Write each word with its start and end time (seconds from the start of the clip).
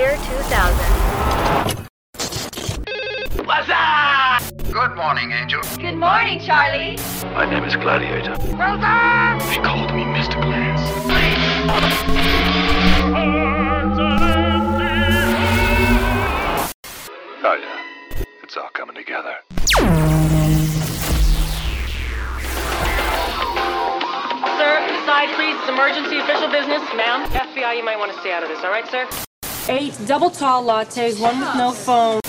year 0.00 0.16
2000. 0.16 1.86
Good 4.72 4.96
morning, 4.96 5.32
Angel. 5.32 5.60
Good 5.76 5.96
morning, 5.96 6.40
Charlie. 6.40 6.96
My 7.34 7.44
name 7.44 7.64
is 7.64 7.76
Gladiator. 7.76 8.34
She 9.52 9.60
called 9.60 9.92
me 9.94 10.04
Mr. 10.04 10.40
Glass. 10.40 10.80
Oh 17.44 17.56
yeah, 17.60 18.24
it's 18.42 18.56
all 18.56 18.70
coming 18.72 18.96
together. 18.96 19.36
Sir, 24.56 24.72
side 25.04 25.28
please. 25.36 25.56
It's 25.60 25.68
emergency 25.68 26.20
official 26.20 26.48
business. 26.48 26.80
Ma'am, 26.96 27.28
FBI, 27.28 27.76
you 27.76 27.84
might 27.84 27.98
want 27.98 28.12
to 28.14 28.18
stay 28.20 28.32
out 28.32 28.42
of 28.42 28.48
this, 28.48 28.64
all 28.64 28.70
right, 28.70 28.88
sir? 28.88 29.06
Eight 29.70 29.96
double 30.06 30.30
tall 30.30 30.64
lattes, 30.64 31.20
one 31.20 31.38
with 31.38 31.54
no 31.56 31.70
foam. 31.70 32.20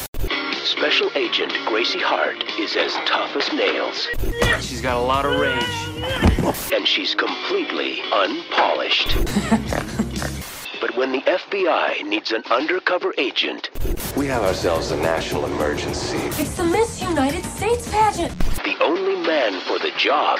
Special 0.63 1.09
Agent 1.15 1.51
Gracie 1.65 1.99
Hart 1.99 2.43
is 2.59 2.75
as 2.75 2.93
tough 3.07 3.35
as 3.35 3.51
nails, 3.51 4.07
She's 4.63 4.79
got 4.81 4.97
a 4.97 5.01
lot 5.01 5.25
of 5.25 5.39
rage. 5.39 6.71
and 6.71 6.87
she's 6.87 7.15
completely 7.15 8.01
unpolished. 8.13 9.15
but 10.81 10.95
when 10.95 11.11
the 11.11 11.21
FBI 11.21 12.03
needs 12.05 12.31
an 12.31 12.43
undercover 12.51 13.11
agent, 13.17 13.69
We 14.15 14.27
have 14.27 14.43
ourselves 14.43 14.91
a 14.91 14.97
national 14.97 15.45
emergency. 15.45 16.17
It's 16.41 16.55
the 16.55 16.63
Miss 16.65 17.01
United 17.01 17.43
States 17.45 17.89
pageant. 17.89 18.37
the 18.63 18.77
only 18.83 19.15
man 19.27 19.59
for 19.61 19.79
the 19.79 19.91
job 19.97 20.37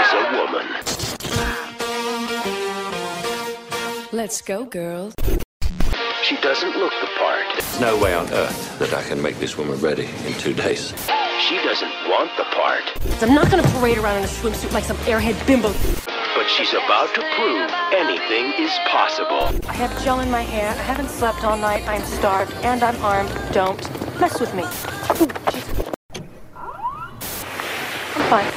is 0.00 0.12
a 0.14 0.24
woman. 0.38 0.66
Let's 4.12 4.40
go, 4.40 4.64
girls. 4.64 5.12
She 6.24 6.36
doesn't 6.36 6.74
look 6.78 6.92
the 7.02 7.08
part. 7.18 7.44
There's 7.52 7.80
no 7.80 7.98
way 7.98 8.14
on 8.14 8.32
earth 8.32 8.78
that 8.78 8.94
I 8.94 9.02
can 9.02 9.20
make 9.20 9.38
this 9.40 9.58
woman 9.58 9.78
ready 9.78 10.08
in 10.24 10.32
two 10.38 10.54
days. 10.54 10.94
She 11.46 11.56
doesn't 11.56 11.92
want 12.08 12.34
the 12.38 12.44
part. 12.44 12.82
I'm 13.20 13.34
not 13.34 13.50
gonna 13.50 13.62
parade 13.78 13.98
around 13.98 14.16
in 14.16 14.24
a 14.24 14.26
swimsuit 14.26 14.72
like 14.72 14.84
some 14.84 14.96
airhead 15.04 15.36
bimbo. 15.46 15.68
But 16.34 16.48
she's 16.48 16.72
about 16.72 17.14
to 17.14 17.20
prove 17.36 17.70
anything 17.92 18.54
is 18.58 18.72
possible. 18.88 19.50
I 19.68 19.74
have 19.74 20.02
gel 20.02 20.20
in 20.20 20.30
my 20.30 20.40
hair. 20.40 20.70
I 20.70 20.82
haven't 20.84 21.10
slept 21.10 21.44
all 21.44 21.58
night. 21.58 21.86
I'm 21.86 22.02
starved 22.04 22.54
and 22.64 22.82
I'm 22.82 22.96
armed. 23.04 23.30
Don't 23.52 23.78
mess 24.18 24.40
with 24.40 24.54
me. 24.54 24.62
Ooh. 25.20 25.28
I'm 28.16 28.30
fine. 28.30 28.50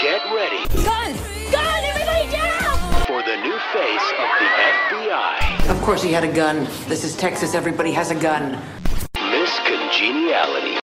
Get 0.00 0.22
ready 0.32 0.62
Gun! 0.84 1.12
Gun! 1.50 1.84
Everybody 1.84 2.30
down! 2.30 2.60
for 3.06 3.20
the 3.22 3.36
new 3.42 3.58
face 3.74 4.08
of 4.22 4.28
the 4.38 4.46
FBI, 4.46 5.49
Of 5.70 5.80
course 5.82 6.02
he 6.02 6.12
had 6.12 6.24
a 6.24 6.32
gun. 6.32 6.64
This 6.88 7.04
is 7.04 7.16
Texas. 7.16 7.54
Everybody 7.54 7.92
has 7.92 8.10
a 8.10 8.16
gun. 8.16 8.58
Miss 9.30 9.56
Congeniality. 9.60 10.79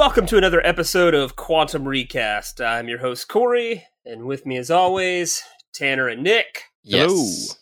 Welcome 0.00 0.24
to 0.28 0.38
another 0.38 0.66
episode 0.66 1.12
of 1.12 1.36
Quantum 1.36 1.86
Recast. 1.86 2.58
I'm 2.62 2.88
your 2.88 3.00
host 3.00 3.28
Cory, 3.28 3.84
and 4.06 4.24
with 4.24 4.46
me, 4.46 4.56
as 4.56 4.70
always, 4.70 5.42
Tanner 5.74 6.08
and 6.08 6.22
Nick, 6.22 6.62
Yes. 6.82 7.58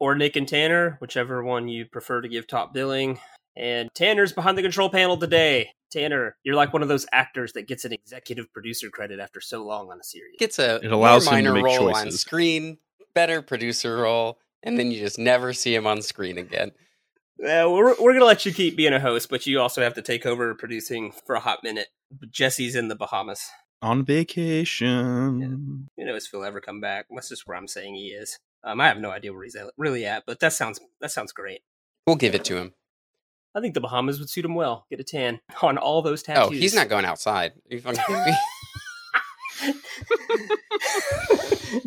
or 0.00 0.16
Nick 0.16 0.34
and 0.34 0.48
Tanner, 0.48 0.96
whichever 1.00 1.44
one 1.44 1.68
you 1.68 1.84
prefer 1.84 2.22
to 2.22 2.28
give 2.28 2.48
top 2.48 2.74
billing. 2.74 3.20
And 3.56 3.88
Tanner's 3.94 4.32
behind 4.32 4.58
the 4.58 4.62
control 4.62 4.90
panel 4.90 5.16
today. 5.16 5.70
Tanner, 5.92 6.36
you're 6.42 6.56
like 6.56 6.72
one 6.72 6.82
of 6.82 6.88
those 6.88 7.06
actors 7.12 7.52
that 7.52 7.68
gets 7.68 7.84
an 7.84 7.92
executive 7.92 8.52
producer 8.52 8.90
credit 8.90 9.20
after 9.20 9.40
so 9.40 9.64
long 9.64 9.88
on 9.92 10.00
a 10.00 10.04
series. 10.04 10.34
Gets 10.40 10.58
a 10.58 10.80
It 10.84 10.90
allows 10.90 11.26
more 11.26 11.38
him 11.38 11.44
to 11.44 11.50
minor 11.52 11.62
make 11.62 11.78
role 11.78 11.94
on 11.94 12.10
screen, 12.10 12.78
better 13.14 13.42
producer 13.42 13.98
role, 13.98 14.40
and 14.64 14.76
then 14.76 14.90
you 14.90 14.98
just 14.98 15.20
never 15.20 15.52
see 15.52 15.72
him 15.72 15.86
on 15.86 16.02
screen 16.02 16.36
again. 16.36 16.72
Uh, 17.42 17.68
we're 17.70 17.94
we're 18.00 18.12
gonna 18.14 18.24
let 18.24 18.46
you 18.46 18.52
keep 18.52 18.76
being 18.76 18.94
a 18.94 19.00
host, 19.00 19.28
but 19.28 19.46
you 19.46 19.60
also 19.60 19.82
have 19.82 19.94
to 19.94 20.02
take 20.02 20.24
over 20.24 20.54
producing 20.54 21.12
for 21.26 21.34
a 21.34 21.40
hot 21.40 21.62
minute. 21.62 21.88
Jesse's 22.30 22.74
in 22.74 22.88
the 22.88 22.96
Bahamas. 22.96 23.42
On 23.82 24.04
vacation. 24.04 25.86
Who 25.96 26.04
knows 26.04 26.24
if 26.24 26.30
he'll 26.30 26.44
ever 26.44 26.60
come 26.60 26.80
back? 26.80 27.06
That's 27.10 27.28
just 27.28 27.46
where 27.46 27.56
I'm 27.58 27.68
saying 27.68 27.94
he 27.94 28.06
is. 28.08 28.38
Um, 28.64 28.80
I 28.80 28.88
have 28.88 28.98
no 28.98 29.10
idea 29.10 29.32
where 29.34 29.44
he's 29.44 29.54
at- 29.54 29.70
really 29.76 30.06
at, 30.06 30.24
but 30.26 30.40
that 30.40 30.54
sounds 30.54 30.80
that 31.00 31.10
sounds 31.10 31.32
great. 31.32 31.60
We'll 32.06 32.16
give 32.16 32.34
it 32.34 32.44
to 32.46 32.56
him. 32.56 32.72
I 33.54 33.60
think 33.60 33.74
the 33.74 33.80
Bahamas 33.80 34.18
would 34.18 34.30
suit 34.30 34.44
him 34.44 34.54
well. 34.54 34.86
Get 34.90 35.00
a 35.00 35.04
tan 35.04 35.40
on 35.62 35.78
all 35.78 36.02
those 36.02 36.22
tattoos. 36.22 36.46
Oh, 36.46 36.50
he's 36.50 36.74
not 36.74 36.88
going 36.88 37.04
outside. 37.04 37.52
Are 37.70 37.74
you 37.74 37.80
fucking 37.80 38.00
kidding 38.06 38.24
me? 38.24 39.72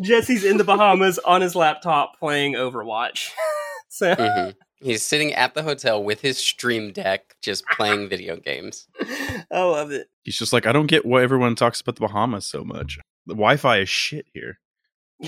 Jesse's 0.00 0.44
in 0.44 0.56
the 0.56 0.64
Bahamas 0.64 1.18
on 1.20 1.40
his 1.40 1.54
laptop 1.54 2.18
playing 2.18 2.54
Overwatch. 2.54 3.30
so 3.88 4.14
Mhm. 4.14 4.54
He's 4.80 5.02
sitting 5.02 5.32
at 5.34 5.54
the 5.54 5.62
hotel 5.62 6.02
with 6.02 6.20
his 6.22 6.38
stream 6.38 6.92
deck, 6.92 7.36
just 7.42 7.64
playing 7.72 8.08
video 8.10 8.36
games. 8.36 8.88
I 9.50 9.62
love 9.62 9.90
it. 9.90 10.08
He's 10.24 10.38
just 10.38 10.52
like, 10.52 10.66
I 10.66 10.72
don't 10.72 10.86
get 10.86 11.04
why 11.04 11.22
everyone 11.22 11.54
talks 11.54 11.80
about 11.80 11.96
the 11.96 12.00
Bahamas 12.02 12.46
so 12.46 12.64
much. 12.64 12.98
The 13.26 13.34
Wi 13.34 13.56
Fi 13.56 13.78
is 13.80 13.88
shit 13.88 14.26
here. 14.32 14.58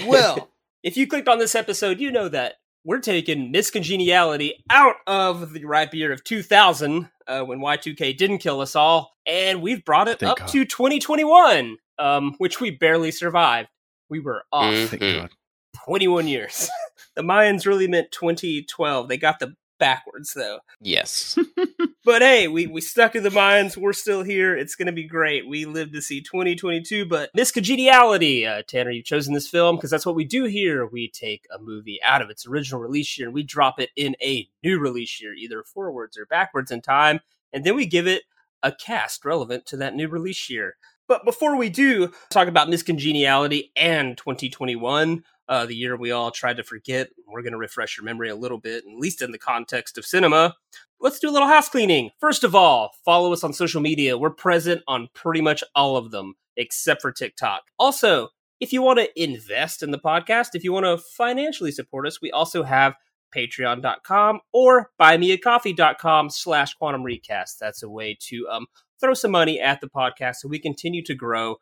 Well, 0.07 0.49
if 0.83 0.97
you 0.97 1.07
clicked 1.07 1.29
on 1.29 1.39
this 1.39 1.55
episode, 1.55 2.01
you 2.01 2.11
know 2.11 2.29
that 2.29 2.55
we're 2.85 3.01
taking 3.01 3.53
Miss 3.53 3.71
Congeniality 3.71 4.65
out 4.71 4.97
of 5.07 5.53
the 5.53 5.65
ripe 5.65 5.95
year 5.95 6.13
of 6.13 6.25
2000 6.25 7.09
uh, 7.29 7.43
when 7.43 7.61
Y2K 7.61 8.17
didn't 8.17 8.39
kill 8.39 8.61
us 8.61 8.75
all, 8.75 9.13
and 9.27 9.63
we've 9.63 9.85
brought 9.85 10.09
it 10.09 10.19
Thank 10.19 10.33
up 10.33 10.39
God. 10.39 10.49
to 10.49 10.65
2021, 10.65 11.77
um, 11.99 12.35
which 12.39 12.61
we 12.61 12.71
barely 12.71 13.11
survived. 13.11 13.69
We 14.09 14.19
were 14.21 14.45
off 14.53 14.73
Mm. 14.73 15.29
Thank 15.87 16.03
Mhm. 16.03 16.05
God. 16.05 16.25
21 16.25 16.29
years. 16.29 16.71
the 17.17 17.23
Mayans 17.23 17.67
really 17.67 17.89
meant 17.89 18.13
2012. 18.13 19.09
They 19.09 19.17
got 19.17 19.39
the 19.39 19.55
backwards 19.79 20.35
though. 20.35 20.61
Yes. 20.81 21.39
But 22.05 22.21
hey, 22.21 22.49
we, 22.49 22.67
we 22.67 22.81
stuck 22.81 23.13
to 23.13 23.21
the 23.21 23.29
Mayans. 23.29 23.77
We're 23.77 23.93
still 23.93 24.25
here. 24.25 24.57
It's 24.57 24.75
going 24.75 24.87
to 24.87 24.93
be 24.93 25.07
great. 25.07 25.47
We 25.49 25.67
live 25.67 25.93
to 25.93 26.03
see 26.03 26.21
2022. 26.21 27.07
But 27.07 27.31
Miss 27.33 27.53
Congeniality, 27.53 28.45
uh, 28.45 28.63
Tanner, 28.67 28.91
you've 28.91 29.05
chosen 29.05 29.35
this 29.35 29.47
film 29.49 29.77
because 29.77 29.91
that's 29.93 30.05
what 30.05 30.17
we 30.17 30.25
do 30.25 30.43
here. 30.47 30.85
We 30.85 31.09
take 31.09 31.47
a 31.55 31.61
movie 31.63 32.01
out 32.03 32.21
of 32.21 32.29
its 32.29 32.45
original 32.45 32.81
release 32.81 33.17
year 33.17 33.29
and 33.29 33.35
we 33.35 33.45
drop 33.45 33.79
it 33.79 33.91
in 33.95 34.17
a 34.21 34.49
new 34.65 34.81
release 34.81 35.23
year, 35.23 35.33
either 35.33 35.63
forwards 35.63 36.19
or 36.19 36.27
backwards 36.27 36.73
in 36.73 36.81
time. 36.83 37.21
And 37.53 37.63
then 37.63 37.77
we 37.77 37.87
give 37.87 38.09
it 38.09 38.25
a 38.65 38.73
cast 38.73 39.25
relevant 39.25 39.65
to 39.67 39.77
that 39.77 39.95
new 39.95 40.09
release 40.09 40.51
year. 40.51 40.75
But 41.07 41.25
before 41.25 41.57
we 41.57 41.69
do 41.69 42.13
talk 42.31 42.49
about 42.49 42.69
Miss 42.69 42.83
Congeniality 42.83 43.71
and 43.77 44.17
2021, 44.19 45.23
uh, 45.49 45.67
the 45.67 45.77
year 45.77 45.97
we 45.97 46.11
all 46.11 46.31
tried 46.31 46.57
to 46.59 46.65
forget, 46.65 47.09
we're 47.27 47.43
going 47.43 47.53
to 47.53 47.59
refresh 47.59 47.97
your 47.97 48.05
memory 48.05 48.29
a 48.29 48.37
little 48.37 48.59
bit, 48.59 48.85
at 48.85 48.99
least 48.99 49.23
in 49.23 49.33
the 49.33 49.39
context 49.39 49.99
of 49.99 50.05
cinema 50.05 50.55
let's 51.03 51.19
do 51.19 51.29
a 51.29 51.33
little 51.33 51.49
house 51.49 51.69
cleaning. 51.69 52.11
First 52.21 52.45
of 52.45 52.55
all, 52.55 52.93
follow 53.05 53.33
us 53.33 53.45
on 53.45 53.53
social 53.53 53.81
media. 53.83 54.17
We're 54.17 54.31
present 54.31 54.83
on 54.87 55.09
pretty 55.15 55.43
much 55.43 55.63
all 55.75 55.97
of 55.97 56.13
them 56.13 56.35
except 56.57 57.03
for 57.03 57.13
TikTok. 57.13 57.63
Also, 57.79 58.29
if 58.61 58.73
you 58.73 58.81
want 58.81 59.01
to 59.01 59.23
invest 59.23 59.83
in 59.83 59.91
the 59.91 59.99
podcast, 59.99 60.51
if 60.55 60.63
you 60.63 60.73
want 60.73 60.87
to 60.87 60.97
financially 60.97 61.73
support 61.73 62.07
us, 62.07 62.23
we 62.23 62.31
also 62.31 62.63
have 62.63 62.95
patreon.com 63.37 64.41
or 64.53 64.91
buymeacoffee.com 65.01 66.31
slash 66.31 66.75
quantum 66.75 67.03
recast. 67.03 67.59
That's 67.59 67.83
a 67.83 67.91
way 67.91 68.17
to 68.29 68.47
um, 68.49 68.67
throw 69.01 69.15
some 69.15 69.33
money 69.33 69.61
at 69.61 69.81
the 69.81 69.89
podcast 69.89 70.37
so 70.37 70.49
we 70.49 70.61
continue 70.61 71.03
to 71.03 71.15
grow, 71.15 71.57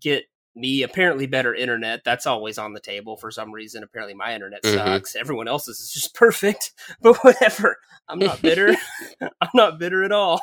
get 0.00 0.24
me 0.56 0.82
apparently 0.82 1.26
better 1.26 1.54
internet. 1.54 2.02
That's 2.04 2.26
always 2.26 2.56
on 2.58 2.72
the 2.72 2.80
table 2.80 3.16
for 3.16 3.30
some 3.30 3.52
reason. 3.52 3.82
Apparently 3.82 4.14
my 4.14 4.34
internet 4.34 4.62
Mhm. 4.62 4.74
sucks. 4.74 5.14
Everyone 5.14 5.46
else's 5.48 5.78
is 5.80 5.92
just 5.92 6.14
perfect. 6.16 6.72
But 7.00 7.16
whatever. 7.22 7.76
I'm 8.08 8.18
not 8.18 8.40
bitter. 8.42 8.74
I'm 9.20 9.50
not 9.54 9.78
bitter 9.78 10.02
at 10.02 10.12
all. 10.12 10.40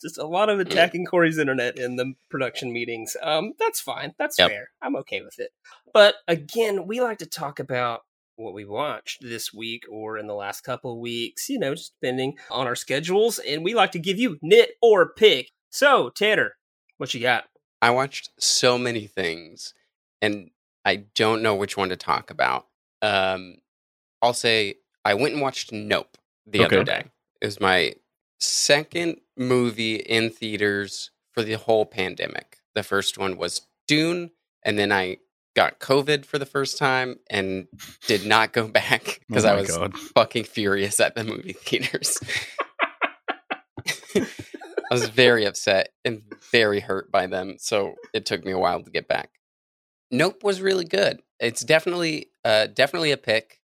Just 0.00 0.18
a 0.18 0.26
lot 0.26 0.48
of 0.48 0.60
attacking 0.60 1.06
Cory's 1.06 1.38
internet 1.38 1.78
in 1.78 1.96
the 1.96 2.14
production 2.30 2.72
meetings. 2.72 3.16
Um, 3.22 3.52
that's 3.58 3.80
fine. 3.80 4.14
That's 4.18 4.38
Yep. 4.38 4.48
fair. 4.50 4.70
I'm 4.80 4.96
okay 4.96 5.22
with 5.22 5.38
it. 5.38 5.50
But 5.92 6.16
again, 6.28 6.86
we 6.86 7.00
like 7.00 7.18
to 7.18 7.26
talk 7.26 7.58
about 7.58 8.02
what 8.36 8.54
we 8.54 8.64
watched 8.64 9.20
this 9.22 9.52
week 9.52 9.82
or 9.90 10.16
in 10.16 10.28
the 10.28 10.34
last 10.34 10.60
couple 10.60 10.92
of 10.92 10.98
weeks, 11.00 11.48
you 11.48 11.58
know, 11.58 11.74
just 11.74 11.94
depending 12.00 12.34
on 12.50 12.66
our 12.68 12.76
schedules. 12.76 13.40
And 13.40 13.64
we 13.64 13.74
like 13.74 13.90
to 13.92 13.98
give 13.98 14.18
you 14.18 14.38
knit 14.42 14.70
or 14.80 15.12
pick. 15.14 15.50
So, 15.70 16.10
Tanner, 16.10 16.52
what 16.98 17.12
you 17.14 17.20
got? 17.20 17.44
I 17.80 17.90
watched 17.90 18.30
so 18.38 18.76
many 18.78 19.06
things, 19.06 19.74
and 20.20 20.50
I 20.84 21.04
don't 21.14 21.42
know 21.42 21.54
which 21.54 21.76
one 21.76 21.88
to 21.90 21.96
talk 21.96 22.30
about. 22.30 22.66
Um, 23.02 23.56
I'll 24.22 24.32
say 24.34 24.76
I 25.04 25.14
went 25.14 25.34
and 25.34 25.42
watched 25.42 25.72
Nope 25.72 26.18
the 26.46 26.64
other 26.64 26.82
day. 26.84 27.04
It 27.40 27.46
was 27.46 27.60
my 27.60 27.94
second 28.40 29.20
movie 29.36 29.96
in 29.96 30.30
theaters 30.30 31.10
for 31.32 31.42
the 31.42 31.54
whole 31.54 31.86
pandemic. 31.86 32.58
The 32.74 32.82
first 32.82 33.16
one 33.18 33.36
was 33.36 33.62
Dune, 33.86 34.30
and 34.64 34.78
then 34.78 34.90
I 34.90 35.18
got 35.54 35.78
COVID 35.80 36.24
for 36.24 36.38
the 36.38 36.46
first 36.46 36.78
time 36.78 37.18
and 37.30 37.66
did 38.06 38.24
not 38.26 38.52
go 38.52 38.66
back 38.68 39.20
because 39.28 39.44
Oh 39.44 39.50
I 39.50 39.54
was 39.60 39.76
God. 39.76 39.96
fucking 39.96 40.44
furious 40.44 40.98
at 41.00 41.14
the 41.14 41.24
movie 41.24 41.52
theaters. 41.52 42.18
I 44.90 44.94
was 44.94 45.08
very 45.08 45.44
upset 45.44 45.90
and 46.04 46.22
very 46.50 46.80
hurt 46.80 47.10
by 47.10 47.26
them, 47.26 47.56
so 47.58 47.94
it 48.14 48.26
took 48.26 48.44
me 48.44 48.52
a 48.52 48.58
while 48.58 48.82
to 48.82 48.90
get 48.90 49.08
back. 49.08 49.30
Nope 50.10 50.42
was 50.42 50.60
really 50.60 50.84
good. 50.84 51.20
It's 51.40 51.62
definitely 51.62 52.30
uh 52.44 52.68
definitely 52.68 53.12
a 53.12 53.16
pick. 53.16 53.60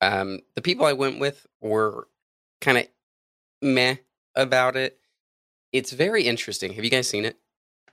Um 0.00 0.40
the 0.54 0.62
people 0.62 0.86
I 0.86 0.92
went 0.92 1.18
with 1.18 1.46
were 1.60 2.08
kind 2.60 2.78
of 2.78 2.86
meh 3.60 3.96
about 4.36 4.76
it. 4.76 4.98
It's 5.72 5.92
very 5.92 6.24
interesting. 6.24 6.72
Have 6.74 6.84
you 6.84 6.90
guys 6.90 7.08
seen 7.08 7.24
it? 7.24 7.36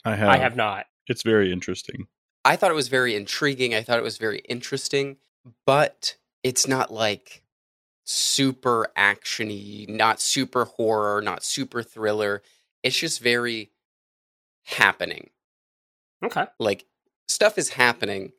I 0.05 0.15
have. 0.15 0.29
I 0.29 0.37
have 0.37 0.55
not. 0.55 0.85
It's 1.07 1.23
very 1.23 1.51
interesting. 1.51 2.07
I 2.45 2.55
thought 2.55 2.71
it 2.71 2.75
was 2.75 2.87
very 2.87 3.15
intriguing. 3.15 3.73
I 3.73 3.81
thought 3.81 3.99
it 3.99 4.03
was 4.03 4.17
very 4.17 4.39
interesting, 4.39 5.17
but 5.65 6.15
it's 6.43 6.67
not 6.67 6.91
like 6.91 7.40
super 8.03 8.87
actiony, 8.97 9.87
not 9.87 10.19
super 10.19 10.65
horror, 10.65 11.21
not 11.21 11.43
super 11.43 11.83
thriller. 11.83 12.41
It's 12.83 12.97
just 12.97 13.21
very 13.21 13.71
happening. 14.63 15.29
Okay. 16.23 16.45
Like 16.59 16.85
stuff 17.27 17.57
is 17.57 17.69
happening 17.69 18.33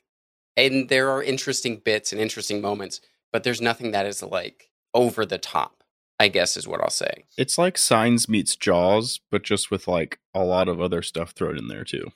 and 0.57 0.89
there 0.89 1.11
are 1.11 1.23
interesting 1.23 1.77
bits 1.77 2.13
and 2.13 2.21
interesting 2.21 2.61
moments, 2.61 3.01
but 3.33 3.45
there's 3.45 3.61
nothing 3.61 3.93
that 3.93 4.07
is 4.07 4.23
like 4.23 4.71
over 4.95 5.25
the 5.25 5.39
top, 5.39 5.83
I 6.19 6.29
guess 6.29 6.57
is 6.57 6.69
what 6.69 6.81
I'll 6.81 6.91
say. 6.91 7.25
It's 7.39 7.57
like 7.57 7.79
Signs 7.79 8.29
meets 8.29 8.57
Jaws, 8.57 9.21
but 9.31 9.43
just 9.43 9.71
with 9.71 9.89
like 9.89 10.19
a 10.35 10.45
lot 10.45 10.69
of 10.69 10.81
other 10.81 11.03
stuff 11.03 11.31
thrown 11.31 11.59
in 11.59 11.69
there 11.69 11.85
too. 11.85 12.13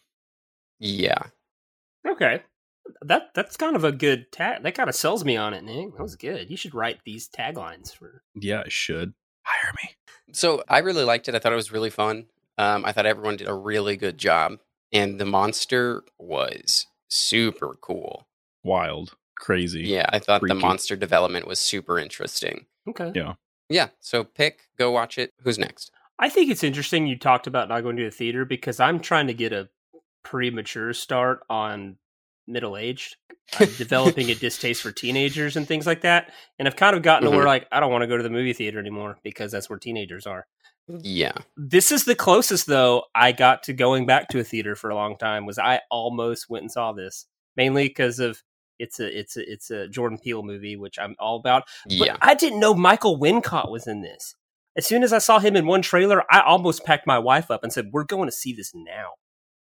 Yeah. 0.78 1.22
Okay. 2.06 2.42
That 3.02 3.30
that's 3.34 3.56
kind 3.56 3.76
of 3.76 3.84
a 3.84 3.92
good 3.92 4.30
tag. 4.32 4.62
That 4.62 4.74
kind 4.74 4.88
of 4.88 4.94
sells 4.94 5.24
me 5.24 5.36
on 5.36 5.54
it, 5.54 5.64
Nick. 5.64 5.96
That 5.96 6.02
was 6.02 6.16
good. 6.16 6.50
You 6.50 6.56
should 6.56 6.74
write 6.74 7.00
these 7.04 7.28
taglines 7.28 7.94
for. 7.94 8.22
Yeah, 8.34 8.62
I 8.64 8.68
should 8.68 9.14
hire 9.42 9.72
me. 9.82 9.90
So 10.32 10.62
I 10.68 10.78
really 10.78 11.04
liked 11.04 11.28
it. 11.28 11.34
I 11.34 11.38
thought 11.38 11.52
it 11.52 11.56
was 11.56 11.72
really 11.72 11.90
fun. 11.90 12.26
Um, 12.58 12.84
I 12.84 12.92
thought 12.92 13.06
everyone 13.06 13.36
did 13.36 13.48
a 13.48 13.54
really 13.54 13.96
good 13.96 14.18
job, 14.18 14.58
and 14.92 15.20
the 15.20 15.26
monster 15.26 16.04
was 16.18 16.86
super 17.08 17.76
cool. 17.80 18.26
Wild, 18.64 19.14
crazy. 19.38 19.82
Yeah, 19.82 20.06
I 20.10 20.18
thought 20.18 20.40
Freaky. 20.40 20.54
the 20.54 20.60
monster 20.60 20.96
development 20.96 21.46
was 21.46 21.58
super 21.60 21.98
interesting. 21.98 22.66
Okay. 22.88 23.12
Yeah. 23.14 23.34
Yeah, 23.68 23.88
so 24.00 24.22
pick, 24.24 24.68
go 24.78 24.90
watch 24.92 25.18
it. 25.18 25.34
Who's 25.42 25.58
next? 25.58 25.90
I 26.18 26.28
think 26.28 26.50
it's 26.50 26.64
interesting 26.64 27.06
you 27.06 27.18
talked 27.18 27.46
about 27.46 27.68
not 27.68 27.82
going 27.82 27.96
to 27.96 28.04
the 28.04 28.10
theater 28.10 28.44
because 28.44 28.80
I'm 28.80 29.00
trying 29.00 29.26
to 29.26 29.34
get 29.34 29.52
a 29.52 29.68
premature 30.22 30.92
start 30.92 31.40
on 31.50 31.96
middle 32.46 32.76
aged. 32.76 33.16
I'm 33.58 33.68
developing 33.78 34.30
a 34.30 34.34
distaste 34.34 34.82
for 34.82 34.90
teenagers 34.92 35.56
and 35.56 35.66
things 35.68 35.86
like 35.86 36.00
that. 36.02 36.32
And 36.58 36.66
I've 36.66 36.76
kind 36.76 36.96
of 36.96 37.02
gotten 37.02 37.24
to 37.30 37.36
where 37.36 37.44
Mhm. 37.44 37.48
like 37.48 37.66
I 37.72 37.80
don't 37.80 37.92
want 37.92 38.02
to 38.02 38.08
go 38.08 38.16
to 38.16 38.22
the 38.22 38.30
movie 38.30 38.52
theater 38.52 38.78
anymore 38.78 39.18
because 39.22 39.52
that's 39.52 39.70
where 39.70 39.78
teenagers 39.78 40.26
are. 40.26 40.46
Yeah. 40.88 41.32
This 41.56 41.90
is 41.92 42.04
the 42.04 42.14
closest 42.14 42.66
though 42.66 43.04
I 43.14 43.32
got 43.32 43.62
to 43.64 43.72
going 43.72 44.06
back 44.06 44.28
to 44.30 44.40
a 44.40 44.44
theater 44.44 44.74
for 44.76 44.90
a 44.90 44.94
long 44.94 45.16
time 45.16 45.46
was 45.46 45.58
I 45.58 45.80
almost 45.90 46.48
went 46.48 46.62
and 46.62 46.70
saw 46.72 46.92
this. 46.92 47.26
Mainly 47.56 47.88
because 47.88 48.18
of 48.20 48.42
it's 48.78 49.00
a 49.00 49.18
it's 49.18 49.36
a 49.36 49.50
it's 49.52 49.70
a 49.70 49.88
Jordan 49.88 50.18
Peele 50.18 50.42
movie, 50.42 50.76
which 50.76 50.98
I'm 50.98 51.14
all 51.18 51.36
about. 51.36 51.64
But 51.86 51.92
Yeah. 51.94 52.16
I 52.20 52.34
didn't 52.34 52.60
know 52.60 52.74
Michael 52.74 53.18
Wincott 53.18 53.70
was 53.70 53.86
in 53.86 54.02
this. 54.02 54.34
As 54.76 54.86
soon 54.86 55.02
as 55.02 55.12
I 55.12 55.18
saw 55.18 55.38
him 55.38 55.56
in 55.56 55.66
one 55.66 55.80
trailer, 55.82 56.22
I 56.30 56.40
almost 56.40 56.84
packed 56.84 57.06
my 57.06 57.18
wife 57.18 57.50
up 57.50 57.62
and 57.64 57.72
said, 57.72 57.88
"We're 57.92 58.04
going 58.04 58.28
to 58.28 58.32
see 58.32 58.52
this 58.52 58.72
now." 58.74 59.12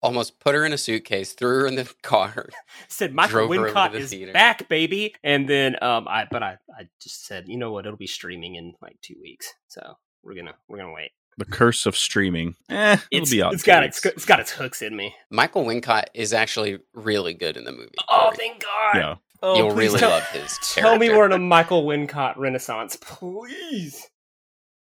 Almost 0.06 0.40
put 0.40 0.56
her 0.56 0.66
in 0.66 0.74
a 0.74 0.78
suitcase, 0.78 1.34
threw 1.34 1.62
her 1.62 1.68
in 1.68 1.75
the 1.75 1.92
car. 2.04 2.50
Said 2.88 3.13
Michael 3.13 3.31
Drove 3.48 3.50
her 3.50 3.56
over 3.60 3.68
to 3.68 3.74
Wincott 3.74 3.92
the 3.94 3.98
is 4.00 4.10
theater. 4.12 4.34
back, 4.34 4.68
baby. 4.69 5.13
And 5.24 5.48
then 5.50 5.75
um, 5.84 6.07
I 6.07 6.28
but 6.30 6.44
I 6.44 6.57
I 6.78 6.88
just 7.02 7.25
said, 7.25 7.46
you 7.48 7.57
know 7.57 7.72
what? 7.72 7.86
It'll 7.86 7.98
be 7.98 8.07
streaming 8.07 8.56
in 8.56 8.74
like 8.81 8.98
two 9.02 9.16
weeks, 9.22 9.54
so 9.68 9.96
we're 10.24 10.36
gonna 10.36 10.56
we're 10.68 10.78
gonna 10.78 10.94
wait. 10.94 11.12
The 11.38 11.44
curse 11.46 11.86
of 11.86 11.98
streaming. 11.98 12.56
Eh, 12.69 12.94
it'll 13.12 13.24
It's, 13.24 13.31
be 13.31 13.44
out. 13.44 13.54
it's 13.54 13.63
in 13.63 13.68
got 13.68 13.80
two 13.81 13.86
its 13.88 14.04
weeks. 14.06 14.16
it's 14.16 14.25
got 14.25 14.40
its 14.40 14.52
hooks 14.52 14.81
in 14.81 14.96
me. 14.96 15.13
Michael 15.30 15.66
Wincott 15.66 16.06
is 16.13 16.31
actually 16.31 16.80
really 16.94 17.34
good 17.34 17.57
in 17.57 17.66
the 17.66 17.74
movie. 17.74 17.92
Oh, 18.10 18.19
Cory. 18.28 18.38
thank 18.38 18.63
God! 18.63 18.96
Yeah. 18.96 19.16
Oh, 19.44 19.57
You'll 19.57 19.72
really 19.75 20.00
tell, 20.00 20.12
love 20.12 20.25
his 20.30 20.57
Tell 20.63 20.94
me 20.98 21.07
character. 21.07 21.18
we're 21.18 21.25
in 21.25 21.31
a 21.34 21.40
Michael 21.40 21.84
Wincott 21.86 22.38
renaissance, 22.38 22.96
please. 23.02 24.07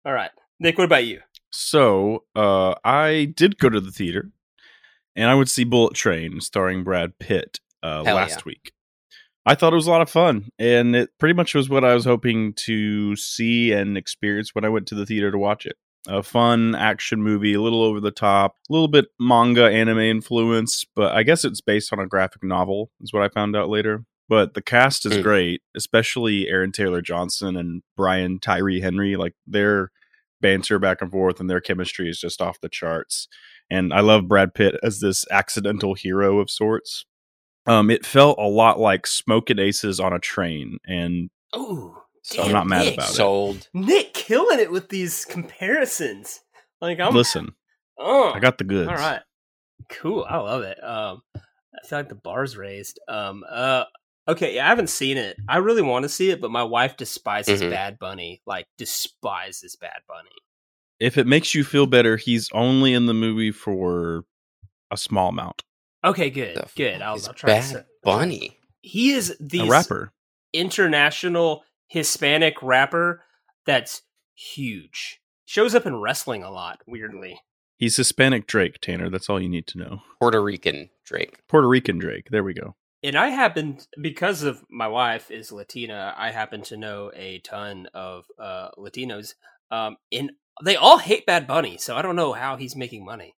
All 0.06 0.14
right, 0.14 0.32
Nick. 0.60 0.78
What 0.78 0.86
about 0.86 1.06
you? 1.06 1.20
So, 1.52 2.24
uh, 2.36 2.74
I 2.84 3.34
did 3.36 3.58
go 3.60 3.70
to 3.70 3.80
the 3.80 3.92
theater, 3.92 4.32
and 5.16 5.30
I 5.30 5.36
would 5.36 5.50
see 5.50 5.64
Bullet 5.64 5.94
Train 5.94 6.42
starring 6.42 6.84
Brad 6.84 7.18
Pitt 7.20 7.60
uh, 7.84 8.04
last 8.04 8.40
yeah. 8.40 8.44
week. 8.46 8.72
I 9.46 9.56
thought 9.56 9.74
it 9.74 9.78
was 9.78 9.88
a 9.88 9.92
lot 9.92 10.02
of 10.02 10.10
fun, 10.10 10.50
and 10.60 10.96
it 10.96 11.10
pretty 11.18 11.34
much 11.34 11.56
was 11.56 11.70
what 11.70 11.84
I 11.84 11.94
was 11.96 12.06
hoping 12.06 12.54
to 12.66 13.16
see 13.16 13.72
and 13.72 13.98
experience 13.98 14.54
when 14.54 14.66
I 14.66 14.70
went 14.70 14.88
to 14.88 14.96
the 14.96 15.06
theater 15.06 15.32
to 15.32 15.38
watch 15.38 15.66
it. 15.66 15.78
A 16.08 16.24
fun 16.24 16.76
action 16.76 17.22
movie, 17.24 17.54
a 17.54 17.62
little 17.62 17.84
over 17.84 18.00
the 18.00 18.12
top, 18.12 18.56
a 18.70 18.74
little 18.74 18.88
bit 18.88 19.08
manga 19.20 19.66
anime 19.66 20.00
influence, 20.00 20.86
but 20.96 21.14
I 21.14 21.24
guess 21.24 21.44
it's 21.44 21.62
based 21.62 21.92
on 21.92 22.00
a 22.00 22.08
graphic 22.08 22.44
novel, 22.44 22.92
is 23.02 23.12
what 23.12 23.24
I 23.24 23.30
found 23.30 23.56
out 23.56 23.70
later. 23.70 24.06
But 24.28 24.54
the 24.54 24.62
cast 24.62 25.06
is 25.08 25.18
Mm. 25.18 25.24
great, 25.24 25.62
especially 25.76 26.48
Aaron 26.48 26.72
Taylor 26.72 27.02
Johnson 27.02 27.56
and 27.58 27.82
Brian 27.98 28.40
Tyree 28.40 28.80
Henry. 28.82 29.16
Like 29.16 29.34
their 29.48 29.92
banter 30.40 30.78
back 30.80 31.02
and 31.02 31.12
forth 31.12 31.40
and 31.40 31.50
their 31.50 31.60
chemistry 31.60 32.10
is 32.10 32.20
just 32.20 32.40
off 32.42 32.62
the 32.62 32.70
charts. 32.70 33.28
And 33.72 33.94
I 33.94 34.00
love 34.02 34.28
Brad 34.28 34.54
Pitt 34.54 34.76
as 34.84 35.00
this 35.00 35.26
accidental 35.32 35.94
hero 35.94 36.40
of 36.40 36.50
sorts. 36.50 37.06
Um, 37.68 37.90
it 37.92 38.06
felt 38.06 38.40
a 38.40 38.48
lot 38.48 38.80
like 38.80 39.06
Smokin' 39.06 39.60
Aces 39.60 40.00
on 40.00 40.12
a 40.14 40.20
train, 40.20 40.80
and 40.86 41.30
Ooh, 41.56 41.96
So 42.24 42.42
I'm 42.44 42.52
not 42.52 42.66
mad 42.68 42.86
Nick. 42.86 42.94
about 42.96 43.10
it. 43.12 43.14
Sold. 43.14 43.68
Nick 43.74 44.14
killing 44.14 44.60
it 44.60 44.72
with 44.72 44.90
these 44.90 45.24
comparisons. 45.26 46.42
Like 46.82 47.00
I'm 47.00 47.14
listen, 47.14 47.54
Oh, 48.00 48.32
I 48.34 48.40
got 48.40 48.58
the 48.58 48.64
goods. 48.64 48.90
all 48.90 48.96
right. 48.96 49.22
Cool. 49.90 50.26
I 50.28 50.38
love 50.38 50.64
it. 50.64 50.82
Um, 50.84 51.22
I 51.36 51.88
feel 51.88 52.00
like 52.00 52.10
the 52.10 52.16
bar's 52.16 52.58
raised. 52.58 53.00
Um, 53.08 53.44
uh, 53.50 53.84
okay. 54.28 54.56
Yeah, 54.56 54.66
I 54.66 54.70
haven't 54.70 54.90
seen 54.90 55.18
it. 55.18 55.38
I 55.48 55.58
really 55.58 55.82
want 55.82 56.04
to 56.04 56.10
see 56.10 56.30
it, 56.32 56.42
but 56.42 56.52
my 56.52 56.64
wife 56.64 56.98
despises 56.98 57.62
Mhm. 57.62 57.70
Bad 57.70 58.00
Bunny. 58.00 58.42
Like 58.46 58.68
despises 58.78 59.76
Bad 59.76 60.02
Bunny. 60.08 60.30
If 61.00 61.18
it 61.18 61.28
makes 61.28 61.56
you 61.56 61.64
feel 61.64 61.86
better, 61.88 62.18
he's 62.18 62.50
only 62.54 62.94
in 62.94 63.06
the 63.06 63.14
movie 63.14 63.52
for 63.52 64.26
a 64.92 64.98
small 64.98 65.30
amount. 65.30 65.64
Okay, 66.04 66.30
good, 66.30 66.56
The 66.58 66.70
good. 66.76 67.02
I'll, 67.02 67.14
I'll 67.14 67.34
try. 67.34 67.34
to 67.34 67.46
Bad 67.56 67.64
say- 67.64 67.84
Bunny. 68.04 68.58
He 68.82 69.12
is 69.12 69.36
the 69.40 69.68
rapper. 69.70 70.14
international 70.54 71.64
Hispanic 71.88 72.62
rapper 72.62 73.24
that's 73.66 74.02
huge. 74.36 75.20
Shows 75.46 75.76
up 75.76 75.86
in 75.86 75.96
wrestling 76.00 76.44
a 76.44 76.52
lot. 76.52 76.82
Weirdly. 76.88 77.40
He's 77.78 77.96
Hispanic 77.98 78.46
Drake, 78.48 78.80
Tanner. 78.82 79.10
That's 79.10 79.30
all 79.30 79.42
you 79.42 79.50
need 79.50 79.68
to 79.68 79.78
know. 79.78 80.02
Puerto 80.20 80.42
Rican 80.42 80.90
Drake. 81.06 81.40
Puerto 81.48 81.68
Rican 81.68 81.98
Drake. 81.98 82.28
There 82.30 82.44
we 82.44 82.54
go. 82.54 82.76
and 83.04 83.16
I 83.16 83.30
happen 83.30 83.78
because 84.02 84.44
of 84.44 84.64
my 84.70 84.88
wife 84.88 85.32
is 85.32 85.52
Latina. 85.52 86.14
I 86.18 86.32
happen 86.32 86.62
to 86.64 86.78
know 86.78 87.12
a 87.16 87.40
ton 87.40 87.88
of 87.94 88.26
uh, 88.38 88.70
Latinos, 88.78 89.34
um, 89.72 89.96
and 90.12 90.32
they 90.64 90.76
all 90.76 90.98
hate 90.98 91.26
Bad 91.26 91.48
Bunny. 91.48 91.78
So 91.78 91.96
I 91.96 92.02
don't 92.02 92.16
know 92.16 92.34
how 92.34 92.56
he's 92.58 92.76
making 92.76 93.06
money. 93.06 93.36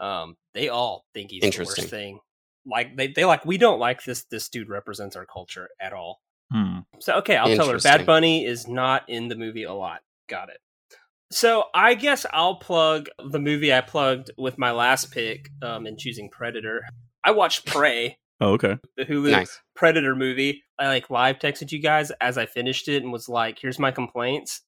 Um, 0.00 0.36
they 0.54 0.68
all 0.68 1.04
think 1.14 1.30
he's 1.30 1.40
the 1.40 1.46
Interesting. 1.46 1.82
worst 1.84 1.90
thing. 1.90 2.18
Like 2.66 2.96
they, 2.96 3.08
they 3.08 3.24
like 3.24 3.44
we 3.44 3.58
don't 3.58 3.78
like 3.78 4.02
this. 4.04 4.24
This 4.30 4.48
dude 4.48 4.68
represents 4.68 5.16
our 5.16 5.26
culture 5.26 5.68
at 5.80 5.92
all. 5.92 6.20
Hmm. 6.52 6.78
So 7.00 7.14
okay, 7.18 7.36
I'll 7.36 7.54
tell 7.56 7.70
her 7.70 7.78
Bad 7.78 8.06
Bunny 8.06 8.44
is 8.44 8.66
not 8.68 9.08
in 9.08 9.28
the 9.28 9.36
movie 9.36 9.62
a 9.64 9.72
lot. 9.72 10.00
Got 10.28 10.48
it. 10.50 10.58
So 11.30 11.64
I 11.74 11.94
guess 11.94 12.24
I'll 12.32 12.56
plug 12.56 13.08
the 13.24 13.38
movie 13.40 13.72
I 13.72 13.80
plugged 13.80 14.30
with 14.38 14.58
my 14.58 14.70
last 14.72 15.10
pick 15.12 15.48
um, 15.62 15.86
in 15.86 15.96
choosing 15.96 16.28
Predator. 16.30 16.82
I 17.24 17.32
watched 17.32 17.66
Prey, 17.66 18.16
Oh, 18.40 18.50
okay. 18.52 18.76
the 18.96 19.04
Hulu 19.04 19.32
Nice. 19.32 19.60
Predator 19.74 20.14
movie. 20.14 20.62
I 20.78 20.86
like 20.88 21.10
live 21.10 21.38
texted 21.40 21.72
you 21.72 21.80
guys 21.80 22.12
as 22.20 22.38
I 22.38 22.46
finished 22.46 22.86
it 22.88 23.02
and 23.02 23.12
was 23.12 23.28
like, 23.28 23.58
"Here's 23.60 23.78
my 23.78 23.90
complaints." 23.90 24.62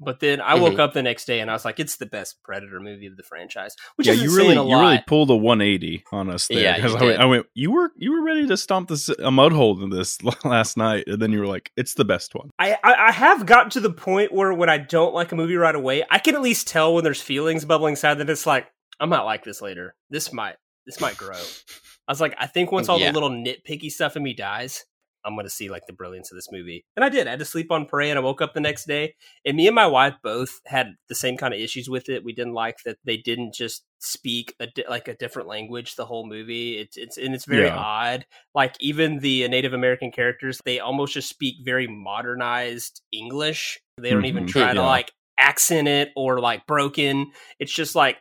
But 0.00 0.20
then 0.20 0.40
I 0.40 0.54
woke 0.54 0.74
Mhm. 0.74 0.78
up 0.80 0.92
the 0.92 1.02
next 1.02 1.24
day 1.24 1.40
and 1.40 1.50
I 1.50 1.54
was 1.54 1.64
like, 1.64 1.80
"It's 1.80 1.96
the 1.96 2.06
best 2.06 2.40
Predator 2.44 2.78
movie 2.78 3.06
of 3.06 3.16
the 3.16 3.24
franchise," 3.24 3.74
which 3.96 4.06
yeah, 4.06 4.12
you 4.12 4.34
really, 4.36 4.54
you 4.54 4.78
really 4.78 5.02
pulled 5.06 5.28
a 5.30 5.36
180 5.36 6.04
on 6.12 6.30
us 6.30 6.46
there. 6.46 6.60
Yeah, 6.60 6.86
I, 6.86 7.02
went. 7.04 7.20
I 7.20 7.24
went, 7.24 7.46
you 7.54 7.72
were, 7.72 7.90
you 7.96 8.12
were 8.12 8.22
ready 8.22 8.46
to 8.46 8.56
stomp 8.56 8.88
this 8.90 9.08
a 9.08 9.30
mud 9.32 9.52
hole 9.52 9.82
in 9.82 9.90
this 9.90 10.18
last 10.44 10.76
night, 10.76 11.04
and 11.08 11.20
then 11.20 11.32
you 11.32 11.40
were 11.40 11.46
like, 11.48 11.72
it's 11.76 11.94
the 11.94 12.04
best 12.04 12.34
one. 12.34 12.50
I, 12.60 12.74
I 12.84 13.08
I 13.08 13.10
have 13.12 13.44
gotten 13.46 13.70
to 13.70 13.80
the 13.80 13.90
point 13.92 14.32
where 14.32 14.52
when 14.52 14.68
I 14.68 14.78
don't 14.78 15.14
like 15.14 15.32
a 15.32 15.36
movie 15.36 15.56
right 15.56 15.74
away, 15.74 16.04
I 16.10 16.18
can 16.20 16.34
at 16.36 16.42
least 16.42 16.68
tell 16.68 16.94
when 16.94 17.02
there's 17.02 17.20
feelings 17.20 17.64
bubbling 17.64 17.92
inside 17.92 18.14
that 18.18 18.30
it's 18.30 18.46
like 18.46 18.68
I 19.00 19.06
might 19.06 19.22
like 19.22 19.42
this 19.44 19.60
later. 19.60 19.96
This 20.10 20.32
might 20.32 20.56
this 20.86 21.00
might 21.00 21.16
grow. 21.16 21.36
I 21.36 22.12
was 22.12 22.20
like, 22.20 22.34
I 22.38 22.46
think 22.46 22.70
once 22.72 22.88
all 22.88 22.98
Yeah. 23.00 23.10
the 23.10 23.20
little 23.20 23.30
nitpicky 23.30 23.90
stuff 23.90 24.16
in 24.16 24.22
me 24.22 24.32
dies, 24.32 24.84
I'm 25.24 25.34
going 25.34 25.46
to 25.46 25.50
see 25.50 25.68
like 25.68 25.82
the 25.86 25.92
brilliance 25.92 26.30
of 26.30 26.36
this 26.36 26.48
movie. 26.50 26.84
And 26.96 27.04
I 27.04 27.08
did. 27.08 27.26
I 27.26 27.30
had 27.30 27.38
to 27.40 27.44
sleep 27.44 27.70
on 27.70 27.86
Prey 27.86 28.10
and 28.10 28.18
I 28.18 28.22
woke 28.22 28.40
up 28.40 28.54
the 28.54 28.60
next 28.60 28.86
day. 28.86 29.14
And 29.44 29.56
me 29.56 29.66
and 29.66 29.74
my 29.74 29.86
wife 29.86 30.14
both 30.22 30.60
had 30.66 30.94
the 31.08 31.14
same 31.14 31.36
kind 31.36 31.52
of 31.52 31.60
issues 31.60 31.88
with 31.90 32.08
it. 32.08 32.24
We 32.24 32.32
didn't 32.32 32.54
like 32.54 32.76
that 32.84 32.98
they 33.04 33.16
didn't 33.16 33.54
just 33.54 33.84
speak 34.00 34.54
a 34.60 34.68
di- 34.68 34.84
like 34.88 35.08
a 35.08 35.16
different 35.16 35.48
language 35.48 35.96
the 35.96 36.06
whole 36.06 36.26
movie. 36.26 36.78
It's 36.78 36.96
it's 36.96 37.18
and 37.18 37.34
it's 37.34 37.44
very 37.46 37.66
Yeah. 37.66 37.76
odd. 37.76 38.26
Like 38.54 38.74
even 38.80 39.18
the 39.18 39.46
Native 39.48 39.72
American 39.72 40.12
characters, 40.12 40.60
they 40.64 40.78
almost 40.80 41.14
just 41.14 41.28
speak 41.28 41.56
very 41.64 41.86
modernized 41.88 43.02
English. 43.12 43.80
They 43.98 44.10
don't 44.10 44.24
even 44.26 44.44
Mhm. 44.44 44.48
try 44.50 44.74
to 44.74 44.82
like 44.82 45.12
accent 45.38 45.88
it 45.88 46.10
or 46.16 46.40
like 46.40 46.66
broken. 46.66 47.30
It's 47.58 47.72
just 47.72 47.94
like 47.94 48.18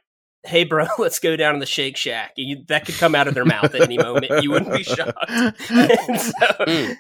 hey 0.47 0.63
bro 0.63 0.85
let's 0.97 1.19
go 1.19 1.35
down 1.35 1.53
to 1.53 1.59
the 1.59 1.65
shake 1.65 1.97
shack 1.97 2.31
you, 2.37 2.63
that 2.67 2.85
could 2.85 2.95
come 2.95 3.13
out 3.15 3.27
of 3.27 3.33
their 3.33 3.45
mouth 3.45 3.73
at 3.75 3.81
any 3.81 3.97
moment 3.97 4.31
you 4.43 4.49
wouldn't 4.51 4.73
be 4.75 4.83
shocked 4.83 5.13
so- 5.29 6.31
Mm. 6.67 6.95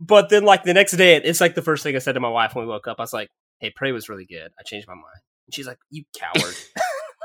but 0.00 0.28
then 0.30 0.44
like 0.44 0.62
the 0.64 0.74
next 0.74 0.92
day 0.92 1.16
it's 1.16 1.40
like 1.40 1.54
the 1.54 1.62
first 1.62 1.82
thing 1.82 1.96
i 1.96 1.98
said 1.98 2.12
to 2.12 2.20
my 2.20 2.28
wife 2.28 2.54
when 2.54 2.64
we 2.64 2.70
woke 2.70 2.86
up 2.86 2.96
i 2.98 3.02
was 3.02 3.12
like 3.12 3.28
hey 3.60 3.70
prey 3.74 3.92
was 3.92 4.08
really 4.08 4.26
good 4.26 4.50
i 4.58 4.62
changed 4.64 4.86
my 4.86 4.94
mind 4.94 5.04
and 5.46 5.54
she's 5.54 5.66
like 5.66 5.78
you 5.90 6.04
coward 6.16 6.54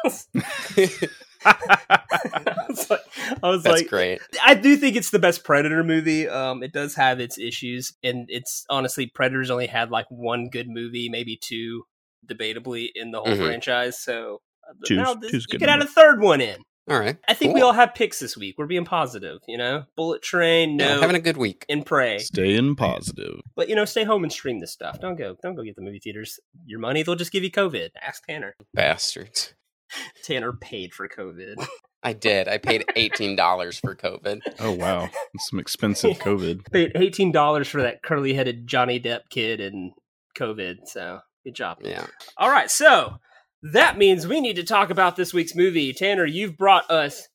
I 1.46 2.66
was 2.68 2.90
like, 2.90 3.00
I 3.44 3.50
was 3.50 3.64
That's 3.64 3.82
like 3.82 3.88
great. 3.90 4.20
I 4.44 4.54
do 4.56 4.76
think 4.78 4.96
it's 4.96 5.10
the 5.10 5.20
best 5.20 5.44
Predator 5.44 5.84
movie. 5.84 6.28
Um, 6.28 6.64
it 6.64 6.74
does 6.74 6.96
have 6.96 7.20
its 7.20 7.38
issues, 7.38 7.94
and 8.04 8.26
it's 8.30 8.66
honestly 8.70 9.08
Predators 9.14 9.50
only 9.50 9.68
had 9.68 9.90
like 9.92 10.06
one 10.10 10.50
good 10.50 10.68
movie, 10.70 11.10
maybe 11.10 11.38
two, 11.42 11.84
debatably 12.30 12.90
in 12.96 13.12
the 13.12 13.20
whole 13.20 13.34
Mhm. 13.36 13.46
franchise. 13.46 14.00
So 14.00 14.42
Two's- 14.86 14.98
now 14.98 15.14
this, 15.16 15.32
two's 15.32 15.44
you 15.44 15.52
good 15.54 15.60
could 15.62 15.70
add 15.70 15.82
a 15.82 15.86
third 15.88 16.22
one 16.22 16.42
in. 16.42 16.58
All 16.90 17.00
right. 17.00 17.18
I 17.28 17.36
think 17.36 17.54
we 17.54 17.62
all 17.62 17.74
have 17.74 17.94
picks 17.94 18.18
this 18.18 18.36
week. 18.36 18.56
We're 18.58 18.66
being 18.66 18.84
positive, 18.86 19.38
you 19.48 19.60
know. 19.60 19.84
Bullet 19.96 20.24
Train, 20.24 20.80
Yeah, 20.80 20.96
no, 20.96 21.02
having 21.02 21.16
a 21.16 21.20
good 21.20 21.38
week. 21.38 21.64
and 21.70 21.86
Prey. 21.86 22.18
Staying 22.18 22.76
positive. 22.78 23.42
But 23.56 23.70
you 23.70 23.76
know, 23.76 23.86
stay 23.86 24.04
home 24.06 24.24
and 24.24 24.34
stream 24.34 24.60
this 24.60 24.72
stuff. 24.72 25.00
Don't 25.00 25.16
go, 25.16 25.36
don't 25.44 25.54
go 25.54 25.62
get 25.62 25.76
the 25.76 25.84
movie 25.84 26.00
theaters. 26.00 26.40
Your 26.66 26.80
money, 26.80 27.04
they'll 27.04 27.14
just 27.16 27.32
give 27.32 27.44
you 27.44 27.52
COVID. 27.52 27.90
Ask 28.02 28.26
Tanner. 28.26 28.56
Bastards. 28.74 29.54
Tanner 30.24 30.52
paid 30.54 30.94
for 30.94 31.08
COVID. 31.08 31.64
I 32.02 32.14
did. 32.14 32.48
I 32.48 32.58
paid 32.58 32.86
eighteen 32.96 33.36
dollars 33.36 33.80
for 33.80 33.96
COVID. 33.96 34.40
Oh 34.60 34.72
wow, 34.72 35.02
That's 35.02 35.50
some 35.50 35.60
expensive 35.60 36.12
COVID. 36.20 36.72
paid 36.72 36.92
eighteen 36.96 37.32
dollars 37.32 37.68
for 37.68 37.84
that 37.84 38.02
curly 38.02 38.34
headed 38.34 38.66
Johnny 38.68 39.00
Depp 39.00 39.30
kid 39.30 39.60
and 39.60 39.92
COVID. 40.38 40.88
So 40.88 41.20
good 41.44 41.54
job. 41.56 41.80
Yeah. 41.84 42.08
All 42.38 42.50
right, 42.50 42.72
so 42.72 43.20
that 43.64 43.98
means 43.98 44.26
we 44.28 44.42
need 44.42 44.56
to 44.58 44.64
talk 44.64 44.90
about 44.90 45.16
this 45.16 45.34
week's 45.34 45.56
movie. 45.56 45.94
Tanner, 45.94 46.26
you've 46.26 46.58
brought 46.58 46.90
us 46.90 47.28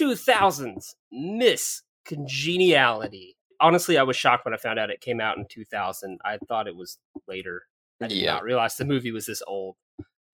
2000's 0.00 0.94
Miss 1.12 1.82
Congeniality. 2.06 3.36
Honestly, 3.60 3.96
I 3.98 4.02
was 4.02 4.16
shocked 4.16 4.44
when 4.44 4.54
I 4.54 4.56
found 4.58 4.78
out 4.78 4.90
it 4.90 5.00
came 5.00 5.20
out 5.20 5.38
in 5.38 5.46
2000. 5.50 6.18
I 6.24 6.38
thought 6.48 6.66
it 6.66 6.76
was 6.76 6.98
later. 7.28 7.62
I 8.02 8.08
did 8.08 8.18
Yeah. 8.18 8.34
not 8.34 8.42
realize 8.42 8.76
the 8.76 8.84
movie 8.84 9.12
was 9.12 9.26
this 9.26 9.42
old. 9.46 9.76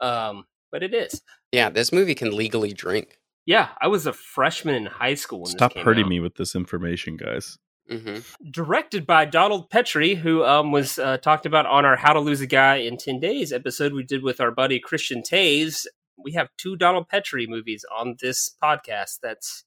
Um, 0.01 0.45
but 0.73 0.83
it 0.83 0.95
is. 0.95 1.21
Yeah. 1.53 1.69
This 1.71 1.93
movie 1.93 2.15
can 2.15 2.35
legally 2.35 2.73
drink. 2.73 3.19
Yeah, 3.47 3.69
I 3.81 3.89
was 3.89 4.07
a 4.07 4.13
freshman 4.13 4.75
in 4.75 4.87
high 4.87 5.15
school 5.15 5.41
when 5.41 5.51
Stop 5.51 5.71
this 5.73 5.79
came 5.79 5.85
hurting 5.85 6.05
out. 6.05 6.11
me 6.11 6.21
with 6.21 6.37
this 6.37 6.55
information, 6.55 7.17
guys. 7.17 7.59
Hmm 7.89 8.19
directed 8.51 9.07
by 9.07 9.25
Donald 9.25 9.69
Petrie, 9.71 10.15
who 10.15 10.45
um, 10.45 10.73
was 10.73 10.99
uh, 10.99 11.17
talked 11.19 11.47
about 11.47 11.67
on 11.67 11.85
our 11.85 11.97
How 11.97 12.13
to 12.13 12.21
Lose 12.21 12.41
a 12.41 12.47
Guy 12.47 12.77
in 12.77 12.97
10 12.97 13.21
Days 13.21 13.53
episode 13.53 13.93
we 13.93 14.03
did 14.03 14.23
with 14.23 14.41
our 14.41 14.51
buddy 14.51 14.79
Christian 14.81 15.23
Taves. 15.23 15.87
We 16.23 16.33
have 16.33 16.49
two 16.59 16.77
Donald 16.77 17.09
Petrie 17.09 17.47
movies 17.47 17.85
on 17.97 18.17
this 18.21 18.55
podcast. 18.63 19.21
That's 19.23 19.65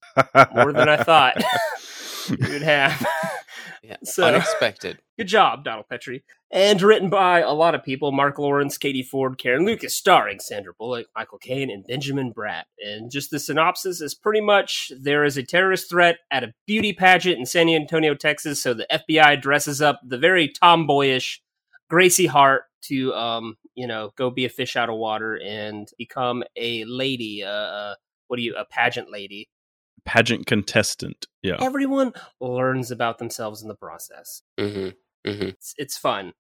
more 0.54 0.72
than 0.74 0.88
I 0.90 0.98
thought 0.98 1.36
we 2.30 2.38
would 2.52 2.62
have. 2.62 3.06
Yeah. 3.84 3.98
So- 4.04 4.24
Unexpected. 4.26 5.00
Good 5.18 5.28
job, 5.28 5.64
Donald 5.64 5.88
Petrie. 5.90 6.24
And 6.52 6.82
written 6.82 7.10
by 7.10 7.42
a 7.42 7.52
lot 7.52 7.76
of 7.76 7.84
people 7.84 8.12
Marc 8.12 8.40
Lawrence, 8.40 8.80
Katie 8.80 9.04
Ford, 9.04 9.38
Caryn 9.38 9.64
Lucas, 9.64 9.96
starring 9.96 10.40
Sandra 10.40 10.74
Bullock, 10.78 11.06
Michael 11.16 11.38
Caine, 11.38 11.70
and 11.70 11.86
Benjamin 11.86 12.34
Bratt. 12.34 12.64
And 12.84 13.12
just 13.12 13.30
the 13.30 13.40
synopsis 13.40 14.02
is 14.02 14.16
pretty 14.16 14.42
much 14.42 14.92
there 15.00 15.24
is 15.24 15.38
a 15.38 15.44
terrorist 15.44 15.88
threat 15.88 16.18
at 16.32 16.44
a 16.44 16.54
beauty 16.66 16.94
pageant 16.94 17.38
in 17.38 17.46
San 17.46 17.70
Antonio, 17.70 18.16
Texas. 18.16 18.62
So 18.62 18.74
the 18.74 18.88
FBI 18.92 19.40
dresses 19.40 19.82
up 19.82 20.00
the 20.04 20.18
very 20.18 20.48
tomboyish 20.48 21.42
Gracie 21.90 22.26
Hart 22.26 22.64
to, 22.86 23.14
um, 23.14 23.56
you 23.76 23.86
know, 23.86 24.12
go 24.16 24.32
be 24.32 24.46
a 24.46 24.50
fish 24.50 24.76
out 24.76 24.90
of 24.90 24.96
water 24.96 25.40
and 25.44 25.88
become 26.00 26.44
a 26.56 26.86
lady. 26.86 27.44
Uh, 27.44 27.50
uh, 27.50 27.96
what 28.28 28.38
do 28.38 28.44
you, 28.44 28.56
a 28.56 28.66
pageant 28.66 29.12
lady? 29.12 29.48
Pageant 30.06 30.48
contestant. 30.48 31.28
Yeah. 31.44 31.58
Everyone 31.62 32.14
learns 32.42 32.90
about 32.90 33.20
themselves 33.20 33.62
in 33.62 33.68
the 33.68 33.76
process. 33.76 34.42
hmm 34.60 34.90
hmm 35.26 35.44
It's, 35.44 35.74
it's 35.78 35.98
fun. 35.98 36.34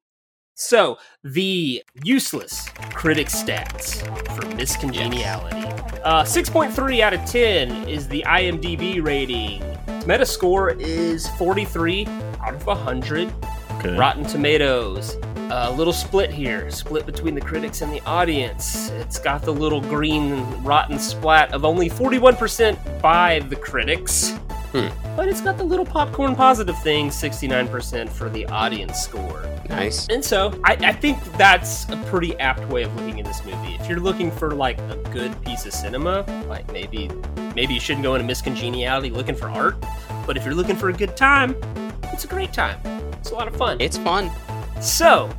So, 0.55 0.99
the 1.23 1.83
useless 2.03 2.69
critic 2.93 3.27
stats 3.27 4.01
for 4.35 4.55
Miss 4.55 4.77
Congeniality. 4.77 5.63
Uh, 6.03 6.23
6.3 6.23 6.99
out 6.99 7.13
of 7.13 7.25
10 7.25 7.89
is 7.89 8.07
the 8.07 8.23
IMDb 8.27 9.03
rating. 9.03 9.61
Metascore 10.03 10.79
is 10.79 11.27
43 11.37 12.05
out 12.41 12.53
of 12.53 12.65
100. 12.67 13.33
Okay. 13.79 13.97
Rotten 13.97 14.25
Tomatoes. 14.25 15.17
A 15.55 15.72
little 15.72 15.93
split 15.93 16.31
here, 16.31 16.72
split 16.72 17.05
between 17.05 17.36
the 17.36 17.41
critics 17.41 17.83
and 17.83 17.93
the 17.93 18.01
audience. 18.07 18.89
It's 18.89 19.19
got 19.19 19.43
the 19.43 19.53
little 19.53 19.81
green 19.81 20.41
rotten 20.63 20.98
splat 20.98 21.53
of 21.53 21.63
only 21.63 21.91
41% 21.91 23.01
by 23.03 23.38
the 23.38 23.55
critics. 23.55 24.31
Hmm. 24.72 24.88
But 25.15 25.29
it's 25.29 25.41
got 25.41 25.60
the 25.60 25.63
little 25.63 25.86
popcorn 25.86 26.36
positive 26.36 26.75
thing, 26.81 27.10
69% 27.10 28.10
for 28.10 28.31
the 28.31 28.48
audience 28.48 28.98
score. 28.98 29.45
Nice. 29.69 30.07
And 30.07 30.25
so 30.25 30.60
I, 30.63 30.74
I 30.74 30.91
think 30.91 31.24
that's 31.33 31.88
a 31.89 31.98
pretty 32.07 32.36
apt 32.39 32.67
way 32.69 32.81
of 32.81 32.95
looking 32.95 33.19
at 33.19 33.27
this 33.27 33.45
movie. 33.45 33.75
If 33.75 33.88
you're 33.88 34.00
looking 34.00 34.31
for 34.31 34.55
like 34.55 34.79
a 34.79 34.95
good 35.12 35.39
piece 35.45 35.67
of 35.67 35.74
cinema, 35.74 36.25
like 36.50 36.69
maybe 36.74 37.12
maybe 37.53 37.75
you 37.75 37.79
shouldn't 37.79 38.01
go 38.01 38.15
into 38.15 38.25
Miss 38.25 38.41
Congeniality 38.41 39.12
looking 39.12 39.36
for 39.36 39.51
art. 39.51 39.75
But 40.25 40.36
if 40.36 40.45
you're 40.45 40.55
looking 40.55 40.75
for 40.75 40.89
a 40.89 40.93
good 40.93 41.15
time, 41.15 41.55
it's 42.12 42.24
a 42.24 42.27
great 42.27 42.51
time. 42.51 42.79
It's 43.19 43.29
a 43.29 43.36
lot 43.36 43.48
of 43.48 43.55
fun. 43.55 43.79
It's 43.79 44.00
fun. 44.00 44.31
So, 44.83 45.29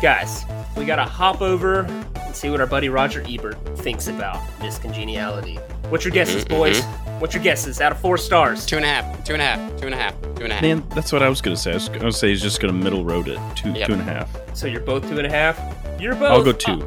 guys, 0.00 0.44
we 0.76 0.84
gotta 0.84 1.02
hop 1.02 1.40
over 1.42 1.80
and 1.80 2.36
see 2.36 2.48
what 2.50 2.60
our 2.60 2.66
buddy 2.68 2.88
Roger 2.88 3.24
Ebert 3.28 3.56
thinks 3.78 4.06
about 4.06 4.40
Miss 4.60 4.78
Congeniality. 4.78 5.56
What's 5.88 6.04
your 6.04 6.12
guesses, 6.12 6.44
Mhm, 6.44 6.48
boys? 6.48 6.82
What's 7.18 7.34
your 7.34 7.42
guesses 7.42 7.80
out 7.80 7.90
of 7.90 7.98
four 7.98 8.16
stars? 8.16 8.64
Two 8.64 8.76
and 8.76 8.84
a 8.84 8.88
half. 8.88 9.24
Two 9.24 9.32
and 9.32 9.42
a 9.42 9.44
half. 9.44 9.76
Two 9.80 9.86
and 9.86 9.94
a 9.94 9.98
half. 9.98 10.14
Two 10.36 10.44
and 10.44 10.52
a 10.52 10.54
half. 10.54 10.62
Man, 10.62 10.84
that's 10.94 11.10
what 11.12 11.20
I 11.22 11.28
was 11.28 11.40
gonna 11.40 11.56
say. 11.56 11.72
I 11.72 11.74
was 11.74 11.88
gonna 11.88 12.12
say 12.12 12.28
he's 12.28 12.40
just 12.40 12.60
gonna 12.60 12.72
middle 12.74 13.04
road 13.04 13.26
it. 13.26 13.40
Two 13.56 13.70
Yep. 13.72 13.86
two 13.88 13.92
and 13.94 14.02
a 14.02 14.04
half. 14.04 14.28
So 14.54 14.68
you're 14.68 14.82
both 14.82 15.08
two 15.08 15.18
and 15.18 15.26
a 15.26 15.30
half. 15.30 15.58
You're 15.98 16.14
both. 16.14 16.30
I'll 16.30 16.44
go 16.44 16.52
two. 16.52 16.80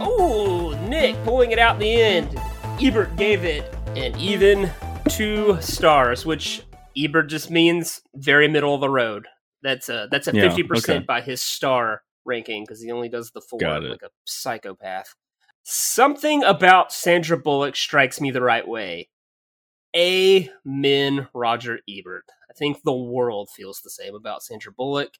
Oh, 0.00 0.76
Nick 0.88 1.16
pulling 1.24 1.52
it 1.52 1.58
out 1.58 1.76
in 1.76 1.80
the 1.80 1.94
end. 2.02 2.38
Ebert 2.82 3.16
gave 3.16 3.44
it 3.44 3.74
an 3.96 4.14
even 4.18 4.70
two 5.08 5.56
stars, 5.60 6.26
which 6.26 6.62
Ebert 6.96 7.28
just 7.30 7.50
means 7.50 8.02
very 8.14 8.46
middle 8.46 8.74
of 8.74 8.82
the 8.82 8.90
road. 8.90 9.26
That's 9.62 9.88
a 9.88 10.08
that's 10.10 10.28
a 10.28 10.34
Yeah, 10.34 10.48
fifty 10.48 10.62
percent 10.62 10.98
okay. 10.98 11.04
by 11.06 11.20
his 11.20 11.42
star 11.42 12.02
ranking 12.24 12.64
because 12.64 12.82
he 12.82 12.90
only 12.92 13.08
does 13.08 13.30
the 13.32 13.40
four 13.40 13.58
like 13.60 14.02
a 14.02 14.10
psychopath. 14.24 15.14
Something 15.64 16.42
about 16.44 16.92
Sandra 16.92 17.36
Bullock 17.36 17.76
strikes 17.76 18.20
me 18.20 18.30
the 18.30 18.40
right 18.42 18.66
way. 18.66 19.08
Amen, 19.96 21.28
Roger 21.34 21.80
Ebert. 21.88 22.24
I 22.50 22.54
think 22.54 22.82
the 22.82 22.92
world 22.94 23.48
feels 23.54 23.80
the 23.82 23.90
same 23.90 24.14
about 24.14 24.42
Sandra 24.42 24.72
Bullock. 24.72 25.14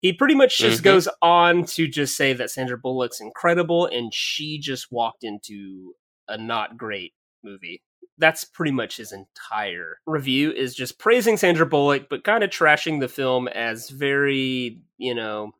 He 0.00 0.12
pretty 0.12 0.34
much 0.34 0.58
just 0.58 0.80
Mhm. 0.80 0.84
goes 0.84 1.08
on 1.22 1.64
to 1.66 1.88
just 1.88 2.16
say 2.16 2.34
that 2.34 2.50
Sandra 2.50 2.78
Bullock's 2.78 3.20
incredible 3.20 3.86
and 3.86 4.12
she 4.12 4.58
just 4.58 4.92
walked 4.92 5.24
into 5.24 5.94
a 6.28 6.36
not 6.36 6.76
great 6.76 7.14
movie. 7.42 7.82
That's 8.18 8.44
pretty 8.44 8.72
much 8.72 8.96
his 8.96 9.12
entire 9.12 9.98
review 10.06 10.52
is 10.52 10.74
just 10.74 10.98
praising 10.98 11.36
Sandra 11.36 11.66
Bullock 11.66 12.08
but 12.08 12.24
kind 12.24 12.44
of 12.44 12.50
trashing 12.50 13.00
the 13.00 13.08
film 13.08 13.48
as 13.48 13.90
very, 13.90 14.80
you 14.98 15.14
know, 15.14 15.52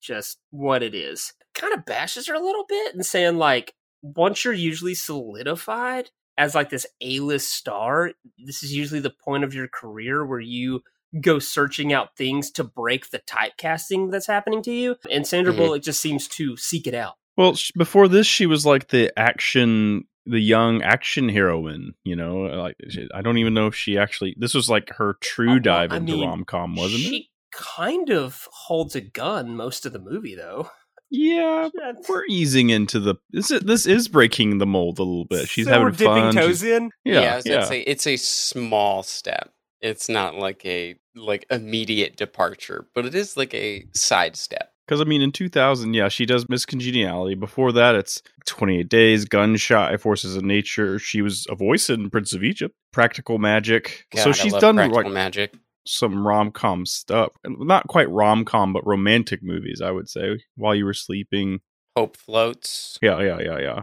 just 0.00 0.38
what 0.50 0.82
it 0.82 0.94
is. 0.94 1.34
Kind 1.54 1.74
of 1.74 1.84
bashes 1.84 2.28
her 2.28 2.34
a 2.34 2.44
little 2.44 2.64
bit 2.68 2.94
and 2.94 3.04
saying 3.04 3.36
like 3.36 3.74
once 4.02 4.44
you're 4.44 4.54
usually 4.54 4.94
solidified 4.94 6.10
as 6.36 6.54
like 6.54 6.70
this 6.70 6.86
A-list 7.00 7.52
star, 7.52 8.12
this 8.38 8.62
is 8.62 8.72
usually 8.72 9.00
the 9.00 9.10
point 9.10 9.44
of 9.44 9.54
your 9.54 9.68
career 9.68 10.24
where 10.24 10.40
you 10.40 10.82
go 11.20 11.38
searching 11.38 11.92
out 11.92 12.16
things 12.16 12.50
to 12.52 12.62
break 12.62 13.10
the 13.10 13.18
typecasting 13.18 14.10
that's 14.10 14.26
happening 14.26 14.62
to 14.62 14.70
you. 14.72 14.96
And 15.10 15.26
Sandra 15.26 15.52
Mhm. 15.52 15.56
Bullock 15.56 15.82
just 15.82 16.00
seems 16.00 16.28
to 16.28 16.56
seek 16.56 16.86
it 16.86 16.94
out. 16.94 17.14
Well, 17.36 17.56
before 17.76 18.08
this, 18.08 18.26
she 18.26 18.46
was 18.46 18.66
like 18.66 18.88
the 18.88 19.12
action, 19.18 20.04
the 20.28 20.40
young 20.40 20.82
action 20.82 21.28
heroine. 21.28 21.94
You 22.04 22.16
know, 22.16 22.36
like 22.40 22.76
I 23.14 23.22
don't 23.22 23.38
even 23.38 23.54
know 23.54 23.66
if 23.66 23.74
she 23.74 23.98
actually. 23.98 24.34
This 24.38 24.54
was 24.54 24.68
like 24.68 24.90
her 24.96 25.16
true 25.20 25.46
well, 25.52 25.60
dive 25.60 25.92
I 25.92 25.96
into 25.96 26.14
mean, 26.14 26.28
rom 26.28 26.44
com, 26.44 26.76
wasn't 26.76 27.00
she 27.02 27.06
it? 27.08 27.10
She 27.12 27.30
kind 27.52 28.10
of 28.10 28.46
holds 28.52 28.94
a 28.94 29.00
gun 29.00 29.56
most 29.56 29.86
of 29.86 29.92
the 29.92 29.98
movie, 29.98 30.34
though. 30.34 30.70
Yeah, 31.10 31.70
we're 32.06 32.26
easing 32.28 32.68
into 32.68 33.00
the. 33.00 33.14
This 33.30 33.50
is, 33.50 33.60
this 33.62 33.86
is 33.86 34.08
breaking 34.08 34.58
the 34.58 34.66
mold 34.66 34.98
a 34.98 35.02
little 35.02 35.24
bit. 35.24 35.48
She's 35.48 35.64
So 35.64 35.70
having 35.72 35.86
we're 35.86 35.90
dipping 35.92 36.04
fun. 36.14 36.34
toes 36.34 36.60
she's- 36.60 36.76
in. 36.76 36.90
Yeah, 37.04 37.20
I 37.32 37.36
was 37.36 37.46
yeah. 37.46 37.54
gonna 37.54 37.66
say 37.66 37.80
it's 37.80 38.06
a 38.06 38.16
small 38.16 39.02
step. 39.02 39.50
It's 39.80 40.10
not 40.10 40.34
like 40.34 40.66
a 40.66 40.96
like 41.16 41.46
immediate 41.50 42.16
departure, 42.16 42.88
but 42.94 43.06
it 43.06 43.14
is 43.14 43.38
like 43.38 43.54
a 43.54 43.86
sidestep. 43.94 44.70
Because 44.88 45.02
I 45.02 45.04
mean, 45.04 45.20
in 45.20 45.32
2000, 45.32 45.92
yeah, 45.92 46.08
she 46.08 46.24
does 46.24 46.48
Miss 46.48 46.64
Congeniality. 46.64 47.34
Before 47.34 47.72
that, 47.72 47.94
it's 47.94 48.22
28 48.46 48.88
Days, 48.88 49.26
Gun 49.26 49.56
Shy, 49.56 49.98
Forces 49.98 50.34
of 50.34 50.44
Nature. 50.44 50.98
She 50.98 51.20
was 51.20 51.46
a 51.50 51.54
voice 51.54 51.90
in 51.90 52.08
Prince 52.08 52.32
of 52.32 52.42
Egypt, 52.42 52.74
Practical 52.90 53.38
Magic. 53.38 54.06
God, 54.14 54.22
so 54.22 54.30
I 54.30 54.32
she's 54.32 54.52
love 54.52 54.62
done 54.62 54.76
practical 54.76 55.02
like 55.04 55.12
magic. 55.12 55.54
some 55.86 56.26
rom 56.26 56.50
com 56.52 56.86
stuff. 56.86 57.32
Not 57.46 57.86
quite 57.88 58.08
rom 58.08 58.46
com, 58.46 58.72
but 58.72 58.86
romantic 58.86 59.42
movies, 59.42 59.82
I 59.82 59.90
would 59.90 60.08
say. 60.08 60.40
While 60.56 60.74
you 60.74 60.86
were 60.86 60.94
sleeping, 60.94 61.60
Hope 61.94 62.16
floats. 62.16 62.98
yeah, 63.02 63.20
yeah, 63.20 63.40
yeah, 63.40 63.58
yeah. 63.58 63.82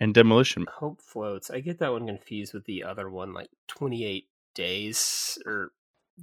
And 0.00 0.12
Demolition. 0.12 0.66
Hope 0.68 1.00
floats. 1.00 1.48
I 1.48 1.60
get 1.60 1.78
that 1.78 1.92
one 1.92 2.08
confused 2.08 2.54
with 2.54 2.64
the 2.64 2.82
other 2.82 3.08
one, 3.08 3.32
like 3.32 3.50
28 3.68 4.26
days 4.56 5.38
or 5.46 5.70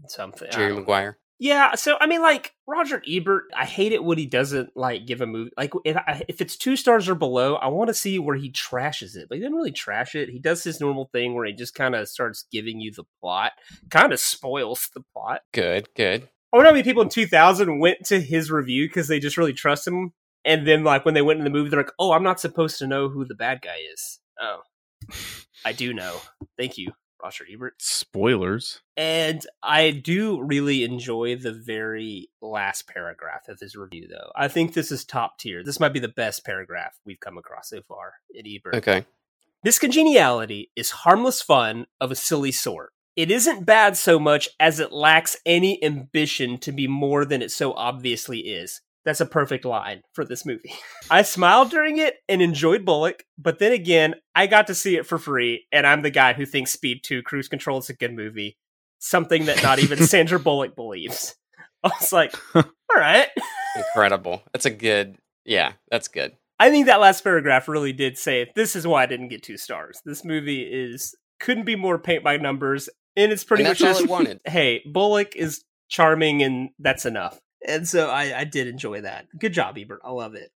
something. 0.07 0.49
Jerry 0.51 0.69
don't. 0.69 0.79
Maguire. 0.79 1.17
Yeah, 1.41 1.73
so 1.73 1.97
I 1.99 2.05
mean, 2.05 2.21
like 2.21 2.53
Roger 2.67 3.01
Ebert, 3.09 3.45
I 3.57 3.65
hate 3.65 3.93
it 3.93 4.03
when 4.03 4.19
he 4.19 4.27
doesn't 4.27 4.77
like 4.77 5.07
give 5.07 5.21
a 5.21 5.25
movie 5.25 5.49
like 5.57 5.73
if 5.83 5.97
if 6.27 6.39
it's 6.39 6.55
two 6.55 6.75
stars 6.75 7.09
or 7.09 7.15
below, 7.15 7.55
I 7.55 7.67
want 7.69 7.87
to 7.87 7.95
see 7.95 8.19
where 8.19 8.35
he 8.35 8.51
trashes 8.51 9.15
it. 9.15 9.27
But 9.27 9.39
he 9.39 9.41
doesn't 9.41 9.55
really 9.55 9.71
trash 9.71 10.13
it. 10.13 10.29
He 10.29 10.37
does 10.37 10.63
his 10.63 10.79
normal 10.79 11.09
thing 11.11 11.33
where 11.33 11.47
he 11.47 11.53
just 11.53 11.73
kind 11.73 11.95
of 11.95 12.07
starts 12.07 12.45
giving 12.51 12.79
you 12.79 12.91
the 12.91 13.05
plot, 13.19 13.53
kind 13.89 14.13
of 14.13 14.19
spoils 14.19 14.89
the 14.93 15.01
plot. 15.13 15.41
Good, 15.51 15.89
good. 15.95 16.29
I 16.53 16.57
wonder 16.57 16.69
how 16.69 16.73
many 16.73 16.83
people 16.83 17.01
in 17.01 17.09
2000 17.09 17.79
went 17.79 18.05
to 18.05 18.21
his 18.21 18.51
review 18.51 18.87
because 18.87 19.07
they 19.07 19.19
just 19.19 19.35
really 19.35 19.53
trust 19.53 19.87
him, 19.87 20.13
and 20.45 20.67
then 20.67 20.83
like 20.83 21.05
when 21.05 21.15
they 21.15 21.23
went 21.23 21.39
in 21.39 21.43
the 21.43 21.49
movie, 21.49 21.71
they're 21.71 21.79
like, 21.79 21.91
"Oh, 21.97 22.11
I'm 22.11 22.21
not 22.21 22.39
supposed 22.39 22.77
to 22.77 22.87
know 22.87 23.09
who 23.09 23.25
the 23.25 23.33
bad 23.33 23.63
guy 23.63 23.77
is." 23.91 24.19
Oh, 24.39 24.59
I 25.65 25.71
do 25.71 25.91
know. 25.91 26.17
Thank 26.59 26.77
you, 26.77 26.91
Roger 27.23 27.45
Ebert. 27.51 27.81
Spoilers. 27.81 28.81
And 28.97 29.45
I 29.63 29.91
do 29.91 30.41
really 30.41 30.83
enjoy 30.83 31.35
the 31.35 31.53
very 31.53 32.29
last 32.41 32.87
paragraph 32.87 33.47
of 33.47 33.59
his 33.59 33.75
review, 33.75 34.07
though. 34.09 34.31
I 34.35 34.47
think 34.47 34.73
this 34.73 34.91
is 34.91 35.05
top 35.05 35.37
tier. 35.39 35.63
This 35.63 35.79
might 35.79 35.93
be 35.93 35.99
the 35.99 36.07
best 36.07 36.45
paragraph 36.45 36.99
we've 37.05 37.19
come 37.19 37.37
across 37.37 37.69
so 37.69 37.81
far 37.81 38.13
in 38.33 38.45
Ebert. 38.47 38.75
Okay. 38.75 39.05
Miss 39.63 39.77
Congeniality 39.77 40.71
is 40.75 40.91
harmless 40.91 41.41
fun 41.41 41.85
of 41.99 42.11
a 42.11 42.15
silly 42.15 42.51
sort. 42.51 42.93
It 43.15 43.29
isn't 43.29 43.65
bad 43.65 43.97
so 43.97 44.19
much 44.19 44.49
as 44.59 44.79
it 44.79 44.91
lacks 44.91 45.37
any 45.45 45.83
ambition 45.83 46.57
to 46.59 46.71
be 46.71 46.87
more 46.87 47.25
than 47.25 47.41
it 47.41 47.51
so 47.51 47.73
obviously 47.73 48.39
is. 48.39 48.81
That's 49.05 49.21
a 49.21 49.25
perfect 49.25 49.65
line 49.65 50.01
for 50.13 50.23
this 50.25 50.45
movie. 50.45 50.73
I 51.11 51.23
smiled 51.23 51.71
during 51.71 51.97
it 51.97 52.15
and 52.29 52.41
enjoyed 52.41 52.85
Bullock, 52.85 53.23
but 53.37 53.59
then 53.59 53.71
again, 53.71 54.15
I 54.35 54.47
got 54.47 54.67
to 54.67 54.75
see 54.75 54.95
it 54.95 55.07
for 55.07 55.17
free, 55.17 55.65
and 55.71 55.87
I'm 55.87 56.01
the 56.03 56.11
guy 56.11 56.33
who 56.33 56.45
thinks 56.45 56.71
Speed 56.71 57.01
2 57.03 57.23
Cruise 57.23 57.47
Control 57.47 57.79
is 57.79 57.89
a 57.89 57.93
good 57.95 58.13
movie. 58.13 58.57
Something 58.99 59.45
that 59.45 59.63
not 59.63 59.79
even 59.79 59.97
Sandra 60.05 60.39
Bullock 60.39 60.75
believes. 60.75 61.35
I 61.83 61.89
was 61.99 62.13
like, 62.13 62.35
all 62.55 62.63
right. 62.95 63.27
Incredible. 63.75 64.43
That's 64.53 64.67
a 64.67 64.69
good. 64.71 65.17
Yeah, 65.45 65.73
that's 65.89 66.07
good. 66.07 66.33
I 66.59 66.69
think 66.69 66.85
that 66.85 66.99
last 67.01 67.23
paragraph 67.23 67.67
really 67.67 67.93
did 67.93 68.19
say 68.19 68.41
it. 68.43 68.49
This 68.53 68.75
is 68.75 68.85
why 68.85 69.01
I 69.01 69.07
didn't 69.07 69.29
get 69.29 69.41
two 69.41 69.57
stars. 69.57 69.99
This 70.05 70.23
movie 70.23 70.61
is 70.61 71.15
couldn't 71.39 71.63
be 71.65 71.75
more 71.75 71.97
paint 71.97 72.23
by 72.23 72.37
numbers, 72.37 72.87
and 73.15 73.31
it's 73.31 73.43
pretty 73.43 73.63
And 73.63 73.71
much 73.71 73.79
that's 73.79 73.87
all 73.87 73.93
just 74.01 74.03
it 74.05 74.11
wanted. 74.11 74.41
hey, 74.45 74.83
Bullock 74.85 75.35
is 75.35 75.63
charming, 75.89 76.43
and 76.43 76.69
that's 76.77 77.07
enough. 77.07 77.39
And 77.67 77.87
so 77.87 78.09
I, 78.09 78.39
I 78.39 78.43
did 78.43 78.67
enjoy 78.67 79.01
that. 79.01 79.27
Good 79.37 79.53
job, 79.53 79.77
Ebert. 79.77 80.01
I 80.03 80.11
love 80.11 80.35
it. 80.35 80.51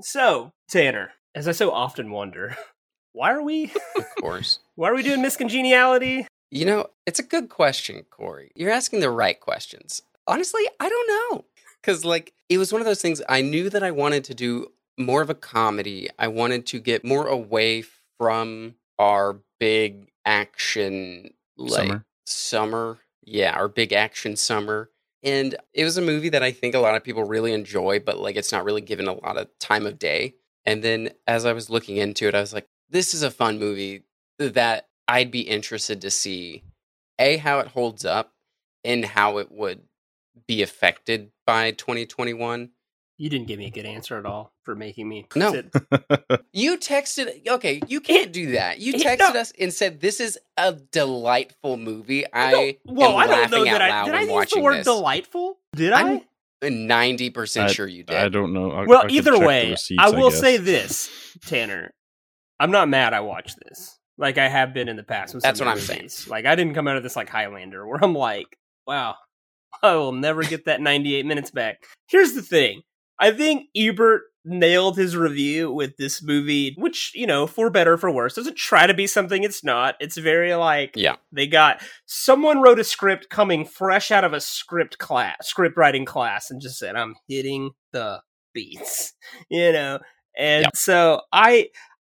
So 0.00 0.52
Tanner, 0.68 1.12
as 1.34 1.48
I 1.48 1.52
so 1.52 1.70
often 1.70 2.10
wonder, 2.10 2.56
why 3.12 3.32
are 3.32 3.42
we 3.42 3.72
Of 3.96 4.04
course. 4.20 4.58
why 4.74 4.90
are 4.90 4.94
we 4.94 5.02
doing 5.02 5.22
Miss 5.22 5.36
Congeniality? 5.36 6.26
You 6.50 6.66
know, 6.66 6.86
it's 7.06 7.18
a 7.18 7.22
good 7.22 7.48
question, 7.48 8.04
Cory. 8.10 8.52
You're 8.54 8.70
asking 8.70 9.00
the 9.00 9.10
right 9.10 9.38
questions. 9.40 10.02
Honestly, 10.26 10.62
I 10.78 10.88
don't 10.88 11.08
know. 11.32 11.44
Because, 11.80 12.04
like, 12.04 12.34
it 12.48 12.58
was 12.58 12.72
one 12.72 12.80
of 12.82 12.86
those 12.86 13.00
things 13.02 13.22
I 13.28 13.40
knew 13.40 13.68
that 13.70 13.82
I 13.82 13.90
wanted 13.90 14.22
to 14.24 14.34
do 14.34 14.68
more 14.98 15.22
of 15.22 15.30
a 15.30 15.34
comedy. 15.34 16.08
I 16.18 16.28
wanted 16.28 16.66
to 16.66 16.78
get 16.78 17.04
more 17.04 17.26
away 17.26 17.82
from 18.18 18.74
our 18.98 19.38
big 19.58 20.10
action, 20.26 21.32
like, 21.56 21.88
Summer. 21.88 22.04
summer. 22.26 22.98
Yeah, 23.24 23.52
our 23.52 23.68
big 23.68 23.92
action 23.92 24.36
summer. 24.36 24.90
And 25.22 25.54
it 25.72 25.84
was 25.84 25.96
a 25.96 26.02
movie 26.02 26.30
that 26.30 26.42
I 26.42 26.50
think 26.52 26.74
a 26.74 26.80
lot 26.80 26.96
of 26.96 27.04
people 27.04 27.24
really 27.24 27.52
enjoy, 27.52 28.00
but, 28.00 28.18
like, 28.18 28.36
it's 28.36 28.52
not 28.52 28.64
really 28.64 28.80
given 28.80 29.06
a 29.06 29.12
lot 29.12 29.36
of 29.36 29.48
time 29.60 29.86
of 29.86 29.98
day. 29.98 30.34
And 30.64 30.82
then 30.82 31.10
as 31.26 31.44
I 31.46 31.52
was 31.52 31.70
looking 31.70 31.96
into 31.96 32.26
it, 32.28 32.34
I 32.34 32.40
was 32.40 32.52
like, 32.52 32.68
this 32.90 33.14
is 33.14 33.22
a 33.22 33.30
fun 33.30 33.58
movie 33.58 34.04
that 34.38 34.88
I'd 35.08 35.30
be 35.30 35.40
interested 35.42 36.00
to 36.02 36.10
see 36.10 36.64
a 37.18 37.36
how 37.36 37.60
it 37.60 37.68
holds 37.68 38.04
up 38.04 38.32
and 38.84 39.04
how 39.04 39.38
it 39.38 39.52
would 39.52 39.82
be 40.46 40.62
affected 40.62 41.30
by 41.46 41.72
2021. 41.72 42.70
You 43.18 43.30
didn't 43.30 43.46
give 43.46 43.58
me 43.58 43.66
a 43.66 43.70
good 43.70 43.86
answer 43.96 44.18
at 44.18 44.26
all 44.26 44.52
for 44.64 44.74
making 44.74 45.08
me 45.08 45.26
No. 45.36 45.52
sit- 45.52 45.72
You 46.52 46.76
texted, 46.78 47.46
okay, 47.46 47.80
you 47.86 48.00
can't 48.00 48.32
do 48.32 48.52
that. 48.52 48.78
You 48.80 48.94
It- 48.94 49.02
texted 49.02 49.34
no. 49.34 49.40
us 49.40 49.52
and 49.58 49.72
said 49.72 50.00
this 50.00 50.18
is 50.20 50.38
a 50.56 50.72
delightful 50.72 51.76
movie. 51.76 52.24
I 52.32 52.78
No, 52.84 52.94
well, 52.94 53.10
am 53.12 53.16
I 53.18 53.26
don't 53.26 53.50
know 53.50 53.64
that 53.64 53.82
I 53.82 54.04
did. 54.04 54.14
I 54.14 54.18
use 54.20 54.28
the 54.28 54.32
watching 54.34 54.62
word 54.62 54.78
this. 54.78 54.84
delightful. 54.86 55.58
Did 55.74 55.92
I? 55.92 56.00
I'm 56.62 56.86
ninety 56.86 57.30
percent 57.30 57.70
I- 57.70 57.72
sure 57.72 57.86
you 57.88 58.02
did. 58.04 58.16
I 58.16 58.28
don't 58.28 58.52
know. 58.52 58.70
I- 58.70 58.82
I 58.82 58.86
well, 58.86 59.02
could 59.02 59.12
either 59.12 59.38
way, 59.38 59.70
receipts, 59.72 60.02
I 60.02 60.10
will 60.10 60.30
guess. 60.30 60.40
say 60.40 60.56
this, 60.58 61.10
Tanner. 61.46 61.92
I'm 62.60 62.70
not 62.70 62.88
mad 62.88 63.12
I 63.14 63.20
watched 63.20 63.58
this. 63.66 63.98
Like 64.18 64.38
I 64.38 64.48
have 64.48 64.72
been 64.72 64.88
in 64.88 64.96
the 64.96 65.02
past. 65.02 65.34
With 65.34 65.42
That's 65.42 65.58
some 65.58 65.66
what 65.66 65.72
I'm 65.76 65.80
saying. 65.80 66.08
Like 66.28 66.46
I 66.46 66.54
didn't 66.54 66.74
come 66.74 66.86
out 66.86 66.96
of 66.96 67.02
this 67.02 67.16
like 67.16 67.28
Highlander, 67.28 67.84
where 67.86 67.98
I'm 68.02 68.14
like, 68.14 68.56
wow, 68.86 69.16
I 69.82 69.96
will 69.96 70.12
never 70.12 70.42
get 70.44 70.66
that 70.66 70.80
98 70.80 71.26
minutes 71.26 71.50
back. 71.50 71.82
Here's 72.08 72.34
the 72.34 72.42
thing. 72.42 72.82
I 73.22 73.30
think 73.30 73.68
Ebert 73.76 74.22
nailed 74.44 74.96
his 74.96 75.16
review 75.16 75.70
with 75.72 75.96
this 75.96 76.20
movie, 76.22 76.74
which, 76.76 77.12
you 77.14 77.26
know, 77.26 77.46
for 77.46 77.70
better 77.70 77.92
or 77.92 77.96
for 77.98 78.10
worse, 78.10 78.34
doesn't 78.34 78.56
try 78.56 78.88
to 78.88 78.94
be 78.94 79.06
something 79.06 79.44
it's 79.44 79.62
not. 79.62 79.94
It's 80.00 80.16
very 80.16 80.54
like 80.56 80.94
Yeah. 80.96 81.16
they 81.30 81.46
got 81.46 81.80
someone 82.06 82.60
wrote 82.60 82.80
a 82.80 82.84
script 82.84 83.30
coming 83.30 83.64
fresh 83.64 84.10
out 84.10 84.24
of 84.24 84.32
a 84.32 84.40
script 84.40 84.98
class, 84.98 85.36
script 85.46 85.76
writing 85.76 86.04
class, 86.04 86.50
and 86.50 86.60
just 86.60 86.78
said, 86.78 86.96
"I'm 86.96 87.14
hitting 87.28 87.70
the 87.92 88.20
beats," 88.52 89.12
you 89.48 89.72
know. 89.72 90.00
And 90.36 90.62
Yep. 90.64 90.76
so 90.76 91.20
I, 91.32 91.68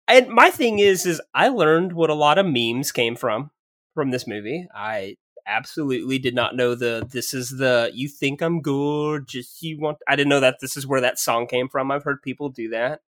and 0.09 0.29
my 0.29 0.49
thing 0.51 0.79
is, 0.79 1.05
is 1.05 1.21
I 1.35 1.49
learned 1.49 1.93
what 1.93 2.09
a 2.09 2.15
lot 2.15 2.39
of 2.39 2.47
memes 2.47 2.91
came 2.93 3.17
from 3.17 3.51
from 3.95 4.11
this 4.11 4.27
movie. 4.27 4.67
I 4.75 5.17
absolutely 5.47 6.19
did 6.19 6.35
not 6.35 6.55
know 6.57 6.75
the 6.75 7.07
this 7.11 7.35
is 7.35 7.51
the 7.51 7.91
you 7.95 8.09
think 8.09 8.41
I'm 8.41 8.61
good, 8.61 9.27
just 9.29 9.63
you 9.63 9.79
want. 9.79 9.99
I 10.09 10.17
didn't 10.17 10.31
know 10.31 10.41
that 10.41 10.59
this 10.61 10.77
is 10.77 10.87
where 10.87 11.01
that 11.01 11.19
song 11.19 11.47
came 11.47 11.69
from. 11.69 11.91
I've 11.91 12.05
heard 12.05 12.23
people 12.23 12.49
do 12.49 12.71
that. 12.71 13.01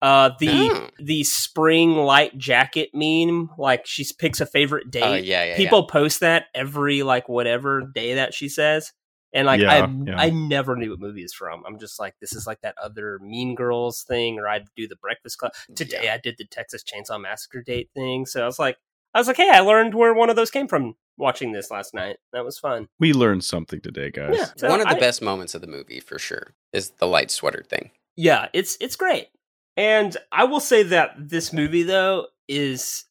Uh, 0.00 0.30
the 0.38 0.48
Oh. 0.70 0.88
the 1.00 1.24
spring 1.24 1.96
light 1.96 2.38
jacket 2.38 2.90
meme, 2.94 3.50
like 3.58 3.84
she 3.84 4.06
picks 4.18 4.40
a 4.40 4.46
favorite 4.46 4.90
date 4.92 5.02
Oh, 5.02 5.14
yeah, 5.14 5.44
yeah, 5.44 5.56
people 5.56 5.86
post 5.88 6.20
that 6.20 6.46
every 6.54 7.02
like 7.02 7.28
whatever 7.28 7.82
day 7.82 8.14
that 8.14 8.32
she 8.32 8.48
says 8.48 8.92
and 9.32 9.46
like 9.46 9.60
Yeah, 9.60 9.72
I 9.72 9.88
yeah. 10.06 10.14
I 10.16 10.30
never 10.30 10.76
knew 10.76 10.90
what 10.90 11.00
movie 11.00 11.24
is 11.24 11.34
from. 11.34 11.64
I'm 11.66 11.80
just 11.80 11.98
like 11.98 12.14
this 12.20 12.32
is 12.32 12.46
like 12.46 12.60
that 12.60 12.76
other 12.80 13.18
Mean 13.18 13.56
Girls 13.56 14.04
thing, 14.04 14.38
or 14.38 14.46
I'd 14.46 14.66
do 14.76 14.86
the 14.86 14.94
Breakfast 14.96 15.38
Club. 15.38 15.52
Today 15.74 16.02
Yeah. 16.04 16.14
I 16.14 16.18
did 16.18 16.36
the 16.38 16.44
Texas 16.46 16.84
Chainsaw 16.84 17.20
Massacre 17.20 17.60
date 17.62 17.90
thing, 17.92 18.24
so 18.24 18.42
I 18.42 18.46
was 18.46 18.60
like 18.60 18.76
I 19.14 19.18
was 19.18 19.26
like, 19.26 19.36
hey, 19.38 19.50
I 19.50 19.60
learned 19.60 19.94
where 19.94 20.14
one 20.14 20.30
of 20.30 20.36
those 20.36 20.52
came 20.52 20.68
from 20.68 20.94
watching 21.18 21.52
this 21.52 21.70
last 21.70 21.92
night. 21.92 22.16
That 22.32 22.44
was 22.44 22.58
fun. 22.58 22.88
We 22.98 23.12
learned 23.12 23.44
something 23.44 23.80
today, 23.80 24.10
guys. 24.10 24.36
Yeah, 24.36 24.46
so 24.56 24.68
One 24.68 24.80
of 24.80 24.88
the 24.88 24.96
I- 24.96 25.00
best 25.00 25.20
moments 25.20 25.54
of 25.54 25.60
the 25.60 25.66
movie 25.66 26.00
for 26.00 26.18
sure 26.18 26.54
is 26.72 26.90
the 26.98 27.06
light 27.06 27.30
sweater 27.30 27.62
thing. 27.68 27.90
Yeah, 28.16 28.48
it's 28.52 28.76
it's 28.80 28.96
great. 28.96 29.28
And 29.76 30.16
I 30.32 30.44
will 30.44 30.60
say 30.60 30.82
that 30.84 31.12
this 31.16 31.52
movie 31.52 31.84
though 31.84 32.26
is 32.48 33.04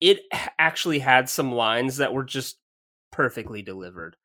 it 0.00 0.20
actually 0.58 0.98
had 0.98 1.28
some 1.28 1.52
lines 1.52 1.98
that 1.98 2.12
were 2.12 2.24
just 2.24 2.58
perfectly 3.12 3.62
delivered. 3.62 4.16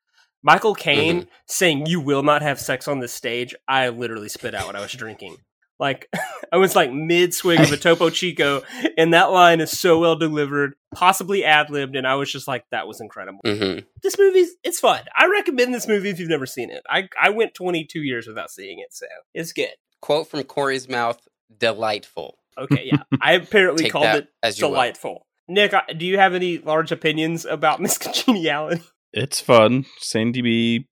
Michael 0.42 0.74
mm-hmm. 0.74 0.82
Caine 0.82 1.26
saying 1.46 1.86
you 1.86 2.00
will 2.00 2.22
not 2.22 2.42
have 2.42 2.60
sex 2.60 2.88
on 2.88 3.00
this 3.00 3.12
stage, 3.12 3.54
I 3.68 3.88
literally 3.88 4.28
spit 4.28 4.54
out 4.54 4.66
when 4.66 4.76
I 4.76 4.80
was 4.80 4.92
drinking. 4.92 5.36
Like 5.78 6.08
I 6.52 6.56
was 6.56 6.76
like 6.76 6.92
mid 6.92 7.34
swig 7.34 7.60
of 7.60 7.72
a 7.72 7.76
Topo 7.76 8.10
Chico 8.10 8.62
and 8.96 9.14
that 9.14 9.30
line 9.30 9.60
is 9.60 9.76
so 9.76 9.98
well 9.98 10.16
delivered, 10.16 10.74
possibly 10.94 11.44
ad-libbed 11.44 11.96
and 11.96 12.06
I 12.06 12.14
was 12.14 12.30
just 12.30 12.46
like 12.48 12.64
that 12.70 12.86
was 12.86 13.00
incredible. 13.00 13.40
Mm-hmm. 13.44 13.86
This 14.02 14.18
movie's 14.18 14.50
it's 14.62 14.80
fun. 14.80 15.02
I 15.16 15.26
recommend 15.26 15.74
this 15.74 15.88
movie 15.88 16.10
if 16.10 16.18
you've 16.18 16.28
never 16.28 16.46
seen 16.46 16.70
it. 16.70 16.82
I 16.88 17.08
I 17.20 17.30
went 17.30 17.54
22 17.54 18.00
years 18.00 18.26
without 18.26 18.50
seeing 18.50 18.78
it, 18.78 18.92
so 18.92 19.06
it's 19.34 19.52
good. 19.52 19.70
Quote 20.00 20.28
from 20.28 20.42
Cory's 20.44 20.88
mouth: 20.88 21.20
"Delightful." 21.56 22.38
Okay, 22.58 22.82
yeah. 22.84 23.02
I 23.20 23.32
apparently 23.32 23.88
called 23.90 24.06
it 24.06 24.28
as 24.42 24.58
you 24.58 24.66
will. 24.66 24.72
delightful. 24.72 25.26
Nick, 25.48 25.74
do 25.96 26.06
you 26.06 26.18
have 26.18 26.34
any 26.34 26.58
large 26.58 26.92
opinions 26.92 27.44
about 27.44 27.80
Miss 27.80 27.98
Congeniality? 27.98 28.82
It's 29.12 29.40
fun. 29.40 29.84
Sandy 29.98 30.40
B. 30.42 30.88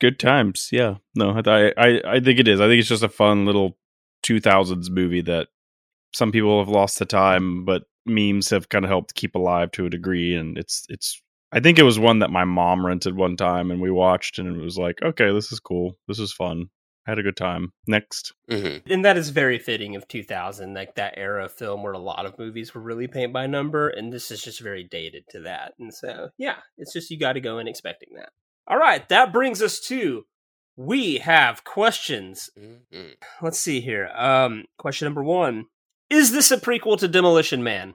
Good 0.00 0.18
times. 0.18 0.68
Yeah. 0.72 0.96
No, 1.14 1.30
I, 1.46 1.72
I 1.76 2.00
I 2.04 2.20
think 2.20 2.38
it 2.38 2.48
is. 2.48 2.60
I 2.60 2.66
think 2.66 2.80
it's 2.80 2.88
just 2.88 3.02
a 3.02 3.08
fun 3.08 3.46
little 3.46 3.78
2000s 4.24 4.90
movie 4.90 5.22
that 5.22 5.48
some 6.12 6.32
people 6.32 6.58
have 6.58 6.68
lost 6.68 6.98
the 6.98 7.06
time, 7.06 7.64
but 7.64 7.84
memes 8.04 8.50
have 8.50 8.68
kind 8.68 8.84
of 8.84 8.90
helped 8.90 9.14
keep 9.14 9.34
alive 9.34 9.70
to 9.72 9.86
a 9.86 9.90
degree, 9.90 10.34
and 10.34 10.58
it's 10.58 10.84
it's 10.88 11.20
I 11.52 11.60
think 11.60 11.78
it 11.78 11.84
was 11.84 11.98
one 11.98 12.18
that 12.20 12.30
my 12.30 12.44
mom 12.44 12.84
rented 12.84 13.16
one 13.16 13.36
time 13.36 13.70
and 13.70 13.80
we 13.80 13.90
watched 13.90 14.38
and 14.38 14.56
it 14.56 14.60
was 14.60 14.76
like, 14.76 14.98
okay, 15.02 15.32
this 15.32 15.52
is 15.52 15.60
cool. 15.60 15.96
This 16.08 16.18
is 16.18 16.32
fun. 16.32 16.68
I 17.06 17.12
had 17.12 17.18
a 17.20 17.22
good 17.22 17.36
time. 17.36 17.72
Next. 17.86 18.34
Mm-hmm. 18.50 18.92
And 18.92 19.04
that 19.04 19.16
is 19.16 19.30
very 19.30 19.60
fitting 19.60 19.94
of 19.94 20.08
2000, 20.08 20.74
like 20.74 20.96
that 20.96 21.14
era 21.16 21.44
of 21.44 21.52
film 21.52 21.84
where 21.84 21.92
a 21.92 21.98
lot 21.98 22.26
of 22.26 22.38
movies 22.38 22.74
were 22.74 22.80
really 22.80 23.06
paint 23.06 23.32
by 23.32 23.46
number, 23.46 23.88
and 23.88 24.12
this 24.12 24.32
is 24.32 24.42
just 24.42 24.60
very 24.60 24.82
dated 24.82 25.24
to 25.30 25.40
that. 25.42 25.74
And 25.78 25.94
so, 25.94 26.30
yeah, 26.36 26.56
it's 26.78 26.92
just 26.92 27.10
you 27.10 27.18
got 27.18 27.34
to 27.34 27.40
go 27.40 27.58
in 27.58 27.68
expecting 27.68 28.08
that. 28.16 28.30
All 28.68 28.78
right, 28.78 29.08
that 29.08 29.32
brings 29.32 29.62
us 29.62 29.80
to 29.88 30.24
we 30.76 31.18
have 31.18 31.64
questions. 31.64 32.50
Mm-hmm. 32.58 33.12
Let's 33.40 33.58
see 33.58 33.80
here. 33.80 34.10
Um, 34.14 34.64
question 34.78 35.06
number 35.06 35.22
one: 35.24 35.66
Is 36.10 36.32
this 36.32 36.50
a 36.50 36.56
prequel 36.58 36.98
to 36.98 37.08
Demolition 37.08 37.62
Man? 37.62 37.94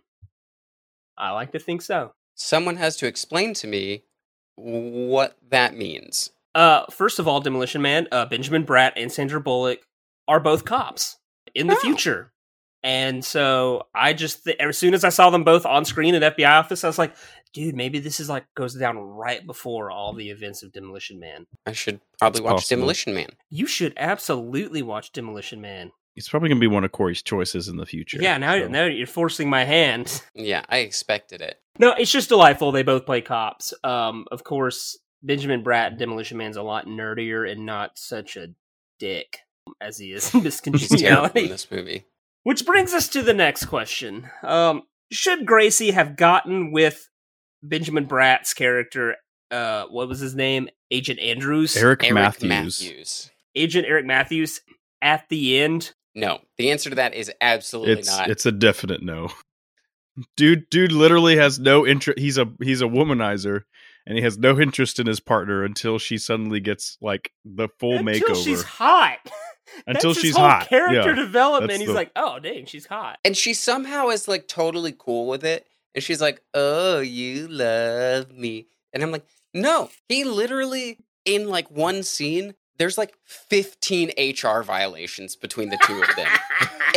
I 1.18 1.32
like 1.32 1.52
to 1.52 1.60
think 1.60 1.82
so. 1.82 2.14
Someone 2.36 2.78
has 2.78 2.96
to 2.98 3.08
explain 3.08 3.54
to 3.56 3.68
me 3.68 4.06
what 4.56 5.38
that 5.50 5.76
means. 5.76 6.32
Uh, 6.56 6.86
first 6.90 7.20
of 7.20 7.28
all, 7.28 7.40
Demolition 7.42 7.82
Man, 7.82 8.08
uh, 8.12 8.26
Benjamin 8.26 8.66
Bratt 8.66 8.94
and 8.96 9.12
Sandra 9.12 9.40
Bullock 9.40 9.82
are 10.28 10.40
both 10.40 10.66
cops 10.66 11.18
in 11.54 11.68
the 11.68 11.76
Oh. 11.76 11.80
future. 11.80 12.34
And 12.84 13.24
so 13.24 13.88
I 13.94 14.14
just, 14.14 14.44
th- 14.44 14.58
as 14.60 14.76
soon 14.78 14.96
as 14.96 15.04
I 15.04 15.10
saw 15.10 15.30
them 15.30 15.44
both 15.44 15.68
on 15.68 15.86
screen 15.86 16.16
at 16.16 16.36
FBI 16.36 16.50
office, 16.60 16.84
I 16.84 16.88
was 16.88 16.98
like, 16.98 17.16
dude, 17.54 17.76
maybe 17.76 18.00
this 18.00 18.20
is 18.20 18.30
like 18.30 18.46
goes 18.56 18.76
down 18.76 18.98
right 18.98 19.46
before 19.46 19.92
all 19.92 20.14
the 20.14 20.30
events 20.30 20.64
of 20.64 20.72
Demolition 20.72 21.20
Man. 21.20 21.48
I 21.66 21.74
should 21.74 22.02
probably 22.20 22.40
It's 22.40 22.46
watch 22.46 22.54
possible. 22.56 22.78
Demolition 22.78 23.14
Man. 23.14 23.30
You 23.50 23.68
should 23.68 23.94
absolutely 23.98 24.82
watch 24.82 25.12
Demolition 25.12 25.62
Man. 25.62 25.92
It's 26.16 26.28
probably 26.28 26.50
going 26.50 26.58
to 26.60 26.68
be 26.68 26.74
one 26.74 26.84
of 26.84 26.92
Cory's 26.92 27.22
choices 27.22 27.68
in 27.70 27.78
the 27.78 27.86
future. 27.86 28.18
Yeah, 28.20 28.38
now, 28.38 28.60
so. 28.60 28.68
now 28.68 28.86
you're 28.86 29.08
forcing 29.08 29.50
my 29.50 29.64
hand. 29.64 30.22
Yeah, 30.34 30.64
I 30.70 30.80
expected 30.80 31.42
it. 31.42 31.60
No, 31.80 31.94
it's 31.94 32.12
just 32.12 32.30
delightful. 32.30 32.72
They 32.72 32.84
both 32.84 33.06
play 33.06 33.22
cops. 33.22 33.74
Um, 33.84 34.26
of 34.32 34.44
course, 34.44 34.98
Benjamin 35.24 35.64
Bratt, 35.64 35.98
Demolition 35.98 36.38
Man's 36.38 36.58
a 36.58 36.64
lot 36.64 36.86
nerdier 36.86 37.50
and 37.50 37.66
not 37.66 37.98
such 37.98 38.36
a 38.36 38.48
dick 39.00 39.40
as 39.80 39.98
he 39.98 40.12
is 40.12 40.34
in 40.34 40.44
Miss 40.44 40.62
He's 40.64 41.02
terrible 41.02 41.38
in 41.40 41.50
this 41.50 41.70
movie. 41.72 42.06
Which 42.44 42.66
brings 42.66 42.94
us 42.94 43.08
to 43.10 43.22
the 43.22 43.34
next 43.34 43.66
question. 43.66 44.30
Um, 44.44 44.84
should 45.12 45.46
Gracie 45.46 45.92
have 45.92 46.16
gotten 46.16 46.72
with 46.72 47.08
Benjamin 47.64 48.06
Bratt's 48.06 48.54
character? 48.54 49.16
Uh, 49.50 49.86
what 49.86 50.08
was 50.08 50.20
his 50.20 50.34
name? 50.36 50.70
Agent 50.92 51.20
Andrews? 51.20 51.76
Eric, 51.78 52.04
Eric 52.04 52.14
Matthews. 52.16 52.50
Matthews. 52.50 53.32
Agent 53.56 53.86
Eric 53.88 54.06
Matthews 54.06 54.62
at 55.02 55.28
the 55.30 55.60
end. 55.60 55.94
No, 56.16 56.40
the 56.58 56.72
answer 56.72 56.90
to 56.90 56.96
that 56.98 57.14
is 57.14 57.32
absolutely 57.42 57.94
It's 58.00 58.10
not. 58.10 58.30
it's 58.30 58.46
a 58.46 58.52
definite 58.52 59.02
no. 59.02 59.30
Dude, 60.36 60.70
dude 60.70 60.92
literally 60.92 61.38
has 61.38 61.58
no 61.60 61.88
interest. 61.88 62.20
He's 62.20 62.38
a 62.38 62.46
he's 62.62 62.82
a 62.82 62.86
womanizer, 62.86 63.62
and 64.06 64.18
he 64.18 64.24
has 64.24 64.38
no 64.38 64.60
interest 64.60 65.00
in 65.00 65.08
his 65.08 65.22
partner 65.22 65.64
until 65.64 65.98
she 66.00 66.18
suddenly 66.18 66.60
gets 66.60 66.98
like 67.02 67.32
the 67.46 67.70
full 67.80 67.98
Until 68.00 68.14
makeover. 68.36 68.44
she's 68.44 68.62
hot. 68.64 69.18
Until 69.88 70.10
That's 70.12 70.18
his 70.18 70.22
she's 70.32 70.36
whole 70.36 70.50
hot. 70.50 70.68
Character 70.68 71.10
Yeah. 71.12 71.16
development. 71.16 71.80
He's 71.80 71.88
the- 71.88 71.94
like, 71.94 72.12
oh 72.18 72.40
dang, 72.40 72.66
she's 72.66 72.86
hot. 72.88 73.20
and 73.24 73.38
she 73.38 73.54
somehow 73.54 74.10
is 74.10 74.28
like 74.28 74.50
totally 74.50 74.94
cool 74.98 75.28
with 75.28 75.46
it. 75.46 75.66
And 75.96 76.04
she's 76.04 76.22
like, 76.22 76.42
"Oh, 76.54 77.00
you 77.00 77.48
love 77.48 78.32
me," 78.32 78.68
and 78.94 79.04
I'm 79.04 79.12
like, 79.12 79.26
"No." 79.54 79.90
He 80.08 80.24
literally 80.24 80.98
in 81.26 81.48
like 81.50 81.70
one 81.70 82.04
scene, 82.04 82.56
there's 82.78 82.98
like 82.98 83.16
15 83.26 84.12
HR 84.18 84.62
violations 84.64 85.36
between 85.36 85.70
the 85.70 85.78
two 85.86 86.02
of 86.02 86.16
them, 86.16 86.28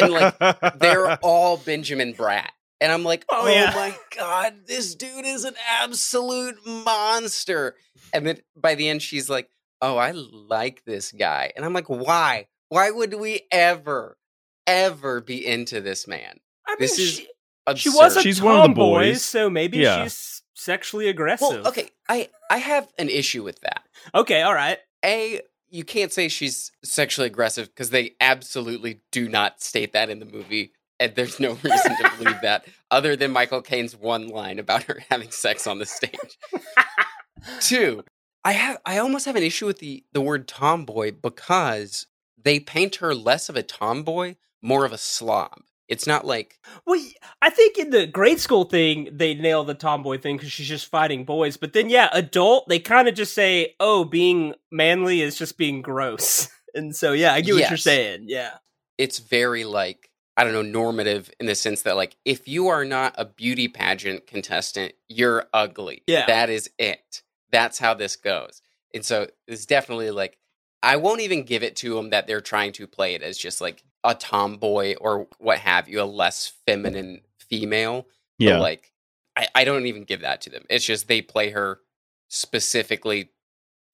and 0.00 0.12
like 0.12 0.78
they're 0.78 1.16
all 1.22 1.56
Benjamin 1.58 2.14
Bratt. 2.14 2.50
And 2.80 2.92
I'm 2.92 3.04
like, 3.04 3.24
Oh, 3.30 3.42
oh, 3.44 3.48
yeah. 3.48 3.72
my 3.74 3.96
God, 4.14 4.66
this 4.66 4.94
dude 4.94 5.24
is 5.24 5.44
an 5.44 5.54
absolute 5.80 6.58
monster. 6.66 7.76
And 8.12 8.26
then 8.26 8.38
by 8.56 8.74
the 8.74 8.88
end, 8.90 9.00
she's 9.00 9.30
like, 9.30 9.48
oh, 9.80 9.96
I 9.96 10.10
like 10.10 10.84
this 10.84 11.10
guy. 11.12 11.52
And 11.56 11.64
I'm 11.64 11.72
like, 11.72 11.88
why? 11.88 12.48
Why 12.68 12.90
would 12.90 13.14
we 13.14 13.42
ever, 13.50 14.18
ever 14.66 15.20
be 15.22 15.46
into 15.46 15.80
this 15.80 16.06
man? 16.06 16.40
I 16.66 16.72
mean, 16.72 16.76
This 16.80 16.98
is 16.98 17.10
she, 17.14 17.28
Absurd. 17.66 17.80
she 17.82 17.88
was 17.90 18.16
a 18.16 18.20
She's 18.22 18.42
one 18.42 18.56
of 18.56 18.62
the 18.62 18.66
tomboy, 18.68 18.98
boys. 18.98 19.24
so 19.24 19.48
maybe 19.48 19.78
Yeah. 19.78 20.04
she's 20.04 20.42
sexually 20.54 21.08
aggressive. 21.08 21.48
well, 21.48 21.68
okay. 21.68 21.90
I, 22.08 22.28
I 22.50 22.58
have 22.58 22.88
an 22.98 23.08
issue 23.08 23.42
with 23.42 23.60
that. 23.60 23.82
Okay, 24.14 24.42
all 24.42 24.54
right. 24.54 24.78
A, 25.04 25.40
you 25.68 25.84
can't 25.84 26.12
say 26.12 26.28
she's 26.28 26.70
sexually 26.82 27.26
aggressive 27.26 27.66
because 27.68 27.90
they 27.90 28.14
absolutely 28.20 29.00
do 29.10 29.28
not 29.28 29.62
state 29.62 29.92
that 29.92 30.10
in 30.10 30.18
the 30.20 30.26
movie. 30.26 30.72
And 31.00 31.14
there's 31.16 31.40
no 31.40 31.54
reason 31.62 31.96
to 31.96 32.12
believe 32.18 32.40
that 32.42 32.66
other 32.90 33.16
than 33.16 33.32
Michael 33.32 33.62
Caine's 33.62 33.96
one 33.96 34.28
line 34.28 34.58
about 34.58 34.84
her 34.84 35.02
having 35.10 35.30
sex 35.32 35.66
on 35.66 35.78
the 35.78 35.86
stage. 35.86 36.38
Two, 37.60 38.04
I 38.44 38.52
have 38.52 38.78
I 38.86 38.98
almost 38.98 39.26
have 39.26 39.36
an 39.36 39.42
issue 39.42 39.66
with 39.66 39.78
the 39.80 40.04
the 40.12 40.20
word 40.20 40.46
tomboy 40.48 41.12
because 41.12 42.06
they 42.40 42.60
paint 42.60 42.96
her 42.96 43.14
less 43.14 43.48
of 43.48 43.56
a 43.56 43.62
tomboy, 43.62 44.36
more 44.62 44.84
of 44.84 44.92
a 44.92 44.98
slob. 44.98 45.60
It's 45.88 46.06
not 46.06 46.26
like 46.26 46.58
Well, 46.86 47.00
I 47.42 47.50
think 47.50 47.76
in 47.78 47.90
the 47.90 48.06
grade 48.06 48.40
school 48.40 48.64
thing, 48.64 49.08
they 49.12 49.34
nail 49.34 49.64
the 49.64 49.74
tomboy 49.74 50.18
thing 50.18 50.36
because 50.36 50.50
she's 50.52 50.68
just 50.68 50.86
fighting 50.86 51.24
boys. 51.24 51.56
But 51.56 51.72
then, 51.74 51.90
yeah, 51.90 52.08
adult, 52.12 52.68
they 52.68 52.78
kind 52.78 53.06
of 53.08 53.14
just 53.14 53.34
say, 53.34 53.74
oh, 53.80 54.04
being 54.04 54.54
manly 54.72 55.20
is 55.20 55.36
just 55.36 55.58
being 55.58 55.82
gross. 55.82 56.48
And 56.76 56.96
so, 56.96 57.12
yeah, 57.12 57.32
I 57.32 57.40
get 57.40 57.54
what 57.54 57.68
you're 57.70 57.76
saying. 57.76 58.24
Yeah. 58.26 58.50
it's 58.98 59.20
very 59.20 59.62
like 59.62 60.10
I 60.36 60.42
don't 60.42 60.52
know 60.52 60.62
normative 60.62 61.30
in 61.38 61.46
the 61.46 61.54
sense 61.54 61.82
that 61.82 61.94
like 61.94 62.16
if 62.24 62.48
you 62.48 62.66
are 62.66 62.84
not 62.84 63.14
a 63.16 63.24
beauty 63.24 63.68
pageant 63.68 64.26
contestant, 64.26 64.94
you're 65.08 65.46
ugly. 65.52 66.02
Yeah. 66.08 66.26
that 66.26 66.50
is 66.50 66.68
it. 66.80 67.22
That's 67.52 67.78
how 67.78 67.94
this 67.94 68.16
goes. 68.16 68.60
And 68.92 69.04
so 69.04 69.28
it's 69.46 69.66
definitely 69.66 70.10
like 70.10 70.36
I 70.84 70.96
won't 70.96 71.20
even 71.20 71.42
give 71.44 71.62
it 71.62 71.76
to 71.76 71.94
them 71.94 72.10
that 72.10 72.26
they're 72.26 72.40
trying 72.40 72.72
to 72.74 72.86
play 72.86 73.14
it 73.14 73.22
as 73.22 73.38
just 73.38 73.60
like 73.60 73.82
a 74.04 74.14
tomboy 74.14 74.94
or 75.00 75.26
what 75.38 75.58
have 75.58 75.88
you, 75.88 76.00
a 76.00 76.04
less 76.04 76.52
feminine 76.66 77.22
female. 77.38 78.02
But, 78.38 78.44
yeah. 78.44 78.58
like 78.58 78.92
I, 79.36 79.48
I 79.54 79.64
don't 79.64 79.86
even 79.86 80.04
give 80.04 80.20
that 80.20 80.40
to 80.42 80.50
them. 80.50 80.64
It's 80.68 80.84
just 80.84 81.08
they 81.08 81.22
play 81.22 81.50
her 81.50 81.80
specifically 82.28 83.30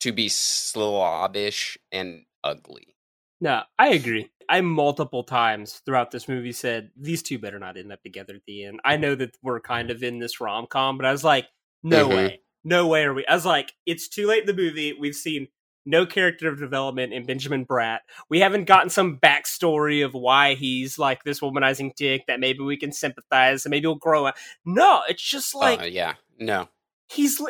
to 0.00 0.12
be 0.12 0.28
slobbish 0.28 1.78
and 1.92 2.24
ugly. 2.42 2.96
No, 3.40 3.62
I 3.78 3.88
agree. 3.90 4.30
I 4.48 4.60
multiple 4.62 5.22
times 5.22 5.80
throughout 5.86 6.10
this 6.10 6.26
movie 6.28 6.52
said 6.52 6.90
these 6.96 7.22
two 7.22 7.38
better 7.38 7.58
not 7.58 7.76
end 7.76 7.92
up 7.92 8.02
together 8.02 8.34
at 8.34 8.42
the 8.46 8.64
end. 8.64 8.80
I 8.84 8.96
know 8.96 9.14
that 9.14 9.36
we're 9.42 9.60
kind 9.60 9.90
of 9.90 10.02
in 10.02 10.18
this 10.18 10.40
rom 10.40 10.66
com, 10.66 10.96
but 10.96 11.06
I 11.06 11.12
was 11.12 11.22
like, 11.22 11.46
no 11.82 12.08
Mhm. 12.08 12.16
way, 12.16 12.40
no 12.64 12.88
way 12.88 13.04
are 13.04 13.14
we. 13.14 13.24
I 13.26 13.34
was 13.34 13.46
like, 13.46 13.72
it's 13.86 14.08
too 14.08 14.26
late 14.26 14.40
in 14.40 14.46
the 14.46 14.62
movie. 14.62 14.92
We've 14.98 15.14
seen 15.14 15.48
no 15.86 16.04
character 16.06 16.54
development 16.54 17.12
in 17.12 17.24
Benjamin 17.26 17.64
Bratt. 17.66 17.98
We 18.28 18.40
haven't 18.40 18.64
gotten 18.64 18.90
some 18.90 19.18
backstory 19.18 20.04
of 20.04 20.12
why 20.14 20.54
he's 20.54 20.98
like 20.98 21.24
this 21.24 21.40
womanizing 21.40 21.94
dick 21.96 22.26
that 22.26 22.40
maybe 22.40 22.60
we 22.60 22.76
can 22.76 22.92
sympathize 22.92 23.64
and 23.64 23.70
maybe 23.70 23.86
we'll 23.86 23.96
grow 23.96 24.26
up. 24.26 24.36
No, 24.64 25.00
it's 25.08 25.22
just 25.22 25.54
like 25.54 25.80
uh, 25.80 25.84
yeah, 25.84 26.14
no. 26.38 26.68
he's 27.08 27.40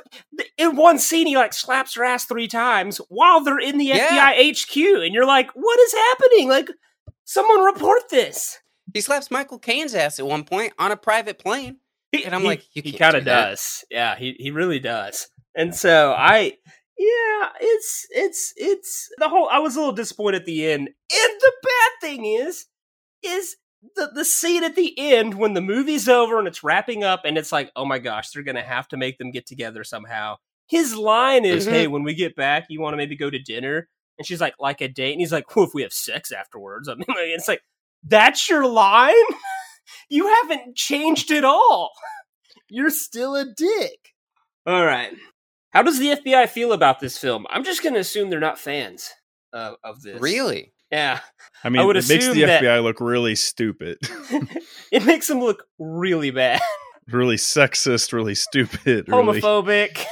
in 0.56 0.76
one 0.76 0.98
scene 0.98 1.26
he 1.26 1.36
like 1.36 1.52
slaps 1.52 1.94
her 1.96 2.04
ass 2.04 2.24
three 2.24 2.48
times 2.48 2.98
while 3.08 3.42
they're 3.42 3.58
in 3.58 3.78
the 3.78 3.86
Yeah. 3.86 4.32
FBI 4.32 4.52
HQ, 4.52 4.76
and 5.04 5.14
you're 5.14 5.26
like, 5.26 5.50
what 5.52 5.80
is 5.80 5.92
happening? 5.92 6.48
Like, 6.48 6.70
someone 7.24 7.60
report 7.62 8.08
this. 8.10 8.58
He 8.94 9.00
slaps 9.00 9.30
Michael 9.30 9.58
Caine's 9.58 9.94
ass 9.94 10.18
at 10.18 10.26
one 10.26 10.44
point 10.44 10.72
on 10.78 10.90
a 10.92 10.96
private 10.96 11.38
plane. 11.38 11.76
He- 12.12 12.24
And 12.24 12.34
I'm 12.34 12.40
he- 12.40 12.46
like, 12.48 12.64
you 12.74 12.82
he 12.82 12.92
kind 12.92 13.14
of 13.16 13.22
do 13.24 13.30
does. 13.30 13.84
Yeah, 13.90 14.16
he 14.16 14.34
he 14.38 14.50
really 14.50 14.80
does. 14.80 15.28
And 15.54 15.74
so 15.74 16.12
I, 16.16 16.54
yeah, 17.00 17.48
it's 17.60 18.06
it's 18.10 18.52
it's 18.56 19.08
the 19.18 19.28
whole. 19.28 19.48
I 19.50 19.58
was 19.58 19.74
a 19.74 19.78
little 19.78 19.94
disappointed 19.94 20.42
at 20.42 20.46
the 20.46 20.66
end. 20.70 20.88
And 20.88 21.40
the 21.40 21.52
bad 21.62 21.90
thing 22.02 22.26
is, 22.26 22.66
is 23.22 23.56
the 23.96 24.10
the 24.14 24.24
scene 24.24 24.64
at 24.64 24.76
the 24.76 24.92
end 24.98 25.34
when 25.34 25.54
the 25.54 25.62
movie's 25.62 26.08
over 26.08 26.38
and 26.38 26.46
it's 26.46 26.62
wrapping 26.62 27.02
up, 27.02 27.22
and 27.24 27.38
it's 27.38 27.52
like, 27.52 27.70
oh 27.74 27.86
my 27.86 27.98
gosh, 27.98 28.30
they're 28.30 28.42
gonna 28.42 28.62
have 28.62 28.86
to 28.88 28.98
make 28.98 29.16
them 29.18 29.30
get 29.30 29.46
together 29.46 29.82
somehow. 29.82 30.36
His 30.68 30.94
line 30.94 31.44
is, 31.46 31.66
Mhm. 31.66 31.70
"Hey, 31.70 31.86
when 31.86 32.02
we 32.02 32.14
get 32.14 32.36
back, 32.36 32.66
you 32.68 32.80
want 32.80 32.92
to 32.92 32.98
maybe 32.98 33.16
go 33.16 33.30
to 33.30 33.38
dinner?" 33.38 33.88
And 34.18 34.26
she's 34.26 34.40
like, 34.42 34.54
"Like 34.60 34.82
a 34.82 34.88
date?" 34.88 35.12
And 35.12 35.20
he's 35.20 35.32
like, 35.32 35.56
"Well, 35.56 35.64
if 35.66 35.72
we 35.74 35.82
have 35.82 35.92
sex 35.94 36.32
afterwards." 36.32 36.88
I 36.90 36.94
mean, 36.96 37.06
like, 37.08 37.16
it's 37.18 37.48
like 37.48 37.62
that's 38.04 38.48
your 38.48 38.66
line. 38.66 39.14
you 40.10 40.28
haven't 40.42 40.76
changed 40.76 41.30
at 41.32 41.44
all. 41.44 41.92
You're 42.68 42.90
still 42.90 43.34
a 43.36 43.46
dick. 43.46 44.14
All 44.66 44.84
right. 44.84 45.12
How 45.72 45.82
does 45.82 45.98
the 45.98 46.08
FBI 46.10 46.48
feel 46.48 46.72
about 46.72 47.00
this 47.00 47.16
film? 47.18 47.46
I'm 47.50 47.64
just 47.64 47.82
going 47.82 47.94
to 47.94 48.00
assume 48.00 48.28
they're 48.30 48.40
not 48.40 48.58
fans 48.58 49.10
of, 49.52 49.76
of 49.84 50.02
this. 50.02 50.20
Really? 50.20 50.72
Yeah. 50.90 51.20
I 51.62 51.68
mean, 51.68 51.86
would 51.86 51.96
it 51.96 52.08
makes 52.08 52.24
assume 52.24 52.34
the 52.34 52.46
that- 52.46 52.62
FBI 52.62 52.82
look 52.82 53.00
really 53.00 53.36
stupid, 53.36 53.98
it 54.92 55.04
makes 55.04 55.28
them 55.28 55.40
look 55.40 55.64
really 55.78 56.30
bad. 56.30 56.60
really 57.08 57.36
sexist, 57.36 58.12
really 58.12 58.34
stupid, 58.34 59.08
really 59.08 59.40
Homophobic. 59.40 60.04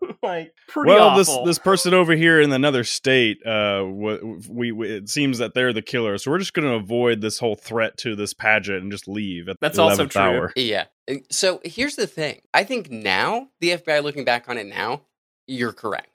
like 0.22 0.52
pretty 0.68 0.90
well, 0.90 1.08
awful. 1.08 1.44
this 1.44 1.56
this 1.56 1.58
person 1.58 1.94
over 1.94 2.14
here 2.14 2.40
in 2.40 2.52
another 2.52 2.84
state, 2.84 3.38
uh, 3.46 3.84
we, 3.86 4.72
we 4.72 4.88
it 4.90 5.08
seems 5.08 5.38
that 5.38 5.54
they're 5.54 5.72
the 5.72 5.82
killer, 5.82 6.18
so 6.18 6.30
we're 6.30 6.38
just 6.38 6.54
going 6.54 6.68
to 6.68 6.74
avoid 6.74 7.20
this 7.20 7.38
whole 7.38 7.56
threat 7.56 7.96
to 7.98 8.14
this 8.16 8.34
pageant 8.34 8.82
and 8.82 8.90
just 8.92 9.08
leave 9.08 9.48
at 9.48 9.56
That's 9.60 9.76
the 9.76 9.82
also 9.82 10.06
true. 10.06 10.20
hour. 10.20 10.52
Yeah. 10.56 10.84
Uh, 11.10 11.16
So 11.30 11.60
here's 11.64 11.96
the 11.96 12.06
thing. 12.06 12.40
I 12.54 12.64
think 12.64 12.90
now, 12.90 13.48
the 13.60 13.70
FBI 13.70 14.02
looking 14.02 14.24
back 14.24 14.48
on 14.48 14.58
it 14.58 14.66
now, 14.66 15.02
you're 15.46 15.72
correct. 15.72 16.08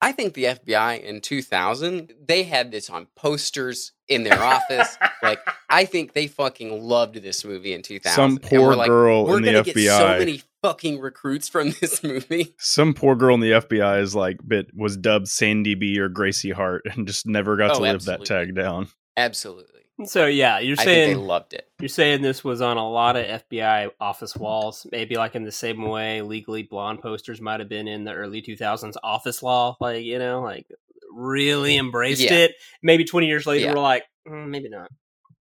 I 0.00 0.12
think 0.12 0.34
the 0.34 0.44
FBI 0.44 1.02
in 1.02 1.22
2000, 1.22 2.12
they 2.26 2.42
had 2.42 2.70
this 2.70 2.90
on 2.90 3.06
posters 3.16 3.92
in 4.06 4.24
their 4.24 4.42
office. 4.42 4.98
like, 5.22 5.38
I 5.70 5.86
think 5.86 6.12
they 6.12 6.26
fucking 6.26 6.82
loved 6.82 7.14
this 7.22 7.42
movie 7.42 7.72
in 7.72 7.80
2000. 7.80 8.14
Some 8.14 8.30
And 8.32 8.42
poor 8.42 8.60
we're 8.60 8.74
like, 8.76 8.88
girl 8.88 9.24
We're 9.24 9.38
in 9.38 9.44
the 9.44 9.52
gonna 9.52 9.64
get 9.64 9.74
so 9.76 9.80
FBI. 9.80 10.18
many 10.18 10.42
fucking 10.64 10.98
recruits 11.00 11.48
from 11.48 11.70
this 11.80 12.02
movie. 12.02 12.54
Some 12.58 12.94
poor 12.94 13.14
girl 13.14 13.34
in 13.34 13.40
the 13.40 13.50
FBI 13.52 14.00
is 14.00 14.14
like, 14.14 14.38
bit 14.46 14.68
was 14.74 14.96
dubbed 14.96 15.28
Sandy 15.28 15.74
B 15.74 15.98
or 15.98 16.08
Gracie 16.08 16.50
Hart, 16.52 16.82
and 16.92 17.06
just 17.06 17.26
never 17.26 17.56
got 17.56 17.72
Oh, 17.72 17.74
to 17.74 17.80
live 17.82 18.04
that 18.06 18.24
tag 18.24 18.54
down. 18.54 18.88
Absolutely. 19.16 19.82
so 20.06 20.26
yeah, 20.26 20.58
you're 20.58 20.76
I 20.78 20.84
think 20.84 21.10
they 21.12 21.14
loved 21.14 21.52
it. 21.54 21.68
you're 21.78 21.88
saying 21.88 22.22
this 22.22 22.42
was 22.42 22.60
on 22.60 22.76
a 22.78 22.88
lot 22.90 23.14
of 23.16 23.42
FBI 23.48 23.90
office 24.00 24.34
walls, 24.36 24.86
maybe 24.90 25.14
like 25.16 25.34
in 25.36 25.44
the 25.44 25.52
same 25.52 25.82
way 25.82 26.20
legally 26.22 26.62
blonde 26.64 27.00
posters 27.00 27.40
might 27.40 27.60
have 27.60 27.68
been 27.68 27.86
in 27.86 28.02
the 28.04 28.12
early 28.12 28.42
2000s 28.42 28.94
office 29.04 29.40
law, 29.42 29.76
like 29.80 30.04
you 30.04 30.18
know, 30.18 30.40
like 30.42 30.66
really 31.12 31.76
embraced 31.76 32.22
Yeah. 32.22 32.32
it. 32.34 32.54
Maybe 32.82 33.04
20 33.04 33.28
years 33.28 33.46
later, 33.46 33.66
Yeah. 33.66 33.72
we're 33.74 33.80
like, 33.82 34.04
mm, 34.26 34.48
maybe 34.48 34.68
not, 34.68 34.90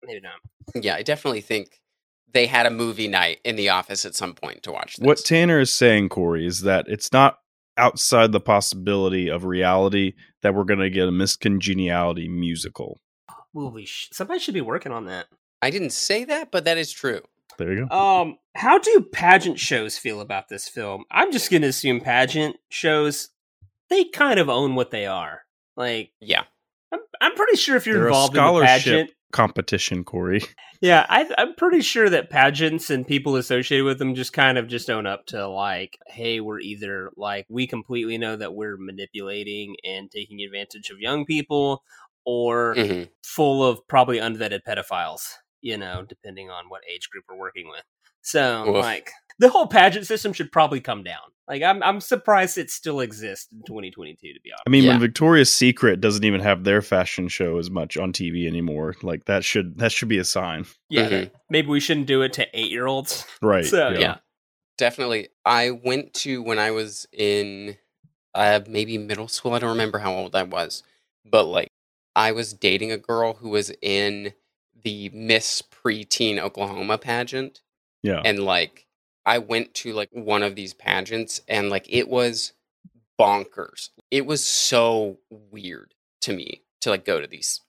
maybe 0.05 0.21
not. 0.21 0.35
Yeah, 0.83 0.97
I 0.97 1.03
definitely 1.03 1.43
think 1.43 1.79
they 2.33 2.47
had 2.47 2.67
a 2.67 2.71
movie 2.71 3.09
night 3.09 3.41
in 3.45 3.57
the 3.57 3.69
office 3.69 4.05
at 4.05 4.15
some 4.15 4.35
point 4.35 4.63
to 4.65 4.73
watch 4.73 4.97
this. 4.97 5.07
What 5.07 5.19
Tanner 5.19 5.61
is 5.61 5.73
saying, 5.73 6.09
Cory, 6.09 6.47
is 6.47 6.63
that 6.63 6.87
it's 6.89 7.13
not 7.13 7.39
outside 7.77 8.33
the 8.33 8.41
possibility 8.41 9.29
of 9.29 9.45
reality 9.45 10.15
that 10.43 10.55
we're 10.55 10.65
going 10.65 10.81
to 10.81 10.91
get 10.91 11.09
a 11.09 11.13
Miss 11.13 11.37
Congeniality 11.37 12.29
musical. 12.29 12.99
Well, 13.53 13.71
we 13.71 13.87
sh- 13.87 14.09
somebody 14.13 14.39
should 14.41 14.55
be 14.55 14.61
working 14.61 14.93
on 14.93 15.07
that. 15.07 15.27
I 15.63 15.71
didn't 15.71 15.91
say 15.91 16.25
that, 16.25 16.51
but 16.51 16.65
that 16.65 16.79
is 16.79 16.93
true. 16.93 17.23
There 17.59 17.73
you 17.73 17.87
go. 17.87 17.95
Um, 17.95 18.39
how 18.55 18.79
do 18.79 19.07
pageant 19.13 19.59
shows 19.59 19.99
feel 19.99 20.21
about 20.21 20.49
this 20.49 20.69
film? 20.69 21.05
I'm 21.11 21.33
just 21.33 21.51
gonna 21.51 21.67
assume 21.67 22.01
pageant 22.01 22.57
shows 22.71 23.31
they 23.91 24.05
kind 24.05 24.39
of 24.41 24.49
own 24.49 24.75
what 24.77 24.91
they 24.91 25.07
are. 25.07 25.43
Like, 25.77 26.13
Yeah. 26.21 26.45
I'm, 26.93 27.01
I'm 27.21 27.35
pretty 27.35 27.57
sure 27.57 27.77
if 27.77 27.87
you're 27.87 27.97
They're 27.97 28.05
a 28.05 28.09
involved 28.09 28.37
in 28.37 28.45
the 28.45 28.61
pageant, 28.65 29.11
competition, 29.33 30.05
Cory. 30.05 30.43
yeah, 30.81 31.07
I, 31.09 31.29
I'm 31.39 31.55
pretty 31.55 31.81
sure 31.81 32.09
that 32.11 32.31
pageants 32.31 32.91
and 32.91 33.07
people 33.07 33.37
associated 33.37 33.85
with 33.85 33.99
them 33.99 34.15
just 34.15 34.33
kind 34.33 34.59
of 34.59 34.69
just 34.69 34.91
own 34.91 35.07
up 35.07 35.27
to 35.27 35.49
like, 35.49 35.99
hey, 36.07 36.41
we're 36.41 36.61
either 36.61 37.11
like 37.17 37.47
we 37.49 37.67
completely 37.67 38.19
know 38.19 38.37
that 38.37 38.55
we're 38.55 38.77
manipulating 38.77 39.77
and 39.85 40.11
taking 40.11 40.41
advantage 40.41 40.91
of 40.91 40.99
young 41.01 41.25
people, 41.25 41.83
or 42.25 42.75
hmm 42.75 43.05
full 43.25 43.63
of 43.65 43.87
probably 43.87 44.19
unvetted 44.19 44.61
pedophiles, 44.67 45.23
you 45.61 45.77
know, 45.77 46.05
depending 46.09 46.51
on 46.51 46.65
what 46.69 46.83
age 46.93 47.09
group 47.11 47.25
we're 47.29 47.39
working 47.39 47.69
with. 47.69 47.85
So, 48.23 48.67
Oof. 48.69 48.77
like, 48.77 49.11
the 49.41 49.49
whole 49.49 49.67
pageant 49.67 50.07
system 50.07 50.33
should 50.33 50.53
probably 50.53 50.81
come 50.81 51.03
down. 51.03 51.19
Like, 51.49 51.63
I'm 51.63 51.83
I'm 51.83 52.01
surprised 52.01 52.57
it 52.59 52.71
still 52.71 53.01
exists 53.01 53.49
in 53.51 53.63
2022. 53.67 54.35
To 54.35 54.41
be 54.41 54.53
honest, 54.53 54.63
I 54.65 54.71
mean, 54.71 54.85
Yeah. 54.85 54.91
when 54.93 55.01
Victoria's 55.01 55.53
Secret 55.53 56.01
doesn't 56.01 56.23
even 56.25 56.41
have 56.41 56.63
their 56.63 56.81
fashion 56.81 57.27
show 57.27 57.59
as 57.59 57.69
much 57.71 57.97
on 57.97 58.13
TV 58.13 58.47
anymore, 58.47 58.95
like 59.03 59.25
that 59.25 59.45
should 59.45 59.79
that 59.79 59.91
should 59.91 60.09
be 60.09 60.19
a 60.19 60.25
sign, 60.25 60.65
yeah, 60.89 61.07
Mhm. 61.07 61.11
that- 61.11 61.33
maybe 61.51 61.67
we 61.67 61.81
shouldn't 61.81 62.07
do 62.07 62.23
it 62.23 62.33
to 62.35 62.47
eight 62.57 62.71
year 62.71 62.87
olds. 62.87 63.27
right? 63.43 63.65
So, 63.65 63.91
Yeah. 63.91 64.19
Definitely. 64.79 65.29
I 65.45 65.73
went 65.73 66.15
to 66.15 66.43
when 66.43 66.59
I 66.59 66.71
was 66.71 67.07
in 67.13 67.77
uh, 68.35 68.61
maybe 68.69 68.97
middle 68.97 69.27
school. 69.29 69.53
I 69.55 69.59
don't 69.59 69.71
remember 69.71 69.99
how 69.99 70.15
old 70.15 70.37
I 70.37 70.45
was, 70.45 70.85
but 71.25 71.45
like 71.45 71.69
I 72.15 72.31
was 72.33 72.53
dating 72.55 72.93
a 72.93 72.97
girl 72.97 73.35
who 73.35 73.49
was 73.51 73.73
in 73.83 74.33
the 74.85 75.11
Miss 75.13 75.63
Preteen 75.63 76.39
Oklahoma 76.39 76.97
pageant, 76.97 77.61
yeah. 78.03 78.23
and 78.25 78.39
like 78.45 78.87
I 79.27 79.39
went 79.39 79.75
to 79.75 79.93
like 79.93 80.09
one 80.13 80.43
of 80.43 80.55
these 80.55 80.75
pageants, 80.75 81.41
and 81.49 81.71
like 81.71 81.87
it 81.89 82.09
was 82.09 82.53
bonkers. 83.21 83.91
It 84.11 84.27
was 84.27 84.45
so 84.45 85.19
weird 85.31 85.95
to 86.23 86.33
me 86.33 86.63
to 86.81 86.91
like 86.91 87.05
go 87.05 87.21
to 87.21 87.27
these 87.27 87.61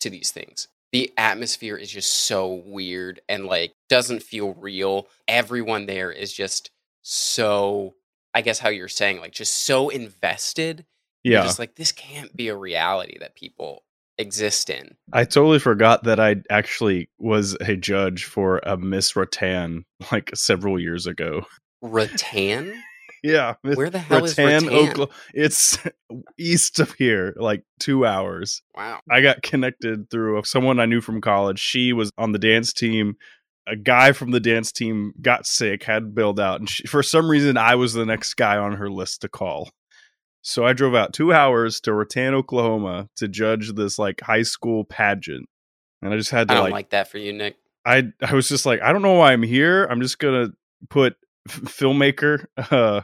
to 0.00 0.10
these 0.10 0.30
things. 0.30 0.68
The 0.92 1.12
atmosphere 1.16 1.76
is 1.76 1.90
just 1.90 2.12
so 2.12 2.62
weird 2.64 3.20
and 3.28 3.46
like 3.46 3.74
doesn't 3.88 4.22
feel 4.22 4.54
real. 4.54 5.06
Everyone 5.26 5.86
there 5.86 6.10
is 6.10 6.32
just 6.32 6.70
so 7.02 7.94
I 8.34 8.40
guess 8.40 8.58
how 8.58 8.68
you're 8.68 8.88
saying 8.88 9.20
like 9.20 9.32
just 9.32 9.54
so 9.54 9.88
invested. 9.88 10.86
You're 11.24 11.38
yeah. 11.40 11.42
just 11.42 11.58
like 11.58 11.74
this 11.74 11.92
can't 11.92 12.34
be 12.36 12.48
a 12.48 12.56
reality 12.56 13.18
that 13.18 13.34
people 13.34 13.82
exist 14.18 14.70
in. 14.70 14.96
I 15.12 15.24
totally 15.24 15.58
forgot 15.58 16.04
that 16.04 16.18
I 16.20 16.36
actually 16.50 17.08
was 17.18 17.54
a 17.60 17.76
judge 17.76 18.24
for 18.24 18.58
a 18.58 18.76
Miss 18.76 19.14
Rattan 19.16 19.84
like 20.12 20.30
several 20.34 20.78
years 20.78 21.06
ago. 21.06 21.42
Rattan? 21.82 22.82
Yeah, 23.22 23.54
Miss 23.64 23.76
Where 23.76 23.90
the 23.90 23.98
hell 23.98 24.24
is 24.24 24.38
Rattan, 24.38 24.68
Rattan? 24.68 24.88
Okla- 24.94 25.10
It's 25.34 25.78
east 26.38 26.78
of 26.78 26.92
here, 26.92 27.34
like 27.36 27.64
two 27.80 28.06
hours. 28.06 28.62
Wow. 28.76 29.00
I 29.10 29.20
got 29.20 29.42
connected 29.42 30.08
through 30.10 30.42
someone 30.44 30.78
I 30.78 30.86
knew 30.86 31.00
from 31.00 31.20
college. 31.20 31.58
She 31.58 31.92
was 31.92 32.10
on 32.16 32.32
the 32.32 32.38
dance 32.38 32.72
team. 32.72 33.16
A 33.66 33.76
guy 33.76 34.12
from 34.12 34.30
the 34.30 34.40
dance 34.40 34.72
team 34.72 35.12
got 35.20 35.46
sick, 35.46 35.82
had 35.82 36.14
bailed 36.14 36.40
out, 36.40 36.58
and 36.60 36.70
she, 36.70 36.86
for 36.86 37.02
some 37.02 37.28
reason, 37.28 37.58
I 37.58 37.74
was 37.74 37.92
the 37.92 38.06
next 38.06 38.34
guy 38.34 38.56
on 38.56 38.72
her 38.76 38.88
list 38.90 39.20
to 39.22 39.28
call. 39.28 39.68
So 40.42 40.64
I 40.64 40.72
drove 40.72 40.94
out 40.94 41.12
two 41.12 41.32
hours 41.32 41.80
to 41.80 41.92
Rattan, 41.92 42.34
Oklahoma, 42.34 43.08
to 43.16 43.28
judge 43.28 43.72
this 43.74 43.98
like 43.98 44.20
high 44.20 44.42
school 44.42 44.84
pageant, 44.84 45.48
and 46.02 46.12
I 46.12 46.16
just 46.16 46.30
had 46.30 46.50
I 46.50 46.54
to 46.54 46.54
don't 46.54 46.64
like, 46.64 46.72
like 46.72 46.90
that 46.90 47.08
for 47.08 47.18
you, 47.18 47.32
Nick. 47.32 47.56
I 47.84 48.04
I 48.22 48.34
was 48.34 48.48
just 48.48 48.66
like, 48.66 48.80
I 48.82 48.92
don't 48.92 49.02
know 49.02 49.14
why 49.14 49.32
I'm 49.32 49.42
here. 49.42 49.84
I'm 49.84 50.00
just 50.00 50.18
gonna 50.18 50.48
put 50.90 51.16
f- 51.48 51.60
filmmaker, 51.62 52.46
uh, 52.70 53.02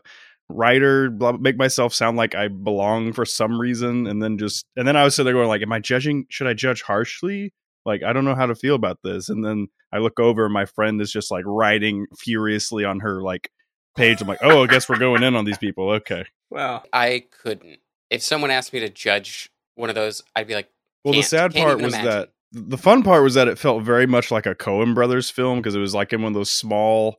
writer, 0.48 1.10
blah, 1.10 1.32
make 1.32 1.56
myself 1.56 1.94
sound 1.94 2.16
like 2.16 2.34
I 2.34 2.48
belong 2.48 3.12
for 3.12 3.24
some 3.24 3.60
reason, 3.60 4.06
and 4.06 4.22
then 4.22 4.38
just 4.38 4.66
and 4.76 4.86
then 4.86 4.96
I 4.96 5.04
was 5.04 5.14
sitting 5.14 5.26
there 5.26 5.34
going 5.34 5.48
like, 5.48 5.62
Am 5.62 5.72
I 5.72 5.80
judging? 5.80 6.26
Should 6.28 6.46
I 6.46 6.54
judge 6.54 6.82
harshly? 6.82 7.52
Like 7.84 8.02
I 8.02 8.12
don't 8.12 8.24
know 8.24 8.34
how 8.34 8.46
to 8.46 8.54
feel 8.54 8.74
about 8.74 8.98
this. 9.02 9.28
And 9.28 9.44
then 9.44 9.68
I 9.92 9.98
look 9.98 10.18
over, 10.20 10.44
and 10.44 10.54
my 10.54 10.66
friend 10.66 11.00
is 11.00 11.12
just 11.12 11.30
like 11.30 11.44
writing 11.46 12.06
furiously 12.18 12.84
on 12.84 13.00
her 13.00 13.22
like 13.22 13.50
page. 13.96 14.20
I'm 14.22 14.28
like, 14.28 14.38
Oh, 14.42 14.64
I 14.64 14.66
guess 14.66 14.88
we're 14.88 14.98
going 14.98 15.22
in 15.22 15.34
on 15.34 15.44
these 15.44 15.58
people. 15.58 15.90
Okay. 15.90 16.24
Wow. 16.54 16.84
I 16.92 17.24
couldn't. 17.42 17.80
If 18.10 18.22
someone 18.22 18.50
asked 18.50 18.72
me 18.72 18.80
to 18.80 18.88
judge 18.88 19.50
one 19.74 19.88
of 19.88 19.94
those, 19.96 20.22
I'd 20.36 20.46
be 20.46 20.54
like, 20.54 20.68
Well, 21.04 21.14
the 21.14 21.22
sad 21.22 21.52
part 21.52 21.80
was 21.80 21.92
imagine. 21.94 22.10
that 22.10 22.28
the 22.52 22.78
fun 22.78 23.02
part 23.02 23.24
was 23.24 23.34
that 23.34 23.48
it 23.48 23.58
felt 23.58 23.82
very 23.82 24.06
much 24.06 24.30
like 24.30 24.46
a 24.46 24.54
Coen 24.54 24.94
Brothers 24.94 25.28
film 25.28 25.58
because 25.58 25.74
it 25.74 25.80
was 25.80 25.94
like 25.94 26.12
in 26.12 26.22
one 26.22 26.30
of 26.30 26.34
those 26.34 26.52
small, 26.52 27.18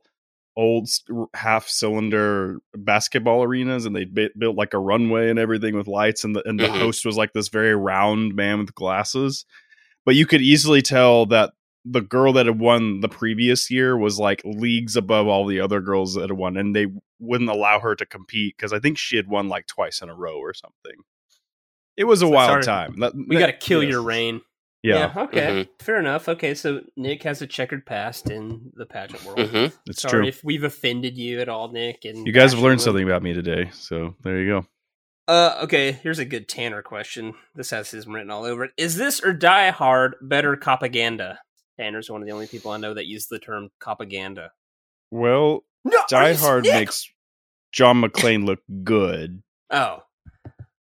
old 0.56 0.88
half 1.34 1.68
cylinder 1.68 2.56
basketball 2.74 3.42
arenas, 3.42 3.84
and 3.84 3.94
they 3.94 4.06
bi- 4.06 4.30
built 4.38 4.56
like 4.56 4.72
a 4.72 4.78
runway 4.78 5.28
and 5.28 5.38
everything 5.38 5.76
with 5.76 5.86
lights, 5.86 6.24
and 6.24 6.34
the 6.34 6.42
and 6.48 6.58
the 6.58 6.64
Mhm. 6.68 6.78
host 6.78 7.04
was 7.04 7.18
like 7.18 7.34
this 7.34 7.48
very 7.48 7.76
round 7.76 8.34
man 8.34 8.60
with 8.60 8.74
glasses. 8.74 9.44
But 10.06 10.14
you 10.14 10.24
could 10.24 10.40
easily 10.40 10.80
tell 10.80 11.26
that 11.26 11.52
the 11.88 12.00
girl 12.00 12.32
that 12.32 12.46
had 12.46 12.58
won 12.58 13.00
the 13.00 13.08
previous 13.08 13.70
year 13.70 13.96
was 13.96 14.18
like 14.18 14.42
leagues 14.44 14.96
above 14.96 15.26
all 15.28 15.46
the 15.46 15.60
other 15.60 15.80
girls 15.80 16.14
that 16.14 16.22
had 16.22 16.32
won, 16.32 16.56
and 16.56 16.74
they 16.74 16.86
wouldn't 17.20 17.48
allow 17.50 17.78
her 17.80 17.94
to 17.94 18.04
compete 18.04 18.56
because 18.56 18.72
I 18.72 18.78
think 18.80 18.98
she 18.98 19.16
had 19.16 19.28
won 19.28 19.48
like 19.48 19.66
twice 19.66 20.02
in 20.02 20.08
a 20.08 20.14
row 20.14 20.38
or 20.38 20.52
something. 20.52 20.96
It 21.96 22.04
was 22.04 22.22
a 22.22 22.26
So 22.26 22.30
wild 22.30 22.50
sorry. 22.50 22.88
time. 22.90 23.00
That- 23.00 23.14
We 23.14 23.36
got 23.38 23.46
to 23.46 23.52
kill 23.52 23.82
yes. 23.82 23.90
your 23.92 24.02
reign. 24.02 24.40
Yeah, 24.82 25.12
okay. 25.16 25.68
Fair 25.80 25.98
enough. 25.98 26.28
Okay, 26.28 26.54
so 26.54 26.80
Nick 26.96 27.24
has 27.24 27.42
a 27.42 27.46
checkered 27.46 27.84
past 27.86 28.30
in 28.30 28.70
the 28.74 28.86
pageant 28.86 29.24
world. 29.24 29.38
Mhm. 29.38 29.72
it's 29.86 30.02
Sorry 30.02 30.12
true. 30.20 30.26
if 30.28 30.44
we've 30.44 30.62
offended 30.62 31.16
you 31.18 31.40
at 31.40 31.48
all, 31.48 31.72
Nick. 31.72 32.04
And 32.04 32.24
You 32.26 32.32
guys 32.32 32.52
have 32.52 32.60
learned 32.62 32.78
Wood. 32.78 32.84
something 32.84 33.02
about 33.04 33.22
me 33.22 33.32
today, 33.32 33.70
so 33.72 34.14
there 34.22 34.40
you 34.40 34.46
go. 34.48 34.66
Uh, 35.26 35.60
okay. 35.64 35.90
Here's 35.90 36.20
a 36.20 36.24
good 36.24 36.48
Tanner 36.48 36.82
question. 36.82 37.34
This 37.56 37.70
has 37.70 37.90
his 37.90 38.06
written 38.06 38.30
all 38.30 38.44
over 38.44 38.64
it. 38.64 38.72
Is 38.76 38.94
this 38.96 39.20
or 39.24 39.32
Die 39.32 39.70
Hard 39.70 40.14
better 40.22 40.56
propaganda? 40.56 41.40
Tanner's 41.78 42.10
one 42.10 42.22
of 42.22 42.26
the 42.26 42.32
only 42.32 42.46
people 42.46 42.70
I 42.70 42.78
know 42.78 42.94
that 42.94 43.06
use 43.06 43.26
the 43.26 43.38
term 43.38 43.70
propaganda. 43.80 44.52
Well, 45.10 45.64
No, 45.84 45.98
Die 46.08 46.34
Hard 46.34 46.64
makes 46.64 47.10
John 47.72 48.02
McClane 48.02 48.44
look 48.44 48.60
good. 48.82 49.42
Oh, 49.70 50.02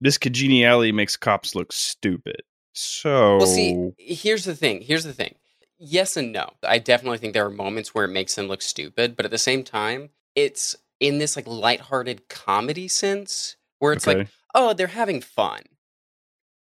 Miss 0.01 0.18
Congeniality 0.18 0.92
makes 0.92 1.16
cops 1.16 1.55
look 1.55 1.73
stupid. 1.73 2.42
So 2.75 3.38
well, 3.38 3.47
see, 3.47 3.92
here's 3.99 4.44
the 4.44 4.55
thing. 4.55 4.83
Here's 4.83 5.05
the 5.05 5.12
thing. 5.12 5.35
Yes 5.79 6.16
and 6.16 6.33
no. 6.33 6.51
I 6.62 6.79
definitely 6.79 7.18
think 7.18 7.33
there 7.35 7.47
are 7.47 7.51
moments 7.51 7.94
where 7.94 8.05
it 8.05 8.12
makes 8.12 8.35
them 8.35 8.47
look 8.47 8.62
stupid, 8.62 9.16
but 9.16 9.25
at 9.25 9.31
the 9.31 9.38
same 9.38 9.64
time, 9.64 10.11
it's 10.35 10.77
in 11.01 11.18
this 11.18 11.37
like 11.37 11.47
lighthearted 11.47 12.29
comedy 12.29 12.88
sense 12.88 13.57
where 13.79 13.92
it's 13.92 14.07
like, 14.07 14.29
oh, 14.55 14.73
they're 14.73 14.87
having 14.88 15.20
fun. 15.20 15.62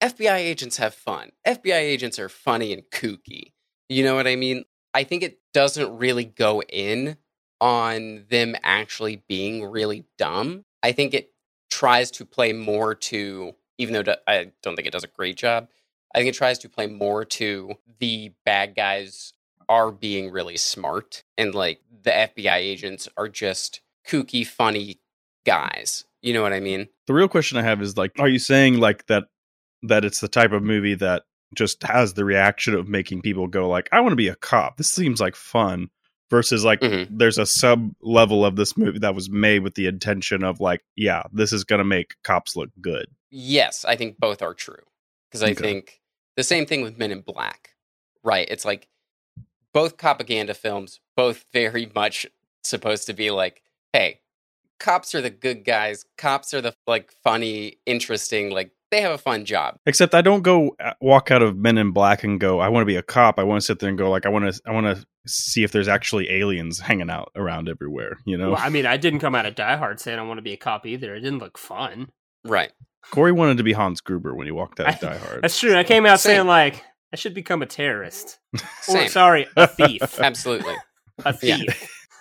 FBI 0.03 0.37
agents 0.37 0.77
have 0.77 0.95
fun. 0.95 1.31
FBI 1.47 1.79
agents 1.79 2.19
are 2.19 2.29
funny 2.29 2.73
and 2.73 2.83
kooky. 2.93 3.53
You 3.89 4.05
know 4.05 4.15
what 4.15 4.27
I 4.27 4.37
mean? 4.37 4.65
I 4.93 5.05
think 5.05 5.23
it 5.23 5.39
doesn't 5.53 5.97
really 5.99 6.25
go 6.25 6.63
in 6.63 7.17
on 7.61 8.25
them 8.31 8.57
actually 8.63 9.23
being 9.29 9.65
really 9.65 10.05
dumb. 10.19 10.65
I 10.83 10.93
think 10.93 11.15
it 11.15 11.33
tries 11.71 12.11
to 12.13 12.25
play 12.25 12.53
more 12.53 12.95
to, 12.95 13.55
even 13.79 13.95
though 13.95 14.15
I 14.27 14.53
don't 14.63 14.77
think 14.77 14.87
it 14.87 14.93
does 14.93 15.05
a 15.05 15.09
great 15.09 15.37
job, 15.37 15.69
I 16.15 16.19
think 16.19 16.29
it 16.29 16.35
tries 16.35 16.59
to 16.61 16.69
play 16.69 16.87
more 16.87 17.25
to 17.25 17.75
the 17.99 18.33
bad 18.45 18.75
guys 18.75 19.33
are 19.69 19.91
being 19.91 20.31
really 20.31 20.57
smart 20.57 21.25
and 21.39 21.55
like 21.55 21.81
the 22.03 22.11
FBI 22.11 22.57
agents 22.57 23.09
are 23.17 23.29
just 23.29 23.81
kooky, 24.07 24.47
funny 24.47 25.01
guys. 25.45 26.05
You 26.23 26.35
know 26.35 26.43
what 26.43 26.53
I 26.53 26.61
mean? 26.61 26.89
The 27.07 27.15
real 27.15 27.29
question 27.29 27.59
I 27.59 27.63
have 27.63 27.83
is 27.83 27.97
like, 27.97 28.13
are 28.19 28.29
you 28.29 28.39
saying 28.39 28.79
like 28.79 29.07
that 29.07 29.25
that 29.83 30.05
it's 30.05 30.21
the 30.21 30.29
type 30.29 30.53
of 30.53 30.63
movie 30.63 30.95
that 30.95 31.25
just 31.55 31.83
has 31.85 32.15
the 32.15 32.25
reaction 32.25 32.75
of 32.75 32.89
making 32.89 33.23
people 33.23 33.47
go 33.47 33.69
like, 33.69 33.89
I 33.93 34.01
want 34.01 34.13
to 34.13 34.17
be 34.17 34.29
a 34.29 34.37
cop. 34.37 34.77
This 34.77 34.91
seems 34.91 35.21
like 35.21 35.37
fun. 35.37 35.89
Versus 36.31 36.65
like 36.65 36.81
Mhm. 36.81 37.07
there's 37.11 37.39
a 37.39 37.47
sub 37.47 37.93
level 38.01 38.45
of 38.47 38.57
this 38.57 38.77
movie 38.79 38.99
that 39.01 39.15
was 39.15 39.29
made 39.31 39.63
with 39.63 39.75
the 39.75 39.87
intention 39.87 40.43
of 40.43 40.59
like, 40.59 40.83
yeah, 40.97 41.23
this 41.33 41.53
is 41.53 41.65
gonna 41.65 41.85
make 41.85 42.15
cops 42.25 42.57
look 42.57 42.71
good. 42.81 43.07
Yes, 43.31 43.85
I 43.85 43.95
think 43.95 44.19
both 44.19 44.41
are 44.43 44.55
true. 44.55 44.83
Because 45.29 45.43
I 45.43 45.51
Okay. 45.51 45.63
think 45.63 46.01
the 46.37 46.43
same 46.43 46.65
thing 46.67 46.81
with 46.81 46.97
Men 46.97 47.13
in 47.13 47.21
Black, 47.21 47.77
right? 48.25 48.49
It's 48.51 48.65
like 48.65 48.89
both 49.73 49.97
propaganda 49.99 50.55
films, 50.55 50.99
both 51.15 51.45
very 51.53 51.93
much 51.95 52.27
supposed 52.65 53.07
to 53.07 53.13
be 53.13 53.31
like, 53.31 53.63
hey, 53.93 54.21
cops 54.81 55.15
are 55.15 55.21
the 55.21 55.31
good 55.31 55.65
guys. 55.65 56.07
Cops 56.17 56.55
are 56.55 56.63
the 56.63 56.75
like 56.87 57.13
funny, 57.23 57.79
interesting, 57.87 58.51
like 58.51 58.73
they 58.95 59.01
have 59.01 59.13
a 59.13 59.19
fun 59.19 59.45
job. 59.45 59.77
Except 59.87 60.15
I 60.15 60.23
don't 60.23 60.43
go 60.43 60.77
uh, 60.79 60.93
walk 61.01 61.31
out 61.31 61.43
of 61.43 61.57
Men 61.57 61.79
in 61.79 61.91
Black 61.91 62.23
and 62.25 62.39
go, 62.39 62.61
I 62.61 62.69
want 62.69 62.83
to 62.83 62.87
be 62.87 62.97
a 62.97 63.03
cop. 63.03 63.39
I 63.39 63.43
want 63.43 63.61
to 63.61 63.65
sit 63.67 63.79
there 63.81 63.89
and 63.89 63.99
go 63.99 64.11
like, 64.11 64.25
I 64.25 64.29
want 64.29 64.53
to, 64.53 64.61
I 64.67 64.71
want 64.73 64.97
to 64.97 65.05
see 65.27 65.65
if 65.65 65.73
there's 65.73 65.89
actually 65.89 66.31
aliens 66.31 66.79
hanging 66.79 67.11
out 67.11 67.33
around 67.35 67.69
everywhere. 67.69 68.19
You 68.25 68.39
know, 68.39 68.53
Well, 68.53 68.61
I 68.63 68.69
mean, 68.69 68.87
I 68.87 68.97
didn't 68.97 69.21
come 69.21 69.35
out 69.35 69.47
of 69.47 69.55
Die 69.55 69.77
Hard 69.77 69.99
saying 70.01 70.19
I 70.19 70.23
want 70.23 70.39
to 70.39 70.43
be 70.43 70.53
a 70.53 70.57
cop 70.57 70.87
either. 70.87 71.15
It 71.15 71.21
didn't 71.21 71.41
look 71.41 71.59
fun. 71.59 72.09
Right. 72.45 72.73
Cory 73.11 73.33
wanted 73.33 73.57
to 73.59 73.65
be 73.65 73.73
Hans 73.73 74.01
Gruber 74.01 74.35
when 74.35 74.47
he 74.47 74.53
walked 74.53 74.81
out 74.81 74.95
of 74.95 75.01
Die 75.01 75.17
Hard. 75.19 75.41
That's 75.43 75.59
true. 75.59 75.75
I 75.77 75.85
came 75.85 76.07
out 76.07 76.21
Same. 76.21 76.37
saying 76.37 76.47
like 76.47 76.83
I 77.13 77.17
should 77.17 77.35
become 77.35 77.63
a 77.63 77.67
terrorist. 77.67 78.39
Or 78.55 78.61
Same. 78.83 79.09
sorry, 79.09 79.47
a 79.57 79.67
thief. 79.69 80.21
Absolutely. 80.21 80.75
a 81.25 81.35
Yeah. 81.43 81.57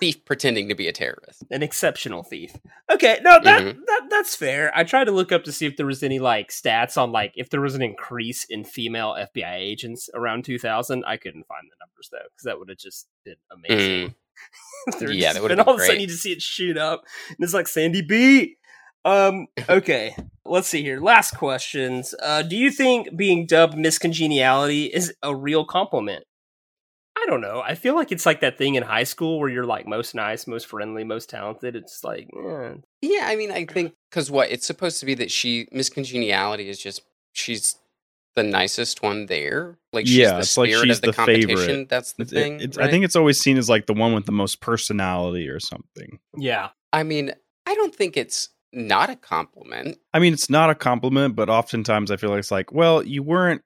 Thief. 0.04 0.26
Pretending 0.26 0.68
to 0.70 0.76
be 0.76 0.88
a 0.88 0.92
terrorist. 0.92 1.44
An 1.52 1.64
exceptional 1.64 2.24
thief. 2.24 2.56
Okay, 2.92 3.20
no, 3.24 3.40
that, 3.44 3.62
Mhm. 3.62 3.80
that 3.88 4.02
that's 4.10 4.36
fair. 4.36 4.72
I 4.76 4.84
tried 4.84 5.06
to 5.06 5.12
look 5.12 5.32
up 5.32 5.44
to 5.46 5.52
see 5.52 5.66
if 5.66 5.78
there 5.78 5.86
was 5.86 6.04
any 6.04 6.20
like 6.20 6.50
stats 6.50 6.98
on 6.98 7.12
like 7.12 7.34
if 7.36 7.50
there 7.50 7.62
was 7.62 7.76
an 7.76 7.82
increase 7.82 8.46
in 8.50 8.64
female 8.66 9.16
FBI 9.18 9.56
agents 9.56 10.10
around 10.14 10.44
2000. 10.46 11.04
I 11.06 11.18
couldn't 11.18 11.48
find 11.48 11.64
the 11.70 11.76
numbers 11.80 12.10
though 12.12 12.18
because 12.32 12.44
that 12.46 12.60
would 12.60 12.70
have 12.70 12.78
just 12.78 13.08
been 13.26 13.36
amazing. 13.52 14.10
Mm. 14.10 14.16
Yeah, 15.14 15.32
that 15.34 15.42
would've 15.42 15.56
been 15.58 15.64
been 15.64 15.68
all 15.68 15.76
of 15.76 15.80
a 15.82 15.86
sudden 15.86 16.02
you 16.02 16.08
just 16.08 16.24
see 16.24 16.32
it 16.34 16.42
shoot 16.42 16.78
up, 16.78 17.04
and 17.30 17.38
it's 17.40 17.54
like 17.54 17.68
Sandy 17.68 18.02
B. 18.02 18.58
Um. 19.06 19.48
Okay. 19.70 20.16
Let's 20.46 20.68
see 20.68 20.82
here. 20.82 21.00
Last 21.00 21.38
questions. 21.38 22.14
Uh, 22.22 22.42
do 22.42 22.58
you 22.58 22.70
think 22.70 23.16
being 23.16 23.46
dubbed 23.46 23.78
Miss 23.78 23.98
Congeniality 23.98 24.86
is 24.88 25.14
a 25.24 25.34
real 25.34 25.64
compliment? 25.66 26.26
I 27.24 27.26
don't 27.30 27.42
know. 27.42 27.62
I 27.66 27.76
feel 27.76 27.96
like 27.96 28.12
it's 28.12 28.26
like 28.26 28.42
that 28.42 28.58
thing 28.58 28.76
in 28.76 28.84
high 28.84 29.04
school 29.06 29.40
where 29.40 29.50
you're 29.50 29.66
like 29.66 29.88
most 29.88 30.14
nice, 30.14 30.46
most 30.46 30.68
friendly, 30.68 31.04
most 31.04 31.30
talented. 31.30 31.76
It's 31.76 32.04
like, 32.04 32.28
eh. 32.36 32.74
Yeah, 33.02 33.24
I 33.28 33.36
mean, 33.38 33.52
I 33.52 33.66
think 33.66 33.94
because 34.10 34.30
what 34.30 34.52
it's 34.52 34.68
supposed 34.68 35.00
to 35.00 35.06
be 35.06 35.14
that 35.16 35.32
she 35.32 35.68
Miss 35.72 35.90
Congeniality 35.90 36.70
is 36.70 36.80
just 36.80 37.02
she's 37.32 37.76
the 38.36 38.44
nicest 38.44 39.02
one 39.04 39.28
there. 39.28 39.78
Like 39.94 40.06
she's 40.08 40.18
Yeah, 40.18 40.34
the 40.34 40.40
it's 40.40 40.58
like 40.58 40.70
she's 40.72 40.98
of 40.98 41.02
the, 41.02 41.08
the 41.08 41.14
favorite. 41.14 41.48
competition. 41.48 41.86
That's 41.90 42.14
the 42.14 42.24
It's- 42.24 42.34
thing. 42.44 42.56
it's- 42.56 42.78
right? 42.78 42.88
I 42.88 42.92
think 42.92 43.06
it's 43.06 43.16
always 43.16 43.40
seen 43.40 43.58
as 43.58 43.70
like 43.70 43.86
the 43.86 43.94
one 43.94 44.14
with 44.14 44.26
the 44.26 44.32
most 44.32 44.60
personality 44.60 45.48
or 45.50 45.60
something. 45.60 46.20
yeah. 46.38 46.70
I 46.92 47.04
mean, 47.04 47.32
I 47.66 47.74
don't 47.76 47.94
think 47.96 48.18
it's 48.18 48.50
not 48.72 49.10
a 49.10 49.16
compliment. 49.16 49.98
I 50.14 50.20
mean, 50.20 50.34
it's 50.34 50.50
not 50.50 50.70
a 50.70 50.76
compliment, 50.76 51.36
but 51.36 51.50
oftentimes 51.50 52.12
I 52.12 52.18
feel 52.18 52.30
like 52.32 52.40
it's 52.40 52.52
like, 52.52 52.72
well, 52.72 53.02
you 53.04 53.24
weren't 53.24 53.62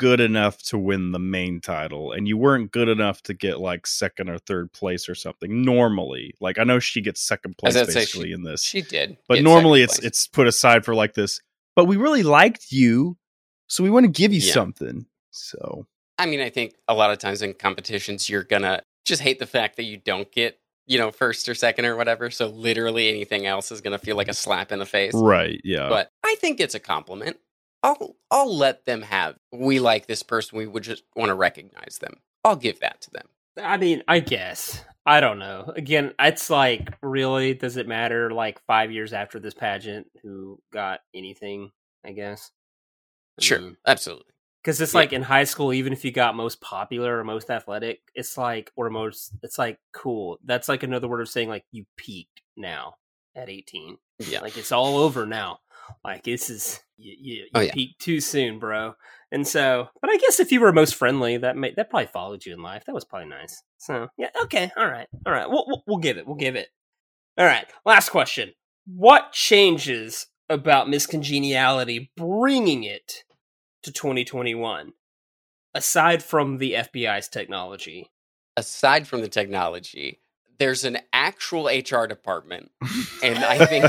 good 0.00 0.18
enough 0.20 0.58
to 0.64 0.78
win 0.78 1.12
the 1.12 1.18
main 1.18 1.60
title, 1.60 2.12
and 2.12 2.26
you 2.26 2.36
weren't 2.38 2.72
good 2.72 2.88
enough 2.88 3.22
to 3.24 3.34
get 3.34 3.60
like 3.60 3.86
second 3.86 4.28
or 4.30 4.38
third 4.38 4.72
place 4.72 5.08
or 5.08 5.14
something. 5.14 5.62
Normally, 5.62 6.34
like 6.40 6.58
I 6.58 6.64
know 6.64 6.78
she 6.80 7.00
gets 7.02 7.20
second 7.22 7.56
place 7.58 7.74
basically 7.74 8.28
she- 8.28 8.32
in 8.32 8.42
this, 8.42 8.62
She 8.64 8.80
did, 8.82 9.18
but 9.28 9.42
normally 9.42 9.82
it's 9.82 9.98
place. 9.98 10.06
it's 10.06 10.26
put 10.26 10.46
aside 10.48 10.84
for 10.84 10.94
like 10.94 11.14
this. 11.14 11.40
But 11.76 11.84
we 11.84 11.96
really 11.96 12.22
liked 12.24 12.72
you, 12.72 13.16
so 13.68 13.84
we 13.84 13.90
want 13.90 14.04
to 14.06 14.10
give 14.12 14.32
you 14.32 14.40
Yeah. 14.40 14.52
something. 14.54 15.06
So 15.30 15.86
I 16.18 16.26
mean, 16.26 16.40
I 16.40 16.50
think 16.50 16.74
a 16.88 16.94
lot 16.94 17.10
of 17.10 17.18
times 17.18 17.42
in 17.42 17.54
competitions, 17.54 18.28
you're 18.28 18.42
gonna 18.44 18.82
just 19.04 19.22
hate 19.22 19.38
the 19.38 19.46
fact 19.46 19.76
that 19.76 19.84
you 19.84 19.98
don't 19.98 20.30
get 20.32 20.58
you 20.86 20.98
know 20.98 21.10
first 21.12 21.48
or 21.48 21.54
second 21.54 21.84
or 21.84 21.94
whatever. 21.96 22.30
So 22.30 22.46
literally 22.48 23.08
anything 23.08 23.46
else 23.46 23.70
is 23.70 23.80
gonna 23.80 23.98
feel 23.98 24.16
like 24.16 24.28
a 24.28 24.34
slap 24.34 24.72
in 24.72 24.78
the 24.80 24.86
face. 24.86 25.12
right, 25.14 25.60
yeah, 25.62 25.88
But 25.88 26.10
I 26.24 26.34
think 26.40 26.58
it's 26.60 26.74
a 26.74 26.80
compliment. 26.80 27.36
I'll 27.82 28.16
I'll 28.30 28.54
let 28.56 28.84
them 28.84 29.02
have. 29.02 29.36
We 29.52 29.80
like 29.80 30.06
this 30.06 30.22
person. 30.22 30.58
We 30.58 30.66
would 30.66 30.82
just 30.82 31.04
want 31.16 31.30
to 31.30 31.34
recognize 31.34 31.98
them. 32.00 32.14
I'll 32.44 32.56
give 32.56 32.80
that 32.80 33.00
to 33.02 33.10
them. 33.10 33.26
I 33.56 33.76
mean, 33.76 34.02
I 34.08 34.20
guess. 34.20 34.84
I 35.06 35.20
don't 35.20 35.38
know. 35.38 35.72
Again, 35.76 36.12
it's 36.20 36.50
like, 36.50 36.92
really, 37.02 37.54
does 37.54 37.76
it 37.76 37.88
matter 37.88 38.30
like 38.30 38.60
five 38.66 38.92
years 38.92 39.12
after 39.12 39.40
this 39.40 39.54
pageant 39.54 40.06
who 40.22 40.60
got 40.72 41.00
anything, 41.14 41.70
I 42.04 42.12
guess? 42.12 42.50
Sure, 43.40 43.72
absolutely. 43.86 44.26
Because 44.62 44.80
it's 44.80 44.92
Yeah. 44.92 45.00
like 45.00 45.12
in 45.14 45.22
high 45.22 45.44
school, 45.44 45.72
even 45.72 45.92
if 45.94 46.04
you 46.04 46.12
got 46.12 46.36
most 46.36 46.60
popular 46.60 47.18
or 47.18 47.24
most 47.24 47.50
athletic, 47.50 48.02
it's 48.14 48.36
like, 48.36 48.70
or 48.76 48.90
most, 48.90 49.32
it's 49.42 49.58
like, 49.58 49.78
cool. 49.92 50.38
That's 50.44 50.68
like 50.68 50.82
another 50.82 51.08
word 51.08 51.22
of 51.22 51.30
saying, 51.30 51.48
like, 51.48 51.64
you 51.72 51.86
peaked 51.96 52.42
now 52.56 52.96
at 53.34 53.48
18. 53.48 53.96
Yeah. 54.18 54.40
Like, 54.40 54.58
it's 54.58 54.72
all 54.72 54.98
over 54.98 55.26
now. 55.26 55.60
Like, 56.04 56.24
this 56.24 56.50
is, 56.50 56.78
you, 57.00 57.16
you, 57.18 57.34
you 57.42 57.46
Oh, 57.54 57.60
yeah. 57.60 57.72
peaked 57.72 58.00
too 58.00 58.20
soon, 58.20 58.58
bro. 58.58 58.94
And 59.32 59.46
so, 59.46 59.88
but 60.00 60.10
I 60.10 60.16
guess 60.16 60.40
if 60.40 60.52
you 60.52 60.60
were 60.60 60.72
most 60.72 60.94
friendly, 60.94 61.36
that 61.38 61.56
may, 61.56 61.72
that 61.76 61.90
probably 61.90 62.06
followed 62.06 62.44
you 62.44 62.52
in 62.52 62.62
life. 62.62 62.84
That 62.86 62.94
was 62.94 63.04
probably 63.04 63.28
nice. 63.28 63.62
So, 63.78 64.08
yeah, 64.18 64.28
okay, 64.44 64.70
all 64.76 64.86
right, 64.86 65.06
all 65.26 65.32
right. 65.32 65.48
We'll, 65.48 65.64
we'll, 65.66 65.82
we'll 65.86 65.98
give 65.98 66.18
it. 66.18 66.26
We'll 66.26 66.36
give 66.36 66.56
it. 66.56 66.68
All 67.38 67.46
right. 67.46 67.66
Last 67.86 68.10
question. 68.10 68.52
What 68.86 69.32
changes 69.32 70.26
about 70.48 70.90
Miss 70.90 71.06
Congeniality 71.06 72.10
bringing 72.16 72.82
it 72.82 73.22
to 73.84 73.92
2021 73.92 74.92
aside 75.74 76.24
from 76.24 76.58
the 76.58 76.72
FBI's 76.72 77.28
technology? 77.28 78.10
Aside 78.56 79.06
from 79.06 79.20
the 79.20 79.28
technology, 79.28 80.20
there's 80.58 80.84
an 80.84 80.98
actual 81.12 81.66
HR 81.68 82.06
department, 82.06 82.72
and 83.22 83.38
I 83.38 83.64
think 83.64 83.84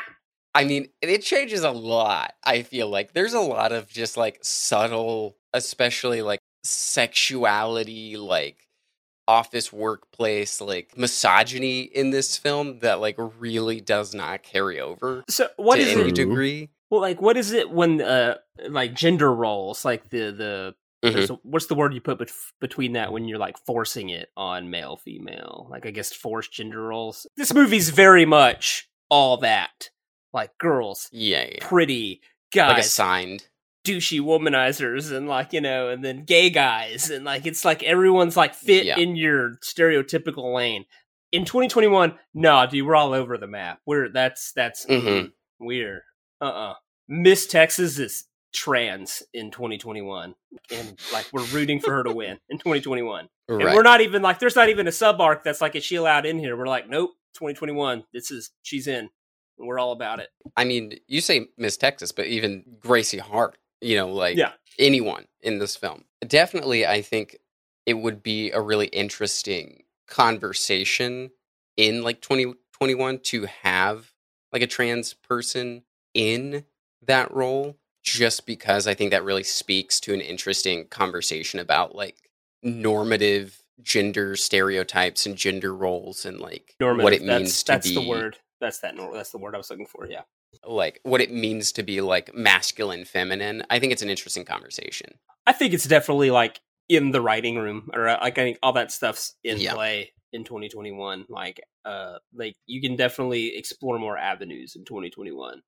I 0.54 0.64
mean, 0.64 0.88
it 1.00 1.22
changes 1.22 1.62
a 1.62 1.70
lot. 1.70 2.34
I 2.44 2.62
feel 2.62 2.88
like 2.88 3.12
there's 3.12 3.34
a 3.34 3.40
lot 3.40 3.72
of 3.72 3.88
just 3.88 4.16
like 4.16 4.38
subtle, 4.42 5.36
especially 5.52 6.22
like 6.22 6.40
sexuality, 6.64 8.16
like 8.16 8.66
office 9.28 9.72
workplace, 9.72 10.60
like 10.60 10.96
misogyny 10.96 11.82
in 11.82 12.10
this 12.10 12.36
film 12.36 12.80
that 12.80 13.00
like 13.00 13.16
really 13.38 13.80
does 13.80 14.14
not 14.14 14.42
carry 14.42 14.80
over 14.80 15.22
So, 15.28 15.48
what 15.56 15.76
to 15.76 15.82
is 15.82 15.96
any 15.96 16.08
it? 16.08 16.14
Degree. 16.14 16.70
Well, 16.90 17.00
like, 17.00 17.20
what 17.22 17.36
is 17.36 17.52
it 17.52 17.70
when, 17.70 18.00
uh, 18.02 18.38
like 18.68 18.94
gender 18.94 19.32
roles, 19.32 19.84
like 19.84 20.08
the 20.10 20.32
the 20.32 20.74
Mhm. 21.08 21.30
a- 21.30 21.40
what's 21.44 21.66
the 21.66 21.74
word 21.76 21.94
you 21.94 22.00
put 22.00 22.18
bef- 22.18 22.52
between 22.60 22.92
that 22.94 23.12
when 23.12 23.26
you're 23.26 23.38
like 23.38 23.56
forcing 23.64 24.08
it 24.10 24.30
on 24.36 24.68
male 24.70 24.96
female? 24.96 25.68
Like, 25.70 25.86
I 25.86 25.92
guess 25.92 26.12
forced 26.12 26.52
gender 26.52 26.82
roles. 26.82 27.26
This 27.36 27.54
movie's 27.54 27.90
very 27.90 28.26
much 28.26 28.88
all 29.08 29.36
that, 29.38 29.90
like 30.32 30.56
girls, 30.58 31.08
Yeah, 31.12 31.44
yeah. 31.50 31.58
pretty 31.60 32.20
Like 32.54 32.76
guys, 32.76 32.86
assigned. 32.86 33.44
douchey 33.86 34.20
womanizers 34.20 35.10
and 35.10 35.26
like 35.28 35.52
you 35.52 35.60
know 35.60 35.88
and 35.88 36.04
then 36.04 36.24
gay 36.24 36.50
guys 36.50 37.08
and 37.10 37.24
like 37.24 37.46
it's 37.46 37.64
like 37.64 37.82
everyone's 37.82 38.36
like 38.36 38.54
fit 38.54 38.84
Yeah. 38.86 38.98
in 38.98 39.16
your 39.16 39.56
stereotypical 39.64 40.54
lane 40.54 40.84
in 41.32 41.44
2021 41.46 42.14
no 42.34 42.66
dude 42.66 42.86
we're 42.86 42.94
all 42.94 43.14
over 43.14 43.38
the 43.38 43.46
map 43.46 43.80
we're 43.86 44.08
that's 44.10 44.52
that's 44.52 44.84
Mhm. 44.86 45.02
mm, 45.02 45.32
we're 45.60 46.04
uh-uh 46.42 46.74
miss 47.08 47.46
texas 47.46 47.98
is 47.98 48.24
trans 48.52 49.22
in 49.32 49.50
2021 49.50 50.34
and 50.72 50.98
like 51.12 51.26
we're 51.32 51.44
rooting 51.46 51.80
for 51.80 51.92
her 51.94 52.02
to 52.02 52.12
win 52.12 52.38
in 52.50 52.58
2021 52.58 53.28
and 53.48 53.58
we're 53.62 53.82
not 53.82 54.00
even 54.02 54.20
like 54.22 54.38
there's 54.40 54.56
not 54.56 54.68
even 54.68 54.86
a 54.88 54.92
sub 54.92 55.20
arc 55.20 55.42
that's 55.42 55.60
like 55.62 55.74
is 55.74 55.82
she 55.84 55.96
allowed 55.96 56.26
in 56.26 56.38
here 56.38 56.54
we're 56.56 56.66
like 56.66 56.88
nope 56.88 57.12
2021 57.34 58.04
this 58.12 58.30
is 58.30 58.50
she's 58.62 58.86
in 58.86 59.08
we're 59.66 59.78
all 59.78 59.92
about 59.92 60.20
it 60.20 60.28
I 60.56 60.64
mean, 60.64 60.98
you 61.06 61.20
say 61.20 61.48
Miss 61.56 61.76
Texas, 61.76 62.12
but 62.12 62.26
even 62.26 62.64
Gracie 62.80 63.18
Hart, 63.18 63.56
you 63.80 63.96
know, 63.96 64.08
like 64.08 64.36
Yeah. 64.36 64.52
anyone 64.78 65.26
in 65.40 65.58
this 65.58 65.76
film. 65.76 66.04
Definitely, 66.26 66.86
I 66.86 67.02
think 67.02 67.36
it 67.86 67.94
would 67.94 68.22
be 68.22 68.50
a 68.50 68.60
really 68.60 68.86
interesting 68.88 69.84
conversation 70.06 71.30
in 71.76 72.02
like 72.02 72.20
2021 72.20 73.20
to 73.20 73.46
have 73.62 74.12
like 74.52 74.62
a 74.62 74.66
trans 74.66 75.14
person 75.14 75.82
in 76.14 76.64
that 77.06 77.32
role, 77.32 77.76
just 78.02 78.44
because 78.46 78.86
I 78.86 78.94
think 78.94 79.12
that 79.12 79.24
really 79.24 79.44
speaks 79.44 80.00
to 80.00 80.14
an 80.14 80.20
interesting 80.20 80.88
conversation 80.88 81.60
about 81.60 81.94
like 81.94 82.16
normative 82.62 83.62
gender 83.82 84.36
stereotypes 84.36 85.24
and 85.24 85.36
gender 85.36 85.74
roles 85.74 86.26
and 86.26 86.38
like 86.38 86.74
normative 86.80 87.04
what 87.04 87.12
it 87.14 87.22
means 87.22 87.52
that's 87.52 87.62
to 87.62 87.72
that's 87.72 87.88
be 87.88 87.94
the 87.94 88.02
word 88.02 88.36
That's 88.60 88.80
that. 88.80 88.94
nor- 88.96 89.14
That's 89.14 89.30
the 89.30 89.38
word 89.38 89.54
I 89.54 89.58
was 89.58 89.70
looking 89.70 89.86
for. 89.86 90.06
Yeah. 90.06 90.22
like 90.66 91.00
what 91.04 91.20
it 91.20 91.32
means 91.32 91.72
to 91.72 91.82
be 91.82 92.00
like 92.00 92.34
masculine, 92.34 93.04
feminine. 93.04 93.62
I 93.70 93.78
think 93.78 93.92
it's 93.92 94.02
an 94.02 94.10
interesting 94.10 94.44
conversation. 94.44 95.12
I 95.46 95.52
think 95.52 95.72
it's 95.74 95.86
definitely 95.86 96.30
like 96.30 96.60
in 96.88 97.12
the 97.12 97.20
writing 97.20 97.56
room, 97.56 97.88
or 97.94 98.08
uh, 98.08 98.18
like 98.20 98.36
I 98.38 98.42
think 98.42 98.58
all 98.62 98.72
that 98.74 98.90
stuff's 98.92 99.34
in 99.44 99.58
Yeah. 99.58 99.74
play 99.74 100.12
in 100.32 100.44
2021. 100.44 101.26
Like, 101.28 101.60
uh, 101.84 102.18
like 102.34 102.54
you 102.66 102.80
can 102.80 102.96
definitely 102.96 103.56
explore 103.56 103.98
more 103.98 104.18
avenues 104.18 104.74
in 104.76 104.84
2021 104.84 105.62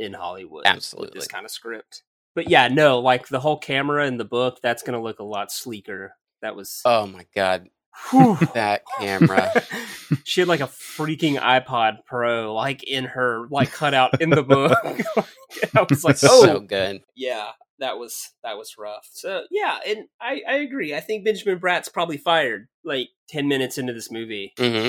in 0.00 0.12
Hollywood 0.12 0.64
with 0.64 0.66
Absolutely. 0.66 1.18
this 1.18 1.28
kind 1.28 1.44
of 1.44 1.50
script. 1.50 2.02
But 2.34 2.48
yeah, 2.50 2.68
no, 2.68 3.00
like 3.00 3.28
the 3.28 3.40
whole 3.40 3.58
camera 3.58 4.06
in 4.06 4.16
the 4.18 4.24
book, 4.24 4.58
that's 4.62 4.82
going 4.82 4.96
to 4.96 5.02
look 5.02 5.18
a 5.18 5.24
lot 5.24 5.50
sleeker. 5.50 6.12
That 6.42 6.54
was 6.54 6.80
Oh 6.84 7.06
my 7.06 7.26
god, 7.34 7.68
Whew. 8.10 8.38
that 8.54 8.82
camera. 8.98 9.52
she 10.24 10.40
had 10.40 10.48
like 10.48 10.60
a 10.60 10.66
freaking 10.68 11.38
iPod 11.38 12.04
Pro, 12.06 12.54
like 12.54 12.82
in 12.82 13.04
her, 13.04 13.46
like 13.50 13.72
cut 13.72 13.94
out 13.94 14.20
in 14.20 14.30
the 14.30 14.42
book. 14.42 14.78
I 15.74 15.86
was 15.88 16.04
like, 16.04 16.16
oh, 16.24 16.44
so 16.44 16.60
good. 16.60 17.02
yeah, 17.16 17.50
that 17.78 17.98
was 17.98 18.30
that 18.42 18.56
was 18.56 18.76
rough. 18.78 19.08
So 19.12 19.44
yeah, 19.50 19.78
and 19.86 20.06
I 20.20 20.42
I 20.48 20.54
agree. 20.56 20.94
I 20.94 21.00
think 21.00 21.24
Benjamin 21.24 21.58
Bratt's 21.58 21.88
probably 21.88 22.18
fired 22.18 22.68
like 22.84 23.08
ten 23.28 23.48
minutes 23.48 23.78
into 23.78 23.92
this 23.92 24.10
movie, 24.10 24.52
hmm 24.58 24.88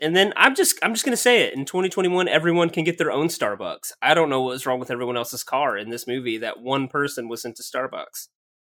and 0.00 0.16
then 0.16 0.32
I'm 0.36 0.54
just 0.54 0.78
I'm 0.82 0.94
just 0.94 1.04
gonna 1.04 1.16
say 1.16 1.42
it. 1.42 1.54
In 1.54 1.64
2021, 1.64 2.28
everyone 2.28 2.70
can 2.70 2.84
get 2.84 2.98
their 2.98 3.12
own 3.12 3.28
Starbucks. 3.28 3.92
I 4.00 4.14
don't 4.14 4.30
know 4.30 4.42
what 4.42 4.52
was 4.52 4.66
wrong 4.66 4.80
with 4.80 4.90
everyone 4.90 5.16
else's 5.16 5.44
car 5.44 5.76
in 5.76 5.90
this 5.90 6.06
movie. 6.06 6.38
That 6.38 6.60
one 6.60 6.88
person 6.88 7.28
was 7.28 7.44
into 7.44 7.62
Starbucks. 7.62 8.28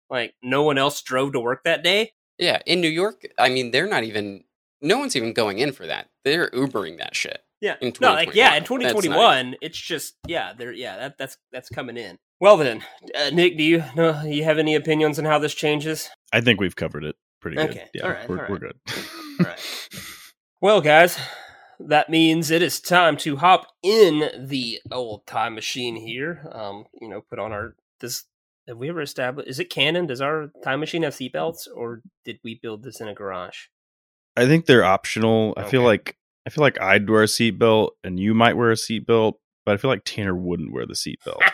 Like 0.09 0.33
no 0.43 0.63
one 0.63 0.77
else 0.77 1.01
drove 1.01 1.33
to 1.33 1.39
work 1.39 1.63
that 1.63 1.83
day. 1.83 2.11
Yeah, 2.41 2.59
in 2.65 2.81
New 2.81 2.89
York, 2.89 3.25
I 3.37 3.49
mean, 3.49 3.71
they're 3.71 3.87
not 3.87 4.03
even. 4.03 4.43
No 4.81 4.97
one's 4.97 5.15
even 5.15 5.31
going 5.31 5.59
in 5.59 5.71
for 5.73 5.85
that. 5.85 6.09
They're 6.25 6.49
Ubering 6.49 6.97
that 6.97 7.15
shit. 7.15 7.43
Yeah. 7.61 7.75
In 7.81 7.93
no, 8.01 8.13
like 8.13 8.33
yeah, 8.33 8.55
in 8.55 8.63
2021. 8.63 8.81
That's 8.81 9.05
not 9.05 9.11
2021, 9.13 9.55
it's 9.61 9.77
just 9.77 10.15
yeah, 10.27 10.53
there 10.57 10.71
yeah, 10.71 10.97
that 10.97 11.17
that's 11.19 11.37
that's 11.51 11.69
coming 11.69 11.95
in. 11.95 12.17
Well 12.39 12.57
then, 12.57 12.83
uh, 13.15 13.29
Nick, 13.29 13.55
do 13.57 13.63
you 13.63 13.83
no, 13.95 14.23
you 14.23 14.43
have 14.43 14.57
any 14.57 14.73
opinions 14.73 15.19
on 15.19 15.25
how 15.25 15.37
this 15.37 15.53
changes? 15.53 16.09
I 16.33 16.41
think 16.41 16.59
we've 16.59 16.75
covered 16.75 17.03
it 17.03 17.15
pretty 17.39 17.57
good. 17.57 17.69
Okay, 17.69 17.85
Yeah, 17.93 18.03
all 18.03 18.09
right, 18.09 18.27
we're, 18.27 18.45
all 18.45 18.51
we're 18.51 18.57
good. 18.57 18.75
All 19.39 19.45
right. 19.45 19.59
Well, 20.59 20.81
guys, 20.81 21.19
that 21.79 22.09
means 22.09 22.51
it 22.51 22.61
is 22.61 22.79
time 22.79 23.17
to 23.17 23.37
hop 23.37 23.67
in 23.83 24.47
the 24.47 24.79
old 24.91 25.25
time 25.25 25.55
machine 25.55 25.95
here. 25.95 26.47
Um, 26.51 26.85
you 26.99 27.09
know, 27.09 27.21
put 27.21 27.39
on 27.39 27.51
our 27.51 27.75
this. 27.99 28.25
Have 28.67 28.77
we 28.77 28.89
ever 28.89 29.01
established? 29.01 29.49
Is 29.49 29.59
it 29.59 29.69
canon? 29.69 30.05
Does 30.07 30.21
our 30.21 30.51
time 30.63 30.79
machine 30.79 31.03
have 31.03 31.13
seatbelts, 31.13 31.67
or 31.73 32.01
did 32.25 32.39
we 32.43 32.59
build 32.61 32.83
this 32.83 33.01
in 33.01 33.07
a 33.07 33.13
garage? 33.13 33.57
I 34.37 34.45
think 34.45 34.65
they're 34.65 34.83
optional. 34.85 35.53
I 35.57 35.63
feel 35.63 35.81
like 35.81 36.15
I 36.45 36.49
feel 36.49 36.61
like 36.63 36.79
I'd 36.79 37.09
wear 37.09 37.23
a 37.23 37.27
seatbelt 37.27 37.89
and 38.03 38.19
you 38.19 38.33
might 38.33 38.55
wear 38.57 38.71
a 38.71 38.75
seatbelt, 38.75 39.33
but 39.65 39.73
I 39.73 39.77
feel 39.77 39.89
like 39.91 40.03
Tanner 40.05 40.35
wouldn't 40.35 40.71
wear 40.73 40.85
the 40.85 40.93
seatbelt. 40.93 41.39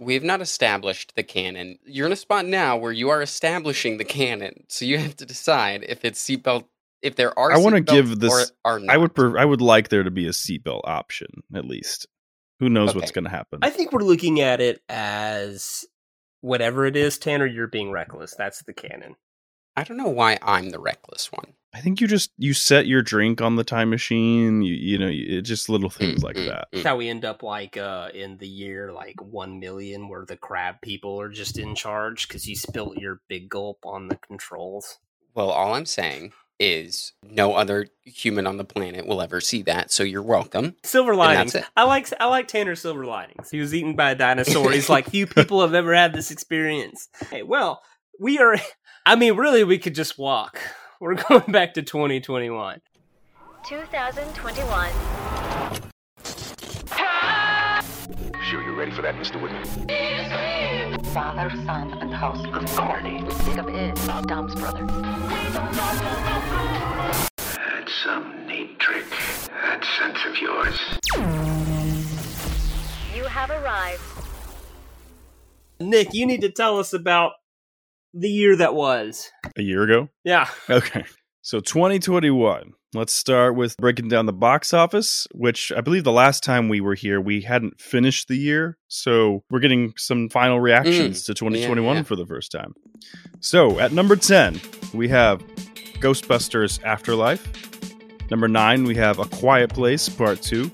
We 0.00 0.14
have 0.14 0.24
not 0.24 0.40
established 0.40 1.12
the 1.14 1.22
canon. 1.22 1.78
You're 1.86 2.06
in 2.06 2.12
a 2.12 2.16
spot 2.16 2.44
now 2.44 2.76
where 2.76 2.90
you 2.90 3.10
are 3.10 3.22
establishing 3.22 3.98
the 3.98 4.04
canon, 4.04 4.64
so 4.68 4.84
you 4.84 4.98
have 4.98 5.16
to 5.18 5.24
decide 5.26 5.84
if 5.88 6.04
it's 6.04 6.20
seatbelt. 6.20 6.64
If 7.02 7.14
there 7.14 7.38
are, 7.38 7.52
I 7.52 7.58
wanna 7.58 7.82
give 7.82 8.18
this- 8.18 8.50
Or 8.64 8.72
are 8.72 8.78
not. 8.80 8.92
I 8.92 8.96
would 8.96 9.14
per- 9.14 9.38
I 9.38 9.44
would 9.44 9.60
like 9.60 9.90
there 9.90 10.02
to 10.02 10.10
be 10.10 10.26
a 10.26 10.30
seatbelt 10.30 10.80
option 10.84 11.28
at 11.54 11.66
least. 11.66 12.08
Who 12.58 12.68
knows 12.68 12.96
what's 12.96 13.12
going 13.12 13.24
to 13.24 13.30
happen? 13.30 13.60
I 13.62 13.70
think 13.70 13.92
we're 13.92 14.02
looking 14.02 14.40
at 14.40 14.60
it 14.60 14.82
as 14.88 15.84
whatever 16.42 16.84
it 16.86 16.96
is, 16.96 17.18
Tanner. 17.18 17.46
You're 17.46 17.68
being 17.68 17.90
reckless. 17.90 18.34
That's 18.36 18.62
the 18.62 18.74
canon. 18.74 19.16
I 19.76 19.84
don't 19.84 19.96
know 19.96 20.10
why 20.10 20.38
I'm 20.42 20.70
the 20.70 20.78
reckless 20.80 21.32
one. 21.32 21.54
I 21.74 21.80
think 21.80 22.02
you 22.02 22.06
just 22.06 22.32
you 22.36 22.52
set 22.52 22.86
your 22.86 23.00
drink 23.00 23.40
on 23.40 23.56
the 23.56 23.64
time 23.64 23.88
machine. 23.88 24.60
You 24.60 24.74
you 24.74 24.98
know 24.98 25.08
it 25.10 25.42
just 25.42 25.70
little 25.70 25.88
things 25.88 26.22
like 26.22 26.36
Mm, 26.36 26.46
that. 26.48 26.68
mm, 26.68 26.70
That's 26.72 26.84
how 26.84 26.96
we 26.98 27.08
end 27.08 27.24
up 27.24 27.42
like 27.42 27.78
uh 27.78 28.10
in 28.12 28.36
the 28.36 28.46
year 28.48 28.92
like 28.92 29.22
one 29.22 29.58
million, 29.58 30.10
where 30.10 30.26
the 30.26 30.36
crab 30.36 30.82
people 30.82 31.18
are 31.18 31.30
just 31.30 31.58
in 31.58 31.74
charge 31.74 32.28
because 32.28 32.46
you 32.46 32.56
spilt 32.56 32.98
your 32.98 33.22
big 33.28 33.48
gulp 33.48 33.78
on 33.86 34.08
the 34.08 34.16
controls. 34.16 34.98
Well, 35.34 35.48
all 35.48 35.74
I'm 35.74 35.86
saying 35.86 36.34
is 36.58 37.12
no 37.22 37.54
other 37.54 37.88
human 38.04 38.46
on 38.46 38.56
the 38.56 38.64
planet 38.64 39.06
will 39.06 39.20
ever 39.20 39.40
see 39.40 39.62
that, 39.62 39.90
so 39.90 40.02
you're 40.02 40.22
welcome. 40.22 40.76
Silver 40.84 41.14
linings. 41.14 41.56
I 41.76 41.84
like 41.84 42.08
I 42.20 42.26
like 42.26 42.48
Tanner's 42.48 42.80
silver 42.80 43.04
linings. 43.04 43.50
He 43.50 43.60
was 43.60 43.74
eaten 43.74 43.96
by 43.96 44.12
a 44.12 44.14
dinosaur. 44.14 44.70
He's 44.70 44.88
like 44.88 45.10
few 45.10 45.26
people 45.26 45.60
have 45.60 45.74
ever 45.74 45.94
had 45.94 46.12
this 46.12 46.30
experience. 46.30 47.08
Hey, 47.30 47.42
well, 47.42 47.82
we 48.20 48.38
are. 48.38 48.56
I 49.06 49.16
mean, 49.16 49.34
really, 49.36 49.64
we 49.64 49.78
could 49.78 49.94
just 49.94 50.16
walk. 50.18 50.60
We're 51.00 51.14
going 51.28 51.50
back 51.50 51.74
to 51.74 51.82
2021. 51.82 52.80
2021. 53.66 54.90
Sure 58.44 58.62
you're 58.62 58.76
ready 58.76 58.92
for 58.92 59.02
that, 59.02 59.14
Mr. 59.16 59.40
Whitman? 59.40 60.51
Father, 61.12 61.50
son, 61.66 61.92
and 62.00 62.14
house 62.14 62.42
of 62.54 62.64
Corny. 62.74 63.22
Jacob 63.44 63.68
is 63.68 64.06
Dom's 64.26 64.54
brother. 64.54 64.86
That's 67.36 67.94
some 68.02 68.46
neat 68.46 68.78
trick. 68.78 69.04
That 69.50 69.84
sense 69.98 70.18
of 70.26 70.38
yours. 70.38 70.80
You 73.14 73.24
have 73.24 73.50
arrived. 73.50 74.00
Nick, 75.80 76.14
you 76.14 76.24
need 76.24 76.40
to 76.40 76.50
tell 76.50 76.78
us 76.78 76.94
about 76.94 77.32
the 78.14 78.30
year 78.30 78.56
that 78.56 78.74
was. 78.74 79.30
A 79.58 79.62
year 79.62 79.82
ago. 79.82 80.08
Yeah. 80.24 80.48
Okay. 80.70 81.04
So 81.44 81.58
2021. 81.58 82.72
Let's 82.94 83.12
start 83.12 83.56
with 83.56 83.76
breaking 83.78 84.08
down 84.08 84.26
the 84.26 84.32
box 84.32 84.72
office, 84.72 85.26
which 85.34 85.72
I 85.76 85.80
believe 85.80 86.04
the 86.04 86.12
last 86.12 86.44
time 86.44 86.68
we 86.68 86.80
were 86.80 86.94
here, 86.94 87.20
we 87.20 87.40
hadn't 87.40 87.80
finished 87.80 88.28
the 88.28 88.36
year. 88.36 88.78
So 88.86 89.42
we're 89.50 89.58
getting 89.58 89.92
some 89.96 90.28
final 90.28 90.60
reactions 90.60 91.22
mm. 91.22 91.26
to 91.26 91.34
2021 91.34 91.94
Yeah, 91.94 92.00
yeah. 92.00 92.02
for 92.04 92.14
the 92.14 92.26
first 92.26 92.52
time. 92.52 92.74
So 93.40 93.80
at 93.80 93.90
number 93.90 94.14
10, 94.14 94.60
we 94.94 95.08
have 95.08 95.42
Ghostbusters 95.98 96.80
Afterlife. 96.84 97.44
Number 98.30 98.46
9, 98.46 98.84
we 98.84 98.94
have 98.94 99.18
A 99.18 99.24
Quiet 99.24 99.74
Place 99.74 100.08
Part 100.08 100.42
2. 100.42 100.70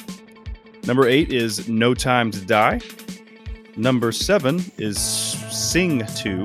Number 0.85 1.09
8 1.09 1.33
is 1.33 1.66
No 1.66 1.95
Time 1.95 2.31
to 2.33 2.45
Die. 2.45 2.81
Number 3.79 4.12
7 4.12 4.62
is 4.77 4.99
Sing 4.99 6.05
2. 6.16 6.45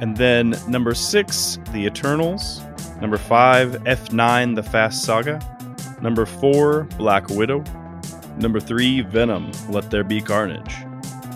And 0.00 0.16
then 0.16 0.54
number 0.68 0.94
six, 0.94 1.58
The 1.72 1.84
Eternals. 1.84 2.60
Number 3.00 3.16
five, 3.16 3.72
F9, 3.84 4.54
The 4.54 4.62
Fast 4.62 5.04
Saga. 5.04 5.40
Number 6.02 6.26
four, 6.26 6.84
Black 6.96 7.28
Widow. 7.30 7.64
Number 8.38 8.60
three, 8.60 9.02
Venom, 9.02 9.50
Let 9.68 9.90
There 9.90 10.04
Be 10.04 10.20
Carnage. 10.20 10.76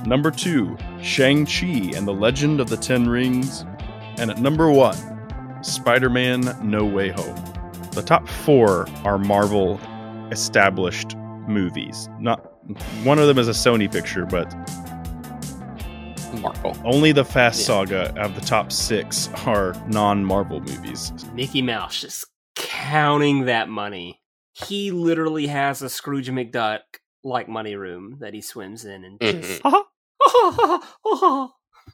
Number 0.07 0.31
two, 0.31 0.77
Shang-Chi 1.01 1.93
and 1.97 2.07
the 2.07 2.13
Legend 2.13 2.61
of 2.61 2.69
the 2.69 2.77
Ten 2.77 3.09
Rings. 3.09 3.65
And 4.19 4.31
at 4.31 4.39
number 4.39 4.71
one, 4.71 4.97
Spider 5.63 6.11
Man 6.11 6.57
No 6.63 6.85
Way 6.85 7.11
Home. 7.11 7.37
The 7.93 8.03
top 8.03 8.29
four 8.29 8.89
are 9.05 9.19
Marvel 9.19 9.79
established 10.31 11.17
movies. 11.47 12.09
Not 12.19 12.53
one 13.05 13.19
of 13.19 13.27
them 13.27 13.39
is 13.39 13.49
a 13.49 13.53
Sony 13.53 13.91
picture, 13.91 14.25
but 14.27 14.53
Marvel. 16.43 16.77
only 16.85 17.13
the 17.13 17.25
Fast 17.25 17.61
Yeah. 17.61 17.67
Saga 17.67 18.21
of 18.21 18.35
the 18.35 18.41
top 18.41 18.71
six 18.73 19.29
are 19.47 19.75
non-Marvel 19.89 20.61
movies. 20.61 21.13
Mickey 21.35 21.63
Mouse 21.63 22.01
just 22.01 22.27
counting 22.57 23.47
that 23.47 23.69
money. 23.69 24.21
He 24.55 24.91
literally 24.91 25.47
has 25.47 25.81
a 25.83 25.89
Scrooge 25.89 26.29
McDuck 26.29 26.81
like 27.25 27.49
money 27.49 27.77
room 27.77 28.17
that 28.21 28.35
he 28.35 28.41
swims 28.41 28.85
in 28.85 29.05
and 29.05 29.21
just 29.21 29.63
Mhm. 29.63 31.51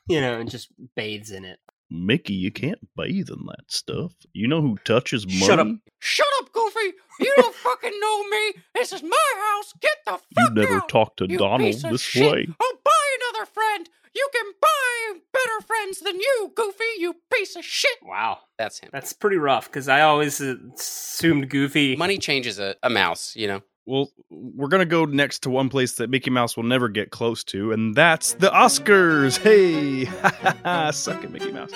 you 0.08 0.20
know 0.20 0.38
and 0.40 0.50
just 0.50 0.68
bathes 0.96 1.30
in 1.30 1.44
it. 1.44 1.58
Mickey, 1.90 2.34
you 2.34 2.50
can't 2.50 2.78
bathe 2.96 3.30
in 3.30 3.46
that 3.46 3.64
stuff. 3.68 4.12
You 4.34 4.46
know 4.46 4.60
who 4.60 4.76
touches 4.84 5.26
money? 5.26 5.38
Shut 5.38 5.58
up. 5.58 5.68
Shut 6.00 6.26
up, 6.40 6.52
Goofy! 6.52 6.92
You 7.20 7.32
don't 7.36 7.54
fucking 7.54 7.98
know 7.98 8.24
me! 8.28 8.52
This 8.74 8.92
is 8.92 9.02
my 9.02 9.16
house! 9.38 9.72
Get 9.80 9.96
the 10.04 10.12
fuck 10.12 10.22
You 10.36 10.50
never 10.52 10.76
out! 10.76 10.88
talk 10.90 11.16
to 11.16 11.26
Donald 11.26 11.60
piece 11.60 11.82
of 11.84 11.92
this 11.92 12.02
shit. 12.02 12.30
way. 12.30 12.46
Oh, 12.48 12.54
I'll 12.76 12.80
buy 12.84 13.16
another 13.32 13.46
friend! 13.50 13.88
You 14.18 14.28
can 14.34 14.52
buy 14.60 15.20
better 15.32 15.66
friends 15.66 16.00
than 16.00 16.16
you, 16.16 16.52
Goofy, 16.56 16.90
you 16.98 17.14
piece 17.32 17.54
of 17.56 17.64
shit! 17.64 17.98
Wow, 18.02 18.38
That's 18.58 18.80
him. 18.80 18.90
that's 18.92 19.12
pretty 19.12 19.36
rough 19.36 19.66
because 19.70 19.88
I 19.88 20.00
always 20.00 20.40
uh, 20.40 20.56
assumed 20.74 21.48
Goofy. 21.50 21.94
Money 21.94 22.18
changes 22.18 22.58
a, 22.58 22.74
a 22.82 22.90
mouse, 22.90 23.36
you 23.36 23.46
know? 23.46 23.60
Well, 23.88 24.10
we're 24.28 24.68
gonna 24.68 24.84
go 24.84 25.06
next 25.06 25.44
to 25.44 25.50
one 25.50 25.70
place 25.70 25.94
that 25.94 26.10
Mickey 26.10 26.28
Mouse 26.28 26.58
will 26.58 26.64
never 26.64 26.90
get 26.90 27.10
close 27.10 27.42
to, 27.44 27.72
and 27.72 27.94
that's 27.94 28.34
the 28.34 28.48
Oscars. 28.48 29.38
Hey, 29.38 30.04
suck 30.92 31.24
it, 31.24 31.30
Mickey 31.30 31.50
Mouse. 31.52 31.72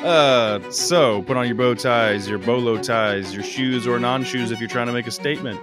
Uh, 0.00 0.60
so 0.70 1.22
put 1.22 1.36
on 1.36 1.46
your 1.48 1.56
bow 1.56 1.74
ties, 1.74 2.28
your 2.28 2.38
bolo 2.38 2.80
ties, 2.80 3.34
your 3.34 3.42
shoes 3.42 3.84
or 3.84 3.98
non-shoes 3.98 4.52
if 4.52 4.60
you're 4.60 4.68
trying 4.68 4.86
to 4.86 4.92
make 4.92 5.08
a 5.08 5.10
statement. 5.10 5.58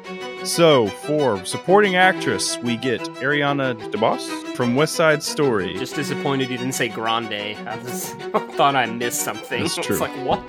So 0.45 0.87
for 0.87 1.45
supporting 1.45 1.95
actress, 1.95 2.57
we 2.57 2.75
get 2.75 2.99
Ariana 3.21 3.73
DeBose 3.93 4.57
from 4.57 4.75
West 4.75 4.95
Side 4.95 5.23
Story. 5.23 5.73
Just 5.75 5.95
disappointed 5.95 6.49
you 6.49 6.57
didn't 6.57 6.73
say 6.73 6.89
Grande. 6.89 7.33
I 7.65 7.81
just 7.81 8.19
thought 8.57 8.75
I 8.75 8.87
missed 8.87 9.21
something. 9.21 9.61
That's 9.61 9.75
true. 9.87 9.97
was 9.97 10.01
like, 10.01 10.25
what? 10.27 10.43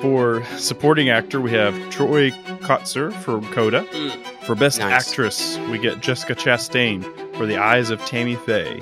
For 0.00 0.44
supporting 0.56 1.10
actor, 1.10 1.40
we 1.42 1.50
have 1.52 1.74
Troy 1.90 2.30
Kotsur 2.66 3.12
for 3.22 3.40
Coda. 3.52 3.82
Mm. 3.92 4.44
For 4.44 4.54
best 4.54 4.80
Nice. 4.80 5.08
actress, 5.08 5.58
we 5.70 5.78
get 5.78 6.00
Jessica 6.00 6.34
Chastain 6.34 7.02
for 7.36 7.46
The 7.46 7.56
Eyes 7.56 7.90
of 7.90 8.04
Tammy 8.04 8.34
Faye. 8.34 8.80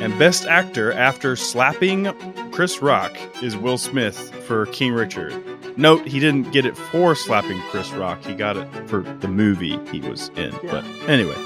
And 0.00 0.18
best 0.18 0.46
actor 0.46 0.92
after 0.92 1.36
slapping 1.36 2.12
Chris 2.52 2.80
Rock 2.80 3.12
is 3.42 3.56
Will 3.56 3.78
Smith 3.78 4.32
for 4.46 4.66
King 4.66 4.92
Richard. 4.92 5.34
Note 5.76 6.06
he 6.06 6.18
didn't 6.20 6.52
get 6.52 6.64
it 6.64 6.76
for 6.76 7.14
slapping 7.14 7.60
Chris 7.70 7.90
Rock, 7.92 8.22
he 8.24 8.34
got 8.34 8.56
it 8.56 8.66
for 8.88 9.00
the 9.02 9.28
movie 9.28 9.78
he 9.90 10.00
was 10.00 10.28
in. 10.36 10.52
But 10.64 10.84
anyway, 11.06 11.36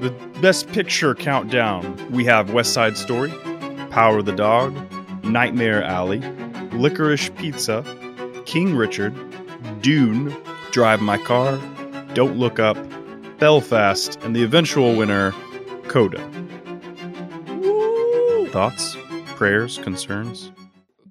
the 0.00 0.10
best 0.40 0.68
picture 0.68 1.14
countdown 1.14 1.96
we 2.10 2.24
have 2.26 2.52
West 2.52 2.72
Side 2.72 2.96
Story, 2.96 3.30
Power 3.90 4.18
of 4.18 4.26
the 4.26 4.32
Dog, 4.32 4.76
Nightmare 5.24 5.82
Alley, 5.82 6.20
Licorice 6.72 7.30
Pizza, 7.36 7.84
King 8.46 8.74
Richard, 8.76 9.14
Dune, 9.80 10.34
Drive 10.72 11.02
My 11.02 11.18
Car, 11.18 11.58
Don't 12.14 12.38
Look 12.38 12.58
Up, 12.58 12.78
Belfast, 13.38 14.18
and 14.22 14.34
the 14.34 14.42
eventual 14.42 14.96
winner, 14.96 15.32
Coda. 15.86 16.18
Thoughts, 18.50 18.96
prayers, 19.36 19.76
concerns? 19.76 20.50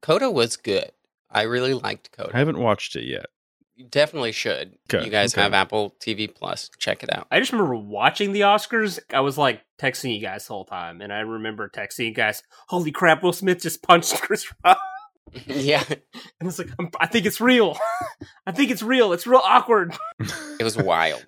Coda 0.02 0.32
was 0.32 0.58
good. 0.58 0.92
I 1.30 1.44
really 1.44 1.76
liked 1.76 2.12
Coda. 2.12 2.32
I 2.34 2.40
haven't 2.40 2.58
watched 2.58 2.96
it 2.96 3.06
yet. 3.06 3.28
You 3.76 3.86
definitely 3.86 4.32
should. 4.32 4.80
Okay, 4.92 5.06
you 5.06 5.12
guys 5.12 5.36
okay. 5.36 5.44
have 5.44 5.54
Apple 5.54 5.96
TV 6.00 6.34
Plus. 6.34 6.72
Check 6.80 7.04
it 7.04 7.14
out. 7.16 7.28
I 7.30 7.40
just 7.40 7.52
remember 7.52 7.76
watching 7.76 8.32
the 8.32 8.42
Oscars. 8.42 9.00
I 9.14 9.20
was 9.20 9.38
like 9.38 9.62
texting 9.80 10.16
you 10.16 10.22
guys 10.22 10.48
the 10.48 10.56
whole 10.56 10.66
time, 10.66 11.02
and 11.02 11.14
I 11.14 11.20
remember 11.20 11.70
texting 11.70 12.06
you 12.06 12.14
guys, 12.14 12.42
"Holy 12.70 12.92
crap! 12.92 13.22
Will 13.22 13.34
Smith 13.34 13.62
just 13.62 13.84
punched 13.84 14.14
Chris 14.22 14.52
Rock." 14.66 14.80
yeah, 15.48 15.84
And 15.88 16.50
it's 16.50 16.60
like, 16.60 16.70
I'm, 16.80 16.90
I 17.00 17.08
think 17.08 17.26
it's 17.26 17.40
real. 17.40 17.78
I 18.48 18.52
think 18.52 18.72
it's 18.72 18.84
real. 18.84 19.14
It's 19.14 19.28
real 19.28 19.42
awkward. 19.44 19.96
it 20.60 20.64
was 20.64 20.78
wild. 20.78 21.26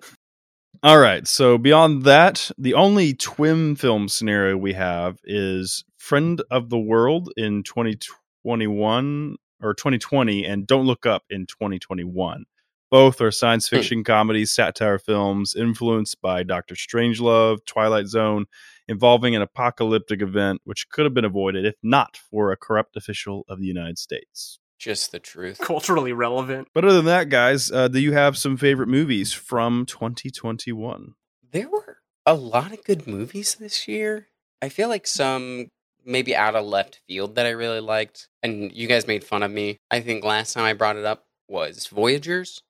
All 0.82 0.98
right. 0.98 1.26
So 1.26 1.56
beyond 1.56 2.04
that, 2.04 2.50
the 2.58 2.74
only 2.74 3.14
twin 3.14 3.76
film 3.76 4.08
scenario 4.08 4.56
we 4.56 4.74
have 4.74 5.18
is 5.24 5.84
Friend 5.96 6.42
of 6.50 6.68
the 6.68 6.78
World 6.78 7.32
in 7.36 7.62
2021 7.62 9.36
or 9.62 9.74
2020 9.74 10.44
and 10.44 10.66
Don't 10.66 10.86
Look 10.86 11.06
Up 11.06 11.24
in 11.30 11.46
2021. 11.46 12.44
Both 12.90 13.20
are 13.22 13.30
science 13.30 13.68
hmm. 13.68 13.76
fiction 13.76 14.04
comedies, 14.04 14.52
satire 14.52 14.98
films 14.98 15.54
influenced 15.56 16.20
by 16.20 16.42
Doctor 16.42 16.74
Strangelove, 16.74 17.64
Twilight 17.64 18.06
Zone, 18.06 18.44
involving 18.88 19.34
an 19.34 19.42
apocalyptic 19.42 20.22
event 20.22 20.60
which 20.64 20.88
could 20.90 21.04
have 21.04 21.14
been 21.14 21.24
avoided 21.24 21.64
if 21.64 21.74
not 21.82 22.16
for 22.16 22.52
a 22.52 22.56
corrupt 22.56 22.96
official 22.96 23.44
of 23.48 23.58
the 23.60 23.66
United 23.66 23.98
States. 23.98 24.58
Just 24.78 25.12
the 25.12 25.18
truth. 25.18 25.58
Culturally 25.58 26.12
relevant. 26.12 26.68
But 26.74 26.84
other 26.84 26.96
than 26.96 27.06
that, 27.06 27.28
guys, 27.28 27.70
uh, 27.70 27.88
do 27.88 27.98
you 27.98 28.12
have 28.12 28.36
some 28.36 28.56
favorite 28.56 28.88
movies 28.88 29.32
from 29.32 29.86
2021? 29.86 31.14
There 31.52 31.68
were 31.68 31.98
a 32.26 32.34
lot 32.34 32.72
of 32.72 32.84
good 32.84 33.06
movies 33.06 33.54
this 33.54 33.88
year. 33.88 34.28
I 34.60 34.68
feel 34.68 34.88
like 34.88 35.06
some 35.06 35.68
maybe 36.04 36.36
out 36.36 36.54
of 36.54 36.66
left 36.66 37.00
field 37.06 37.36
that 37.36 37.46
I 37.46 37.50
really 37.50 37.80
liked, 37.80 38.28
and 38.42 38.72
you 38.72 38.86
guys 38.86 39.06
made 39.06 39.24
fun 39.24 39.42
of 39.42 39.50
me. 39.50 39.78
I 39.90 40.00
think 40.00 40.24
last 40.24 40.52
time 40.52 40.64
I 40.64 40.74
brought 40.74 40.96
it 40.96 41.04
up 41.04 41.24
was 41.48 41.86
Voyagers. 41.86 42.60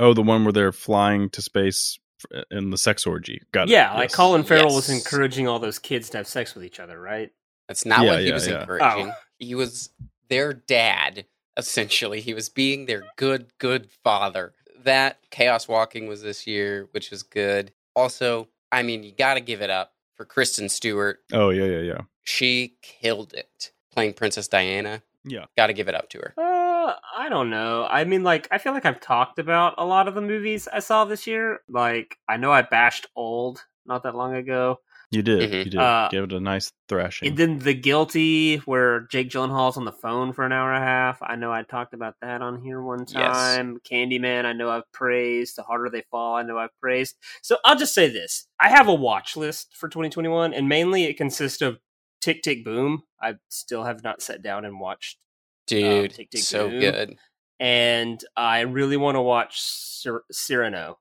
Oh, 0.00 0.12
the 0.14 0.22
one 0.22 0.44
where 0.44 0.52
they're 0.52 0.72
flying 0.72 1.30
to 1.30 1.42
space 1.42 1.98
f- 1.98 2.03
in 2.50 2.70
the 2.70 2.78
sex 2.78 3.06
orgy. 3.06 3.42
Got 3.52 3.68
it. 3.68 3.72
Yeah, 3.72 3.92
like 3.94 4.10
Yes. 4.10 4.14
Colin 4.16 4.44
Farrell 4.44 4.74
was 4.74 4.90
encouraging 4.90 5.48
all 5.48 5.58
those 5.58 5.78
kids 5.78 6.10
to 6.10 6.18
have 6.18 6.26
sex 6.26 6.54
with 6.54 6.64
each 6.64 6.80
other, 6.80 7.00
right? 7.00 7.30
That's 7.68 7.84
not 7.86 8.04
Yeah, 8.04 8.10
what 8.12 8.20
he 8.20 8.28
yeah, 8.28 8.34
was 8.34 8.46
yeah. 8.46 8.60
encouraging. 8.60 9.08
Oh. 9.10 9.14
He 9.38 9.54
was 9.54 9.90
their 10.28 10.52
dad, 10.52 11.26
essentially. 11.56 12.20
He 12.20 12.34
was 12.34 12.48
being 12.48 12.86
their 12.86 13.04
good, 13.16 13.46
good 13.58 13.90
father. 14.02 14.54
That 14.84 15.18
Chaos 15.30 15.66
Walking 15.66 16.06
was 16.06 16.22
this 16.22 16.46
year, 16.46 16.88
which 16.92 17.10
was 17.10 17.22
good. 17.22 17.72
Also, 17.96 18.48
I 18.70 18.82
mean, 18.82 19.02
you 19.02 19.12
got 19.12 19.34
to 19.34 19.40
give 19.40 19.62
it 19.62 19.70
up 19.70 19.92
for 20.14 20.24
Kristen 20.24 20.68
Stewart. 20.68 21.20
Oh 21.32 21.50
yeah, 21.50 21.64
yeah, 21.64 21.80
yeah. 21.80 22.00
She 22.22 22.76
killed 22.82 23.32
it 23.34 23.72
playing 23.92 24.12
Princess 24.14 24.48
Diana. 24.48 25.02
Yeah. 25.24 25.46
Got 25.56 25.68
to 25.68 25.72
give 25.72 25.88
it 25.88 25.94
up 25.94 26.10
to 26.10 26.18
her. 26.18 26.34
Uh, 26.36 26.42
I 27.16 27.28
don't 27.28 27.50
know. 27.50 27.86
I 27.88 28.04
mean, 28.04 28.22
like, 28.22 28.48
I 28.50 28.58
feel 28.58 28.72
like 28.72 28.84
I've 28.86 29.00
talked 29.00 29.38
about 29.38 29.74
a 29.78 29.84
lot 29.84 30.08
of 30.08 30.14
the 30.14 30.20
movies 30.20 30.68
I 30.72 30.80
saw 30.80 31.04
this 31.04 31.26
year. 31.26 31.60
Like, 31.68 32.18
I 32.28 32.36
know 32.36 32.52
I 32.52 32.62
bashed 32.62 33.06
Old 33.16 33.64
not 33.86 34.02
that 34.04 34.14
long 34.14 34.34
ago. 34.34 34.80
You 35.10 35.22
did. 35.22 35.50
Mhm. 35.52 35.64
You 35.66 35.70
did. 35.70 35.80
Uh, 35.80 36.08
Give 36.10 36.24
it 36.24 36.32
a 36.32 36.40
nice 36.40 36.72
thrashing. 36.88 37.28
And 37.28 37.36
then 37.36 37.58
The 37.60 37.74
Guilty, 37.74 38.56
where 38.64 39.00
Jake 39.12 39.28
Gyllenhaal's 39.30 39.76
on 39.76 39.84
the 39.84 39.92
phone 39.92 40.32
for 40.32 40.44
an 40.44 40.50
hour 40.52 40.72
and 40.72 40.82
a 40.82 40.86
half. 40.86 41.18
I 41.22 41.36
know 41.36 41.52
I 41.52 41.62
talked 41.62 41.94
about 41.94 42.14
that 42.20 42.42
on 42.42 42.60
here 42.62 42.82
one 42.82 43.04
Yes. 43.08 43.32
time. 43.36 43.78
Candyman, 43.88 44.44
I 44.44 44.52
know 44.54 44.70
I've 44.70 44.90
praised. 44.90 45.56
The 45.56 45.62
Harder 45.62 45.88
They 45.90 46.02
Fall, 46.10 46.34
I 46.34 46.42
know 46.42 46.58
I've 46.58 46.76
praised. 46.80 47.16
So 47.42 47.58
I'll 47.64 47.76
just 47.76 47.94
say 47.94 48.08
this. 48.08 48.48
I 48.58 48.70
have 48.70 48.88
a 48.88 48.94
watch 48.94 49.36
list 49.36 49.76
for 49.76 49.88
2021, 49.88 50.52
and 50.52 50.68
mainly 50.68 51.04
it 51.04 51.16
consists 51.16 51.62
of 51.62 51.78
Tick 52.20 52.42
Tick 52.42 52.64
Boom. 52.64 53.04
I 53.22 53.34
still 53.50 53.84
have 53.84 54.02
not 54.02 54.20
sat 54.20 54.42
down 54.42 54.64
and 54.64 54.80
watched. 54.80 55.18
Dude, 55.66 56.12
Tick, 56.12 56.30
Tick, 56.30 56.40
so 56.42 56.68
Boom. 56.68 56.80
good. 56.80 57.16
And 57.60 58.22
I 58.36 58.60
really 58.60 58.96
want 58.96 59.16
to 59.16 59.22
watch 59.22 59.60
Cyr- 59.60 60.24
Cyrano. 60.30 60.98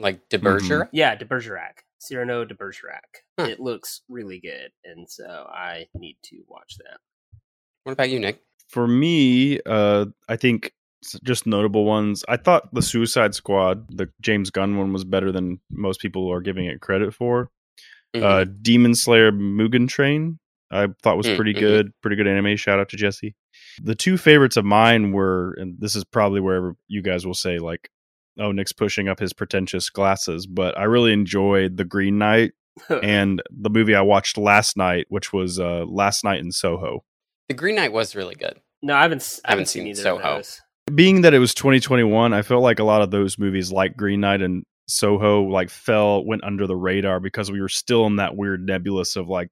Like 0.00 0.28
De 0.28 0.38
Bergerac. 0.38 0.88
Yeah, 0.92 1.14
de 1.14 1.24
Bergerac. 1.24 1.84
Cyrano 1.98 2.44
de 2.44 2.54
Bergerac. 2.54 3.22
Huh. 3.38 3.46
It 3.46 3.60
looks 3.60 4.02
really 4.08 4.40
good, 4.40 4.70
and 4.84 5.08
so 5.08 5.24
I 5.50 5.86
need 5.94 6.16
to 6.24 6.42
watch 6.48 6.76
that. 6.78 6.98
What 7.84 7.92
about 7.92 8.10
you, 8.10 8.18
Nick? 8.20 8.40
For 8.68 8.86
me, 8.88 9.60
uh, 9.64 10.06
I 10.28 10.36
think 10.36 10.72
just 11.22 11.46
notable 11.46 11.84
ones. 11.84 12.24
I 12.28 12.36
thought 12.36 12.74
the 12.74 12.82
Suicide 12.82 13.34
Squad, 13.34 13.86
the 13.96 14.10
James 14.20 14.50
Gunn 14.50 14.76
one, 14.78 14.92
was 14.92 15.04
better 15.04 15.30
than 15.30 15.60
most 15.70 16.00
people 16.00 16.30
are 16.32 16.40
giving 16.40 16.66
it 16.66 16.80
credit 16.80 17.14
for. 17.14 17.50
Mhm. 18.16 18.22
Uh, 18.22 18.44
Demon 18.62 18.94
Slayer 18.94 19.30
Mugen 19.32 19.88
Train, 19.88 20.38
I 20.70 20.88
thought 21.02 21.16
was 21.16 21.26
Mm, 21.26 21.36
pretty 21.36 21.54
mhm. 21.54 21.60
good. 21.60 21.92
Pretty 22.02 22.16
good 22.16 22.26
anime. 22.26 22.56
Shout 22.56 22.78
out 22.80 22.88
to 22.90 22.96
Jesse. 22.96 23.34
The 23.82 23.94
two 23.94 24.16
favorites 24.16 24.56
of 24.56 24.64
mine 24.64 25.12
were, 25.12 25.54
and 25.58 25.76
this 25.78 25.96
is 25.96 26.04
probably 26.04 26.40
where 26.40 26.74
you 26.88 27.02
guys 27.02 27.26
will 27.26 27.34
say 27.34 27.58
like, 27.58 27.90
"Oh, 28.38 28.52
Nick's 28.52 28.72
pushing 28.72 29.08
up 29.08 29.18
his 29.18 29.32
pretentious 29.32 29.90
glasses," 29.90 30.46
but 30.46 30.76
I 30.78 30.84
really 30.84 31.12
enjoyed 31.12 31.76
the 31.76 31.84
Green 31.84 32.18
Knight 32.18 32.52
and 33.02 33.42
the 33.50 33.70
movie 33.70 33.94
I 33.94 34.02
watched 34.02 34.36
last 34.38 34.76
night, 34.76 35.06
which 35.08 35.32
was 35.32 35.58
uh, 35.60 35.84
Last 35.86 36.24
Night 36.24 36.40
in 36.40 36.52
Soho. 36.52 37.04
the 37.48 37.54
Green 37.54 37.74
Knight 37.76 37.92
was 37.92 38.14
really 38.16 38.34
good. 38.34 38.60
No, 38.82 38.94
I 38.94 39.02
haven't. 39.02 39.22
s- 39.22 39.40
I 39.44 39.50
Haven't 39.50 39.60
haven't 39.60 39.66
seen 39.68 39.82
seen 39.82 39.88
either 39.92 40.02
Soho. 40.02 40.16
of 40.16 40.36
those. 40.38 40.60
Being 40.94 41.22
that 41.22 41.32
it 41.32 41.38
was 41.38 41.54
2021, 41.54 42.34
I 42.34 42.42
felt 42.42 42.62
like 42.62 42.78
a 42.78 42.84
lot 42.84 43.00
of 43.00 43.10
those 43.10 43.38
movies, 43.38 43.72
like 43.72 43.96
Green 43.96 44.20
Knight 44.20 44.42
and 44.42 44.64
Soho, 44.88 45.44
like 45.44 45.70
fell 45.70 46.22
went 46.24 46.44
under 46.44 46.66
the 46.66 46.76
radar 46.76 47.20
because 47.20 47.50
we 47.50 47.62
were 47.62 47.70
still 47.70 48.04
in 48.06 48.16
that 48.16 48.36
weird 48.36 48.66
nebulous 48.66 49.16
of 49.16 49.26
like, 49.28 49.48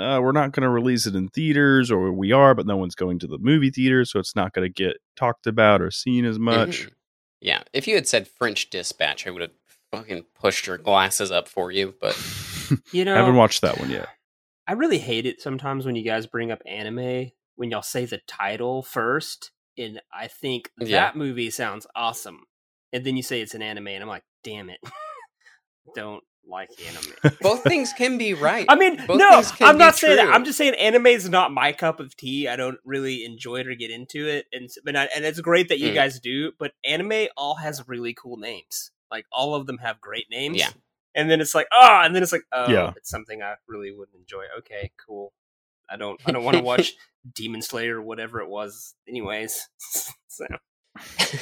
uh, 0.00 0.18
we're 0.22 0.32
not 0.32 0.52
going 0.52 0.62
to 0.62 0.68
release 0.70 1.06
it 1.06 1.14
in 1.14 1.28
theaters, 1.28 1.90
or 1.90 2.10
we 2.12 2.32
are, 2.32 2.54
but 2.54 2.66
no 2.66 2.76
one's 2.76 2.94
going 2.94 3.18
to 3.20 3.26
the 3.26 3.38
movie 3.38 3.70
theater, 3.70 4.04
so 4.04 4.18
it's 4.18 4.34
not 4.34 4.52
going 4.54 4.66
to 4.66 4.72
get 4.72 4.96
talked 5.16 5.46
about 5.46 5.80
or 5.82 5.90
seen 5.90 6.24
as 6.24 6.38
much. 6.38 6.86
Mhm. 6.86 6.92
Yeah, 7.42 7.62
if 7.72 7.86
you 7.86 7.94
had 7.94 8.08
said 8.08 8.26
French 8.28 8.68
Dispatch, 8.70 9.26
I 9.26 9.30
would 9.30 9.42
have 9.42 9.52
fucking 9.92 10.24
pushed 10.34 10.66
your 10.66 10.76
glasses 10.78 11.30
up 11.30 11.48
for 11.48 11.70
you. 11.70 11.94
But 12.00 12.14
You 12.92 13.04
know, 13.04 13.14
I 13.14 13.18
haven't 13.18 13.36
watched 13.36 13.60
that 13.62 13.78
one 13.78 13.90
yet. 13.90 14.08
I 14.66 14.72
really 14.74 14.98
hate 14.98 15.26
it 15.26 15.40
sometimes 15.40 15.84
when 15.86 15.96
you 15.96 16.04
guys 16.04 16.26
bring 16.26 16.50
up 16.52 16.62
anime 16.66 17.30
when 17.56 17.70
y'all 17.70 17.82
say 17.82 18.04
the 18.06 18.20
title 18.28 18.82
first, 18.82 19.50
and 19.76 20.00
I 20.12 20.28
think 20.28 20.70
that 20.78 20.88
Yeah. 20.88 21.12
movie 21.14 21.50
sounds 21.50 21.86
awesome, 21.94 22.44
and 22.92 23.04
then 23.04 23.16
you 23.16 23.22
say 23.22 23.40
it's 23.40 23.54
an 23.54 23.62
anime, 23.62 23.88
and 23.88 24.02
I'm 24.02 24.08
like, 24.08 24.24
damn 24.44 24.70
it, 24.70 24.78
don't 25.94 26.22
like 26.46 26.70
anime. 26.86 27.36
both 27.40 27.62
things 27.62 27.92
can 27.92 28.18
be 28.18 28.34
right. 28.34 28.66
I 28.68 28.74
mean, 28.74 28.96
Both 29.06 29.18
no, 29.18 29.28
I'm 29.66 29.76
be 29.76 29.78
not 29.78 29.96
saying 29.96 30.16
that. 30.16 30.34
I'm 30.34 30.44
just 30.44 30.58
saying 30.58 30.74
anime 30.74 31.06
is 31.06 31.28
not 31.28 31.52
my 31.52 31.72
cup 31.72 32.00
of 32.00 32.16
tea. 32.16 32.48
I 32.48 32.56
don't 32.56 32.78
really 32.84 33.24
enjoy 33.24 33.60
it 33.60 33.68
or 33.68 33.74
get 33.74 33.90
into 33.90 34.26
it, 34.26 34.46
and 34.52 34.68
but 34.84 34.96
I, 34.96 35.04
and 35.14 35.24
it's 35.24 35.40
great 35.40 35.68
that 35.68 35.78
you 35.78 35.90
Mm. 35.90 35.94
guys 35.94 36.18
do. 36.20 36.52
But 36.58 36.72
anime 36.84 37.28
all 37.36 37.54
has 37.56 37.86
really 37.88 38.14
cool 38.14 38.36
names. 38.36 38.90
Like 39.10 39.26
all 39.32 39.54
of 39.54 39.66
them 39.66 39.78
have 39.78 40.00
great 40.00 40.26
names. 40.30 40.56
Yeah. 40.58 40.70
And 41.14 41.28
then 41.28 41.40
it's 41.40 41.54
like, 41.56 41.66
oh, 41.72 42.02
and 42.04 42.14
then 42.14 42.22
it's 42.22 42.30
like, 42.32 42.44
oh, 42.52 42.70
Yeah. 42.70 42.92
it's 42.96 43.10
something 43.10 43.42
I 43.42 43.54
really 43.66 43.90
wouldn't 43.90 44.16
enjoy. 44.16 44.44
Okay, 44.58 44.92
cool. 45.04 45.32
I 45.88 45.96
don't, 45.96 46.20
I 46.24 46.30
don't 46.30 46.44
want 46.44 46.56
to 46.56 46.62
watch 46.62 46.94
Demon 47.34 47.62
Slayer 47.62 47.96
or 47.98 48.02
whatever 48.02 48.40
it 48.40 48.48
was, 48.48 48.94
anyways. 49.08 49.68
so. 50.28 50.46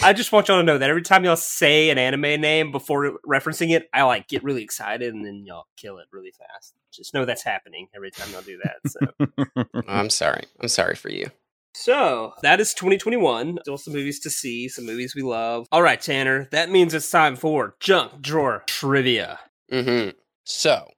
I 0.02 0.12
just 0.12 0.32
want 0.32 0.48
y'all 0.48 0.58
to 0.58 0.62
know 0.62 0.78
that 0.78 0.90
every 0.90 1.02
time 1.02 1.24
y'all 1.24 1.36
say 1.36 1.90
an 1.90 1.98
anime 1.98 2.40
name 2.40 2.70
before 2.72 3.18
referencing 3.26 3.70
it, 3.70 3.88
I 3.92 4.02
like 4.02 4.28
get 4.28 4.44
really 4.44 4.62
excited 4.62 5.14
and 5.14 5.24
then 5.24 5.44
y'all 5.46 5.66
kill 5.76 5.98
it 5.98 6.06
really 6.12 6.32
fast. 6.32 6.74
Just 6.92 7.14
know 7.14 7.24
that's 7.24 7.42
happening 7.42 7.88
every 7.94 8.10
time 8.10 8.28
y'all 8.32 8.42
do 8.42 8.58
that. 8.64 8.90
So, 8.90 9.64
I'm 9.88 10.10
sorry. 10.10 10.44
I'm 10.60 10.68
sorry 10.68 10.94
for 10.94 11.10
you. 11.10 11.26
so 11.74 12.32
that 12.42 12.60
is 12.60 12.74
2021. 12.74 13.58
Still 13.62 13.78
some 13.78 13.94
movies 13.94 14.20
to 14.20 14.30
see, 14.30 14.68
some 14.68 14.86
movies 14.86 15.14
we 15.14 15.22
love. 15.22 15.66
All 15.72 15.82
right, 15.82 16.00
Tanner, 16.00 16.48
that 16.50 16.70
means 16.70 16.94
it's 16.94 17.10
time 17.10 17.36
for 17.36 17.74
junk 17.80 18.20
drawer 18.20 18.64
trivia. 18.66 19.38
hmm 19.70 20.10
So, 20.44 20.88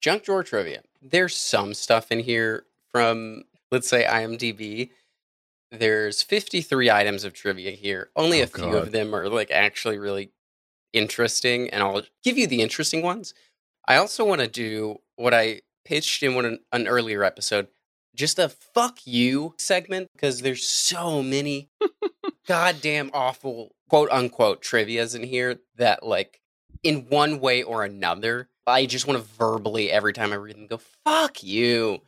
junk 0.00 0.24
drawer 0.24 0.42
trivia. 0.42 0.82
There's 1.02 1.34
some 1.36 1.74
stuff 1.74 2.10
in 2.12 2.20
here 2.20 2.64
from, 2.90 3.44
let's 3.70 3.88
say, 3.88 4.04
IMDb 4.04 4.90
There's 5.70 6.22
53 6.22 6.90
items 6.90 7.24
of 7.24 7.32
trivia 7.34 7.72
here. 7.72 8.10
Only 8.16 8.40
Oh, 8.40 8.44
a 8.44 8.46
few 8.46 8.64
God. 8.64 8.74
of 8.74 8.92
them 8.92 9.14
are 9.14 9.28
like 9.28 9.50
actually 9.50 9.98
really 9.98 10.32
interesting, 10.92 11.68
and 11.70 11.82
I'll 11.82 12.02
give 12.24 12.38
you 12.38 12.46
the 12.46 12.62
interesting 12.62 13.02
ones. 13.02 13.34
I 13.86 13.96
also 13.96 14.24
want 14.24 14.40
to 14.40 14.48
do 14.48 14.98
what 15.16 15.34
I 15.34 15.62
pitched 15.84 16.22
in 16.22 16.34
one 16.34 16.58
an 16.72 16.88
earlier 16.88 17.22
episode, 17.24 17.68
just 18.14 18.38
a 18.38 18.48
fuck 18.48 18.98
you 19.04 19.54
segment 19.58 20.08
because 20.14 20.40
there's 20.42 20.66
so 20.66 21.22
many 21.22 21.68
goddamn 22.46 23.10
awful 23.14 23.74
quote 23.88 24.10
unquote 24.10 24.62
trivias 24.62 25.14
in 25.14 25.22
here 25.22 25.60
that 25.76 26.02
like 26.04 26.40
in 26.82 27.06
one 27.08 27.40
way 27.40 27.62
or 27.62 27.84
another, 27.84 28.48
I 28.66 28.86
just 28.86 29.06
want 29.06 29.18
to 29.20 29.28
verbally 29.38 29.90
every 29.90 30.12
time 30.12 30.32
I 30.32 30.36
read 30.36 30.56
them 30.56 30.66
go 30.66 30.80
fuck 31.04 31.42
you. 31.42 32.02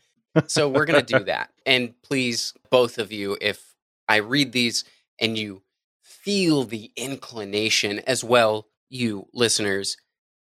So 0.46 0.68
we're 0.68 0.84
gonna 0.84 1.02
do 1.02 1.20
that, 1.24 1.50
and 1.66 2.00
please, 2.02 2.54
both 2.70 2.98
of 2.98 3.12
you, 3.12 3.36
if 3.40 3.74
I 4.08 4.16
read 4.16 4.52
these 4.52 4.84
and 5.20 5.36
you 5.36 5.62
feel 6.02 6.64
the 6.64 6.90
inclination 6.96 8.00
as 8.00 8.22
well, 8.22 8.68
you 8.88 9.28
listeners, 9.32 9.96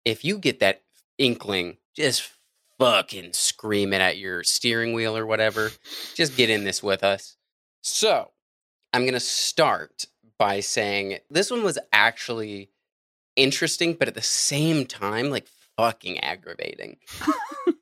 if 0.05 0.25
you 0.25 0.39
get 0.39 0.61
that 0.61 0.83
inkling, 1.19 1.79
just 1.95 2.31
fucking 2.79 3.33
scream 3.33 3.93
it 3.93 4.01
at 4.01 4.19
your 4.19 4.43
steering 4.43 4.93
wheel 4.93 5.17
or 5.17 5.27
whatever. 5.27 5.71
Just 6.15 6.37
get 6.37 6.51
in 6.51 6.65
this 6.65 6.83
with 6.83 7.05
us. 7.05 7.37
So, 7.83 8.31
I'm 8.93 9.03
going 9.03 9.15
to 9.15 9.21
start 9.21 10.07
by 10.39 10.61
saying 10.61 11.19
this 11.31 11.51
one 11.51 11.63
was 11.63 11.79
actually 11.93 12.71
interesting, 13.37 13.95
but 13.95 14.09
at 14.09 14.15
the 14.15 14.23
same 14.23 14.87
time, 14.87 15.31
like 15.31 15.47
fucking 15.77 16.21
aggravating. 16.21 16.99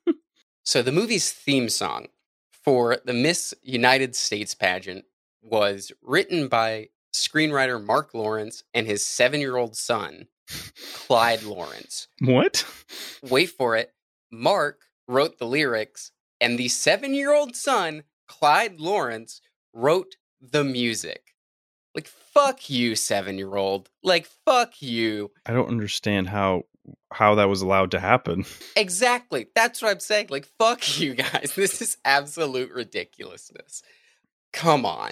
so, 0.63 0.81
the 0.81 0.91
movie's 0.91 1.31
theme 1.31 1.69
song 1.69 2.07
for 2.51 2.97
the 3.05 3.13
Miss 3.13 3.53
United 3.61 4.15
States 4.15 4.55
pageant 4.55 5.05
was 5.41 5.91
written 6.01 6.47
by 6.47 6.89
screenwriter 7.13 7.83
Marc 7.83 8.13
Lawrence 8.13 8.63
and 8.73 8.87
his 8.87 9.03
seven 9.03 9.41
year 9.41 9.57
old 9.57 9.75
son, 9.75 10.27
Clyde 10.93 11.43
Lawrence. 11.43 12.07
What? 12.21 12.65
Wait 13.23 13.49
for 13.49 13.75
it. 13.75 13.93
Mark 14.31 14.81
wrote 15.07 15.37
the 15.37 15.45
lyrics, 15.45 16.11
and 16.39 16.57
the 16.57 16.69
seven 16.69 17.13
year 17.13 17.33
old 17.33 17.55
son, 17.55 18.03
Clyde 18.27 18.79
Lawrence, 18.79 19.41
wrote 19.73 20.15
the 20.41 20.63
music. 20.63 21.35
Like, 21.95 22.07
fuck 22.07 22.69
you, 22.69 22.95
seven 22.95 23.37
year 23.37 23.55
old. 23.55 23.89
Like, 24.01 24.25
fuck 24.45 24.81
you. 24.81 25.31
I 25.45 25.53
don't 25.53 25.67
understand 25.67 26.29
how 26.29 26.63
how 27.11 27.35
that 27.35 27.49
was 27.49 27.61
allowed 27.61 27.91
to 27.91 27.99
happen. 27.99 28.45
Exactly. 28.75 29.47
That's 29.55 29.81
what 29.81 29.91
I'm 29.91 29.99
saying. 29.99 30.27
Like, 30.29 30.47
fuck 30.59 30.99
you 30.99 31.15
guys. 31.15 31.53
This 31.55 31.81
is 31.81 31.97
absolute 32.03 32.71
ridiculousness. 32.71 33.83
Come 34.51 34.85
on. 34.85 35.11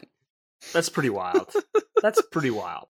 That's 0.73 0.89
pretty 0.89 1.09
wild. 1.09 1.53
That's 2.01 2.21
pretty 2.31 2.51
wild. 2.51 2.87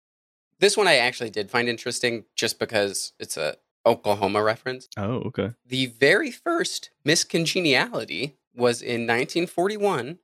This 0.60 0.76
one 0.76 0.88
I 0.88 0.96
actually 0.96 1.30
did 1.30 1.50
find 1.50 1.68
interesting 1.68 2.24
just 2.34 2.58
because 2.58 3.12
it's 3.18 3.36
a 3.36 3.56
Oklahoma 3.84 4.42
reference. 4.42 4.88
Oh, 4.96 5.22
okay. 5.26 5.52
The 5.66 5.86
very 5.86 6.30
first 6.30 6.90
Miss 7.04 7.24
Congeniality 7.24 8.36
was 8.54 8.82
in 8.82 9.02
1941, 9.02 10.18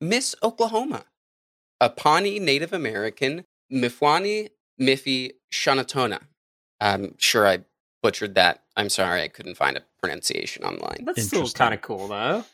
Miss 0.00 0.34
Oklahoma, 0.42 1.04
a 1.80 1.88
Pawnee 1.90 2.38
Native 2.38 2.72
American, 2.72 3.44
Mifwani 3.72 4.50
Miffy 4.80 5.32
Shanatona. 5.52 6.20
I'm 6.80 7.14
sure 7.18 7.46
I 7.46 7.60
butchered 8.04 8.34
that. 8.34 8.62
I'm 8.76 8.90
sorry, 8.90 9.22
I 9.22 9.28
couldn't 9.28 9.54
find 9.56 9.78
a 9.78 9.82
pronunciation 9.98 10.62
online. 10.62 11.06
That's 11.06 11.26
still 11.26 11.48
kind 11.48 11.72
of 11.72 11.80
cool, 11.80 12.06
though. 12.08 12.44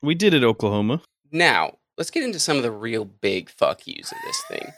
We 0.00 0.14
did 0.14 0.34
it, 0.34 0.44
Oklahoma. 0.44 1.02
Now, 1.32 1.78
let's 1.98 2.12
get 2.12 2.22
into 2.22 2.38
some 2.38 2.56
of 2.56 2.62
the 2.62 2.70
real 2.70 3.04
big 3.04 3.50
fuck 3.50 3.86
yous 3.88 4.12
of 4.12 4.18
this 4.24 4.42
thing. 4.48 4.72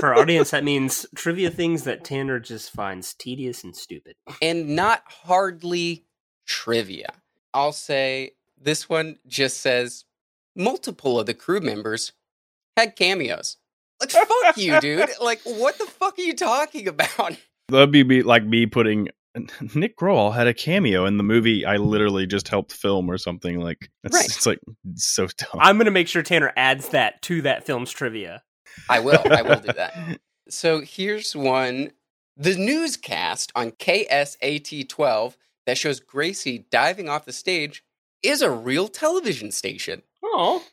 For 0.00 0.14
our 0.14 0.18
audience, 0.18 0.50
that 0.52 0.64
means 0.64 1.04
trivia 1.14 1.50
things 1.50 1.84
that 1.84 2.02
Tanner 2.02 2.40
just 2.40 2.70
finds 2.70 3.12
tedious 3.12 3.62
and 3.62 3.76
stupid. 3.76 4.16
and 4.40 4.70
not 4.74 5.02
hardly 5.06 6.06
trivia. 6.46 7.12
I'll 7.52 7.72
say 7.72 8.32
this 8.58 8.88
one 8.88 9.18
just 9.26 9.60
says 9.60 10.06
multiple 10.56 11.20
of 11.20 11.26
the 11.26 11.34
crew 11.34 11.60
members 11.60 12.12
had 12.74 12.96
cameos. 12.96 13.58
Like 14.00 14.12
fuck 14.12 14.56
you, 14.56 14.80
dude. 14.80 15.10
Like 15.20 15.42
what 15.44 15.76
the 15.76 15.84
fuck 15.84 16.18
are 16.18 16.22
you 16.22 16.34
talking 16.34 16.88
about? 16.88 17.36
That'd 17.70 17.90
be 17.90 18.22
like 18.22 18.44
me 18.44 18.66
putting 18.66 19.08
Nick 19.74 19.96
Growall 19.96 20.34
had 20.34 20.46
a 20.48 20.54
cameo 20.54 21.06
in 21.06 21.16
the 21.16 21.22
movie 21.22 21.64
I 21.64 21.76
literally 21.76 22.26
just 22.26 22.48
helped 22.48 22.72
film 22.72 23.08
or 23.08 23.16
something. 23.16 23.60
Like 23.60 23.90
it's, 24.04 24.14
Right. 24.16 24.24
it's 24.26 24.46
like 24.46 24.58
so 24.96 25.28
dumb. 25.38 25.60
I'm 25.60 25.76
going 25.76 25.84
to 25.84 25.90
make 25.92 26.08
sure 26.08 26.22
Tanner 26.22 26.52
adds 26.56 26.88
that 26.88 27.22
to 27.22 27.42
that 27.42 27.64
film's 27.64 27.92
trivia. 27.92 28.42
I 28.88 29.00
will. 29.00 29.20
I 29.30 29.42
will 29.42 29.60
do 29.60 29.72
that. 29.72 30.20
So 30.48 30.80
here's 30.80 31.36
one 31.36 31.92
the 32.36 32.56
newscast 32.56 33.52
on 33.54 33.70
KSAT 33.70 34.88
12 34.88 35.36
that 35.66 35.78
shows 35.78 36.00
Gracie 36.00 36.66
diving 36.72 37.08
off 37.08 37.24
the 37.24 37.32
stage 37.32 37.84
is 38.24 38.42
a 38.42 38.50
real 38.50 38.88
television 38.88 39.52
station. 39.52 40.02
Oh, 40.24 40.64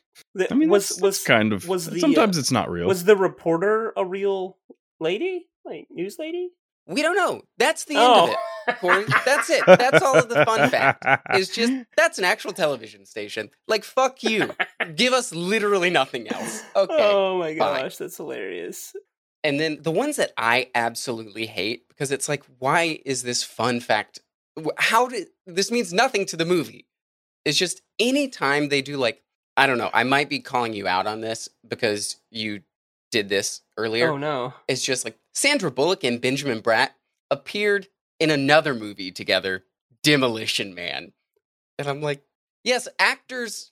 I 0.50 0.54
mean, 0.54 0.68
was 0.68 0.88
that's, 0.88 1.00
was 1.00 1.18
that's 1.18 1.26
kind 1.28 1.52
of. 1.52 1.68
was 1.68 1.86
the 1.86 2.00
sometimes 2.00 2.36
uh, 2.36 2.40
it's 2.40 2.50
not 2.50 2.68
real. 2.68 2.88
was 2.88 3.04
the 3.04 3.14
reporter 3.16 3.92
a 3.96 4.04
real 4.04 4.56
lady, 4.98 5.46
like 5.64 5.86
news 5.90 6.16
lady? 6.18 6.50
We 6.88 7.02
don't 7.02 7.16
know. 7.16 7.42
That's 7.58 7.84
the 7.84 7.96
end 7.96 8.04
oh, 8.04 8.24
of 8.24 8.30
it. 8.30 8.78
Cory. 8.80 9.04
That's 9.24 9.50
it. 9.50 9.62
That's 9.66 10.02
all 10.02 10.16
of 10.16 10.28
the 10.28 10.44
fun 10.44 10.70
fact. 10.70 11.04
It's 11.30 11.54
just 11.54 11.72
that's 11.96 12.18
an 12.18 12.24
actual 12.24 12.52
television 12.52 13.04
station. 13.04 13.50
Like 13.66 13.84
fuck 13.84 14.22
you. 14.22 14.50
Give 14.96 15.12
us 15.12 15.34
literally 15.34 15.90
nothing 15.90 16.28
else. 16.28 16.64
Okay. 16.74 16.96
Oh 16.98 17.38
my 17.38 17.56
fine. 17.56 17.82
gosh, 17.82 17.96
that's 17.98 18.16
hilarious. 18.16 18.94
And 19.44 19.60
then 19.60 19.78
the 19.82 19.90
ones 19.90 20.16
that 20.16 20.32
I 20.36 20.70
absolutely 20.74 21.46
hate 21.46 21.88
because 21.88 22.10
it's 22.10 22.28
like, 22.28 22.44
why 22.58 23.00
is 23.04 23.22
this 23.22 23.42
fun 23.42 23.80
fact? 23.80 24.20
How 24.78 25.08
did 25.08 25.28
this 25.46 25.70
means 25.70 25.92
nothing 25.92 26.26
to 26.26 26.36
the 26.36 26.44
movie? 26.44 26.86
It's 27.44 27.58
just 27.58 27.82
anytime 27.98 28.68
they 28.68 28.82
do 28.82 28.96
like, 28.96 29.22
I 29.56 29.66
don't 29.66 29.78
know. 29.78 29.90
I 29.92 30.04
might 30.04 30.28
be 30.28 30.40
calling 30.40 30.72
you 30.72 30.88
out 30.88 31.06
on 31.06 31.20
this 31.20 31.48
because 31.66 32.16
you 32.30 32.62
did 33.10 33.28
this 33.28 33.62
earlier. 33.76 34.10
Oh 34.12 34.16
no. 34.16 34.54
It's 34.66 34.84
just 34.84 35.04
like 35.04 35.18
Sandra 35.38 35.70
Bullock 35.70 36.02
and 36.02 36.20
Benjamin 36.20 36.60
Bratt 36.60 36.90
appeared 37.30 37.86
in 38.18 38.30
another 38.30 38.74
movie 38.74 39.12
together, 39.12 39.64
Demolition 40.02 40.74
Man. 40.74 41.12
And 41.78 41.86
I'm 41.88 42.00
like, 42.02 42.22
yes, 42.64 42.88
actors 42.98 43.70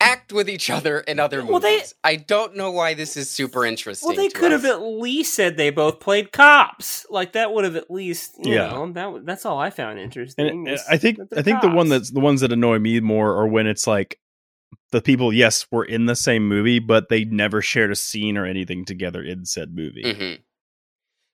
act 0.00 0.32
with 0.32 0.48
each 0.48 0.70
other 0.70 1.00
in 1.00 1.20
other 1.20 1.38
movies. 1.42 1.50
Well, 1.50 1.60
they- 1.60 1.82
I 2.02 2.16
don't 2.16 2.56
know 2.56 2.70
why 2.70 2.94
this 2.94 3.16
is 3.18 3.30
super 3.30 3.66
interesting. 3.66 4.08
Well, 4.08 4.16
they 4.16 4.28
to 4.28 4.38
could 4.38 4.52
have 4.52 4.64
at 4.64 4.80
least 4.82 5.34
said 5.34 5.56
they 5.58 5.68
both 5.70 6.00
played 6.00 6.32
cops. 6.32 7.04
Like 7.10 7.32
that 7.32 7.52
would 7.52 7.64
have 7.64 7.76
at 7.76 7.90
least, 7.90 8.32
you 8.42 8.54
Yeah. 8.54 8.68
know, 8.70 8.92
that 8.92 9.26
that's 9.26 9.44
all 9.44 9.58
I 9.58 9.68
found 9.70 9.98
interesting. 9.98 10.48
And 10.48 10.68
uh, 10.68 10.72
is 10.72 10.84
I 10.90 10.96
think 10.96 11.18
I 11.36 11.42
think 11.42 11.60
the 11.60 11.68
one 11.68 11.88
that's 11.90 12.10
the 12.10 12.20
ones 12.20 12.40
that 12.40 12.50
annoy 12.52 12.78
me 12.78 12.98
more 13.00 13.34
are 13.36 13.46
when 13.46 13.66
it's 13.66 13.86
like 13.86 14.18
the 14.90 15.02
people, 15.02 15.32
yes, 15.32 15.66
were 15.70 15.84
in 15.84 16.06
the 16.06 16.16
same 16.16 16.48
movie, 16.48 16.78
but 16.78 17.08
they 17.10 17.24
never 17.24 17.60
shared 17.62 17.90
a 17.92 17.96
scene 17.96 18.36
or 18.38 18.46
anything 18.46 18.84
together 18.86 19.22
in 19.22 19.44
said 19.44 19.74
movie. 19.74 20.02
Mhm. 20.02 20.38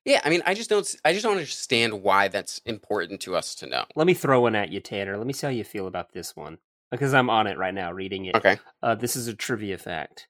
Yeah, 0.05 0.21
I 0.23 0.29
mean, 0.29 0.41
I 0.45 0.53
just 0.53 0.69
don't. 0.69 0.95
I 1.05 1.13
just 1.13 1.23
don't 1.23 1.33
understand 1.33 2.01
why 2.01 2.27
that's 2.27 2.59
important 2.65 3.21
to 3.21 3.35
us 3.35 3.53
to 3.55 3.67
know. 3.67 3.85
Let 3.95 4.07
me 4.07 4.13
throw 4.13 4.41
one 4.41 4.55
at 4.55 4.71
you, 4.71 4.79
Tanner. 4.79 5.17
Let 5.17 5.27
me 5.27 5.33
see 5.33 5.47
how 5.47 5.51
you 5.51 5.63
feel 5.63 5.87
about 5.87 6.13
this 6.13 6.35
one 6.35 6.57
because 6.89 7.13
I'm 7.13 7.29
on 7.29 7.47
it 7.47 7.57
right 7.57 7.73
now, 7.73 7.91
reading 7.91 8.25
it. 8.25 8.35
Okay. 8.35 8.59
Uh, 8.81 8.95
this 8.95 9.15
is 9.15 9.27
a 9.27 9.33
trivia 9.35 9.77
fact. 9.77 10.27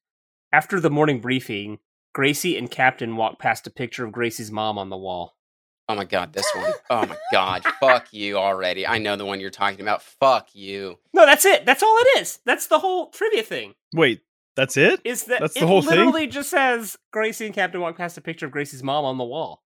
After 0.51 0.79
the 0.79 0.89
morning 0.89 1.21
briefing, 1.21 1.79
Gracie 2.13 2.57
and 2.57 2.69
Captain 2.69 3.15
walk 3.15 3.39
past 3.39 3.65
a 3.65 3.71
picture 3.71 4.05
of 4.05 4.11
Gracie's 4.11 4.51
mom 4.51 4.77
on 4.77 4.89
the 4.89 4.97
wall. 4.97 5.37
Oh 5.87 5.95
my 5.95 6.05
god, 6.05 6.33
this 6.33 6.49
one. 6.55 6.71
Oh 6.89 7.05
my 7.05 7.17
god, 7.31 7.63
fuck 7.79 8.13
you 8.13 8.37
already. 8.37 8.85
I 8.85 8.97
know 8.97 9.15
the 9.15 9.25
one 9.25 9.39
you're 9.39 9.49
talking 9.49 9.79
about. 9.81 10.01
Fuck 10.01 10.49
you. 10.53 10.99
No, 11.13 11.25
that's 11.25 11.45
it. 11.45 11.65
That's 11.65 11.81
all 11.81 11.97
it 11.99 12.19
is. 12.21 12.39
That's 12.45 12.67
the 12.67 12.79
whole 12.79 13.09
trivia 13.09 13.43
thing. 13.43 13.75
Wait, 13.93 14.21
that's 14.55 14.77
it? 14.77 14.99
Is 15.03 15.25
that 15.25 15.41
That's 15.41 15.53
the 15.53 15.61
it 15.61 15.67
whole 15.67 15.81
thing? 15.81 15.91
literally 15.91 16.27
just 16.27 16.49
says 16.49 16.97
Gracie 17.11 17.45
and 17.45 17.55
Captain 17.55 17.79
walk 17.81 17.97
past 17.97 18.17
a 18.17 18.21
picture 18.21 18.45
of 18.45 18.51
Gracie's 18.51 18.83
mom 18.83 19.05
on 19.05 19.17
the 19.17 19.23
wall. 19.23 19.63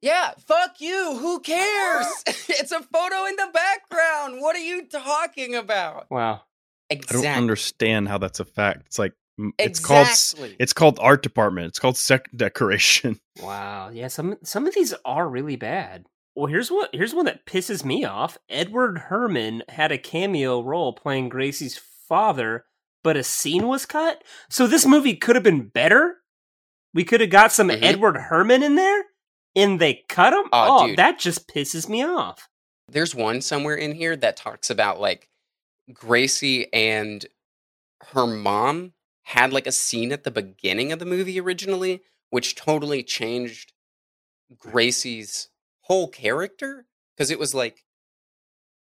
Yeah, 0.00 0.32
fuck 0.46 0.80
you. 0.80 1.16
Who 1.18 1.40
cares? 1.40 2.06
it's 2.26 2.72
a 2.72 2.80
photo 2.80 3.24
in 3.26 3.36
the 3.36 3.50
background. 3.52 4.40
What 4.40 4.54
are 4.54 4.60
you 4.60 4.86
talking 4.86 5.54
about? 5.54 6.06
Wow. 6.10 6.42
I 6.90 6.96
don't 6.96 7.26
understand 7.26 8.08
how 8.08 8.18
that's 8.18 8.40
a 8.40 8.44
fact. 8.44 8.82
It's 8.86 8.98
like 8.98 9.14
it's 9.58 9.80
called 9.80 10.06
it's 10.58 10.72
called 10.72 10.98
art 11.00 11.22
department. 11.22 11.68
It's 11.68 11.78
called 11.78 11.96
sec 11.96 12.28
decoration. 12.36 13.18
Wow. 13.42 13.90
Yeah, 13.92 14.08
some 14.08 14.36
some 14.44 14.66
of 14.66 14.74
these 14.74 14.94
are 15.04 15.28
really 15.28 15.56
bad. 15.56 16.06
Well, 16.36 16.46
here's 16.46 16.70
what 16.70 16.90
here's 16.92 17.14
one 17.14 17.24
that 17.24 17.46
pisses 17.46 17.84
me 17.84 18.04
off. 18.04 18.38
Edward 18.48 18.98
Herman 18.98 19.62
had 19.70 19.90
a 19.90 19.98
cameo 19.98 20.62
role 20.62 20.92
playing 20.92 21.30
Gracie's 21.30 21.78
father, 21.78 22.66
but 23.04 23.16
a 23.16 23.22
scene 23.22 23.68
was 23.68 23.86
cut. 23.86 24.24
So 24.50 24.66
this 24.66 24.84
movie 24.84 25.14
could 25.14 25.36
have 25.36 25.44
been 25.44 25.68
better. 25.68 26.16
We 26.92 27.04
could 27.04 27.20
have 27.20 27.30
got 27.30 27.52
some 27.52 27.68
Mhm. 27.68 27.82
Edward 27.82 28.16
Herman 28.16 28.64
in 28.64 28.74
there, 28.74 29.04
and 29.54 29.80
they 29.80 30.04
cut 30.08 30.32
him. 30.32 30.48
Oh, 30.52 30.88
dude. 30.88 30.96
that 30.96 31.20
just 31.20 31.46
pisses 31.46 31.88
me 31.88 32.02
off. 32.02 32.48
There's 32.88 33.14
one 33.14 33.40
somewhere 33.40 33.76
in 33.76 33.94
here 33.94 34.16
that 34.16 34.36
talks 34.36 34.70
about 34.70 34.98
like 35.00 35.28
Gracie 35.92 36.72
and 36.72 37.24
her 38.12 38.26
mom 38.26 38.94
had 39.22 39.52
like 39.52 39.66
a 39.66 39.72
scene 39.72 40.12
at 40.12 40.24
the 40.24 40.30
beginning 40.30 40.92
of 40.92 40.98
the 40.98 41.06
movie 41.06 41.38
originally, 41.40 42.02
which 42.30 42.54
totally 42.56 43.02
changed 43.02 43.72
Gracie's 44.58 45.48
whole 45.82 46.08
character 46.08 46.86
because 47.14 47.30
it 47.30 47.38
was 47.38 47.54
like 47.54 47.84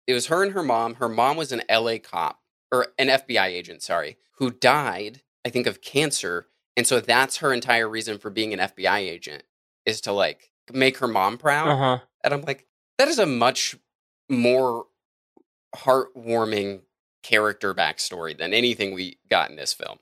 it 0.07 0.13
was 0.13 0.27
her 0.27 0.43
and 0.43 0.53
her 0.53 0.63
mom. 0.63 0.95
Her 0.95 1.09
mom 1.09 1.37
was 1.37 1.51
an 1.51 1.63
LA 1.69 1.97
cop 1.97 2.41
or 2.73 2.87
an 2.97 3.07
FBI 3.07 3.45
agent, 3.45 3.83
sorry, 3.83 4.17
who 4.37 4.49
died, 4.49 5.21
I 5.45 5.49
think, 5.49 5.67
of 5.67 5.81
cancer. 5.81 6.47
And 6.75 6.87
so 6.87 6.99
that's 6.99 7.37
her 7.37 7.53
entire 7.53 7.87
reason 7.87 8.17
for 8.17 8.31
being 8.31 8.51
an 8.51 8.59
FBI 8.59 8.97
agent 8.97 9.43
is 9.85 10.01
to 10.01 10.11
like 10.11 10.51
make 10.73 10.97
her 10.97 11.07
mom 11.07 11.37
proud. 11.37 11.69
Uh 11.69 11.77
huh. 11.77 11.99
And 12.23 12.33
I'm 12.33 12.41
like, 12.41 12.65
that 12.97 13.07
is 13.07 13.19
a 13.19 13.27
much 13.27 13.75
more 14.27 14.85
heartwarming 15.75 16.81
character 17.21 17.73
backstory 17.75 18.37
than 18.37 18.53
anything 18.53 18.93
we 18.93 19.19
got 19.29 19.49
in 19.51 19.55
this 19.55 19.73
film. 19.73 19.99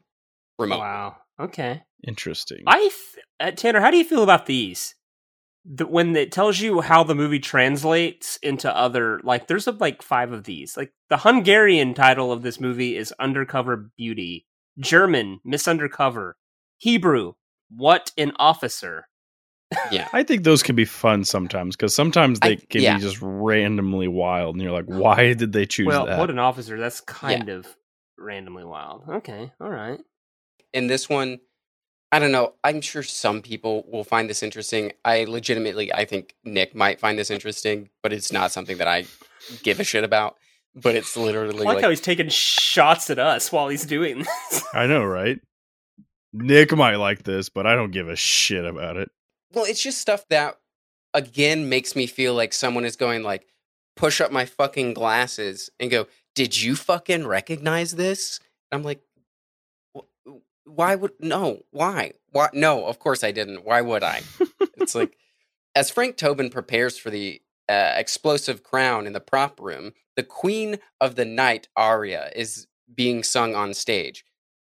Remote. 0.57 0.80
Wow. 0.80 1.17
Okay. 1.39 1.84
Interesting. 2.07 2.63
I 2.67 2.80
th- 2.80 3.26
uh, 3.39 3.51
Tanner, 3.51 3.82
how 3.82 3.91
do 3.91 3.97
you 3.97 4.03
feel 4.03 4.24
about 4.24 4.45
these? 4.45 4.95
The, 5.64 5.86
when 5.86 6.16
it 6.16 6.32
tells 6.32 6.59
you 6.59 6.82
how 6.82 7.03
the 7.03 7.14
movie 7.16 7.39
translates 7.39 8.38
into 8.38 8.76
other, 8.76 9.20
like, 9.24 9.47
there's 9.47 9.68
a, 9.68 9.72
like 9.72 10.01
five 10.01 10.32
of 10.32 10.43
these. 10.45 10.76
Like 10.76 10.91
the 11.09 11.18
Hungarian 11.18 11.93
title 11.93 12.32
of 12.32 12.41
this 12.41 12.59
movie 12.59 12.97
is 12.97 13.14
Undercover 13.20 13.91
Beauty. 13.97 14.47
German, 14.80 15.39
Misundercover. 15.45 16.34
Hebrew, 16.78 17.34
What 17.70 18.12
an 18.18 18.32
Officer. 18.39 19.05
Yeah. 19.91 20.09
I 20.12 20.24
think 20.24 20.43
those 20.43 20.64
can 20.64 20.76
be 20.76 20.86
fun 20.86 21.24
sometimes 21.24 21.76
because 21.76 21.93
sometimes 21.93 22.39
they 22.39 22.53
I- 22.53 22.55
can 22.70 22.82
yeah. 22.82 22.95
be 22.95 23.01
just 23.03 23.20
randomly 23.22 24.07
wild, 24.07 24.55
and 24.55 24.64
you're 24.64 24.72
like, 24.74 24.86
why 24.86 25.34
did 25.34 25.53
they 25.53 25.66
choose 25.66 25.88
well, 25.88 26.07
that? 26.07 26.18
What 26.18 26.30
an 26.30 26.39
Officer. 26.39 26.80
That's 26.80 27.01
kind 27.01 27.49
of 27.49 27.68
randomly 28.18 28.66
wild. 28.66 29.03
Okay. 29.07 29.51
All 29.62 29.70
right. 29.70 29.99
in 30.74 30.88
this 30.88 31.07
one 31.07 31.39
i 32.12 32.20
don't 32.20 32.32
know 32.32 32.53
i'm 32.64 32.82
sure 32.82 33.03
some 33.03 33.41
people 33.41 33.86
will 33.91 34.03
find 34.03 34.30
this 34.30 34.43
interesting 34.43 34.91
i 35.05 35.24
legitimately 35.26 35.93
i 35.93 36.05
think 36.05 36.36
nick 36.43 36.76
might 36.76 36.99
find 36.99 37.18
this 37.18 37.32
interesting 37.32 37.89
but 38.03 38.12
it's 38.14 38.32
not 38.32 38.51
something 38.51 38.78
that 38.78 38.88
i 38.88 39.05
give 39.64 39.80
a 39.80 39.84
shit 39.84 40.03
about 40.03 40.38
but 40.76 40.95
it's 40.95 41.18
literally 41.18 41.66
I 41.66 41.70
like, 41.70 41.76
like, 41.76 41.84
how 41.84 41.89
he's 41.89 41.99
taking 42.01 42.30
shots 42.30 43.09
at 43.09 43.20
us 43.20 43.51
while 43.51 43.68
he's 43.68 43.86
doing 43.86 44.20
this. 44.20 44.64
I 44.74 44.88
know, 44.88 45.03
right? 45.03 45.38
Nick 46.32 46.72
might 46.74 46.95
like 46.95 47.24
this, 47.24 47.49
but 47.49 47.68
I 47.68 47.76
don't 47.76 47.91
give 47.91 48.07
a 48.07 48.16
shit 48.16 48.64
about 48.64 48.95
it. 48.95 49.09
well 49.53 49.66
it's 49.66 49.84
just 49.84 49.99
stuff 49.99 50.26
that 50.30 50.55
again 51.14 51.68
makes 51.68 51.93
me 51.95 52.07
feel 52.07 52.34
like 52.34 52.53
someone 52.53 52.86
is 52.86 52.95
going 52.95 53.22
like 53.22 53.45
push 53.97 54.22
up 54.22 54.32
my 54.32 54.45
fucking 54.45 54.93
glasses 54.93 55.70
and 55.78 55.91
go 55.91 56.07
did 56.36 56.62
you 56.62 56.74
fucking 56.78 57.28
recognize 57.28 57.91
this 57.95 58.39
i'm 58.72 58.82
like 58.82 59.01
"Wh- 59.01 59.11
why 60.66 60.95
would 60.95 61.12
no 61.20 61.59
why 61.72 62.12
why 62.32 62.49
no 62.53 62.86
of 62.86 62.99
course 62.99 63.24
i 63.24 63.32
didn't 63.32 63.66
why 63.66 63.82
would 63.82 64.03
i 64.03 64.22
it's 64.78 64.95
like 64.95 65.18
as 65.76 65.89
frank 65.89 66.18
tobin 66.18 66.49
prepares 66.49 66.97
for 66.97 67.09
the 67.09 67.41
uh, 67.70 67.93
explosive 67.95 68.64
crown 68.64 69.07
in 69.07 69.14
the 69.14 69.20
prop 69.20 69.59
room 69.59 69.93
the 70.16 70.24
queen 70.24 70.78
of 70.99 71.16
the 71.16 71.26
night 71.26 71.68
aria 71.76 72.32
is 72.36 72.68
being 72.93 73.24
sung 73.24 73.55
on 73.55 73.74
stage 73.74 74.26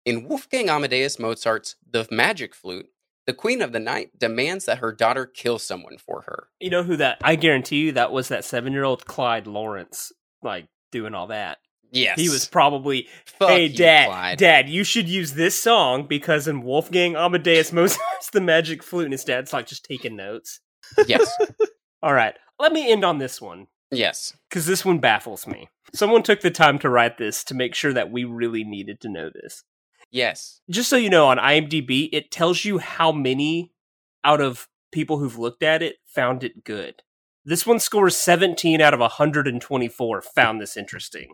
in 0.05 0.27
wolfgang 0.27 0.69
amadeus 0.69 1.17
mozart's 1.17 1.75
the 1.89 2.07
magic 2.11 2.53
flute 2.53 2.89
the 3.25 3.33
queen 3.33 3.61
of 3.61 3.73
the 3.73 3.79
night 3.79 4.17
demands 4.17 4.65
that 4.65 4.79
her 4.79 4.91
daughter 4.91 5.27
kill 5.27 5.59
someone 5.59 5.99
for 5.99 6.23
her 6.23 6.47
You 6.59 6.71
know 6.71 6.81
who 6.81 6.97
that? 6.97 7.19
I 7.23 7.35
guarantee 7.35 7.77
you 7.77 7.91
that 7.91 8.11
was 8.11 8.27
that 8.29 8.43
seven 8.43 8.73
year 8.73 8.83
old 8.83 9.05
Clyde 9.05 9.45
Lawrence, 9.45 10.11
like 10.41 10.65
doing 10.91 11.13
all 11.13 11.27
that. 11.27 11.59
Yes 11.91 12.19
He 12.19 12.29
was 12.29 12.45
probably, 12.47 13.07
Fuck 13.25 13.49
hey, 13.49 13.65
you, 13.67 13.77
dad, 13.77 14.07
Clyde." 14.07 14.37
dad, 14.37 14.69
you 14.69 14.83
should 14.83 15.07
use 15.09 15.33
this 15.33 15.55
song 15.59 16.05
because 16.07 16.47
in 16.47 16.61
Wolfgang 16.61 17.15
Amadeus 17.15 17.71
Mozart's 17.73 18.29
the 18.31 18.41
magic 18.41 18.83
flute, 18.83 19.05
and 19.05 19.13
his 19.13 19.23
dad's 19.23 19.53
like 19.53 19.67
just 19.67 19.85
taking 19.85 20.15
notes. 20.15 20.59
yes 21.07 21.31
All 22.03 22.13
right, 22.13 22.35
let 22.59 22.71
me 22.71 22.91
end 22.91 23.03
on 23.03 23.17
this 23.17 23.41
one 23.41 23.67
yes 23.91 24.35
because 24.49 24.65
this 24.65 24.85
one 24.85 24.99
baffles 24.99 25.47
me. 25.47 25.69
Someone 25.93 26.21
took 26.23 26.41
the 26.41 26.51
time 26.51 26.77
to 26.79 26.89
write 26.89 27.17
this 27.17 27.43
to 27.45 27.55
make 27.55 27.73
sure 27.73 27.93
that 27.93 28.11
we 28.11 28.23
really 28.23 28.63
needed 28.63 29.01
to 29.01 29.09
know 29.09 29.29
this. 29.33 29.63
yes 30.11 30.61
just 30.69 30.89
so 30.89 30.95
you 30.95 31.09
know, 31.09 31.27
on 31.27 31.37
IMDb, 31.37 32.09
it 32.11 32.31
tells 32.31 32.63
you 32.65 32.77
how 32.77 33.11
many 33.11 33.73
out 34.23 34.41
of 34.41 34.67
people 34.91 35.17
who've 35.19 35.37
looked 35.39 35.63
at 35.63 35.81
it 35.81 35.97
found 36.05 36.43
it 36.43 36.63
good. 36.63 37.01
This 37.45 37.65
one 37.65 37.79
scores 37.79 38.15
17 38.17 38.81
out 38.81 38.93
of 38.93 38.99
124 38.99 40.21
found 40.21 40.61
this 40.61 40.75
interesting. 40.77 41.33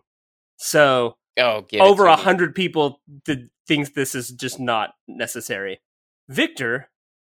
So 0.58 1.18
oh 1.38 1.66
over 1.80 2.06
a 2.06 2.16
hundred 2.16 2.56
people 2.56 3.02
th- 3.26 3.50
thinks 3.68 3.90
this 3.90 4.16
is 4.16 4.30
just 4.32 4.60
not 4.60 4.94
necessary. 5.08 5.82
Victor, 6.30 6.90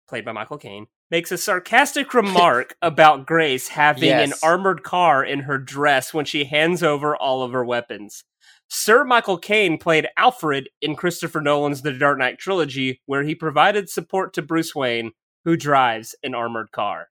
played 0.07 0.25
by 0.25 0.31
Michael 0.31 0.57
Caine, 0.57 0.87
makes 1.09 1.31
a 1.31 1.37
sarcastic 1.37 2.13
remark 2.13 2.75
about 2.81 3.25
Grace 3.25 3.69
having 3.69 4.09
an 4.11 4.33
armored 4.43 4.83
car 4.83 5.23
in 5.23 5.41
her 5.41 5.57
dress 5.57 6.13
when 6.13 6.25
she 6.25 6.45
hands 6.45 6.83
over 6.83 7.15
all 7.15 7.43
of 7.43 7.53
her 7.53 7.65
weapons. 7.65 8.23
Sir 8.69 9.05
Michael 9.05 9.37
Caine 9.37 9.77
played 9.77 10.07
Alfred 10.17 10.69
in 10.81 10.95
Christopher 10.95 11.39
Nolan's 11.39 11.81
The 11.81 11.93
Dark 11.93 12.17
Knight 12.19 12.37
trilogy, 12.37 13.01
where 13.05 13.23
he 13.23 13.33
provided 13.33 13.89
support 13.89 14.33
to 14.33 14.41
Bruce 14.41 14.75
Wayne, 14.75 15.11
who 15.45 15.55
drives 15.55 16.15
an 16.21 16.35
armored 16.35 16.71
car. 16.71 17.07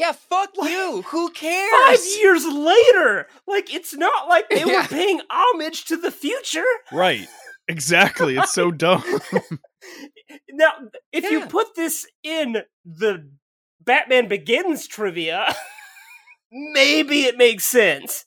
Yeah 0.00 0.12
fuck 0.12 0.50
you 0.56 1.02
who 1.08 1.30
cares 1.30 1.70
Five 1.86 2.00
years 2.18 2.46
later! 2.46 3.26
Like, 3.46 3.72
it's 3.72 3.94
not 3.94 4.28
like 4.28 4.48
they 4.48 4.64
were 4.64 4.82
paying 4.84 5.20
homage 5.30 5.84
to 5.86 5.96
the 5.96 6.10
future. 6.10 6.64
Right. 6.90 7.28
Exactly. 7.68 8.36
It's 8.36 8.52
so 8.52 8.70
dumb. 8.84 9.02
Now, 10.50 10.72
if 11.12 11.30
you 11.30 11.46
put 11.46 11.74
this 11.76 12.06
in 12.22 12.62
the 12.84 13.28
Batman 13.80 14.28
Begins 14.28 14.86
trivia, 14.86 15.54
maybe 16.52 17.22
it 17.22 17.36
makes 17.36 17.64
sense. 17.64 18.24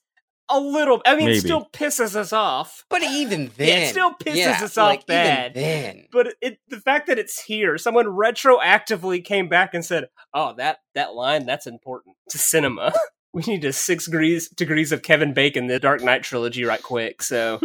A 0.50 0.60
little. 0.60 1.02
I 1.06 1.16
mean, 1.16 1.30
it 1.30 1.39
still 1.39 1.68
pisses 1.72 2.16
us 2.16 2.34
off. 2.34 2.84
but 2.89 3.02
even 3.02 3.50
then 3.58 3.84
it 3.84 3.89
still 3.89 4.12
pisses 4.12 4.36
yeah, 4.36 4.60
us 4.62 4.78
off 4.78 4.89
like, 4.89 5.04
even 5.08 5.16
bad. 5.16 5.54
then 5.54 6.06
But 6.12 6.36
it, 6.41 6.60
the 6.68 6.80
fact 6.80 7.08
that 7.08 7.18
it's 7.18 7.41
here, 7.41 7.78
someone 7.78 8.06
retroactively 8.06 9.24
came 9.24 9.48
back 9.48 9.74
and 9.74 9.86
said, 9.86 10.10
"Oh, 10.34 10.54
that 10.58 10.80
that 10.96 11.16
line, 11.16 11.46
that's 11.46 11.66
important 11.66 12.18
to 12.30 12.38
cinema." 12.38 12.94
we 13.34 13.41
need 13.48 13.66
a 13.66 13.74
six 13.74 14.06
degrees 14.06 14.50
degrees 14.50 14.91
of 14.91 15.02
Kevin 15.02 15.34
Bacon, 15.34 15.68
the 15.68 15.80
Dark 15.80 16.02
Knight 16.02 16.24
trilogy, 16.24 16.64
right 16.66 16.84
quick. 16.84 17.24
So, 17.24 17.60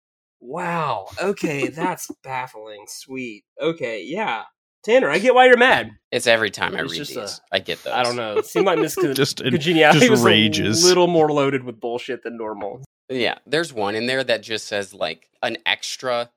wow. 0.40 1.06
Okay, 1.22 1.68
that's 1.68 2.10
baffling. 2.24 2.86
Sweet. 2.88 3.44
Okay, 3.60 4.04
yeah. 4.04 4.44
Tanner, 4.84 5.08
I 5.10 5.18
get 5.18 5.34
why 5.34 5.46
you're 5.46 5.56
mad. 5.56 5.92
it's 6.10 6.26
every 6.26 6.50
time 6.50 6.74
i 6.76 6.80
read 6.80 6.90
just 6.92 7.14
these 7.14 7.40
a- 7.52 7.54
I 7.54 7.58
get 7.60 7.82
those 7.84 7.92
I 7.94 8.02
don't 8.02 8.16
know. 8.16 8.38
It 8.38 8.46
seemed 8.46 8.66
like 8.66 8.78
Miss 8.78 8.94
Con- 8.96 9.14
Just- 9.14 9.40
it 9.40 9.50
Congeniality 9.50 10.00
just 10.00 10.10
was 10.10 10.22
rages. 10.22 10.82
a 10.84 10.86
little 10.86 11.06
more 11.06 11.30
loaded 11.30 11.62
with 11.64 11.78
bullshit 11.80 12.22
than 12.24 12.36
normal. 12.36 12.82
yeah 13.08 13.38
there's 13.46 13.72
one 13.72 13.94
in 13.94 14.06
there 14.06 14.24
that 14.24 14.42
just 14.42 14.66
says 14.66 14.92
like 14.94 15.28
an 15.42 15.56
extra 15.66 16.30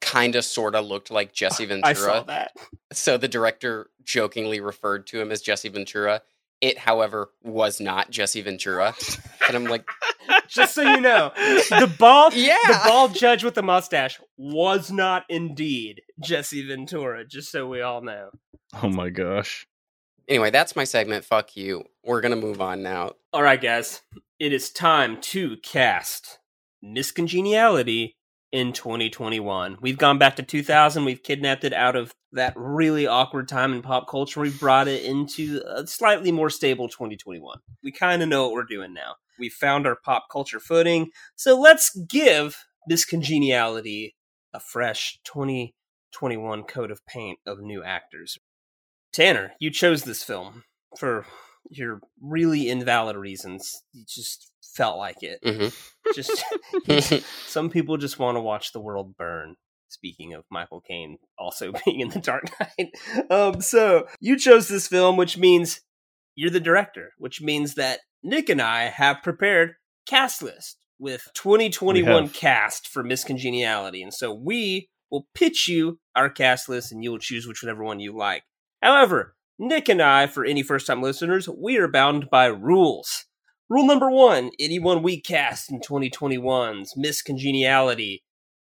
kind 0.00 0.34
of 0.34 0.44
sort 0.44 0.74
of 0.74 0.84
looked 0.84 1.10
like 1.12 1.32
jesse 1.32 1.64
ventura 1.64 1.90
I 1.90 1.92
saw 1.94 2.22
that. 2.24 2.52
so 2.92 3.16
the 3.16 3.28
director 3.28 3.88
jokingly 4.04 4.58
referred 4.60 5.06
to 5.08 5.20
him 5.20 5.30
as 5.30 5.40
jesse 5.42 5.68
ventura 5.68 6.22
it 6.62 6.78
however 6.78 7.28
was 7.42 7.78
not 7.80 8.10
jesse 8.10 8.40
ventura 8.40 8.94
and 9.46 9.56
i'm 9.56 9.64
like 9.64 9.84
Just 10.48 10.74
so 10.74 10.82
you 10.82 11.00
know, 11.00 11.32
the 11.36 11.92
bald, 11.98 12.34
Yeah. 12.34 12.56
the 12.68 12.80
bald 12.86 13.14
judge 13.14 13.42
with 13.42 13.54
the 13.54 13.62
mustache 13.62 14.20
was 14.36 14.92
not 14.92 15.24
indeed 15.30 16.02
Jesse 16.20 16.66
Ventura. 16.66 17.24
Just 17.26 17.50
so 17.50 17.66
we 17.66 17.80
all 17.80 18.02
know. 18.02 18.28
oh 18.82 18.88
my 18.88 19.08
gosh. 19.08 19.66
anyway 20.28 20.50
that's 20.50 20.76
my 20.76 20.84
segment 20.84 21.24
fuck 21.24 21.56
you 21.56 21.82
we're 22.04 22.20
gonna 22.20 22.36
move 22.36 22.60
on 22.60 22.82
now 22.82 23.12
All 23.32 23.42
right, 23.42 23.60
guys, 23.60 24.02
it 24.38 24.52
is 24.52 24.70
time 24.70 25.20
to 25.22 25.56
cast 25.62 26.38
Miss 26.82 27.10
Congeniality 27.12 28.16
in 28.52 28.72
2021. 28.74 29.78
We've 29.80 29.98
gone 29.98 30.18
back 30.18 30.36
to 30.36 30.42
2000. 30.42 31.04
We've 31.06 31.22
kidnapped 31.22 31.64
it 31.64 31.72
out 31.72 31.96
of 31.96 32.14
that 32.32 32.54
really 32.56 33.06
awkward 33.06 33.48
time 33.48 33.72
in 33.72 33.82
pop 33.82 34.08
culture. 34.08 34.40
We've 34.40 34.58
brought 34.58 34.88
it 34.88 35.04
into 35.04 35.62
a 35.66 35.86
slightly 35.86 36.32
more 36.32 36.50
stable 36.50 36.88
2021. 36.88 37.58
We 37.82 37.92
kind 37.92 38.22
of 38.22 38.28
know 38.28 38.44
what 38.44 38.52
we're 38.52 38.64
doing 38.64 38.94
now. 38.94 39.16
We 39.38 39.48
found 39.48 39.86
our 39.86 39.96
pop 39.96 40.26
culture 40.30 40.60
footing. 40.60 41.10
So 41.36 41.58
let's 41.58 41.94
give 41.94 42.56
this 42.86 43.04
congeniality 43.04 44.16
a 44.52 44.60
fresh 44.60 45.18
2021 45.24 46.64
coat 46.64 46.90
of 46.90 47.04
paint 47.06 47.38
of 47.46 47.60
new 47.60 47.82
actors. 47.82 48.38
Tanner, 49.12 49.52
you 49.58 49.70
chose 49.70 50.04
this 50.04 50.22
film 50.22 50.64
for 50.98 51.26
your 51.70 52.00
really 52.20 52.68
invalid 52.68 53.16
reasons. 53.16 53.82
You 53.92 54.04
just 54.06 54.50
felt 54.62 54.98
like 54.98 55.22
it. 55.22 55.38
hmm 55.44 55.68
Just 56.14 56.44
some 57.46 57.70
people 57.70 57.96
just 57.96 58.18
want 58.18 58.36
to 58.36 58.40
watch 58.40 58.72
the 58.72 58.80
world 58.80 59.16
burn. 59.16 59.54
Speaking 59.92 60.34
of 60.34 60.44
Michael 60.50 60.80
Caine 60.80 61.18
also 61.38 61.72
being 61.84 62.00
in 62.00 62.08
the 62.08 62.20
Dark 62.20 62.44
Knight, 62.58 62.92
um, 63.30 63.60
so 63.60 64.06
you 64.20 64.38
chose 64.38 64.68
this 64.68 64.88
film, 64.88 65.16
which 65.16 65.36
means 65.36 65.80
you're 66.34 66.50
the 66.50 66.60
director, 66.60 67.12
which 67.18 67.40
means 67.40 67.74
that 67.74 68.00
Nick 68.22 68.48
and 68.48 68.62
I 68.62 68.84
have 68.84 69.22
prepared 69.22 69.74
cast 70.06 70.42
list 70.42 70.78
with 70.98 71.28
2021 71.34 72.28
cast 72.30 72.88
for 72.88 73.02
Miss 73.02 73.24
Congeniality, 73.24 74.02
and 74.02 74.14
so 74.14 74.32
we 74.32 74.88
We'll 75.12 75.26
pitch 75.34 75.68
you 75.68 76.00
our 76.16 76.30
cast 76.30 76.70
list 76.70 76.90
and 76.90 77.04
you'll 77.04 77.18
choose 77.18 77.46
whichever 77.46 77.84
one 77.84 78.00
you 78.00 78.16
like. 78.16 78.44
However, 78.82 79.36
Nick 79.58 79.90
and 79.90 80.00
I, 80.00 80.26
for 80.26 80.42
any 80.42 80.62
first 80.62 80.86
time 80.86 81.02
listeners, 81.02 81.46
we 81.46 81.76
are 81.76 81.86
bound 81.86 82.30
by 82.30 82.46
rules. 82.46 83.26
Rule 83.68 83.86
number 83.86 84.10
one 84.10 84.52
anyone 84.58 85.02
we 85.02 85.20
cast 85.20 85.70
in 85.70 85.80
2021's 85.80 86.94
Miss 86.96 87.20
Congeniality 87.20 88.24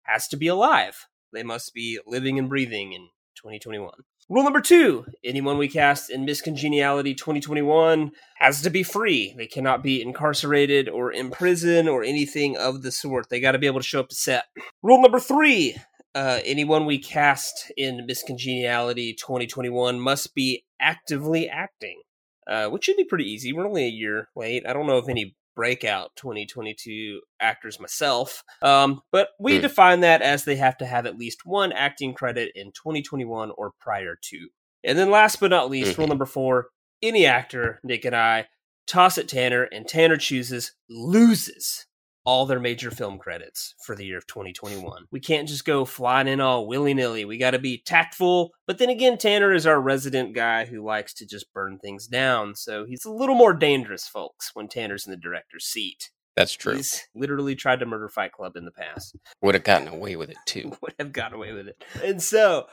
has 0.08 0.28
to 0.28 0.36
be 0.36 0.48
alive. 0.48 1.06
They 1.32 1.42
must 1.42 1.74
be 1.74 2.00
living 2.06 2.38
and 2.38 2.48
breathing 2.48 2.92
in 2.92 3.08
2021. 3.36 3.92
Rule 4.30 4.44
number 4.44 4.60
two 4.60 5.06
anyone 5.24 5.56
we 5.56 5.68
cast 5.68 6.10
in 6.10 6.26
Miss 6.26 6.42
Congeniality 6.42 7.14
2021 7.14 8.10
has 8.36 8.60
to 8.62 8.70
be 8.70 8.82
free. 8.82 9.34
They 9.38 9.46
cannot 9.46 9.82
be 9.82 10.02
incarcerated 10.02 10.88
or 10.88 11.10
in 11.10 11.30
prison 11.30 11.88
or 11.88 12.02
anything 12.02 12.56
of 12.56 12.82
the 12.82 12.92
sort. 12.92 13.30
They 13.30 13.40
got 13.40 13.52
to 13.52 13.58
be 13.58 13.66
able 13.66 13.80
to 13.80 13.86
show 13.86 14.00
up 14.00 14.10
to 14.10 14.14
set. 14.14 14.44
Rule 14.82 15.00
number 15.00 15.18
three 15.18 15.76
uh, 16.14 16.40
anyone 16.44 16.84
we 16.84 16.98
cast 16.98 17.70
in 17.76 18.04
Miss 18.06 18.22
Congeniality 18.22 19.14
2021 19.14 20.00
must 20.00 20.34
be 20.34 20.64
actively 20.80 21.48
acting, 21.48 22.02
uh, 22.46 22.68
which 22.68 22.84
should 22.84 22.96
be 22.96 23.04
pretty 23.04 23.30
easy. 23.30 23.52
We're 23.52 23.66
only 23.66 23.84
a 23.84 23.90
year 23.90 24.28
late. 24.34 24.64
I 24.66 24.72
don't 24.72 24.86
know 24.86 24.98
if 24.98 25.08
any 25.08 25.36
breakout 25.58 26.14
2022 26.14 27.20
actors 27.40 27.80
myself. 27.80 28.44
Um, 28.62 29.02
but 29.10 29.30
we 29.40 29.58
Mm. 29.58 29.62
define 29.62 30.00
that 30.00 30.22
as 30.22 30.44
they 30.44 30.54
have 30.54 30.76
to 30.78 30.86
have 30.86 31.04
at 31.04 31.18
least 31.18 31.44
one 31.44 31.72
acting 31.72 32.14
credit 32.14 32.52
in 32.54 32.70
2021 32.70 33.50
or 33.58 33.72
prior 33.80 34.16
to. 34.30 34.48
And 34.84 34.96
then 34.96 35.10
last 35.10 35.40
but 35.40 35.50
not 35.50 35.68
least, 35.68 35.98
rule 35.98 36.06
number 36.06 36.26
four 36.26 36.68
any 37.02 37.26
actor, 37.26 37.80
Nick 37.82 38.04
and 38.04 38.14
I, 38.14 38.46
toss 38.86 39.18
at 39.18 39.26
Tanner, 39.26 39.64
and 39.64 39.88
Tanner 39.88 40.16
chooses, 40.16 40.74
loses 40.88 41.86
all 42.28 42.44
their 42.44 42.60
major 42.60 42.90
film 42.90 43.16
credits 43.16 43.74
for 43.86 43.96
the 43.96 44.04
year 44.04 44.18
of 44.18 44.26
2021. 44.26 45.06
We 45.10 45.18
can't 45.18 45.48
just 45.48 45.64
go 45.64 45.86
flying 45.86 46.28
in 46.28 46.42
all 46.42 46.66
willy 46.66 46.92
nilly. 46.92 47.24
We 47.24 47.38
got 47.38 47.52
to 47.52 47.58
be 47.58 47.82
tactful. 47.86 48.50
But 48.66 48.76
then 48.76 48.90
again, 48.90 49.16
Tanner 49.16 49.54
is 49.54 49.66
our 49.66 49.80
resident 49.80 50.34
guy 50.34 50.66
who 50.66 50.84
likes 50.84 51.14
to 51.14 51.26
just 51.26 51.50
burn 51.54 51.78
things 51.78 52.06
down. 52.06 52.54
So 52.54 52.84
he's 52.84 53.06
a 53.06 53.10
little 53.10 53.34
more 53.34 53.54
dangerous, 53.54 54.06
folks, 54.06 54.50
when 54.52 54.68
Tanner's 54.68 55.06
in 55.06 55.10
the 55.10 55.16
director's 55.16 55.64
seat. 55.64 56.10
That's 56.36 56.52
true. 56.52 56.76
He's 56.76 57.02
literally 57.14 57.54
tried 57.54 57.80
to 57.80 57.86
murder 57.86 58.10
Fight 58.10 58.32
Club 58.32 58.56
in 58.56 58.66
the 58.66 58.72
past. 58.72 59.16
Would 59.40 59.54
have 59.54 59.64
gotten 59.64 59.88
away 59.88 60.16
with 60.16 60.28
it 60.28 60.36
too. 60.44 60.76
Would 60.82 60.96
have 60.98 61.14
got 61.14 61.32
away 61.32 61.54
with 61.54 61.68
it. 61.68 61.82
And 62.04 62.22
so, 62.22 62.66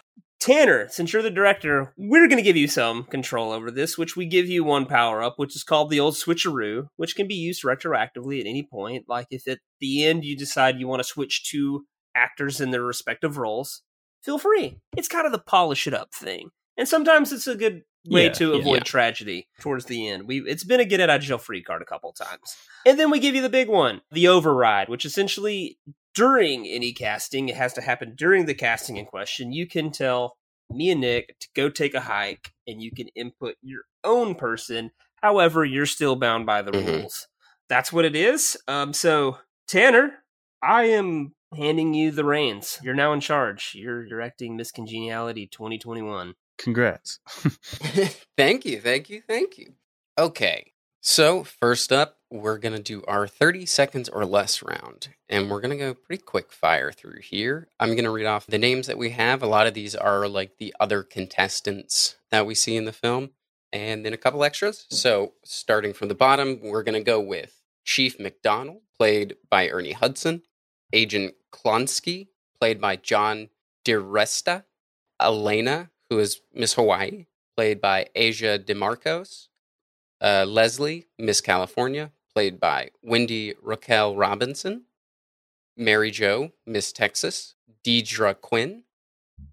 Tanner, 0.45 0.87
since 0.89 1.11
you're 1.11 1.23
the 1.23 1.31
director, 1.31 1.91
we're 1.97 2.27
going 2.27 2.37
to 2.37 2.43
give 2.43 2.55
you 2.55 2.67
some 2.67 3.05
control 3.05 3.51
over 3.51 3.71
this, 3.71 3.97
which 3.97 4.15
we 4.15 4.27
give 4.27 4.47
you 4.47 4.63
one 4.63 4.85
power 4.85 5.23
up, 5.23 5.39
which 5.39 5.55
is 5.55 5.63
called 5.63 5.89
the 5.89 5.99
old 5.99 6.13
switcheroo, 6.13 6.85
which 6.97 7.15
can 7.15 7.27
be 7.27 7.33
used 7.33 7.63
retroactively 7.63 8.39
at 8.39 8.45
any 8.45 8.61
point. 8.61 9.05
Like 9.07 9.25
if 9.31 9.47
at 9.47 9.57
the 9.81 10.05
end 10.05 10.23
you 10.23 10.37
decide 10.37 10.79
you 10.79 10.87
want 10.87 10.99
to 10.99 11.03
switch 11.07 11.49
two 11.49 11.85
actors 12.15 12.61
in 12.61 12.69
their 12.69 12.83
respective 12.83 13.39
roles, 13.39 13.81
feel 14.21 14.37
free. 14.37 14.77
It's 14.95 15.07
kind 15.07 15.25
of 15.25 15.31
the 15.31 15.39
polish 15.39 15.87
it 15.87 15.95
up 15.95 16.13
thing. 16.13 16.51
And 16.77 16.87
sometimes 16.87 17.33
it's 17.33 17.47
a 17.47 17.55
good 17.55 17.81
way 18.07 18.25
Yeah, 18.25 18.33
to 18.33 18.51
yeah. 18.51 18.59
avoid 18.59 18.81
Yeah. 18.81 18.83
tragedy 18.83 19.47
towards 19.59 19.85
the 19.85 20.07
end. 20.07 20.27
We 20.27 20.41
it's 20.41 20.63
been 20.63 20.79
a 20.79 20.85
get 20.85 20.99
it 20.99 21.09
out 21.09 21.21
of 21.21 21.25
jail 21.25 21.39
free 21.39 21.63
card 21.63 21.81
a 21.81 21.85
couple 21.85 22.13
times. 22.13 22.55
And 22.85 22.99
then 22.99 23.09
we 23.09 23.19
give 23.19 23.33
you 23.33 23.41
the 23.41 23.49
big 23.49 23.67
one, 23.67 24.01
the 24.11 24.27
override, 24.27 24.89
which 24.89 25.05
essentially 25.05 25.79
during 26.15 26.65
any 26.65 26.93
casting, 26.93 27.49
it 27.49 27.55
has 27.55 27.73
to 27.73 27.81
happen 27.81 28.13
during 28.15 28.45
the 28.45 28.53
casting 28.55 28.97
in 28.97 29.05
question. 29.05 29.51
You 29.51 29.67
can 29.67 29.91
tell 29.91 30.37
me 30.69 30.89
and 30.91 31.01
Nick 31.01 31.35
to 31.39 31.47
go 31.55 31.69
take 31.69 31.93
a 31.93 31.99
hike 31.99 32.51
and 32.67 32.81
you 32.81 32.91
can 32.91 33.07
input 33.09 33.55
your 33.61 33.81
own 34.03 34.33
person. 34.35 34.91
However, 35.21 35.63
you're 35.65 35.85
still 35.85 36.15
bound 36.15 36.45
by 36.45 36.61
the 36.61 36.71
Mhm. 36.71 37.01
rules. 37.01 37.27
That's 37.69 37.91
what 37.93 38.05
it 38.05 38.15
is. 38.15 38.57
Um, 38.67 38.93
so 38.93 39.37
Tanner, 39.67 40.23
I 40.61 40.85
am 40.85 41.35
handing 41.55 41.93
you 41.93 42.11
the 42.11 42.25
reins. 42.25 42.79
You're 42.83 42.93
now 42.95 43.13
in 43.13 43.19
charge. 43.19 43.73
You're 43.75 44.05
directing 44.07 44.55
Miss 44.55 44.71
Congeniality 44.71 45.47
2021. 45.47 46.35
Congrats. 46.57 47.19
thank 48.37 48.65
you, 48.65 48.79
thank 48.79 49.09
you, 49.09 49.21
thank 49.27 49.57
you. 49.57 49.73
Okay, 50.17 50.71
so 51.01 51.43
first 51.43 51.91
up, 51.91 52.17
we're 52.41 52.57
gonna 52.57 52.79
do 52.79 53.03
our 53.07 53.27
30 53.27 53.65
seconds 53.65 54.09
or 54.09 54.25
less 54.25 54.61
round, 54.61 55.09
and 55.29 55.49
we're 55.49 55.61
gonna 55.61 55.77
go 55.77 55.93
pretty 55.93 56.23
quick 56.23 56.51
fire 56.51 56.91
through 56.91 57.21
here. 57.21 57.67
I'm 57.79 57.95
gonna 57.95 58.11
read 58.11 58.25
off 58.25 58.47
the 58.47 58.57
names 58.57 58.87
that 58.87 58.97
we 58.97 59.11
have. 59.11 59.41
A 59.41 59.47
lot 59.47 59.67
of 59.67 59.73
these 59.73 59.95
are 59.95 60.27
like 60.27 60.57
the 60.57 60.73
other 60.79 61.03
contestants 61.03 62.17
that 62.31 62.45
we 62.45 62.55
see 62.55 62.75
in 62.75 62.85
the 62.85 62.91
film, 62.91 63.31
and 63.71 64.05
then 64.05 64.13
a 64.13 64.17
couple 64.17 64.43
extras. 64.43 64.85
So 64.89 65.33
starting 65.43 65.93
from 65.93 66.07
the 66.07 66.15
bottom, 66.15 66.59
we're 66.61 66.83
gonna 66.83 67.01
go 67.01 67.19
with 67.19 67.61
Chief 67.83 68.19
McDonald, 68.19 68.81
played 68.97 69.37
by 69.49 69.69
Ernie 69.69 69.93
Hudson, 69.93 70.43
Agent 70.93 71.35
Klonsky, 71.51 72.27
played 72.59 72.81
by 72.81 72.95
John 72.95 73.49
DiResta, 73.85 74.63
Elena, 75.21 75.91
who 76.09 76.19
is 76.19 76.41
Miss 76.53 76.73
Hawaii, 76.73 77.25
played 77.55 77.79
by 77.79 78.07
Asia 78.15 78.59
DeMarcos. 78.59 79.47
Uh, 80.21 80.45
Leslie, 80.47 81.07
Miss 81.19 81.41
California, 81.41 82.11
played 82.35 82.59
by 82.59 82.89
Wendy 83.01 83.53
Raquel 83.61 84.15
Robinson. 84.15 84.83
Mary 85.77 86.11
Jo, 86.11 86.51
Miss 86.65 86.91
Texas. 86.91 87.55
Deirdre 87.83 88.35
Quinn. 88.35 88.83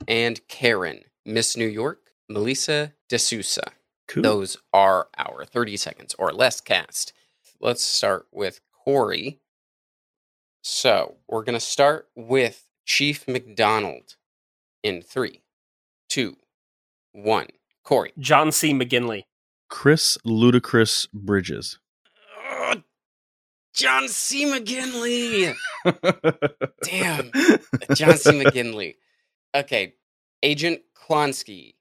And 0.08 0.46
Karen, 0.48 1.04
Miss 1.24 1.56
New 1.56 1.66
York. 1.66 2.00
Melissa 2.28 2.92
De 3.08 3.18
Sousa. 3.18 3.72
Cool. 4.08 4.22
Those 4.22 4.56
are 4.72 5.08
our 5.16 5.44
30 5.44 5.76
seconds 5.76 6.14
or 6.18 6.32
less 6.32 6.60
cast. 6.60 7.12
Let's 7.60 7.84
start 7.84 8.26
with 8.32 8.60
Cory. 8.72 9.38
So 10.62 11.16
we're 11.28 11.44
going 11.44 11.58
to 11.58 11.60
start 11.60 12.08
with 12.16 12.66
Chief 12.84 13.28
McDonald 13.28 14.16
in 14.82 15.02
three, 15.02 15.42
two, 16.08 16.36
one. 17.12 17.48
Cory. 17.84 18.12
John 18.18 18.50
C. 18.52 18.72
McGinley. 18.72 19.22
Chris 19.68 20.18
Ludacris 20.26 21.08
Bridges. 21.12 21.78
Ugh, 22.62 22.82
John 23.74 24.08
C. 24.08 24.44
McGinley. 24.44 25.54
Damn. 26.82 27.30
John 27.94 28.16
C. 28.16 28.30
McGinley. 28.30 28.96
Okay. 29.54 29.94
Agent 30.42 30.82
Klonsky. 30.94 31.74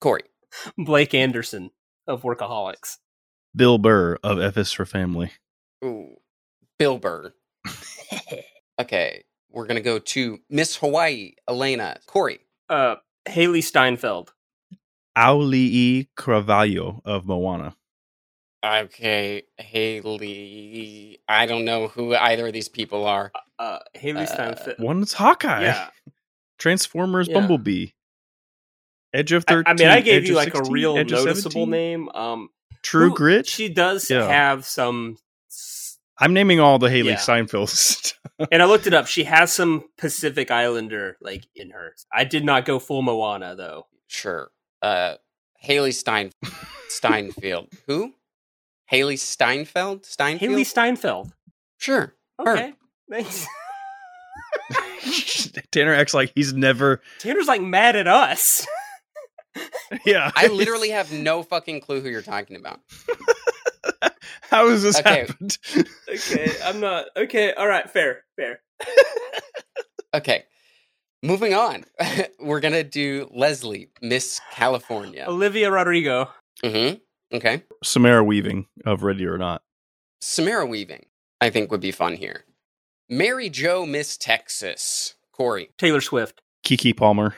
Cory. 0.00 0.22
Blake 0.78 1.14
Anderson 1.14 1.70
of 2.06 2.22
Workaholics. 2.22 2.98
Bill 3.54 3.78
Burr 3.78 4.18
of 4.22 4.40
F 4.40 4.56
is 4.56 4.72
for 4.72 4.84
Family. 4.84 5.32
Ooh. 5.84 6.16
Bill 6.78 6.98
Burr. 6.98 7.34
okay. 8.80 9.24
We're 9.50 9.66
going 9.66 9.76
to 9.76 9.82
go 9.82 9.98
to 9.98 10.38
Miss 10.50 10.76
Hawaii, 10.76 11.34
Elena. 11.48 11.98
Cory. 12.06 12.40
Uh, 12.68 12.96
Hailee 13.28 13.62
Steinfeld. 13.62 14.30
Aulii 15.16 16.08
Cravalho 16.16 17.00
of 17.04 17.26
Moana. 17.26 17.76
Okay. 18.64 19.42
Hailee. 19.60 21.18
I 21.28 21.46
don't 21.46 21.64
know 21.64 21.88
who 21.88 22.14
either 22.14 22.46
of 22.46 22.52
these 22.52 22.68
people 22.68 23.06
are. 23.06 23.30
Uh, 23.58 23.78
Hailee 23.96 24.22
Uh, 24.22 24.26
Steinfeld. 24.54 24.78
One's 24.78 25.12
Hawkeye. 25.12 25.62
Yeah. 25.62 25.90
Transformers 26.58 27.28
Yeah. 27.28 27.34
Bumblebee. 27.34 27.88
Edge 29.12 29.32
of 29.32 29.44
I, 29.48 29.52
13. 29.54 29.64
I 29.66 29.74
mean, 29.78 29.88
I 29.88 30.00
gave 30.00 30.22
Edge 30.22 30.28
you 30.28 30.34
like 30.34 30.52
16, 30.54 30.66
a 30.66 30.70
real 30.72 30.96
Edge 30.98 31.10
noticeable 31.10 31.66
name. 31.66 32.08
Um, 32.14 32.48
True 32.82 33.10
who- 33.10 33.14
Grit. 33.14 33.46
She 33.46 33.68
does 33.68 34.10
Yeah. 34.10 34.26
have 34.26 34.64
some, 34.64 35.16
I'm 36.18 36.32
naming 36.32 36.58
all 36.60 36.78
the 36.78 36.88
Hailee 36.88 37.04
Yeah. 37.06 37.16
Steinfelds. 37.16 38.14
and 38.52 38.62
I 38.62 38.66
looked 38.66 38.86
it 38.86 38.94
up. 38.94 39.06
She 39.06 39.24
has 39.24 39.52
some 39.52 39.84
Pacific 39.98 40.50
Islander 40.50 41.16
like 41.20 41.44
in 41.54 41.70
her. 41.70 41.94
I 42.12 42.24
did 42.24 42.44
not 42.44 42.64
go 42.64 42.78
full 42.78 43.02
Moana 43.02 43.54
though. 43.56 43.86
Sure. 44.08 44.50
Uh, 44.82 45.14
Hailee 45.64 45.92
Stein 45.94 46.30
Steinfeld. 46.88 47.68
Who? 47.86 48.14
Hailee 48.94 49.18
Steinfeld? 49.18 50.04
Steinfeld? 50.04 50.40
Hailee 50.52 50.64
Steinfeld. 50.66 51.32
Sure. 51.78 52.14
Her. 52.38 52.52
Okay, 52.56 52.72
thanks. 53.10 53.46
Tanner 55.72 55.94
acts 55.94 56.14
like 56.14 56.32
he's 56.34 56.52
never. 56.52 57.00
Tanner's 57.18 57.46
like 57.48 57.60
mad 57.62 57.96
at 57.96 58.06
us. 58.08 58.66
Yeah. 60.04 60.32
I 60.34 60.48
literally 60.48 60.90
have 60.90 61.12
no 61.12 61.44
fucking 61.44 61.80
clue 61.80 62.00
who 62.00 62.08
you're 62.08 62.22
talking 62.22 62.56
about. 62.56 62.80
How 64.50 64.68
has 64.68 64.82
this 64.82 64.98
Okay. 64.98 65.26
happened? 65.28 65.58
okay, 66.12 66.50
I'm 66.64 66.80
not. 66.80 67.06
Okay, 67.16 67.52
all 67.52 67.68
right, 67.68 67.88
fair, 67.88 68.24
fair. 68.34 68.58
Okay. 70.12 70.44
Moving 71.22 71.54
on. 71.54 71.84
We're 72.40 72.58
going 72.58 72.74
to 72.74 72.82
do 72.82 73.28
Leslie, 73.32 73.90
Miss 74.02 74.40
California. 74.52 75.24
Olivia 75.28 75.70
Rodrigo. 75.70 76.30
Mm-hmm. 76.64 76.96
Okay. 77.32 77.62
Samara 77.82 78.22
Weaving 78.24 78.66
of 78.84 79.02
Ready 79.02 79.26
or 79.26 79.38
Not. 79.38 79.62
Samara 80.20 80.66
Weaving, 80.66 81.06
I 81.40 81.50
think 81.50 81.70
would 81.70 81.80
be 81.80 81.90
fun 81.90 82.14
here. 82.14 82.44
Mary 83.08 83.48
Jo, 83.50 83.84
Miss 83.86 84.16
Texas. 84.16 85.14
Cory. 85.32 85.70
Taylor 85.78 86.00
Swift. 86.00 86.40
Keke 86.64 86.96
Palmer. 86.96 87.34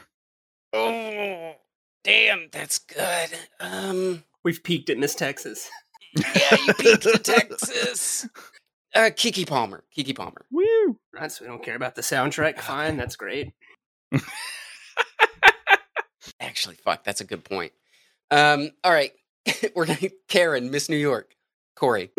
Oh, 0.72 1.55
damn, 2.05 2.49
that's 2.53 2.78
good. 2.78 3.30
Um, 3.59 4.22
We've 4.45 4.62
peaked 4.62 4.91
at 4.91 4.99
Miss 4.99 5.14
Texas. 5.14 5.68
yeah, 6.14 6.57
you 6.66 6.74
peaked 6.74 7.07
at 7.07 7.24
Texas. 7.24 8.28
Uh, 8.95 9.11
Keke 9.11 9.47
Palmer. 9.47 9.84
Keke 9.95 10.16
Palmer. 10.16 10.47
Woo! 10.51 10.99
Right, 11.12 11.30
so 11.30 11.45
we 11.45 11.49
don't 11.51 11.62
care 11.62 11.76
about 11.76 11.97
the 11.97 12.01
soundtrack. 12.01 12.59
Fine, 12.59 12.97
that's 12.97 13.14
great. 13.14 13.53
Actually, 16.41 16.76
fuck, 16.76 17.05
that's 17.05 17.20
a 17.20 17.24
good 17.24 17.45
point. 17.45 17.72
Um, 18.30 18.70
all 18.82 18.93
right, 18.93 19.12
we're 19.74 19.86
gonna 19.86 19.99
Karen, 20.28 20.70
Miss 20.70 20.88
New 20.88 20.97
York, 20.97 21.34
Cory. 21.74 22.11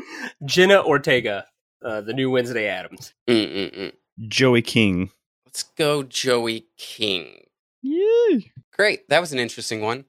Jenna 0.46 0.82
Ortega, 0.82 1.46
uh, 1.84 2.02
the 2.02 2.14
new 2.14 2.30
Wednesday 2.30 2.68
Addams. 2.68 3.14
Mm-mm-mm. 3.28 3.94
Joey 4.28 4.62
King. 4.62 5.12
Let's 5.46 5.64
go, 5.64 6.04
Joey 6.04 6.68
King. 6.78 7.46
Yay! 7.82 8.52
Great, 8.74 9.08
that 9.10 9.20
was 9.20 9.34
an 9.34 9.40
interesting 9.40 9.82
one. 9.82 10.06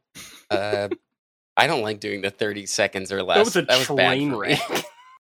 Uh, 0.50 0.88
I 1.56 1.66
don't 1.66 1.82
like 1.82 2.00
doing 2.00 2.22
the 2.22 2.30
thirty 2.30 2.66
seconds 2.66 3.12
or 3.12 3.22
less. 3.22 3.36
That 3.36 3.44
was 3.44 3.56
a 3.56 3.62
bad 3.62 3.86
train 3.86 4.34
wreck. 4.34 4.60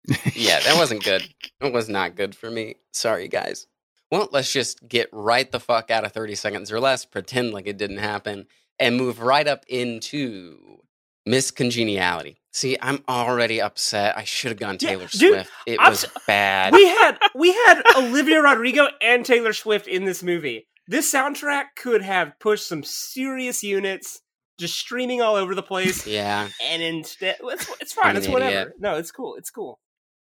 yeah, 0.34 0.60
that 0.60 0.76
wasn't 0.76 1.02
good. 1.02 1.28
It 1.60 1.72
was 1.72 1.88
not 1.88 2.14
good 2.14 2.34
for 2.34 2.50
me. 2.50 2.76
Sorry, 2.92 3.26
guys. 3.26 3.66
Well, 4.10 4.28
let's 4.30 4.52
just 4.52 4.86
get 4.86 5.08
right 5.12 5.50
the 5.50 5.58
fuck 5.58 5.90
out 5.90 6.04
of 6.04 6.12
30 6.12 6.36
seconds 6.36 6.70
or 6.70 6.78
less, 6.78 7.04
pretend 7.04 7.52
like 7.52 7.66
it 7.66 7.76
didn't 7.76 7.98
happen, 7.98 8.46
and 8.78 8.96
move 8.96 9.20
right 9.20 9.48
up 9.48 9.64
into 9.66 10.78
Miss 11.26 11.50
Congeniality. 11.50 12.40
See, 12.52 12.78
I'm 12.80 13.02
already 13.08 13.60
upset. 13.60 14.16
I 14.16 14.24
should 14.24 14.50
have 14.50 14.58
gone 14.58 14.78
Yeah, 14.80 14.88
Taylor 14.90 15.06
dude, 15.08 15.32
Swift. 15.34 15.50
It 15.66 15.78
I'm 15.80 15.90
was 15.90 16.04
s- 16.04 16.10
bad. 16.26 16.72
we 16.72 16.86
had 16.86 17.18
we 17.34 17.52
had 17.52 17.82
Olivia 17.96 18.40
Rodrigo 18.40 18.88
and 19.02 19.26
Taylor 19.26 19.52
Swift 19.52 19.86
in 19.86 20.04
this 20.06 20.22
movie. 20.22 20.66
This 20.88 21.12
soundtrack 21.12 21.64
could 21.76 22.00
have 22.02 22.38
pushed 22.38 22.66
some 22.66 22.82
serious 22.84 23.62
units, 23.64 24.20
just 24.58 24.78
streaming 24.78 25.20
all 25.20 25.34
over 25.34 25.54
the 25.54 25.62
place. 25.62 26.06
yeah, 26.06 26.48
And 26.62 26.80
instead, 26.80 27.36
it's, 27.42 27.68
it's 27.80 27.92
fine. 27.92 28.10
I'm 28.10 28.16
It's 28.16 28.26
an 28.26 28.32
whatever. 28.32 28.50
idiot. 28.52 28.72
No, 28.78 28.96
it's 28.96 29.10
cool. 29.10 29.34
It's 29.34 29.50
cool. 29.50 29.80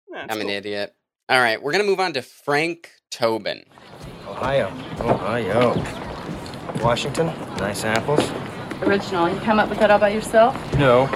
No, 0.08 0.20
it's 0.20 0.32
I'm 0.32 0.40
an 0.40 0.48
idiot. 0.48 0.94
All 1.28 1.40
right, 1.40 1.60
we're 1.60 1.72
going 1.72 1.82
to 1.84 1.90
move 1.90 2.00
on 2.00 2.12
to 2.12 2.22
Frank 2.22 2.90
Tobin. 3.10 3.64
Ohio. 4.28 4.68
Ohio. 5.00 5.74
Washington. 6.82 7.26
Nice 7.58 7.84
apples. 7.84 8.20
Original. 8.86 9.28
You 9.28 9.40
come 9.40 9.58
up 9.58 9.68
with 9.68 9.78
that 9.78 9.90
all 9.90 9.98
by 9.98 10.10
yourself? 10.10 10.54
No. 10.78 11.06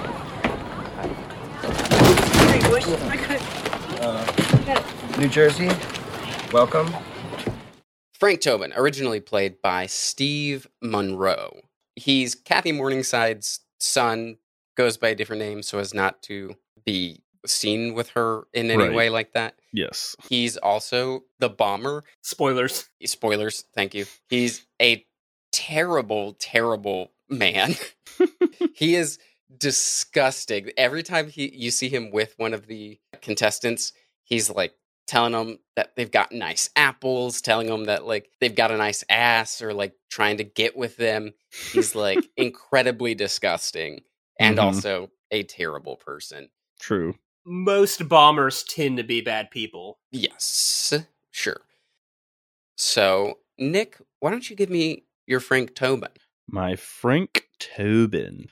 New 5.19 5.29
Jersey. 5.29 5.69
Welcome. 6.53 6.95
Frank 8.13 8.41
Tobin, 8.41 8.73
originally 8.77 9.19
played 9.21 9.61
by 9.61 9.87
Steve 9.87 10.69
Monroe. 10.81 11.61
He's 11.97 12.37
Kathy 12.37 12.71
Morningside's 12.73 13.61
son, 13.81 14.37
goes 14.77 14.97
by 14.97 15.09
a 15.09 15.15
different 15.17 15.41
name 15.43 15.63
so 15.63 15.81
as 15.81 15.93
not 15.93 16.23
to 16.25 16.55
be 16.85 17.21
seen 17.47 17.95
with 17.95 18.11
her 18.11 18.47
in 18.53 18.71
any 18.71 18.85
Right. 18.85 18.95
way 18.95 19.11
like 19.11 19.33
that. 19.33 19.55
Yes. 19.73 20.15
He's 20.29 20.57
also 20.57 21.25
the 21.41 21.49
bomber. 21.49 22.05
Spoilers. 22.23 22.89
Spoilers, 23.05 23.65
thank 23.75 23.95
you. 23.95 24.07
He's 24.29 24.67
a 24.81 25.05
terrible, 25.51 26.35
terrible 26.39 27.11
man. 27.29 27.75
he 28.75 28.95
is 28.97 29.19
disgusting. 29.57 30.71
Every 30.77 31.03
time 31.03 31.29
he 31.29 31.55
you 31.55 31.71
see 31.71 31.89
him 31.89 32.11
with 32.11 32.35
one 32.37 32.53
of 32.55 32.67
the 32.67 32.99
contestants, 33.23 33.93
he's 34.25 34.51
like 34.51 34.75
telling 35.07 35.33
them 35.33 35.59
that 35.77 35.95
they've 35.97 36.11
got 36.11 36.33
nice 36.33 36.69
apples, 36.77 37.41
telling 37.41 37.69
them 37.69 37.85
that 37.85 38.05
like 38.07 38.31
they've 38.41 38.55
got 38.55 38.71
a 38.73 38.77
nice 38.77 39.05
ass 39.09 39.63
or 39.63 39.73
like 39.73 39.95
trying 40.11 40.39
to 40.39 40.45
get 40.45 40.77
with 40.77 40.97
them. 40.97 41.33
He's 41.73 41.95
like 41.95 42.29
incredibly 42.37 43.15
disgusting 43.15 44.03
and 44.39 44.59
Mhm. 44.59 44.63
also 44.63 45.11
a 45.31 45.45
terrible 45.45 45.97
person. 45.97 46.49
True. 46.81 47.15
Most 47.45 48.09
bombers 48.09 48.63
tend 48.65 48.97
to 48.99 49.05
be 49.05 49.21
bad 49.21 49.51
people. 49.51 49.99
Yes, 50.11 50.93
sure. 51.31 51.61
So, 52.77 53.39
Nick, 53.59 53.99
why 54.21 54.31
don't 54.31 54.49
you 54.49 54.57
give 54.57 54.71
me 54.71 55.05
your 55.27 55.41
Frank 55.41 55.75
Tobin? 55.75 56.11
My 56.49 56.77
Frank 56.77 57.45
Tobin. 57.59 58.47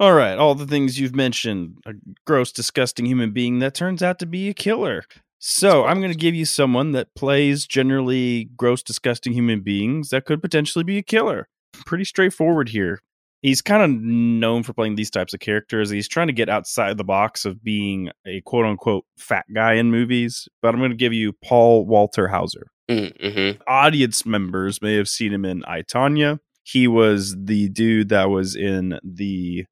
All 0.00 0.14
right, 0.14 0.36
all 0.36 0.54
the 0.54 0.66
things 0.66 0.98
you've 0.98 1.14
mentioned. 1.14 1.78
A 1.86 1.92
gross, 2.26 2.50
disgusting 2.52 3.06
human 3.06 3.32
being 3.32 3.60
that 3.60 3.74
turns 3.74 4.02
out 4.02 4.18
to 4.18 4.26
be 4.26 4.48
a 4.48 4.54
killer. 4.54 5.04
So 5.38 5.84
I'm 5.84 6.00
going 6.00 6.12
to 6.12 6.18
give 6.18 6.34
you 6.34 6.46
someone 6.46 6.92
that 6.92 7.14
plays 7.14 7.66
generally 7.66 8.48
gross, 8.56 8.82
disgusting 8.82 9.32
human 9.34 9.60
beings 9.60 10.10
that 10.10 10.24
could 10.24 10.40
potentially 10.42 10.84
be 10.84 10.98
a 10.98 11.02
killer. 11.02 11.48
Pretty 11.86 12.04
straightforward 12.04 12.70
here. 12.70 13.00
He's 13.42 13.60
kind 13.60 13.82
of 13.82 13.90
known 14.00 14.62
for 14.62 14.72
playing 14.72 14.94
these 14.94 15.10
types 15.10 15.34
of 15.34 15.40
characters. 15.40 15.90
He's 15.90 16.08
trying 16.08 16.28
to 16.28 16.32
get 16.32 16.48
outside 16.48 16.96
the 16.96 17.04
box 17.04 17.44
of 17.44 17.62
being 17.62 18.10
a 18.26 18.40
quote 18.40 18.64
unquote 18.64 19.04
fat 19.18 19.44
guy 19.54 19.74
in 19.74 19.90
movies. 19.90 20.48
But 20.62 20.74
I'm 20.74 20.80
going 20.80 20.92
to 20.92 20.96
give 20.96 21.12
you 21.12 21.34
Paul 21.44 21.84
Walter 21.86 22.26
Hauser 22.26 22.68
Mm-hmm. 22.88 23.62
audience 23.66 24.24
members 24.26 24.80
may 24.82 24.94
have 24.96 25.08
seen 25.08 25.32
him 25.32 25.44
in 25.44 25.62
I 25.66 25.82
Tonya. 25.82 26.38
He 26.64 26.88
was 26.88 27.36
the 27.38 27.68
dude 27.68 28.08
that 28.08 28.30
was 28.30 28.56
in 28.56 28.98
the 29.04 29.64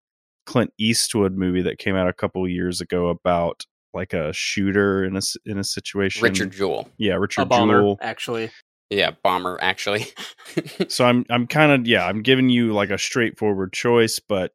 Clint 0.47 0.73
Eastwood 0.79 1.37
movie 1.37 1.63
that 1.63 1.79
came 1.79 1.97
out 1.97 2.09
a 2.09 2.13
couple 2.13 2.47
years 2.49 2.81
ago 2.81 3.09
about 3.09 3.65
like 3.95 4.13
a 4.13 4.33
shooter 4.33 5.05
in 5.05 5.15
a 5.15 5.19
s- 5.19 5.37
in 5.45 5.59
a 5.59 5.65
situation. 5.65 6.23
Richard 6.23 6.53
Jewell. 6.53 6.89
yeah, 6.99 7.15
A 7.15 7.21
Richard 7.21 7.49
bomber, 7.49 7.81
Jewell. 7.81 7.99
actually. 8.01 8.51
Yeah, 8.91 9.13
bomber, 9.23 9.59
actually. 9.61 10.07
So 10.89 11.05
I'm 11.07 11.25
I'm 11.31 11.47
kind 11.47 11.73
of 11.73 11.87
yeah, 11.87 12.05
I'm 12.07 12.21
giving 12.23 12.51
you 12.51 12.73
like 12.75 12.91
a 12.91 12.99
straightforward 12.99 13.73
choice, 13.73 14.19
but 14.19 14.53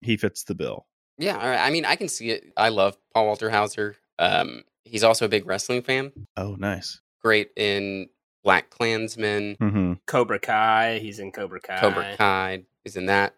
he 0.00 0.16
fits 0.16 0.44
the 0.44 0.54
bill. 0.54 0.86
yeah, 1.18 1.36
all 1.36 1.48
right. 1.48 1.58
I 1.58 1.70
mean, 1.70 1.84
I 1.84 1.96
can 1.96 2.06
see 2.08 2.30
it. 2.30 2.44
I 2.56 2.68
love 2.68 2.96
Paul 3.14 3.26
Walter 3.26 3.50
Hauser. 3.50 3.96
Um, 4.20 4.62
he's 4.84 5.02
also 5.02 5.24
a 5.24 5.28
big 5.28 5.46
wrestling 5.46 5.82
fan. 5.82 6.12
Oh, 6.36 6.54
nice. 6.56 7.00
Great 7.22 7.50
in 7.56 8.08
BlacKkKlansman, 8.46 9.56
hmm 9.58 9.92
Cobra 10.06 10.38
Kai. 10.38 10.98
He's 11.00 11.18
in 11.18 11.32
Cobra 11.32 11.60
Kai. 11.60 11.80
Cobra 11.80 12.16
Kai 12.16 12.62
is 12.84 12.96
in 12.96 13.06
that. 13.06 13.34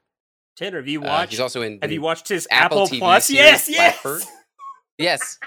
Tanner, 0.56 0.78
have 0.78 0.88
you 0.88 1.02
Uh, 1.02 1.06
watched? 1.06 1.30
he's 1.32 1.40
also 1.40 1.62
in. 1.62 1.78
have 1.82 1.92
you 1.92 2.00
watched 2.02 2.28
his 2.28 2.46
Apple 2.50 2.82
Apple, 2.84 2.88
TV 2.96 2.98
Plus? 2.98 3.26
series, 3.26 3.40
Yes, 3.42 3.68
yes. 3.68 4.02
Blackbird? 4.02 4.22
Yes, 4.98 5.38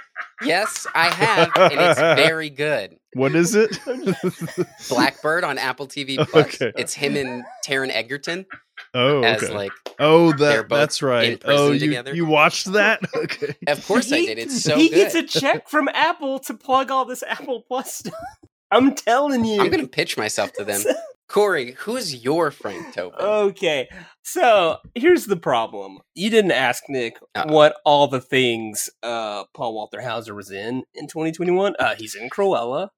yes, 0.43 0.87
I 0.95 1.13
have, 1.13 1.51
and 1.71 1.79
it's 1.79 1.99
very 1.99 2.49
good. 2.49 2.97
What 3.13 3.35
is 3.35 3.55
it? 3.55 3.77
Blackbird 4.89 5.43
on 5.43 5.57
Apple 5.57 5.87
TV 5.87 6.17
Plus. 6.27 6.55
Okay. 6.61 6.73
It's 6.75 6.93
him 6.93 7.15
and 7.15 7.45
Taron 7.65 7.89
Egerton 7.93 8.45
oh, 8.93 9.21
as 9.21 9.43
okay. 9.43 9.53
like. 9.53 9.71
oh, 9.99 10.33
that 10.33 10.67
that's 10.67 11.01
right. 11.01 11.39
prison 11.39 11.59
Oh, 11.59 11.71
you 11.71 11.79
together. 11.79 12.13
you 12.15 12.25
watched 12.25 12.73
that? 12.73 13.01
Okay. 13.15 13.55
Of 13.67 13.85
course 13.87 14.11
I 14.11 14.17
He- 14.17 14.25
did. 14.25 14.39
It's 14.39 14.61
so 14.63 14.75
he 14.75 14.89
good. 14.89 14.95
gets 15.13 15.15
a 15.15 15.23
check 15.39 15.69
from 15.69 15.87
Apple 15.93 16.39
to 16.39 16.53
plug 16.55 16.89
all 16.91 17.05
this 17.05 17.23
Apple 17.23 17.61
Plus 17.61 17.93
stuff. 17.93 18.13
I'm 18.71 18.95
telling 18.95 19.45
you. 19.45 19.61
I'm 19.61 19.69
gonna 19.69 19.87
pitch 19.87 20.17
myself 20.17 20.51
to 20.53 20.63
them. 20.63 20.81
Cory, 21.27 21.71
who's 21.79 22.23
your 22.23 22.51
Frank 22.51 22.93
Tobin? 22.93 23.19
Okay, 23.19 23.89
so 24.21 24.77
here's 24.93 25.25
the 25.25 25.35
problem. 25.35 25.97
You 26.13 26.29
didn't 26.29 26.51
ask 26.51 26.83
Nick 26.87 27.17
Uh-oh. 27.33 27.51
what 27.51 27.77
all 27.83 28.07
the 28.07 28.21
things 28.21 28.91
uh, 29.01 29.45
Paul 29.55 29.73
Walter 29.73 30.01
Hauser 30.01 30.35
was 30.35 30.51
in 30.51 30.83
in 30.93 31.07
2021. 31.07 31.75
Uh, 31.79 31.95
he's 31.95 32.13
in 32.13 32.29
Cruella, 32.29 32.89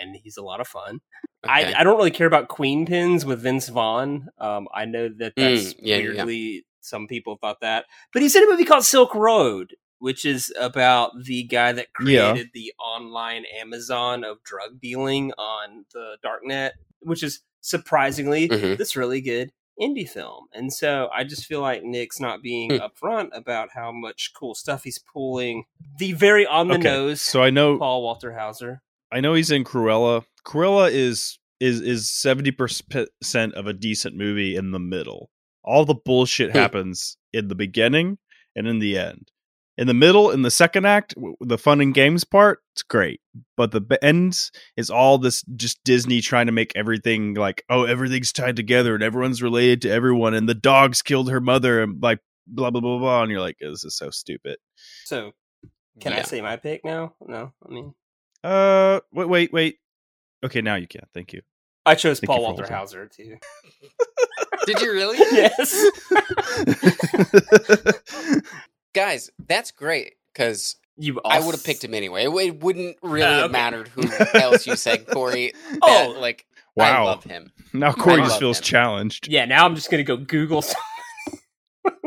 and 0.00 0.14
he's 0.14 0.36
a 0.36 0.42
lot 0.42 0.60
of 0.60 0.68
fun. 0.68 1.00
Okay. 1.44 1.74
I, 1.74 1.80
I 1.80 1.84
don't 1.84 1.96
really 1.96 2.12
care 2.12 2.28
about 2.28 2.48
Queenpins 2.48 3.24
with 3.24 3.42
Vince 3.42 3.68
Vaughn. 3.68 4.28
Um, 4.38 4.68
I 4.72 4.84
know 4.84 5.08
that 5.18 5.34
that's 5.36 5.74
Mm, 5.74 5.76
yeah, 5.80 5.96
yeah, 5.96 6.02
yeah. 6.02 6.08
weirdly 6.24 6.66
some 6.80 7.06
people 7.08 7.36
thought 7.40 7.60
that, 7.62 7.86
but 8.12 8.22
he's 8.22 8.36
in 8.36 8.44
a 8.44 8.46
movie 8.50 8.64
called 8.64 8.84
Silk 8.84 9.14
Road, 9.14 9.74
which 10.04 10.26
is 10.26 10.52
about 10.60 11.12
the 11.24 11.42
guy 11.44 11.72
that 11.72 11.86
Yeah. 12.04 12.30
created 12.32 12.50
the 12.52 12.72
online 12.78 13.44
Amazon 13.58 14.22
of 14.22 14.42
drug 14.44 14.78
dealing 14.80 15.32
on 15.38 15.86
the 15.94 16.16
darknet, 16.22 16.72
which 17.00 17.22
is 17.22 17.40
surprisingly 17.62 18.46
Mhm. 18.48 18.76
this 18.76 18.94
really 18.96 19.22
good 19.22 19.50
indie 19.80 20.08
film. 20.08 20.46
And 20.52 20.70
so 20.72 21.08
I 21.12 21.24
just 21.24 21.46
feel 21.46 21.60
like 21.62 21.82
Nick's 21.82 22.20
not 22.20 22.42
being 22.42 22.70
Hmm. 22.70 22.76
upfront 22.82 23.30
about 23.32 23.70
how 23.74 23.90
much 23.92 24.32
cool 24.38 24.54
stuff 24.54 24.84
he's 24.84 24.98
pulling. 25.12 25.64
The 25.98 26.12
very 26.12 26.46
on 26.46 26.68
the 26.68 26.74
Okay, 26.74 26.82
nose 26.82 27.22
So 27.22 27.42
I 27.42 27.48
know 27.50 27.78
Paul 27.78 28.02
Walter 28.02 28.34
Hauser. 28.38 28.82
I 29.10 29.20
know 29.20 29.32
he's 29.34 29.50
in 29.50 29.64
Cruella. 29.64 30.24
Cruella 30.46 30.90
is 30.92 31.38
is 31.60 31.80
is 31.80 32.10
seventy 32.10 32.50
percent 32.50 33.54
of 33.54 33.66
a 33.66 33.72
decent 33.72 34.16
movie 34.16 34.54
in 34.54 34.72
the 34.72 34.78
middle. 34.78 35.30
All 35.64 35.84
the 35.86 35.94
bullshit 35.94 36.50
Hmm. 36.50 36.58
happens 36.58 37.16
in 37.32 37.48
the 37.48 37.54
beginning 37.54 38.18
and 38.54 38.66
in 38.68 38.80
the 38.80 38.98
end. 38.98 39.30
In 39.76 39.86
the 39.88 39.94
middle, 39.94 40.30
in 40.30 40.42
the 40.42 40.50
second 40.52 40.86
act, 40.86 41.14
the 41.40 41.58
fun 41.58 41.80
and 41.80 41.92
games 41.92 42.22
part, 42.22 42.60
it's 42.74 42.82
great. 42.84 43.20
But 43.56 43.72
the 43.72 43.80
b- 43.80 43.96
end 44.02 44.38
is 44.76 44.88
all 44.88 45.18
this 45.18 45.42
just 45.56 45.82
Disney 45.82 46.20
trying 46.20 46.46
to 46.46 46.52
make 46.52 46.72
everything 46.76 47.34
like, 47.34 47.64
oh, 47.68 47.82
everything's 47.84 48.32
tied 48.32 48.54
together 48.54 48.94
and 48.94 49.02
everyone's 49.02 49.42
related 49.42 49.82
to 49.82 49.90
everyone, 49.90 50.34
and 50.34 50.48
the 50.48 50.54
dogs 50.54 51.02
killed 51.02 51.28
her 51.30 51.40
mother, 51.40 51.82
and 51.82 52.00
like 52.02 52.20
blah 52.46 52.70
blah 52.70 52.80
blah 52.80 52.98
blah. 52.98 53.22
And 53.22 53.32
you're 53.32 53.40
like, 53.40 53.56
this 53.60 53.84
is 53.84 53.96
so 53.96 54.10
stupid. 54.10 54.58
So 55.06 55.32
can 56.00 56.12
I 56.12 56.18
Yeah. 56.18 56.22
say 56.24 56.40
my 56.40 56.56
pick 56.56 56.84
now? 56.84 57.14
No, 57.26 57.52
I 57.68 57.72
mean 57.72 57.94
Uh, 58.44 59.00
wait, 59.12 59.28
wait, 59.28 59.52
wait. 59.52 59.78
Okay, 60.44 60.60
now 60.60 60.76
you 60.76 60.86
can. 60.86 61.02
Thank 61.14 61.32
you. 61.32 61.42
I 61.86 61.96
chose 61.96 62.20
Thank 62.20 62.28
Paul 62.28 62.42
Walter 62.42 62.62
holding. 62.62 62.76
Hauser 62.76 63.08
too. 63.08 63.38
Did 64.66 64.80
you 64.80 64.92
really? 64.92 65.18
yes. 65.32 65.84
Guys, 68.94 69.30
that's 69.48 69.70
great 69.72 70.14
because 70.32 70.76
You 70.96 71.20
I 71.24 71.40
would 71.40 71.54
have 71.54 71.64
picked 71.64 71.84
him 71.84 71.94
anyway. 71.94 72.24
It, 72.24 72.30
it 72.30 72.60
wouldn't 72.62 72.96
really 73.02 73.22
Ah, 73.24 73.42
have 73.42 73.50
mattered 73.50 73.88
who 73.88 74.04
else 74.34 74.66
you 74.66 74.76
said, 74.76 75.06
Cory. 75.06 75.52
That, 75.70 75.80
Oh. 75.82 76.16
like 76.20 76.46
Wow. 76.76 77.02
I 77.02 77.04
love 77.04 77.24
him. 77.24 77.52
Now 77.72 77.92
Cory 77.92 78.22
just 78.22 78.38
feels 78.40 78.58
him. 78.58 78.64
challenged. 78.64 79.28
Yeah, 79.28 79.44
now 79.44 79.64
I'm 79.64 79.74
just 79.76 79.90
gonna 79.90 80.02
go 80.02 80.16
Google 80.16 80.62
some- 80.62 80.80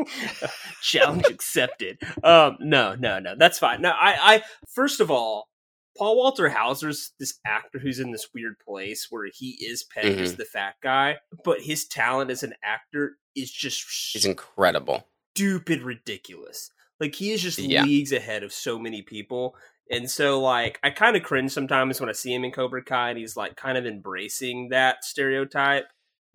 challenge 0.82 1.24
accepted. 1.28 1.98
Um, 2.24 2.56
no, 2.60 2.94
no, 2.94 3.18
no, 3.18 3.34
that's 3.38 3.58
fine. 3.58 3.80
No, 3.82 3.90
I, 3.90 4.34
I 4.36 4.42
first 4.74 5.00
of 5.00 5.10
all, 5.10 5.48
Paul 5.96 6.16
Walter 6.16 6.48
Hauser's 6.48 7.12
this 7.18 7.38
actor 7.46 7.78
who's 7.78 7.98
in 7.98 8.12
this 8.12 8.28
weird 8.34 8.54
place 8.66 9.06
where 9.10 9.26
he 9.32 9.56
is 9.60 9.84
pegged 9.84 10.20
as 10.20 10.34
Mhm. 10.34 10.36
the 10.38 10.44
fat 10.44 10.74
guy, 10.82 11.16
but 11.44 11.60
his 11.62 11.86
talent 11.88 12.30
as 12.30 12.42
an 12.42 12.54
actor 12.62 13.16
is 13.34 13.50
just 13.50 13.84
He's 14.12 14.24
incredible. 14.24 15.08
stupid 15.34 15.82
ridiculous. 15.82 16.70
Like 17.00 17.14
he 17.14 17.30
is 17.32 17.42
just 17.42 17.58
Yeah. 17.58 17.84
leagues 17.84 18.12
ahead 18.12 18.42
of 18.42 18.52
so 18.52 18.78
many 18.78 19.02
people. 19.02 19.56
And 19.90 20.10
so 20.10 20.40
like 20.40 20.78
I 20.82 20.90
kind 20.90 21.16
of 21.16 21.22
cringe 21.22 21.52
sometimes 21.52 22.00
when 22.00 22.08
I 22.10 22.12
see 22.12 22.34
him 22.34 22.44
in 22.44 22.50
Cobra 22.52 22.82
Kai 22.82 23.10
and 23.10 23.18
he's 23.18 23.36
like 23.36 23.56
kind 23.56 23.78
of 23.78 23.86
embracing 23.86 24.68
that 24.70 25.04
stereotype 25.04 25.86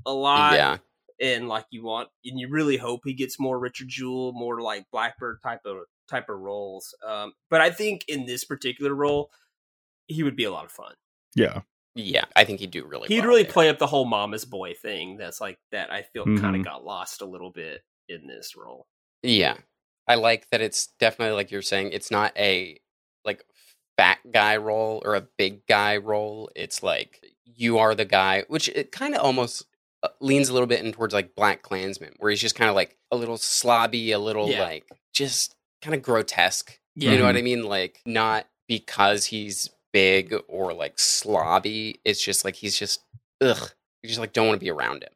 a 0.05 0.13
lot. 0.13 0.53
Yeah. 0.53 0.77
And 1.21 1.47
like 1.47 1.65
you 1.69 1.83
want 1.83 2.09
and 2.25 2.39
you 2.39 2.49
really 2.49 2.77
hope 2.77 3.01
he 3.05 3.13
gets 3.13 3.39
more 3.39 3.59
Richard 3.59 3.87
Jewell, 3.89 4.33
more 4.33 4.61
like 4.61 4.85
Blackbird 4.91 5.39
type 5.43 5.61
of 5.65 5.77
type 6.09 6.29
of 6.29 6.39
roles. 6.39 6.95
Um 7.05 7.33
but 7.49 7.61
I 7.61 7.69
think 7.69 8.05
in 8.07 8.25
this 8.25 8.43
particular 8.43 8.93
role 8.95 9.29
he 10.07 10.23
would 10.23 10.35
be 10.35 10.43
a 10.45 10.51
lot 10.51 10.65
of 10.65 10.71
fun. 10.71 10.93
Yeah. 11.35 11.61
Yeah. 11.95 12.25
I 12.35 12.43
think 12.45 12.59
he'd 12.59 12.71
do 12.71 12.85
really 12.85 13.07
He'd 13.07 13.19
well 13.19 13.27
really 13.29 13.43
there. 13.43 13.51
play 13.51 13.69
up 13.69 13.77
the 13.77 13.87
whole 13.87 14.05
mama's 14.05 14.45
boy 14.45 14.73
thing 14.73 15.17
that's 15.17 15.39
like 15.39 15.59
that 15.71 15.91
I 15.93 16.01
feel 16.01 16.25
kind 16.25 16.39
Mhm. 16.55 16.59
of 16.59 16.65
got 16.65 16.83
lost 16.83 17.21
a 17.21 17.25
little 17.25 17.51
bit 17.51 17.83
in 18.09 18.25
this 18.25 18.55
role. 18.57 18.87
Yeah. 19.21 19.57
I 20.07 20.15
like 20.15 20.49
that 20.49 20.61
it's 20.61 20.87
definitely 20.99 21.35
like 21.35 21.51
you're 21.51 21.61
saying, 21.61 21.91
it's 21.93 22.11
not 22.11 22.33
a 22.37 22.79
like 23.25 23.43
fat 23.97 24.19
guy 24.31 24.57
role 24.57 25.01
or 25.05 25.15
a 25.15 25.27
big 25.37 25.65
guy 25.67 25.97
role. 25.97 26.49
It's 26.55 26.83
like 26.83 27.25
you 27.45 27.77
are 27.77 27.95
the 27.95 28.05
guy, 28.05 28.43
which 28.47 28.67
it 28.69 28.91
kind 28.91 29.15
of 29.15 29.21
almost 29.21 29.65
uh, 30.03 30.09
leans 30.19 30.49
a 30.49 30.53
little 30.53 30.67
bit 30.67 30.83
in 30.83 30.91
towards 30.91 31.13
like 31.13 31.35
BlacKkKlansman, 31.35 32.15
where 32.19 32.29
he's 32.31 32.41
just 32.41 32.55
kind 32.55 32.69
of 32.69 32.75
like 32.75 32.97
a 33.11 33.15
little 33.15 33.37
slobby, 33.37 34.09
a 34.13 34.17
little 34.17 34.49
Yeah. 34.49 34.63
like 34.63 34.89
just 35.13 35.55
kind 35.81 35.95
of 35.95 36.01
grotesque. 36.01 36.79
Yeah. 36.95 37.11
You 37.11 37.19
know 37.19 37.25
what 37.25 37.37
I 37.37 37.41
mean? 37.41 37.63
Like 37.63 38.01
not 38.05 38.47
because 38.67 39.25
he's 39.25 39.69
big 39.93 40.33
or 40.47 40.73
like 40.73 40.97
slobby. 40.97 41.99
It's 42.03 42.23
just 42.23 42.43
like 42.43 42.55
he's 42.55 42.77
just 42.77 42.99
ugh. 43.41 43.71
You 44.01 44.09
just 44.09 44.19
like 44.19 44.33
don't 44.33 44.47
want 44.47 44.59
to 44.59 44.63
be 44.65 44.71
around 44.71 45.03
him. 45.03 45.13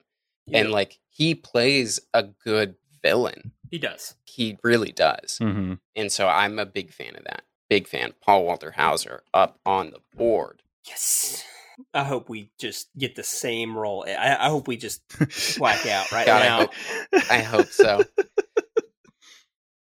And 0.54 0.72
like 0.72 1.00
he 1.10 1.36
plays 1.36 2.00
a 2.14 2.24
good 2.24 2.76
villain. 3.04 3.52
He 3.72 3.78
does. 3.80 4.16
He 4.26 4.58
really 4.64 4.92
does. 4.92 5.38
hmm 5.40 5.74
And 5.96 6.12
so 6.12 6.28
I'm 6.28 6.58
a 6.60 6.66
big 6.66 6.92
fan 6.94 7.16
of 7.16 7.24
that. 7.26 7.44
Big 7.70 7.88
fan. 7.88 8.14
Paul 8.22 8.46
Walter 8.46 8.72
Hauser 8.72 9.24
up 9.34 9.60
on 9.66 9.92
the 9.92 10.00
board. 10.16 10.62
Yes. 10.88 11.44
I 11.94 12.04
hope 12.06 12.30
we 12.30 12.50
just 12.60 12.90
get 12.98 13.16
the 13.16 13.24
same 13.24 13.78
role. 13.78 14.06
I, 14.08 14.36
I 14.40 14.50
hope 14.50 14.68
we 14.68 14.78
just 14.78 15.02
black 15.58 15.86
out 15.86 16.12
right 16.12 16.26
God, 16.26 16.42
I 16.42 16.46
now. 16.46 16.58
hope- 16.60 17.32
I 17.32 17.40
hope 17.42 17.68
so. 17.68 18.04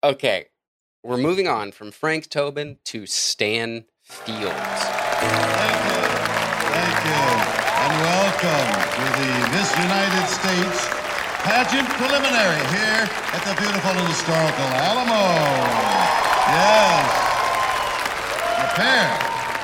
Okay. 0.03 0.45
We're 1.03 1.17
moving 1.17 1.47
on 1.47 1.71
from 1.71 1.89
Frank 1.91 2.29
Tobin 2.29 2.77
to 2.85 3.05
Stan 3.07 3.85
Fields. 4.03 4.53
Thank 4.53 5.73
you. 5.89 6.01
Thank 6.69 7.05
you. 7.05 7.23
And 7.81 7.93
welcome 8.05 8.69
to 8.93 9.05
the 9.17 9.29
Miss 9.57 9.69
United 9.77 10.27
States 10.29 11.00
pageant 11.43 11.89
preliminary 11.89 12.61
here 12.69 13.09
at 13.33 13.41
the 13.45 13.55
beautiful 13.59 13.91
and 13.91 14.07
historical 14.07 14.65
Alamo. 14.77 15.25
Yes. 16.53 17.21
Prepare 18.59 19.17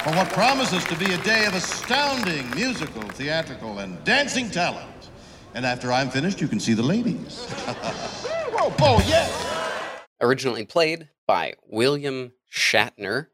for 0.04 0.12
what 0.18 0.30
promises 0.34 0.84
to 0.86 0.96
be 0.96 1.14
a 1.14 1.18
day 1.20 1.46
of 1.46 1.54
astounding 1.54 2.50
musical, 2.52 3.04
theatrical, 3.10 3.80
and 3.80 4.04
dancing 4.04 4.50
talent. 4.50 5.10
And 5.54 5.66
after 5.66 5.92
I'm 5.92 6.10
finished, 6.10 6.42
you 6.42 6.48
can 6.48 6.60
see 6.60 6.74
the 6.74 6.84
ladies. 6.84 7.46
oh, 7.68 8.74
oh, 8.82 9.04
yes. 9.08 9.32
Originally 10.20 10.66
played 10.66 11.10
by 11.28 11.54
William 11.68 12.32
Shatner. 12.52 13.28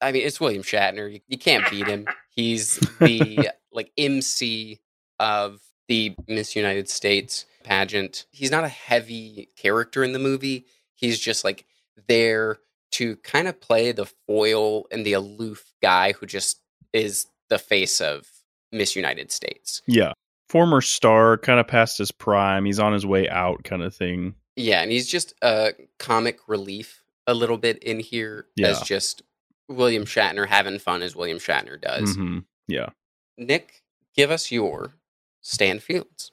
I 0.00 0.12
mean, 0.12 0.26
it's 0.26 0.40
William 0.40 0.62
Shatner. 0.62 1.12
You, 1.12 1.20
you 1.28 1.36
can't 1.36 1.70
beat 1.70 1.86
him. 1.86 2.06
He's 2.30 2.76
the 3.00 3.50
like 3.72 3.92
MC 3.98 4.80
of 5.20 5.60
the 5.88 6.14
Miss 6.26 6.56
United 6.56 6.88
States 6.88 7.44
pageant. 7.64 8.26
He's 8.30 8.50
not 8.50 8.64
a 8.64 8.68
heavy 8.68 9.48
character 9.56 10.02
in 10.04 10.12
the 10.12 10.18
movie. 10.18 10.66
He's 10.94 11.18
just 11.18 11.44
like 11.44 11.64
there 12.08 12.58
to 12.92 13.16
kind 13.16 13.48
of 13.48 13.60
play 13.60 13.92
the 13.92 14.06
foil 14.26 14.86
and 14.90 15.04
the 15.06 15.14
aloof 15.14 15.72
guy 15.80 16.12
who 16.12 16.26
just 16.26 16.60
is 16.92 17.26
the 17.48 17.58
face 17.58 18.00
of 18.00 18.26
Miss 18.70 18.96
United 18.96 19.30
States. 19.32 19.82
Yeah. 19.86 20.12
Former 20.48 20.80
star, 20.82 21.38
kind 21.38 21.58
of 21.58 21.66
past 21.66 21.96
his 21.98 22.12
prime. 22.12 22.66
He's 22.66 22.78
on 22.78 22.92
his 22.92 23.06
way 23.06 23.28
out, 23.28 23.64
kind 23.64 23.82
of 23.82 23.94
thing. 23.94 24.34
Yeah, 24.56 24.82
and 24.82 24.90
he's 24.90 25.08
just 25.08 25.32
a 25.40 25.72
comic 25.98 26.40
relief 26.46 27.02
a 27.26 27.32
little 27.32 27.56
bit 27.56 27.82
in 27.82 28.00
here 28.00 28.46
as 28.62 28.82
just 28.82 29.22
William 29.68 30.04
Shatner 30.04 30.46
having 30.46 30.78
fun 30.78 31.00
as 31.00 31.16
William 31.16 31.38
Shatner 31.38 31.80
does. 31.80 32.14
hmm 32.16 32.40
Yeah. 32.68 32.90
Nick, 33.38 33.82
give 34.14 34.30
us 34.30 34.52
your 34.52 34.92
Stan 35.40 35.78
Fields. 35.78 36.31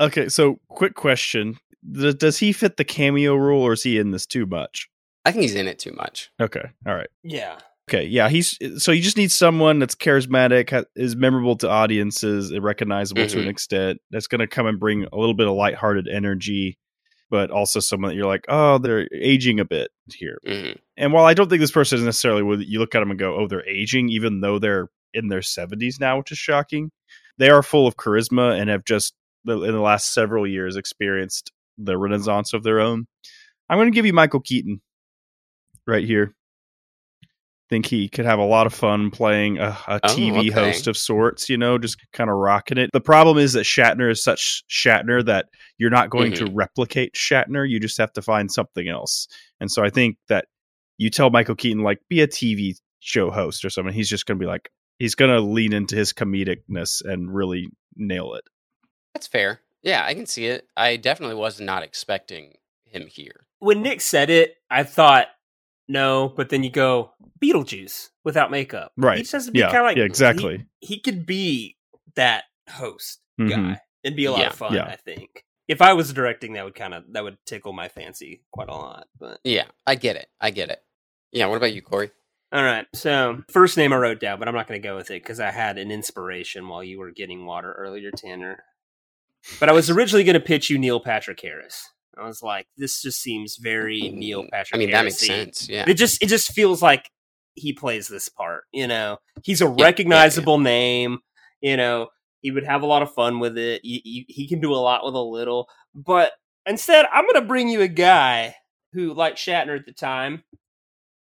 Okay, 0.00 0.28
so 0.28 0.60
quick 0.68 0.94
question: 0.94 1.58
Th- 1.94 2.16
Does 2.16 2.38
he 2.38 2.52
fit 2.52 2.76
the 2.76 2.84
cameo 2.84 3.34
rule, 3.34 3.62
or 3.62 3.72
is 3.72 3.82
he 3.82 3.98
in 3.98 4.10
this 4.12 4.26
too 4.26 4.46
much? 4.46 4.88
I 5.24 5.32
think 5.32 5.42
he's 5.42 5.54
in 5.54 5.66
it 5.68 5.78
too 5.78 5.92
much. 5.92 6.30
Okay, 6.40 6.62
all 6.86 6.94
right. 6.94 7.08
Yeah. 7.22 7.58
Okay, 7.90 8.04
yeah, 8.04 8.28
he's 8.28 8.58
so 8.82 8.92
you 8.92 9.00
just 9.02 9.16
need 9.16 9.32
someone 9.32 9.78
that's 9.78 9.94
charismatic, 9.94 10.70
ha- 10.70 10.84
is 10.94 11.16
memorable 11.16 11.56
to 11.56 11.70
audiences, 11.70 12.50
and 12.50 12.62
recognizable 12.62 13.26
to 13.26 13.38
an 13.40 13.46
Mhm. 13.46 13.50
extent. 13.50 14.00
That's 14.10 14.26
going 14.26 14.40
to 14.40 14.46
come 14.46 14.66
and 14.66 14.78
bring 14.78 15.06
a 15.10 15.16
little 15.16 15.34
bit 15.34 15.46
of 15.48 15.54
lighthearted 15.54 16.06
energy, 16.06 16.76
but 17.30 17.50
also 17.50 17.80
someone 17.80 18.10
that 18.10 18.14
you're 18.14 18.26
like, 18.26 18.44
oh, 18.48 18.76
they're 18.76 19.08
aging 19.14 19.58
a 19.58 19.64
bit 19.64 19.90
here. 20.14 20.38
hmm 20.46 20.72
And 20.98 21.14
while 21.14 21.24
I 21.24 21.32
don't 21.32 21.48
think 21.48 21.60
this 21.60 21.70
person 21.70 21.98
is 21.98 22.04
necessarily, 22.04 22.42
would 22.42 22.62
you 22.68 22.78
look 22.78 22.94
at 22.94 23.00
them 23.00 23.10
and 23.10 23.18
go, 23.18 23.34
oh, 23.36 23.48
they're 23.48 23.66
aging, 23.66 24.10
even 24.10 24.42
though 24.42 24.58
they're 24.58 24.88
in 25.14 25.28
their 25.28 25.40
70s 25.40 25.98
now, 25.98 26.18
which 26.18 26.30
is 26.30 26.36
shocking. 26.38 26.90
They 27.38 27.48
are 27.48 27.62
full 27.62 27.86
of 27.86 27.96
charisma 27.96 28.60
and 28.60 28.68
have 28.68 28.84
just 28.84 29.14
in 29.50 29.72
the 29.72 29.80
last 29.80 30.12
several 30.12 30.46
years 30.46 30.76
experienced 30.76 31.52
the 31.76 31.92
uh-huh. 31.92 31.98
renaissance 31.98 32.52
of 32.52 32.62
their 32.62 32.80
own. 32.80 33.06
I'm 33.68 33.78
going 33.78 33.90
to 33.90 33.94
give 33.94 34.06
you 34.06 34.12
Michael 34.12 34.40
Keaton 34.40 34.80
right 35.86 36.04
here. 36.04 36.34
Think 37.68 37.84
he 37.84 38.08
could 38.08 38.24
have 38.24 38.38
a 38.38 38.44
lot 38.44 38.66
of 38.66 38.72
fun 38.72 39.10
playing 39.10 39.58
a, 39.58 39.76
a 39.86 40.00
Oh, 40.02 40.08
TV 40.08 40.38
okay. 40.38 40.50
host 40.50 40.86
of 40.86 40.96
sorts, 40.96 41.50
you 41.50 41.58
know, 41.58 41.76
just 41.76 41.98
kind 42.14 42.30
of 42.30 42.36
rocking 42.36 42.78
it. 42.78 42.88
The 42.94 43.00
problem 43.00 43.36
is 43.36 43.52
that 43.52 43.66
Shatner 43.66 44.10
is 44.10 44.24
such 44.24 44.64
Shatner 44.70 45.24
that 45.26 45.46
you're 45.76 45.90
not 45.90 46.08
going 46.08 46.32
to 46.34 46.44
mm-hmm. 46.44 46.56
replicate 46.56 47.12
Shatner. 47.12 47.68
You 47.68 47.78
just 47.78 47.98
have 47.98 48.12
to 48.14 48.22
find 48.22 48.50
something 48.50 48.88
else. 48.88 49.28
And 49.60 49.70
so 49.70 49.84
I 49.84 49.90
think 49.90 50.16
that 50.30 50.46
you 50.96 51.10
tell 51.10 51.28
Michael 51.28 51.56
Keaton, 51.56 51.82
like, 51.82 52.00
be 52.08 52.22
a 52.22 52.26
TV 52.26 52.76
show 53.00 53.30
host 53.30 53.66
or 53.66 53.70
something. 53.70 53.92
He's 53.92 54.08
just 54.08 54.24
going 54.24 54.38
to 54.38 54.42
be 54.42 54.48
like, 54.48 54.70
he's 54.98 55.14
going 55.14 55.30
to 55.30 55.40
lean 55.40 55.74
into 55.74 55.94
his 55.94 56.14
comedicness 56.14 57.04
and 57.04 57.32
really 57.32 57.68
nail 57.96 58.32
it. 58.32 58.44
That's 59.18 59.26
fair. 59.26 59.62
Yeah, 59.82 60.04
I 60.06 60.14
can 60.14 60.26
see 60.26 60.46
it. 60.46 60.68
I 60.76 60.94
definitely 60.94 61.34
was 61.34 61.60
not 61.60 61.82
expecting 61.82 62.54
him 62.84 63.08
here. 63.08 63.46
When 63.58 63.82
Nick 63.82 64.00
said 64.00 64.30
it, 64.30 64.54
I 64.70 64.84
thought 64.84 65.26
no, 65.88 66.32
but 66.36 66.50
then 66.50 66.62
you 66.62 66.70
go 66.70 67.10
Beetlejuice 67.42 68.10
without 68.22 68.52
makeup. 68.52 68.92
Right. 68.96 69.16
He 69.16 69.22
just 69.24 69.32
has 69.32 69.46
to 69.46 69.50
be 69.52 69.58
Yeah, 69.58 69.66
kind 69.72 69.78
of 69.78 69.84
like 69.86 69.96
yeah, 69.96 70.04
exactly. 70.04 70.66
He, 70.78 70.86
he 70.94 71.00
could 71.00 71.26
be 71.26 71.76
that 72.14 72.44
host 72.70 73.18
Mhm. 73.40 73.50
guy 73.50 73.80
and 74.04 74.14
be 74.14 74.26
a 74.26 74.30
lot 74.30 74.40
Yeah, 74.42 74.46
of 74.50 74.52
fun. 74.54 74.74
yeah. 74.74 74.84
I 74.84 74.94
think 74.94 75.42
if 75.66 75.82
I 75.82 75.94
was 75.94 76.12
directing, 76.12 76.52
that 76.52 76.64
would 76.64 76.76
kind 76.76 76.94
of 76.94 77.02
that 77.14 77.24
would 77.24 77.38
tickle 77.44 77.72
my 77.72 77.88
fancy 77.88 78.42
quite 78.52 78.68
a 78.68 78.76
lot. 78.76 79.08
But 79.18 79.40
Yeah, 79.42 79.64
I 79.84 79.96
get 79.96 80.14
it. 80.14 80.28
I 80.40 80.50
get 80.52 80.68
it. 80.70 80.80
Yeah, 81.32 81.46
what 81.46 81.56
about 81.56 81.72
you, 81.74 81.82
Cory? 81.82 82.12
all 82.52 82.62
right, 82.62 82.86
so 82.94 83.42
first 83.50 83.76
name 83.76 83.92
I 83.92 83.96
wrote 83.96 84.20
down, 84.20 84.38
but 84.38 84.46
I'm 84.46 84.54
not 84.54 84.68
going 84.68 84.80
to 84.80 84.88
go 84.88 84.94
with 84.96 85.10
it 85.10 85.22
because 85.24 85.40
I 85.40 85.50
had 85.50 85.76
an 85.76 85.90
inspiration 85.90 86.68
while 86.68 86.84
you 86.84 87.00
were 87.00 87.10
getting 87.10 87.44
water 87.44 87.72
earlier, 87.72 88.10
Tanner. 88.12 88.62
But 89.60 89.68
I 89.68 89.72
was 89.72 89.90
originally 89.90 90.24
going 90.24 90.34
to 90.34 90.40
pitch 90.40 90.70
you 90.70 90.78
Neil 90.78 91.00
Patrick 91.00 91.40
Harris. 91.40 91.90
I 92.16 92.26
was 92.26 92.42
like, 92.42 92.66
this 92.76 93.00
just 93.00 93.20
seems 93.20 93.56
very 93.56 94.02
mm. 94.02 94.14
Neil 94.14 94.44
Patrick. 94.50 94.76
I 94.76 94.78
mean, 94.78 94.90
that 94.90 95.04
makes 95.04 95.18
sense. 95.18 95.68
Yeah. 95.68 95.84
It 95.86 95.94
just 95.94 96.22
it 96.22 96.26
just 96.26 96.52
feels 96.52 96.82
like 96.82 97.10
he 97.54 97.72
plays 97.72 98.08
this 98.08 98.28
part. 98.28 98.64
You 98.72 98.86
know, 98.86 99.18
he's 99.42 99.62
a 99.62 99.66
yeah, 99.66 99.84
recognizable 99.84 100.58
name. 100.58 101.20
You 101.60 101.76
know, 101.76 102.08
he 102.40 102.50
would 102.50 102.64
have 102.64 102.82
a 102.82 102.86
lot 102.86 103.02
of 103.02 103.12
fun 103.14 103.40
with 103.40 103.56
it. 103.58 103.80
He, 103.82 104.00
he, 104.04 104.26
he 104.28 104.48
can 104.48 104.60
do 104.60 104.72
a 104.72 104.76
lot 104.76 105.04
with 105.04 105.14
a 105.14 105.20
little. 105.20 105.68
But 105.94 106.32
instead, 106.66 107.06
I'm 107.12 107.24
going 107.24 107.34
to 107.34 107.42
bring 107.42 107.68
you 107.68 107.80
a 107.80 107.88
guy 107.88 108.54
who, 108.92 109.12
like 109.12 109.36
Shatner 109.36 109.78
at 109.78 109.86
the 109.86 109.92
time, 109.92 110.44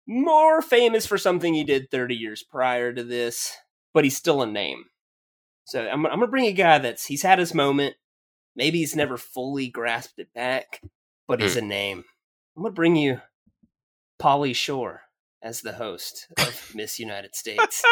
more 0.07 0.63
famous 0.63 1.07
for 1.07 1.19
something 1.19 1.55
he 1.55 1.65
did 1.65 1.91
30 1.91 2.15
years 2.15 2.43
prior 2.43 2.93
to 2.93 3.03
this, 3.03 3.53
but 3.93 4.05
he's 4.05 4.17
still 4.17 4.43
a 4.43 4.47
name. 4.47 4.85
So 5.65 5.87
I'm, 5.87 6.07
I'm 6.07 6.19
going 6.19 6.21
to 6.21 6.27
bring 6.29 6.47
a 6.47 6.53
guy 6.53 6.79
that's 6.79 7.07
he's 7.07 7.23
had 7.23 7.39
his 7.39 7.55
moment. 7.55 7.97
Maybe 8.55 8.79
he's 8.79 8.97
never 8.97 9.17
fully 9.17 9.69
grasped 9.69 10.19
it 10.19 10.33
back, 10.35 10.81
but 11.27 11.41
he's 11.41 11.55
hmm. 11.55 11.65
a 11.65 11.69
name. 11.69 12.05
I'm 12.57 12.63
going 12.63 12.73
to 12.73 12.77
bring 12.77 12.97
you 12.97 13.21
Pauly 14.21 14.55
Shore 14.55 15.03
as 15.43 15.63
the 15.63 15.73
host 15.73 16.29
of 16.39 16.73
Miss 16.75 16.99
United 16.99 17.35
States. 17.35 17.83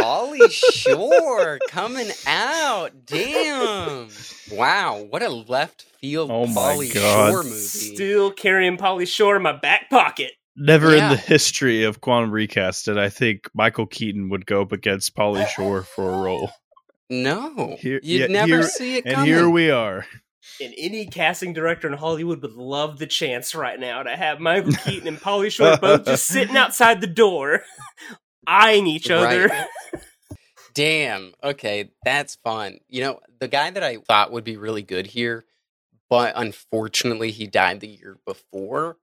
Pauly 0.00 0.50
Shore 0.50 1.58
coming 1.68 2.08
out. 2.26 3.06
Damn. 3.06 4.08
Wow, 4.52 5.06
what 5.08 5.22
a 5.22 5.28
left 5.28 5.82
field 6.00 6.30
Oh 6.30 6.46
my 6.46 6.74
Pauly 6.74 6.94
God. 6.94 7.30
Shore 7.30 7.42
movie. 7.42 7.56
Still 7.56 8.30
carrying 8.30 8.76
Pauly 8.76 9.06
Shore 9.08 9.36
in 9.36 9.42
my 9.42 9.52
back 9.52 9.90
pocket. 9.90 10.32
Never 10.56 10.94
in 10.94 11.10
the 11.10 11.16
history 11.16 11.84
of 11.84 12.00
Quantum 12.00 12.30
Recast 12.30 12.86
did 12.86 12.96
I 12.96 13.10
think 13.10 13.50
Michael 13.54 13.86
Keaton 13.86 14.30
would 14.30 14.46
go 14.46 14.62
up 14.62 14.72
against 14.72 15.14
Pauly 15.14 15.46
Shore 15.48 15.82
for 15.82 16.10
a 16.10 16.18
role. 16.22 16.50
No, 17.08 17.76
Here- 17.80 18.00
you'd 18.02 18.22
yeah, 18.22 18.26
never 18.26 18.46
here- 18.46 18.62
see 18.62 18.96
it 18.96 19.06
And 19.06 19.26
here 19.26 19.48
we 19.48 19.70
are. 19.70 20.06
And 20.60 20.72
any 20.78 21.06
casting 21.06 21.52
director 21.52 21.86
in 21.86 21.92
Hollywood 21.94 22.40
would 22.42 22.54
love 22.54 22.98
the 22.98 23.06
chance 23.06 23.54
right 23.54 23.78
now 23.78 24.02
to 24.02 24.16
have 24.16 24.40
Michael 24.40 24.72
Keaton 24.84 25.06
and 25.08 25.20
Pauly 25.20 25.50
Shore 25.50 25.76
both 25.76 26.04
just 26.06 26.26
sitting 26.26 26.56
outside 26.56 27.00
the 27.00 27.06
door, 27.06 27.62
eyeing 28.46 28.86
each 28.86 29.10
other. 29.10 29.48
Right. 29.48 29.66
Damn. 30.74 31.32
Okay, 31.42 31.90
that's 32.04 32.36
fun. 32.36 32.78
You 32.88 33.02
know, 33.02 33.20
the 33.40 33.48
guy 33.48 33.70
that 33.70 33.82
I 33.82 33.96
thought 33.98 34.32
would 34.32 34.44
be 34.44 34.56
really 34.56 34.82
good 34.82 35.06
here, 35.06 35.44
but 36.10 36.32
unfortunately 36.36 37.30
he 37.30 37.46
died 37.46 37.80
the 37.80 37.88
year 37.88 38.18
before, 38.26 38.96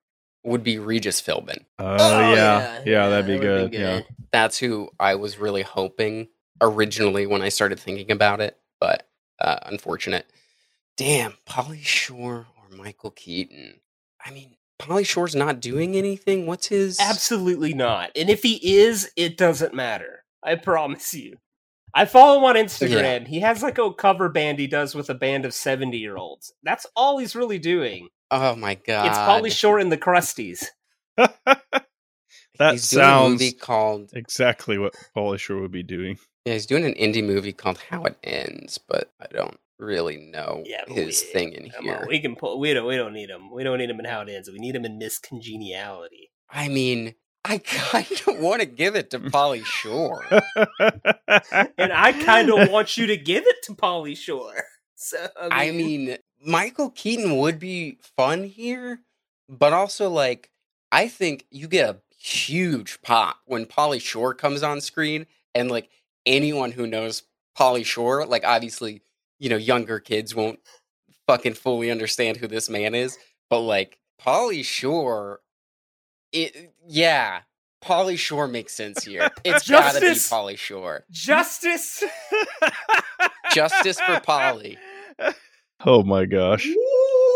would 0.43 0.63
be 0.63 0.77
Regis 0.79 1.21
Philbin. 1.21 1.65
Oh, 1.79 1.95
Oh, 1.99 2.19
yeah. 2.19 2.33
yeah. 2.35 2.81
yeah. 2.85 3.09
that'd 3.09 3.25
be 3.27 3.33
that 3.37 3.39
would've 3.39 3.71
good. 3.71 3.79
Yeah. 3.79 3.95
good. 3.97 4.05
That's 4.31 4.57
who 4.57 4.89
I 4.99 5.15
was 5.15 5.37
really 5.37 5.61
hoping 5.63 6.27
originally 6.61 7.25
when 7.25 7.41
I 7.41 7.49
started 7.49 7.79
thinking 7.79 8.11
about 8.11 8.41
it, 8.41 8.57
but 8.79 9.07
uh, 9.39 9.59
unfortunate. 9.63 10.25
Damn, 10.97 11.33
Pauly 11.47 11.83
Shore 11.83 12.47
or 12.57 12.75
Michael 12.75 13.11
Keaton. 13.11 13.79
I 14.23 14.31
mean, 14.31 14.55
Pauly 14.79 15.05
Shore's 15.05 15.35
not 15.35 15.59
doing 15.59 15.95
anything. 15.95 16.45
What's 16.45 16.67
his? 16.67 16.99
Absolutely 16.99 17.73
not. 17.73 18.11
And 18.15 18.29
if 18.29 18.43
he 18.43 18.77
is, 18.77 19.11
it 19.15 19.37
doesn't 19.37 19.73
matter. 19.73 20.23
I 20.43 20.55
promise 20.55 21.13
you. 21.13 21.37
I 21.93 22.05
follow 22.05 22.39
him 22.39 22.43
on 22.45 22.55
Instagram. 22.55 23.27
He 23.27 23.41
has 23.41 23.61
like 23.61 23.77
a 23.77 23.93
cover 23.93 24.27
band 24.27 24.59
he 24.59 24.67
does 24.67 24.95
with 24.95 25.09
a 25.09 25.13
band 25.13 25.45
of 25.45 25.53
70 25.53 25.97
year 25.97 26.17
olds. 26.17 26.51
That's 26.63 26.87
all 26.95 27.19
he's 27.19 27.35
really 27.35 27.59
doing. 27.59 28.09
Oh 28.31 28.55
my 28.55 28.75
god! 28.75 29.07
It's 29.07 29.17
Pauly 29.17 29.55
Shore 29.55 29.77
and 29.77 29.91
the 29.91 29.97
Crusties. 29.97 30.65
That 32.59 32.73
He's 32.73 32.89
doing 32.89 33.01
a 33.01 33.05
sounds 33.05 33.31
movie 33.41 33.51
called 33.53 34.11
exactly 34.13 34.77
what 34.77 34.93
Pauly 35.15 35.39
Shore 35.39 35.59
would 35.61 35.71
be 35.71 35.83
doing. 35.83 36.17
Yeah, 36.45 36.53
he's 36.53 36.65
doing 36.65 36.83
an 36.85 36.93
indie 36.93 37.25
movie 37.25 37.53
called 37.53 37.77
How 37.89 38.03
It 38.03 38.17
Ends, 38.23 38.77
but 38.77 39.09
I 39.19 39.27
don't 39.31 39.57
really 39.79 40.17
know 40.17 40.63
Yeah, 40.65 40.83
his 40.87 41.21
we- 41.21 41.27
thing 41.33 41.53
in 41.53 41.65
here. 41.81 41.95
on, 42.01 42.07
we 42.07 42.19
can 42.19 42.35
pull. 42.35 42.59
We 42.59 42.73
don't. 42.73 42.85
We 42.85 42.95
don't 42.97 43.13
need 43.13 43.29
him. 43.29 43.49
We 43.51 43.63
don't 43.63 43.77
need 43.79 43.89
him 43.89 43.99
in 43.99 44.05
how 44.05 44.21
it 44.21 44.29
ends. 44.29 44.49
We 44.51 44.59
need 44.59 44.75
him 44.75 44.85
in 44.85 44.97
Miss 44.97 45.17
Congeniality. 45.19 46.31
I 46.49 46.67
mean, 46.67 47.15
I 47.45 47.57
kind 47.57 48.05
of 48.27 48.37
want 48.39 48.59
to 48.61 48.67
give 48.67 48.95
it 48.95 49.09
to 49.11 49.19
Pauly 49.31 49.65
Shore. 49.65 50.23
and 51.77 51.91
I 51.93 52.13
kind 52.13 52.49
of 52.49 52.69
want 52.71 52.97
you 52.97 53.07
to 53.07 53.17
give 53.17 53.45
it 53.47 53.57
to 53.63 53.73
Pauly 53.73 54.15
Shore. 54.15 54.63
So 54.95 55.27
I 55.39 55.71
mean, 55.71 56.17
Michael 56.45 56.89
Keaton 56.91 57.37
would 57.39 57.59
be 57.59 57.97
fun 58.15 58.43
here, 58.43 58.99
but 59.49 59.73
also 59.73 60.09
like 60.09 60.49
I 60.91 61.07
think 61.07 61.45
you 61.49 61.67
get 61.67 61.89
a 61.89 61.97
huge 62.23 63.01
pop 63.01 63.37
when 63.45 63.65
Pauly 63.65 63.99
Shore 63.99 64.33
comes 64.33 64.63
on 64.63 64.79
screen, 64.79 65.25
and 65.53 65.69
like 65.69 65.89
anyone 66.25 66.71
who 66.71 66.87
knows 66.87 67.23
Pauly 67.57 67.85
Shore, 67.85 68.25
like 68.25 68.45
obviously 68.45 69.01
you 69.39 69.49
know 69.49 69.57
younger 69.57 69.99
kids 69.99 70.33
won't 70.33 70.59
fucking 71.27 71.53
fully 71.53 71.91
understand 71.91 72.37
who 72.37 72.47
this 72.47 72.69
man 72.69 72.95
is, 72.95 73.17
but 73.49 73.59
like 73.59 73.97
Pauly 74.21 74.63
Shore, 74.63 75.41
it 76.31 76.73
yeah. 76.87 77.41
Pauly 77.83 78.17
Shore 78.17 78.47
makes 78.47 78.73
sense 78.73 79.03
here. 79.03 79.29
It's 79.43 79.67
gotta 79.69 79.99
be 79.99 80.07
Pauly 80.07 80.57
Shore. 80.57 81.03
justice. 81.11 82.01
Justice 83.51 83.99
for 83.99 84.13
Pauly. 84.21 84.77
oh 85.85 86.01
my 86.03 86.23
gosh. 86.23 86.65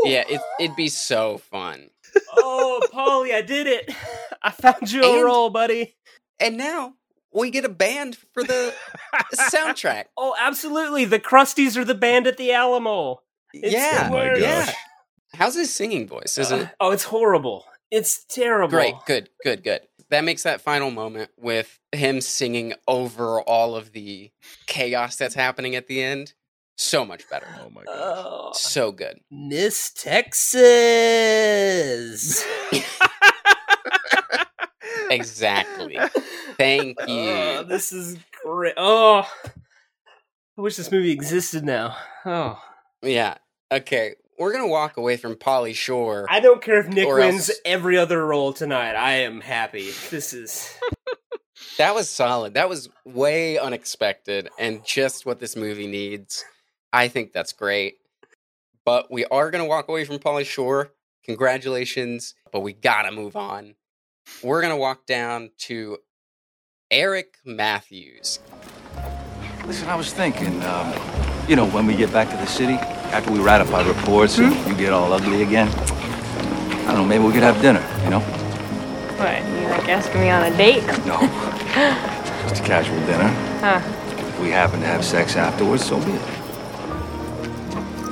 Yeah, 0.05 0.23
it, 0.30 0.39
it'd 0.61 0.77
be 0.77 0.88
so 0.88 1.38
fun. 1.38 1.89
Oh, 2.35 2.81
Pauly, 2.94 3.34
I 3.34 3.41
did 3.41 3.68
it. 3.68 3.91
I 4.44 4.52
found 4.52 4.91
you 4.91 5.03
a 5.03 5.15
And- 5.15 5.26
role, 5.26 5.49
buddy. 5.49 5.95
And 6.39 6.57
now 6.57 6.94
we 7.34 7.49
get 7.49 7.65
a 7.65 7.69
band 7.69 8.18
for 8.34 8.44
the 8.44 8.73
soundtrack. 9.35 10.06
Oh, 10.18 10.35
absolutely. 10.39 11.06
The 11.06 11.19
Crusties 11.19 11.77
are 11.77 11.85
the 11.85 11.95
band 11.95 12.27
at 12.27 12.38
the 12.38 12.52
Alamo. 12.53 13.22
It's 13.53 13.73
yeah, 13.73 14.07
Oh 14.07 14.14
my 14.14 14.23
hilarious. 14.26 14.65
gosh. 14.68 14.76
How's 15.35 15.56
his 15.56 15.73
singing 15.73 16.07
voice? 16.07 16.38
Is 16.38 16.52
Uh, 16.52 16.56
it 16.57 16.69
oh, 16.80 16.91
it's 16.91 17.03
horrible. 17.06 17.65
It's 17.91 18.23
terrible. 18.26 18.69
great? 18.69 18.95
Good, 19.06 19.30
good, 19.44 19.64
good. 19.64 19.81
That 20.10 20.23
makes 20.23 20.44
that 20.44 20.61
final 20.61 20.89
moment 20.91 21.31
with 21.38 21.80
him 21.91 22.22
singing 22.22 22.73
over 22.88 23.41
all 23.41 23.76
of 23.76 23.91
the 23.91 24.31
chaos 24.68 25.15
that's 25.18 25.35
happening 25.35 25.76
at 25.76 25.88
the 25.88 26.02
end 26.02 26.34
so 26.78 27.04
much 27.06 27.30
better. 27.30 27.48
Oh 27.64 27.70
my 27.70 27.84
gosh. 27.84 27.95
Oh, 27.98 28.52
So 28.54 28.91
good. 28.91 29.20
Miss 29.32 29.91
Texas. 29.94 30.56
Exactly. 35.10 35.98
Thank 36.58 36.98
oh, 37.02 37.06
you. 37.08 37.30
Oh, 37.32 37.64
this 37.64 37.91
is 37.94 38.18
great. 38.44 38.74
Oh, 38.76 39.26
I 40.58 40.62
wish 40.62 40.76
this 40.76 40.91
movie 40.91 41.12
existed 41.12 41.64
now. 41.64 41.95
Oh, 42.26 42.62
Yeah. 43.02 43.36
Okay. 43.72 44.16
We're 44.38 44.52
gonna 44.52 44.68
walk 44.68 44.98
away 44.98 45.16
from 45.18 45.36
Pauly 45.36 45.74
Shore. 45.74 46.26
I 46.30 46.40
don't 46.41 46.62
care 46.62 46.80
if 46.80 46.88
Nick 46.90 47.08
wins 47.08 47.49
else- 47.49 47.60
every 47.66 47.98
other 47.98 48.26
role 48.26 48.52
tonight. 48.54 48.95
I 48.95 49.14
am 49.20 49.40
happy. 49.41 49.91
This 50.12 50.34
is 50.34 50.78
That 51.78 51.95
was 51.95 52.10
solid. 52.10 52.54
That 52.56 52.70
was 52.70 52.90
way 53.06 53.58
unexpected 53.58 54.49
and 54.60 54.84
just 54.86 55.26
what 55.26 55.40
this 55.40 55.56
movie 55.56 55.88
needs. 55.88 56.44
I 56.93 57.07
think 57.07 57.34
that's 57.34 57.53
great. 57.53 57.97
But 58.85 59.11
we 59.11 59.26
are 59.26 59.51
going 59.51 59.64
to 59.64 59.68
walk 59.68 59.89
away 59.89 60.05
from 60.05 60.18
Pauly 60.18 60.45
Shore. 60.45 60.91
Congratulations. 61.26 62.35
But 62.51 62.61
we 62.61 62.73
got 62.73 63.03
to 63.03 63.11
move 63.11 63.35
on. 63.35 63.76
We're 64.43 64.61
going 64.61 64.73
to 64.73 64.77
walk 64.77 65.05
down 65.05 65.51
to 65.59 65.97
Eric 66.89 67.38
Matthews. 67.43 68.39
Listen, 69.65 69.89
I 69.89 69.95
was 69.95 70.14
thinking, 70.14 70.64
um, 70.64 70.93
you 71.47 71.55
know, 71.55 71.68
when 71.68 71.85
we 71.85 71.95
get 71.95 72.14
back 72.14 72.30
to 72.30 72.38
the 72.38 72.45
city, 72.45 72.76
after 73.11 73.31
we 73.31 73.39
ratify 73.39 73.81
up 73.81 73.88
our 73.88 73.93
reports 73.93 74.38
and 74.38 74.55
you 74.68 74.76
get 74.76 74.93
all 74.93 75.11
ugly 75.11 75.43
again, 75.43 75.68
I 75.68 76.91
don't 76.91 76.95
know, 76.95 77.05
maybe 77.05 77.26
we 77.26 77.34
could 77.34 77.43
have 77.43 77.61
dinner, 77.61 77.85
you 78.03 78.09
know? 78.09 78.19
What, 78.19 79.43
you 79.43 79.68
like 79.68 79.89
asking 79.89 80.22
me 80.22 80.30
on 80.30 80.43
a 80.43 80.55
date? 80.55 80.84
No, 81.05 81.19
just 82.47 82.61
a 82.61 82.65
casual 82.65 82.99
dinner. 83.05 83.27
Huh. 83.59 83.81
If 84.18 84.39
we 84.39 84.51
happen 84.51 84.80
to 84.80 84.85
have 84.85 85.03
sex 85.03 85.35
afterwards, 85.35 85.85
so 85.85 85.99
be 86.05 86.11
it. 86.11 86.36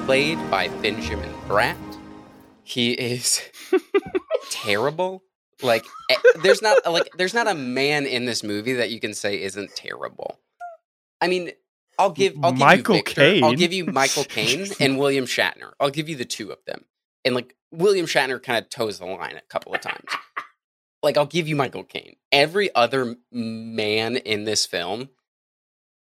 Played 0.06 0.38
by 0.52 0.68
Benjamin 0.84 1.34
Bratt. 1.48 1.76
He 2.64 2.91
is 2.91 3.41
terrible. 4.52 5.23
Like 5.64 5.84
eh, 6.11 6.15
there's 6.44 6.61
not 6.61 6.77
like 6.86 7.10
there's 7.18 7.34
not 7.34 7.48
a 7.48 7.56
man 7.56 8.06
in 8.06 8.26
this 8.26 8.44
movie 8.44 8.73
that 8.73 8.91
you 8.91 8.99
can 8.99 9.15
say 9.15 9.41
isn't 9.41 9.76
terrible. 9.76 10.38
I 11.19 11.27
mean, 11.27 11.53
I'll 11.98 12.11
give 12.11 12.36
I'll 12.44 12.52
give 12.52 12.60
Michael 12.60 12.95
you 12.98 13.03
Victor, 13.03 13.40
I'll 13.44 13.56
give 13.56 13.73
you 13.73 13.86
Michael 13.86 14.26
Caine 14.26 14.68
and 14.80 14.99
William 14.99 15.26
Shatner. 15.26 15.72
I'll 15.80 15.90
give 15.90 16.07
you 16.07 16.15
the 16.15 16.23
two 16.23 16.52
of 16.52 16.60
them. 16.68 16.86
And 17.26 17.34
like 17.34 17.56
William 17.72 18.06
Shatner 18.06 18.41
kind 18.41 18.64
of 18.64 18.69
toes 18.69 18.99
the 18.99 19.07
line 19.07 19.38
a 19.38 19.41
couple 19.49 19.73
of 19.73 19.82
times. 19.82 20.11
Like 21.02 21.18
I'll 21.18 21.26
give 21.26 21.48
you 21.48 21.56
Michael 21.56 21.84
Caine. 21.84 22.15
Every 22.32 22.73
other 22.76 23.15
man 23.32 24.18
in 24.18 24.44
this 24.44 24.68
film 24.68 25.10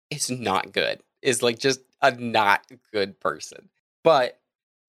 is 0.10 0.30
not 0.30 0.74
good. 0.74 1.00
Is 1.22 1.42
like 1.42 1.58
just 1.58 1.80
a 2.02 2.12
not 2.12 2.66
good 2.92 3.20
person. 3.22 3.70
But 4.04 4.40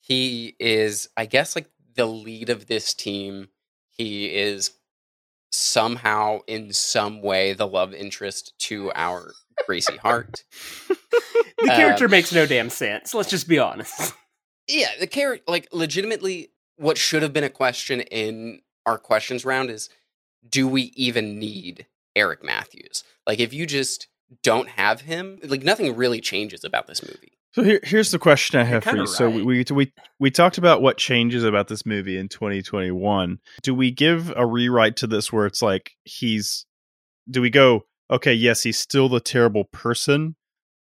he 0.00 0.54
is 0.58 1.08
I 1.16 1.26
guess 1.26 1.54
like 1.56 1.68
the 1.94 2.06
lead 2.06 2.50
of 2.50 2.66
this 2.66 2.94
team. 2.94 3.48
He 3.90 4.26
is 4.26 4.72
somehow 5.50 6.40
in 6.46 6.72
some 6.72 7.22
way 7.22 7.52
the 7.52 7.66
love 7.66 7.94
interest 7.94 8.52
to 8.58 8.92
our 8.94 9.32
Gracie 9.66 9.96
Hart. 9.96 10.44
the 10.88 11.66
character 11.66 12.04
Um, 12.04 12.10
makes 12.10 12.32
no 12.32 12.46
damn 12.46 12.70
sense. 12.70 13.14
Let's 13.14 13.30
just 13.30 13.48
be 13.48 13.58
honest. 13.58 14.14
Yeah, 14.70 14.90
the 15.00 15.06
character, 15.06 15.42
like, 15.50 15.66
legitimately, 15.72 16.50
what 16.76 16.98
should 16.98 17.22
have 17.22 17.32
been 17.32 17.42
a 17.42 17.48
question 17.48 18.02
in 18.02 18.60
our 18.84 18.98
questions 18.98 19.42
round 19.46 19.70
is 19.70 19.88
do 20.46 20.68
we 20.68 20.92
even 20.94 21.38
need 21.38 21.86
Eric 22.14 22.44
Matthews? 22.44 23.02
Like, 23.26 23.40
if 23.40 23.54
you 23.54 23.64
just 23.64 24.08
don't 24.42 24.68
have 24.68 25.00
him, 25.00 25.38
like, 25.42 25.62
nothing 25.62 25.96
really 25.96 26.20
changes 26.20 26.64
about 26.64 26.86
this 26.86 27.02
movie. 27.02 27.37
So 27.58 27.64
here, 27.64 27.80
here's 27.82 28.12
the 28.12 28.20
question 28.20 28.60
I 28.60 28.62
have 28.62 28.84
for 28.84 28.96
you. 28.96 29.06
So 29.08 29.28
we, 29.28 29.42
we 29.42 29.64
we 29.72 29.92
we 30.20 30.30
talked 30.30 30.58
about 30.58 30.80
what 30.80 30.96
changes 30.96 31.42
about 31.42 31.66
this 31.66 31.84
movie 31.84 32.16
in 32.16 32.28
2021. 32.28 33.40
Do 33.64 33.74
we 33.74 33.90
give 33.90 34.32
a 34.36 34.46
rewrite 34.46 34.94
to 34.98 35.08
this 35.08 35.32
where 35.32 35.44
it's 35.44 35.60
like 35.60 35.90
he's? 36.04 36.66
Do 37.28 37.42
we 37.42 37.50
go? 37.50 37.86
Okay, 38.12 38.32
yes, 38.32 38.62
he's 38.62 38.78
still 38.78 39.08
the 39.08 39.18
terrible 39.18 39.64
person, 39.64 40.36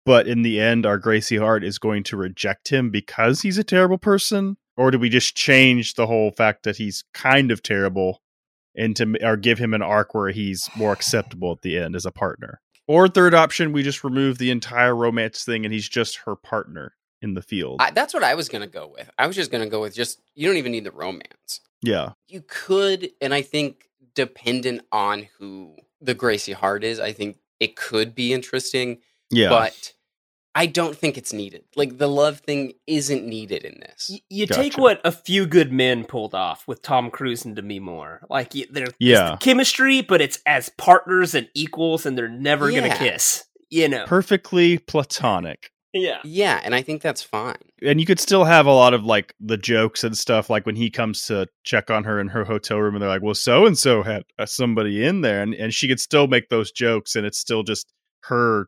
but 0.04 0.28
in 0.28 0.42
the 0.42 0.60
end, 0.60 0.88
our 0.88 0.98
Gracie 0.98 1.38
Hart 1.38 1.64
is 1.64 1.78
going 1.78 2.02
to 2.06 2.18
reject 2.18 2.70
him 2.70 2.90
because 2.90 3.42
he's 3.42 3.60
a 3.60 3.64
terrible 3.64 4.00
person, 4.00 4.58
or 4.76 4.90
do 4.90 4.98
we 4.98 5.10
just 5.10 5.36
change 5.36 5.94
the 5.94 6.08
whole 6.08 6.32
fact 6.32 6.64
that 6.64 6.78
he's 6.78 7.04
kind 7.14 7.52
of 7.52 7.62
terrible 7.62 8.24
into 8.74 9.16
or 9.22 9.38
give 9.38 9.60
him 9.60 9.76
an 9.76 9.84
arc 9.84 10.16
where 10.16 10.32
he's 10.32 10.72
more 10.76 10.92
acceptable 10.92 11.52
at 11.52 11.62
the 11.62 11.78
end 11.78 11.96
as 11.96 12.08
a 12.08 12.12
partner? 12.12 12.62
Or 12.88 13.08
third 13.08 13.34
option, 13.34 13.72
we 13.72 13.84
just 13.84 14.04
remove 14.04 14.38
the 14.38 14.52
entire 14.52 14.96
romance 14.96 15.46
thing 15.46 15.66
and 15.66 15.74
he's 15.74 15.88
just 15.88 16.18
her 16.26 16.36
partner 16.36 16.96
in 17.22 17.34
the 17.34 17.42
field. 17.42 17.78
I, 17.80 17.92
that's 17.92 18.14
what 18.14 18.24
I 18.24 18.36
was 18.36 18.50
gonna 18.50 18.68
go 18.68 18.88
with. 18.88 19.10
I 19.18 19.28
was 19.28 19.36
just 19.36 19.52
gonna 19.52 19.70
go 19.70 19.82
with 19.82 19.96
just 19.96 20.20
you 20.36 20.48
don't 20.48 20.58
even 20.58 20.72
need 20.74 20.84
the 20.84 20.92
romance. 20.92 21.62
yeah. 21.82 22.12
You 22.28 22.44
could, 22.48 23.10
and 23.22 23.34
I 23.34 23.42
think 23.42 23.90
dependent 24.16 24.82
on 24.92 25.28
who 25.40 25.76
the 26.02 26.14
Gracie 26.14 26.52
Hart 26.54 26.84
is, 26.84 27.00
I 27.00 27.14
think 27.14 27.38
it 27.60 27.76
could 27.76 28.14
be 28.14 28.34
interesting. 28.34 29.00
Yeah. 29.32 29.50
But 29.50 29.94
I 30.56 30.68
don't 30.68 30.96
think 30.96 31.18
it's 31.18 31.34
needed. 31.34 31.64
Like 31.76 31.98
the 31.98 32.08
love 32.08 32.40
thing 32.42 32.74
isn't 32.86 33.26
needed 33.26 33.64
in 33.66 33.80
this. 33.80 34.10
Y- 34.12 34.20
You 34.30 34.46
take 34.46 34.78
what 34.78 35.02
a 35.04 35.12
few 35.12 35.48
good 35.48 35.72
men 35.72 36.04
pulled 36.06 36.36
off 36.36 36.68
with 36.68 36.82
Tom 36.84 37.10
Cruise 37.10 37.44
and 37.44 37.56
Demi 37.56 37.80
Moore. 37.80 38.22
Like 38.30 38.54
y- 38.54 38.66
they're 38.70 38.88
Yeah. 39.00 39.34
it's 39.34 39.44
chemistry, 39.44 40.02
but 40.02 40.22
it's 40.22 40.40
as 40.46 40.70
partners 40.78 41.34
and 41.34 41.50
equals, 41.56 42.06
and 42.06 42.16
they're 42.18 42.28
never 42.30 42.70
Yeah. 42.70 42.82
gonna 42.88 42.98
kiss. 42.98 43.46
You 43.72 43.88
know, 43.88 44.06
Perfectly 44.06 44.78
platonic. 44.78 45.72
yeah. 45.94 46.20
Yeah, 46.24 46.62
and 46.64 46.76
I 46.76 46.84
think 46.84 47.02
that's 47.02 47.24
fine. 47.24 47.58
And 47.82 48.00
you 48.00 48.06
could 48.06 48.20
still 48.20 48.44
have 48.44 48.68
a 48.68 48.72
lot 48.72 48.94
of 48.94 49.04
like 49.04 49.34
the 49.40 49.58
jokes 49.58 50.04
and 50.04 50.16
stuff, 50.16 50.50
like 50.52 50.68
when 50.68 50.76
he 50.76 50.92
comes 50.92 51.26
to 51.26 51.48
check 51.64 51.90
on 51.90 52.04
her 52.04 52.20
in 52.20 52.28
her 52.28 52.46
hotel 52.46 52.78
room, 52.80 52.94
and 52.94 53.02
they're 53.02 53.10
like, 53.10 53.24
"Well, 53.24 53.34
so 53.34 53.66
and 53.66 53.76
so 53.78 54.04
had 54.04 54.24
uh, 54.38 54.46
somebody 54.46 55.04
in 55.04 55.22
there," 55.22 55.42
and 55.42 55.56
and 55.56 55.74
she 55.74 55.88
could 55.88 56.00
still 56.00 56.28
make 56.28 56.50
those 56.50 56.72
jokes, 56.72 57.16
and 57.16 57.26
it's 57.26 57.40
still 57.40 57.64
just 57.64 57.92
her 58.26 58.68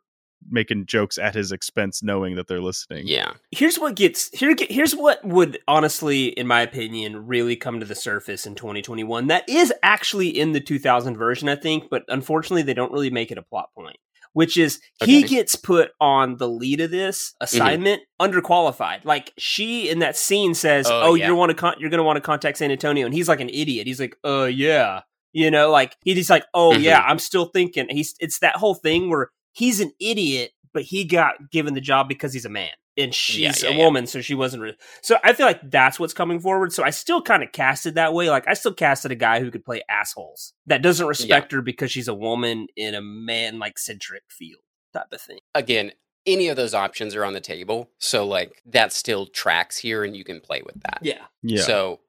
making 0.50 0.86
jokes 0.86 1.18
at 1.18 1.34
his 1.36 1.52
expense, 1.52 2.04
knowing 2.04 2.36
that 2.36 2.48
they're 2.48 2.62
listening. 2.62 3.08
Yeah. 3.08 3.32
Here's 3.52 3.78
what 3.80 3.96
gets 3.96 4.30
here. 4.38 4.56
Here's 4.70 4.96
what 4.96 5.24
would 5.26 5.58
honestly, 5.68 6.28
in 6.28 6.46
my 6.48 6.62
opinion, 6.62 7.26
really 7.26 7.56
come 7.56 7.80
to 7.80 7.86
the 7.86 7.96
surface 7.96 8.46
in 8.46 8.56
2021. 8.56 9.28
That 9.28 9.48
is 9.50 9.74
actually 9.84 10.30
in 10.30 10.52
the 10.52 10.60
2000 10.60 11.18
version, 11.18 11.50
I 11.50 11.56
think, 11.56 11.90
but 11.90 12.04
unfortunately, 12.08 12.62
they 12.64 12.74
don't 12.76 12.92
really 12.92 13.10
make 13.10 13.32
it 13.32 13.38
a 13.38 13.42
plot 13.44 13.70
point. 13.76 13.98
Which 14.34 14.58
is 14.58 14.82
he 15.02 15.24
gets 15.24 15.56
put 15.56 15.92
on 16.02 16.36
the 16.36 16.50
lead 16.50 16.82
of 16.82 16.92
this 16.92 17.34
assignment 17.40 18.02
underqualified. 18.22 19.06
Like 19.06 19.32
she 19.38 19.90
in 19.90 20.00
that 20.00 20.18
scene 20.18 20.54
says, 20.54 20.88
Oh, 20.90 21.02
"Oh, 21.04 21.14
yeah. 21.16 21.28
you 21.28 21.36
want 21.36 21.52
to 21.52 21.56
con- 21.56 21.76
you're 21.80 21.90
going 21.90 22.00
to 22.00 22.04
want 22.04 22.18
to 22.18 22.22
contact 22.22 22.58
San 22.58 22.70
Antonio," 22.70 23.06
and 23.06 23.14
he's 23.16 23.30
like 23.30 23.40
an 23.40 23.48
idiot. 23.50 23.88
He's 23.88 24.00
like, 24.02 24.18
"Uh, 24.26 24.44
yeah." 24.44 25.02
You 25.32 25.52
know, 25.52 25.72
like 25.72 25.96
he's 26.04 26.30
like, 26.30 26.44
"Oh 26.54 26.72
Mhm. 26.76 26.82
yeah, 26.84 27.00
I'm 27.06 27.20
still 27.20 27.46
thinking." 27.46 27.88
He's 27.90 28.14
it's 28.20 28.40
that 28.40 28.58
whole 28.58 28.76
thing 28.76 29.10
where 29.10 29.30
he's 29.56 29.80
an 29.80 29.92
idiot, 30.00 30.52
but 30.74 30.84
he 30.84 31.06
got 31.06 31.50
given 31.52 31.74
the 31.74 31.82
job 31.82 32.08
because 32.08 32.34
he's 32.34 32.46
a 32.46 32.50
man 32.50 32.72
and 32.98 33.14
she's 33.14 33.64
yeah, 33.64 33.70
a 33.70 33.74
yeah. 33.74 33.84
woman, 33.84 34.08
so 34.08 34.22
she 34.22 34.36
wasn't. 34.36 34.64
Re- 34.64 34.78
so 35.02 35.18
I 35.24 35.34
feel 35.34 35.46
like 35.46 35.70
that's 35.70 36.00
what's 36.00 36.14
coming 36.14 36.40
forward. 36.40 36.72
So 36.74 36.84
I 36.84 36.92
still 36.92 37.22
kind 37.22 37.44
of 37.44 37.52
casted 37.52 37.96
that 37.96 38.14
way. 38.14 38.30
Like 38.30 38.48
I 38.48 38.54
still 38.54 38.74
casted 38.74 39.12
a 39.12 39.16
guy 39.16 39.40
who 39.40 39.52
could 39.52 39.66
play 39.66 39.82
assholes 39.90 40.54
that 40.68 40.82
doesn't 40.82 41.08
respect 41.08 41.52
her 41.52 41.62
because 41.62 41.92
she's 41.92 42.08
a 42.08 42.14
woman 42.14 42.68
in 42.76 42.96
a 42.96 43.02
man 43.02 43.60
like 43.60 43.78
centric 43.78 44.24
field 44.30 44.62
type 44.94 45.08
of 45.12 45.22
thing. 45.22 45.40
Again, 45.54 45.92
any 46.26 46.48
of 46.48 46.56
those 46.56 46.74
options 46.74 47.16
are 47.16 47.26
on 47.26 47.34
the 47.34 47.42
table. 47.42 47.90
So 48.00 48.26
like 48.26 48.62
that 48.68 48.94
still 48.94 49.26
tracks 49.28 49.78
here 49.78 50.04
and 50.04 50.16
you 50.16 50.24
can 50.24 50.40
play 50.40 50.62
with 50.66 50.82
that. 50.84 51.00
Yeah. 51.02 51.26
Yeah. 51.44 51.64
So 51.64 52.00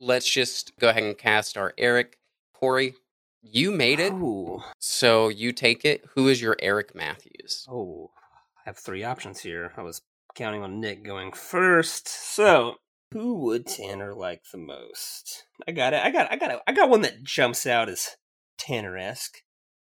let's 0.00 0.28
just 0.28 0.72
go 0.78 0.88
ahead 0.88 1.04
and 1.04 1.16
cast 1.16 1.56
our 1.56 1.72
Eric. 1.78 2.18
Cory, 2.58 2.94
you 3.52 3.70
made 3.70 4.00
it. 4.00 4.12
Ooh. 4.12 4.62
So 4.78 5.28
you 5.28 5.52
take 5.52 5.84
it. 5.84 6.04
Who 6.14 6.28
is 6.28 6.40
your 6.42 6.56
Eric 6.60 6.94
Matthews? 6.94 7.66
Oh, 7.70 8.10
I 8.58 8.68
have 8.70 8.78
three 8.78 9.04
options 9.04 9.40
here. 9.40 9.72
I 9.76 9.82
was 9.82 10.02
counting 10.34 10.62
on 10.62 10.80
Nick 10.80 11.02
going 11.04 11.32
first. 11.32 12.08
So, 12.08 12.74
who 13.12 13.34
would 13.44 13.66
Tanner 13.66 14.14
like 14.14 14.42
the 14.52 14.58
most? 14.58 15.44
I 15.66 15.72
got 15.72 15.92
it. 15.94 16.02
I 16.04 16.10
got. 16.10 16.30
I 16.30 16.36
got. 16.36 16.50
it. 16.50 16.60
I 16.66 16.72
got 16.72 16.90
one 16.90 17.02
that 17.02 17.22
jumps 17.22 17.66
out 17.66 17.88
as 17.88 18.16
Tanner-esque. 18.58 19.38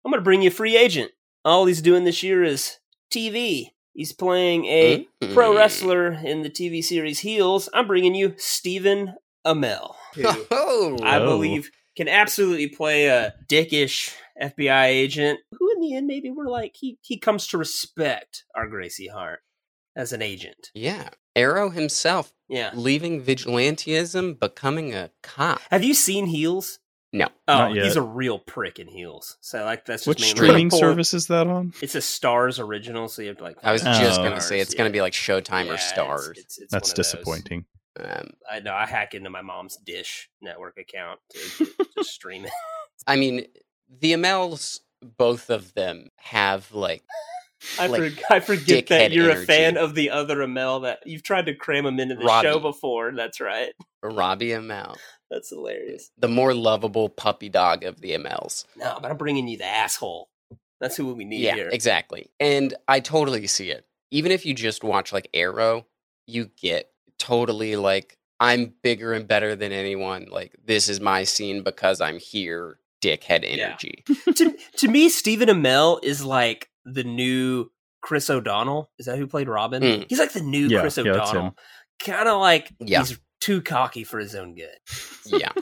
I'm 0.05 0.11
gonna 0.13 0.23
bring 0.23 0.43
you 0.43 0.49
a 0.49 0.53
free 0.53 0.77
agent. 0.77 1.13
All 1.45 1.67
he's 1.67 1.83
doing 1.83 2.05
this 2.05 2.23
year 2.23 2.43
is 2.45 2.79
TV. 3.13 3.69
He's 3.95 4.13
playing 4.13 4.67
a 4.67 5.07
pro 5.33 5.53
Mm. 5.53 5.57
wrestler 5.57 6.13
in 6.13 6.43
the 6.43 6.51
TV 6.51 6.83
series 6.83 7.21
Heels. 7.21 7.69
I'm 7.75 7.87
bringing 7.87 8.15
you 8.15 8.35
Stephen 8.37 9.15
Amell. 9.47 9.95
who 10.15 10.23
Oh, 10.51 10.99
I 11.03 11.19
Oh. 11.19 11.25
believe 11.25 11.71
can 11.99 12.09
absolutely 12.09 12.69
play 12.69 13.07
a 13.09 13.35
dickish 13.47 14.15
FBI 14.41 14.87
agent 14.87 15.41
who 15.59 15.71
in 15.75 15.81
the 15.83 15.95
end 15.95 16.07
maybe 16.07 16.31
we're 16.31 16.49
like 16.49 16.77
he 16.79 16.97
he 17.03 17.19
comes 17.19 17.47
to 17.49 17.59
respect 17.59 18.45
our 18.55 18.67
Gracie 18.69 19.09
Hart 19.09 19.41
as 19.97 20.13
an 20.15 20.23
agent. 20.23 20.71
yeah. 20.75 21.11
Arrow 21.37 21.71
himself 21.71 22.33
Yeah. 22.49 22.71
leaving 22.75 23.23
vigilantism, 23.23 24.41
becoming 24.41 24.95
a 24.95 25.11
cop. 25.23 25.61
Have 25.71 25.85
you 25.85 25.95
seen 25.95 26.27
Heels? 26.27 26.79
No. 27.13 27.27
Oh, 27.47 27.55
Not 27.59 27.75
yet. 27.75 27.85
he's 27.85 27.97
a 27.97 28.03
real 28.03 28.39
prick 28.39 28.79
in 28.79 28.87
Heels. 28.89 29.39
So 29.41 29.65
like 29.65 29.85
that's 29.87 30.05
just 30.05 30.09
Which 30.09 30.21
mainly 30.21 30.37
streaming 30.37 30.71
pull- 30.71 30.79
service 30.81 31.15
is 31.15 31.27
that 31.29 31.47
on? 31.47 31.73
It's 31.81 31.95
a 31.95 31.99
Starz 32.01 32.59
original, 32.63 33.09
so 33.09 33.23
you 33.23 33.29
have 33.29 33.39
to 33.39 33.45
like. 33.45 33.57
I 33.63 33.73
was 33.73 33.83
find 33.83 34.03
just 34.05 34.21
Oh. 34.21 34.25
gonna 34.25 34.41
say 34.41 34.61
it's 34.61 34.75
gonna 34.75 34.91
be 34.91 35.01
like 35.01 35.13
Showtime 35.15 35.67
Yeah, 35.67 35.73
or 35.73 35.77
Starz. 35.77 36.31
it's- 36.33 36.59
it's 36.59 36.71
That's 36.73 36.89
one 36.89 36.93
of 36.93 36.97
those. 36.97 37.13
disappointing. 37.13 37.65
Um, 37.99 38.31
I 38.51 38.61
know. 38.61 38.75
I 38.75 38.87
hack 38.87 39.15
into 39.15 39.31
my 39.31 39.43
mom's 39.43 39.77
Dish 39.77 40.29
network 40.41 40.79
account 40.79 41.21
to, 41.31 41.67
to 41.97 42.05
stream 42.05 42.45
it. 42.45 42.53
I 43.07 43.17
mean, 43.17 43.47
the 44.01 44.13
Amells, 44.13 44.81
both 45.17 45.51
of 45.51 45.75
them 45.75 46.09
have 46.19 46.73
like 46.73 47.03
I, 47.79 47.87
like, 47.89 48.13
for, 48.13 48.35
I 48.35 48.41
forget 48.41 48.87
that 48.89 49.13
you're 49.13 49.31
a 49.31 49.45
fan 49.45 49.77
of 49.77 49.95
the 49.95 50.11
other 50.11 50.37
Amell 50.39 50.83
that 50.83 51.01
you've 51.07 51.23
tried 51.23 51.47
to 51.47 51.55
cram 51.55 51.87
him 51.87 51.99
into 51.99 52.15
the 52.15 52.25
Robbie. 52.25 52.49
show 52.49 52.61
before. 52.61 53.13
That's 53.13 53.41
right. 53.41 53.73
Robbie 54.03 54.51
Amell, 54.51 54.97
That's 55.31 55.51
hilarious. 55.51 56.11
the 56.17 56.29
more 56.29 56.55
lovable 56.55 57.09
puppy 57.09 57.49
dog 57.49 57.83
of 57.85 58.01
the 58.01 58.15
Amells. 58.15 58.65
No, 58.77 58.99
but 59.03 59.11
I'm 59.11 59.17
bringing 59.17 59.49
you 59.49 59.59
the 59.59 59.67
asshole. 59.67 60.29
That's 60.81 60.97
who 60.97 61.13
we 61.13 61.25
need 61.25 61.41
yeah, 61.41 61.57
here. 61.57 61.69
exactly. 61.73 62.31
And 62.39 62.75
I 62.87 63.01
totally 63.01 63.47
see 63.49 63.71
it. 63.71 63.85
Even 64.13 64.31
if 64.31 64.47
you 64.47 64.55
just 64.55 64.85
watch 64.85 65.13
like 65.13 65.29
Arrow, 65.35 65.87
you 66.27 66.51
get 66.61 66.91
totally 67.19 67.77
like 67.77 68.17
I'm 68.41 68.75
bigger 68.83 69.13
and 69.13 69.27
better 69.27 69.57
than 69.57 69.73
anyone. 69.73 70.27
Like 70.31 70.55
this 70.65 70.89
is 70.89 71.01
my 71.01 71.25
scene 71.25 71.63
because 71.63 72.01
I'm 72.01 72.19
here. 72.19 72.79
Dickhead 73.01 73.45
energy. 73.47 74.03
to, 74.35 74.57
to 74.79 74.89
me, 74.89 75.09
Stephen 75.09 75.49
Amell 75.49 76.01
is 76.03 76.25
like 76.25 76.69
the 76.85 77.05
new 77.05 77.71
Chris 78.03 78.29
O'Donnell. 78.29 78.91
Is 78.99 79.07
that 79.07 79.17
who 79.17 79.29
played 79.29 79.47
Robin? 79.49 79.81
Mm. 79.85 80.07
He's 80.09 80.19
like 80.19 80.33
the 80.33 80.41
new 80.43 80.67
Yeah, 80.67 80.81
Chris 80.81 80.99
O'Donnell. 80.99 81.43
him. 81.43 81.53
Kind 82.05 82.29
of 82.29 82.41
like 82.41 82.73
Yeah. 82.81 82.99
he's 82.99 83.17
too 83.41 83.63
cocky 83.63 84.03
for 84.03 84.19
his 84.19 84.35
own 84.35 84.57
good. 84.57 84.75
yeah, 85.27 85.53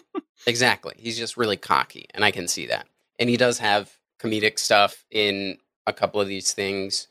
exactly. 0.46 0.94
He's 0.96 1.18
just 1.18 1.36
really 1.36 1.58
cocky, 1.58 2.06
and 2.14 2.24
I 2.24 2.30
can 2.30 2.48
see 2.48 2.68
that. 2.68 2.86
And 3.18 3.28
he 3.28 3.36
does 3.36 3.58
have 3.58 3.92
comedic 4.18 4.58
stuff 4.58 5.04
in 5.10 5.58
a 5.86 5.92
couple 5.92 6.22
of 6.22 6.28
these 6.28 6.54
things. 6.54 7.06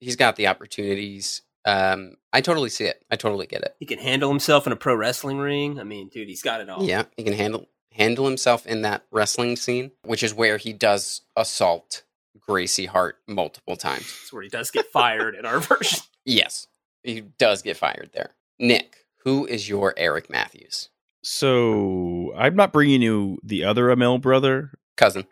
He's 0.00 0.16
got 0.16 0.36
the 0.36 0.46
opportunities. 0.48 1.40
Um, 1.70 2.14
I 2.32 2.40
totally 2.40 2.70
see 2.70 2.84
it. 2.84 3.04
I 3.10 3.16
totally 3.16 3.46
get 3.46 3.62
it. 3.62 3.74
He 3.78 3.86
can 3.86 3.98
handle 3.98 4.28
himself 4.28 4.66
in 4.66 4.72
a 4.72 4.76
pro 4.76 4.94
wrestling 4.94 5.38
ring. 5.38 5.78
I 5.78 5.84
mean, 5.84 6.08
dude, 6.08 6.28
he's 6.28 6.42
got 6.42 6.60
it 6.60 6.68
all. 6.68 6.82
Yeah, 6.84 7.04
he 7.16 7.22
can 7.24 7.32
handle 7.32 7.68
handle 7.92 8.24
himself 8.26 8.66
in 8.66 8.82
that 8.82 9.04
wrestling 9.10 9.56
scene, 9.56 9.90
which 10.04 10.22
is 10.22 10.32
where 10.34 10.56
he 10.56 10.72
does 10.72 11.22
assault 11.36 12.02
Gracie 12.40 12.86
Hart 12.86 13.18
multiple 13.28 13.76
times. 13.76 14.02
That's 14.20 14.32
where 14.32 14.42
he 14.42 14.48
does 14.48 14.70
get 14.70 14.86
fired 14.92 15.34
in 15.34 15.44
our 15.46 15.60
version. 15.60 16.00
Yes, 16.24 16.66
he 17.02 17.20
does 17.38 17.62
get 17.62 17.76
fired 17.76 18.10
there. 18.14 18.30
Nick, 18.58 19.06
who 19.24 19.46
is 19.46 19.68
your 19.68 19.94
Eric 19.96 20.28
Matthews 20.30 20.88
So 21.22 22.32
I'm 22.36 22.56
not 22.56 22.72
bringing 22.72 23.02
you 23.02 23.38
the 23.42 23.64
other 23.64 23.86
Amell 23.86 24.20
brother, 24.20 24.72
cousin? 24.96 25.24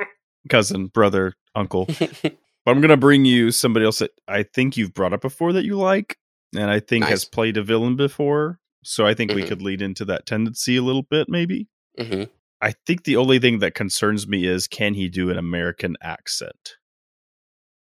cousin, 0.48 0.86
brother, 0.86 1.34
uncle, 1.54 1.86
but 2.22 2.36
I'm 2.66 2.80
gonna 2.80 2.96
bring 2.96 3.24
you 3.24 3.50
somebody 3.50 3.84
else 3.86 3.98
that 3.98 4.12
I 4.26 4.42
think 4.44 4.76
you've 4.76 4.94
brought 4.94 5.12
up 5.12 5.20
before 5.20 5.52
that 5.54 5.64
you 5.64 5.76
like, 5.76 6.16
and 6.54 6.70
I 6.70 6.80
think 6.80 7.04
has 7.06 7.24
played 7.24 7.56
a 7.56 7.62
villain 7.62 7.96
before. 7.96 8.58
So 8.84 9.06
I 9.06 9.14
think 9.14 9.32
we 9.34 9.42
Mhm. 9.42 9.48
could 9.48 9.62
lead 9.62 9.82
into 9.82 10.04
that 10.06 10.24
tendency 10.26 10.76
a 10.76 10.82
little 10.82 11.02
bit, 11.02 11.28
maybe. 11.28 11.68
hmm 11.98 12.24
I 12.60 12.72
think 12.86 13.04
the 13.04 13.16
only 13.16 13.38
thing 13.38 13.60
that 13.60 13.74
concerns 13.74 14.26
me 14.26 14.44
is 14.44 14.66
can 14.66 14.94
he 14.94 15.08
do 15.08 15.30
an 15.30 15.38
American 15.38 15.96
accent? 16.02 16.76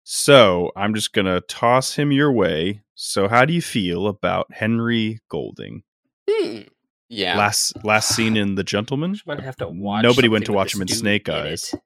So 0.02 0.70
I'm 0.76 0.94
just 0.94 1.12
gonna 1.12 1.40
toss 1.42 1.94
him 1.94 2.12
your 2.12 2.32
way. 2.32 2.82
So 2.94 3.28
how 3.28 3.44
do 3.44 3.52
you 3.52 3.62
feel 3.62 4.06
about 4.06 4.52
Henry 4.52 5.20
Golding? 5.30 5.82
Hmm. 6.28 6.60
Yeah. 7.08 7.36
Last 7.38 7.72
last 7.84 8.14
scene 8.14 8.36
in 8.36 8.54
The 8.56 8.64
Gentlemen. 8.64 9.16
Might 9.26 9.40
have 9.40 9.56
to 9.56 9.68
watch. 9.68 10.02
Nobody 10.02 10.28
went 10.28 10.46
to 10.46 10.52
watch 10.52 10.74
him 10.74 10.82
in 10.82 10.88
Snake 10.88 11.28
Eyes. 11.28 11.72
it. 11.72 11.80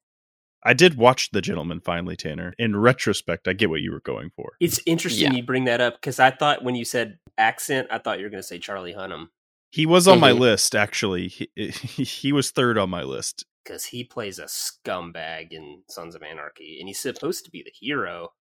I 0.65 0.75
did 0.75 0.97
watch 0.97 1.31
The 1.31 1.41
Gentlemen 1.41 1.81
finally, 1.81 2.17
Tanner. 2.17 2.55
In 2.59 2.77
retrospect, 2.77 3.47
I 3.49 3.53
get 3.53 3.71
what 3.71 3.81
you 3.81 3.93
were 3.93 4.01
going 4.01 4.31
for. 4.35 4.53
It's 4.61 4.81
interesting 4.87 5.33
Yeah. 5.33 5.37
you 5.37 5.43
bring 5.43 5.65
that 5.65 5.81
up 5.81 5.95
because 6.01 6.19
I 6.19 6.31
thought 6.31 6.65
when 6.65 6.75
you 6.75 6.85
said 6.85 7.19
accent, 7.39 7.89
I 7.91 7.99
thought 7.99 8.19
you 8.19 8.25
were 8.25 8.31
going 8.31 8.43
to 8.43 8.47
say 8.47 8.59
Charlie 8.59 8.95
Hunnam 8.95 9.29
He 9.71 9.87
was 9.87 10.09
on 10.09 10.19
my 10.19 10.33
Mhm. 10.33 10.39
list 10.41 10.75
actually. 10.75 11.29
He, 11.29 11.49
he 11.57 12.33
was 12.33 12.51
third 12.51 12.77
on 12.79 12.91
my 12.91 13.03
list. 13.03 13.45
because 13.65 13.85
he 13.85 14.03
plays 14.03 14.39
a 14.39 14.45
scumbag 14.47 15.53
in 15.53 15.83
Sons 15.91 16.15
of 16.15 16.23
Anarchy, 16.23 16.79
and 16.81 16.89
he's 16.89 16.99
supposed 17.01 17.45
to 17.45 17.51
be 17.51 17.63
the 17.63 17.71
hero. 17.79 18.33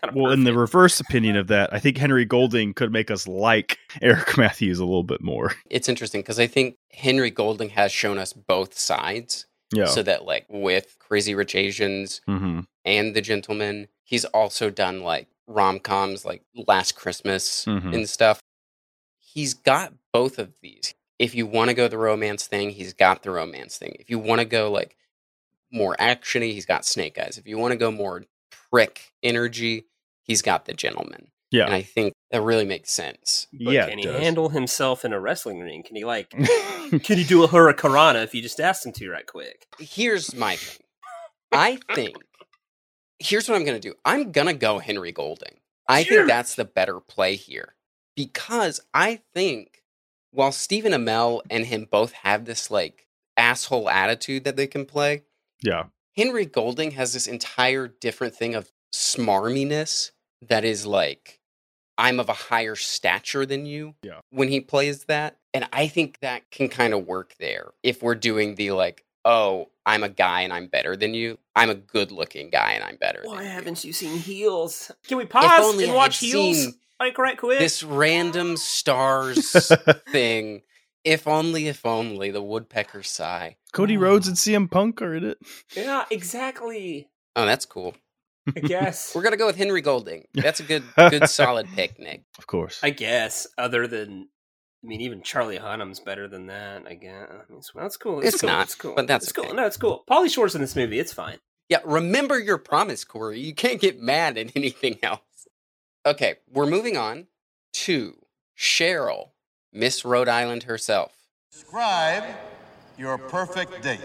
Kind 0.00 0.10
of 0.10 0.14
Well, 0.16 0.32
in 0.32 0.44
the 0.44 0.54
reverse 0.54 0.98
opinion 1.00 1.36
of 1.36 1.48
that, 1.48 1.72
I 1.72 1.78
think 1.78 1.98
Henry 1.98 2.24
Golding 2.24 2.72
could 2.72 2.90
make 2.90 3.10
us 3.10 3.28
like 3.28 3.78
Eric 4.02 4.38
Matthews 4.38 4.78
a 4.78 4.84
little 4.86 5.02
bit 5.04 5.20
more. 5.20 5.54
It's 5.68 5.88
interesting 5.88 6.22
because 6.22 6.40
I 6.40 6.46
think 6.46 6.76
Henry 6.92 7.30
Golding 7.30 7.68
has 7.70 7.92
shown 7.92 8.16
us 8.18 8.32
both 8.32 8.76
sides. 8.78 9.46
Yeah. 9.72 9.86
So 9.86 10.02
that 10.02 10.24
like 10.24 10.46
with 10.48 10.96
Crazy 10.98 11.34
Rich 11.34 11.54
Asians, 11.54 12.20
hmm 12.26 12.60
and 12.84 13.14
The 13.14 13.20
Gentlemen. 13.20 13.88
He's 14.04 14.24
also 14.24 14.70
done 14.70 15.02
like 15.02 15.28
rom 15.46 15.78
coms 15.80 16.24
like 16.24 16.42
Last 16.54 16.94
Christmas 16.96 17.64
Mhm. 17.66 17.94
and 17.94 18.08
stuff. 18.08 18.40
He's 19.18 19.54
got 19.54 19.92
both 20.12 20.38
of 20.38 20.54
these. 20.62 20.94
If 21.18 21.34
you 21.34 21.46
want 21.46 21.68
to 21.68 21.74
go 21.74 21.88
the 21.88 21.98
romance 21.98 22.46
thing, 22.46 22.70
he's 22.70 22.94
got 22.94 23.22
the 23.22 23.30
romance 23.30 23.76
thing. 23.76 23.96
If 24.00 24.08
you 24.10 24.18
want 24.18 24.40
to 24.40 24.44
go 24.46 24.70
like 24.70 24.96
more 25.70 25.94
actiony, 26.00 26.52
he's 26.52 26.66
got 26.66 26.84
Snake 26.84 27.18
Eyes. 27.18 27.38
If 27.38 27.46
you 27.46 27.58
want 27.58 27.72
to 27.72 27.76
go 27.76 27.90
more 27.90 28.24
prick 28.70 29.12
energy, 29.22 29.84
he's 30.22 30.42
got 30.42 30.64
The 30.64 30.72
Gentlemen. 30.74 31.28
Yeah. 31.50 31.66
And 31.66 31.74
I 31.74 31.82
think 31.82 32.14
that 32.30 32.42
really 32.42 32.64
makes 32.64 32.92
sense. 32.92 33.46
But 33.52 33.72
yeah, 33.72 33.88
can 33.88 33.98
he 33.98 34.04
does. 34.04 34.20
handle 34.20 34.48
himself 34.50 35.04
in 35.04 35.12
a 35.12 35.20
wrestling 35.20 35.58
ring? 35.60 35.82
Can 35.82 35.96
he 35.96 36.04
like? 36.04 36.30
can 36.30 37.18
he 37.18 37.24
do 37.24 37.42
a 37.44 37.48
hurricanrana 37.48 38.22
if 38.24 38.34
you 38.34 38.42
just 38.42 38.60
ask 38.60 38.84
him 38.86 38.92
to 38.92 39.10
right 39.10 39.26
quick? 39.26 39.66
Here's 39.78 40.34
my 40.34 40.56
thing. 40.56 40.78
I 41.52 41.78
think 41.94 42.16
here's 43.18 43.48
what 43.48 43.56
I'm 43.56 43.64
gonna 43.64 43.80
do. 43.80 43.94
I'm 44.04 44.32
gonna 44.32 44.54
go 44.54 44.78
Henry 44.78 45.12
Golding. 45.12 45.58
I 45.88 46.04
Sure. 46.04 46.18
think 46.18 46.28
that's 46.28 46.54
the 46.54 46.64
better 46.64 47.00
play 47.00 47.34
here. 47.36 47.74
Because 48.16 48.80
I 48.94 49.20
think 49.34 49.82
while 50.30 50.52
Stephen 50.52 50.92
Amell 50.92 51.40
and 51.50 51.66
him 51.66 51.88
both 51.90 52.12
have 52.12 52.44
this 52.44 52.70
like 52.70 53.06
asshole 53.36 53.88
attitude 53.90 54.44
that 54.44 54.56
they 54.56 54.66
can 54.68 54.86
play, 54.86 55.22
Yeah. 55.62 55.86
Henry 56.16 56.46
Golding 56.46 56.92
has 56.92 57.12
this 57.12 57.26
entire 57.26 57.88
different 57.88 58.34
thing 58.36 58.54
of 58.54 58.70
smarminess 58.94 60.10
that 60.42 60.64
is 60.64 60.86
like, 60.86 61.39
I'm 62.00 62.18
of 62.18 62.30
a 62.30 62.34
higher 62.34 62.76
stature 62.76 63.44
than 63.44 63.66
you. 63.66 63.94
Yeah. 64.02 64.20
When 64.30 64.48
he 64.48 64.60
plays 64.60 65.04
that. 65.04 65.36
And 65.52 65.68
I 65.72 65.86
think 65.86 66.20
that 66.20 66.50
can 66.50 66.68
kind 66.68 66.94
of 66.94 67.06
work 67.06 67.34
there 67.38 67.72
if 67.82 68.02
we're 68.02 68.14
doing 68.14 68.54
the 68.54 68.70
like, 68.70 69.04
oh, 69.24 69.68
I'm 69.84 70.02
a 70.02 70.08
guy 70.08 70.40
and 70.42 70.52
I'm 70.52 70.68
better 70.68 70.96
than 70.96 71.12
you. 71.12 71.38
I'm 71.54 71.68
a 71.68 71.74
good 71.74 72.10
looking 72.10 72.48
guy 72.48 72.72
and 72.72 72.82
I'm 72.84 72.96
better 72.96 73.20
Why 73.24 73.36
than 73.36 73.44
you. 73.44 73.50
haven't 73.50 73.84
you 73.84 73.92
seen 73.92 74.16
Heels? 74.18 74.90
Can 75.06 75.18
we 75.18 75.26
pause 75.26 75.60
only 75.62 75.84
and 75.84 75.92
I 75.92 75.96
watch 75.96 76.18
Heels? 76.18 76.56
seen 76.56 76.74
Like 76.98 77.18
right 77.18 77.36
quick. 77.36 77.58
This 77.58 77.82
random 77.82 78.54
Starz 78.54 80.00
thing. 80.10 80.62
If 81.04 81.26
only, 81.26 81.68
if 81.68 81.84
only, 81.84 82.30
the 82.30 82.42
woodpecker 82.42 83.02
sigh. 83.02 83.56
Cody 83.72 83.96
Rhodes 83.96 84.28
and 84.28 84.36
CM 84.36 84.70
Punk 84.70 85.02
are 85.02 85.14
in 85.14 85.24
it. 85.24 85.38
Yeah, 85.74 86.04
exactly. 86.10 87.08
Oh, 87.36 87.46
that's 87.46 87.66
cool. 87.66 87.94
I 88.56 88.60
guess. 88.60 89.14
We're 89.14 89.22
gonna 89.22 89.36
go 89.36 89.46
with 89.46 89.56
Henry 89.56 89.80
Golding. 89.80 90.26
That's 90.34 90.60
a 90.60 90.62
good, 90.62 90.82
good, 90.96 91.28
solid 91.28 91.66
pick, 91.74 91.98
Nick. 91.98 92.24
Of 92.38 92.46
course. 92.46 92.80
I 92.82 92.90
guess. 92.90 93.46
Other 93.58 93.86
than, 93.86 94.28
I 94.82 94.86
mean, 94.86 95.00
even 95.00 95.22
Charlie 95.22 95.56
Hunnam's 95.58 96.00
better 96.00 96.28
than 96.28 96.46
that. 96.46 96.84
I 96.86 96.94
guess. 96.94 97.28
I 97.30 97.34
mean, 97.52 97.60
well, 97.74 97.84
that's 97.84 97.96
cool. 97.96 98.20
It's 98.20 98.40
cool. 98.40 98.50
not, 98.50 98.62
It's 98.66 98.74
cool. 98.74 98.94
but 98.94 99.06
that's 99.06 99.24
it's 99.24 99.32
cool. 99.32 99.52
No, 99.54 99.66
it's 99.66 99.76
cool. 99.76 100.04
Pauly 100.10 100.30
Shore's 100.32 100.54
in 100.54 100.60
this 100.60 100.74
movie. 100.76 100.98
It's 100.98 101.12
fine. 101.12 101.38
Yeah, 101.68 101.78
remember 101.84 102.38
your 102.38 102.58
promise, 102.58 103.04
Cory. 103.04 103.38
You 103.40 103.54
can't 103.54 103.80
get 103.80 104.00
mad 104.00 104.36
at 104.38 104.50
anything 104.56 104.98
else. 105.02 105.20
Okay, 106.06 106.36
we're 106.50 106.66
moving 106.66 106.96
on 106.96 107.26
to 107.74 108.16
Cheryl, 108.58 109.28
Miss 109.72 110.04
Rhode 110.04 110.28
Island 110.28 110.64
herself. 110.64 111.12
Describe 111.52 112.24
your 112.98 113.18
perfect 113.18 113.82
date. 113.82 114.00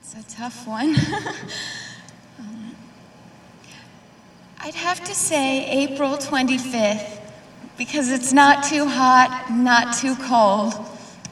It's 0.00 0.14
a 0.14 0.36
tough 0.36 0.66
one. 0.68 0.94
I'd 4.66 4.74
have 4.74 5.04
to 5.04 5.14
say 5.14 5.64
April 5.70 6.16
25th 6.16 7.20
because 7.78 8.10
it's 8.10 8.32
not 8.32 8.64
too 8.64 8.86
hot, 8.88 9.48
not 9.48 9.92
too 9.94 10.16
cold. 10.16 10.74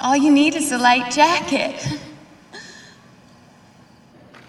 All 0.01 0.17
you 0.17 0.31
need 0.31 0.55
is 0.55 0.71
a 0.71 0.79
light 0.79 1.11
jacket. 1.11 1.85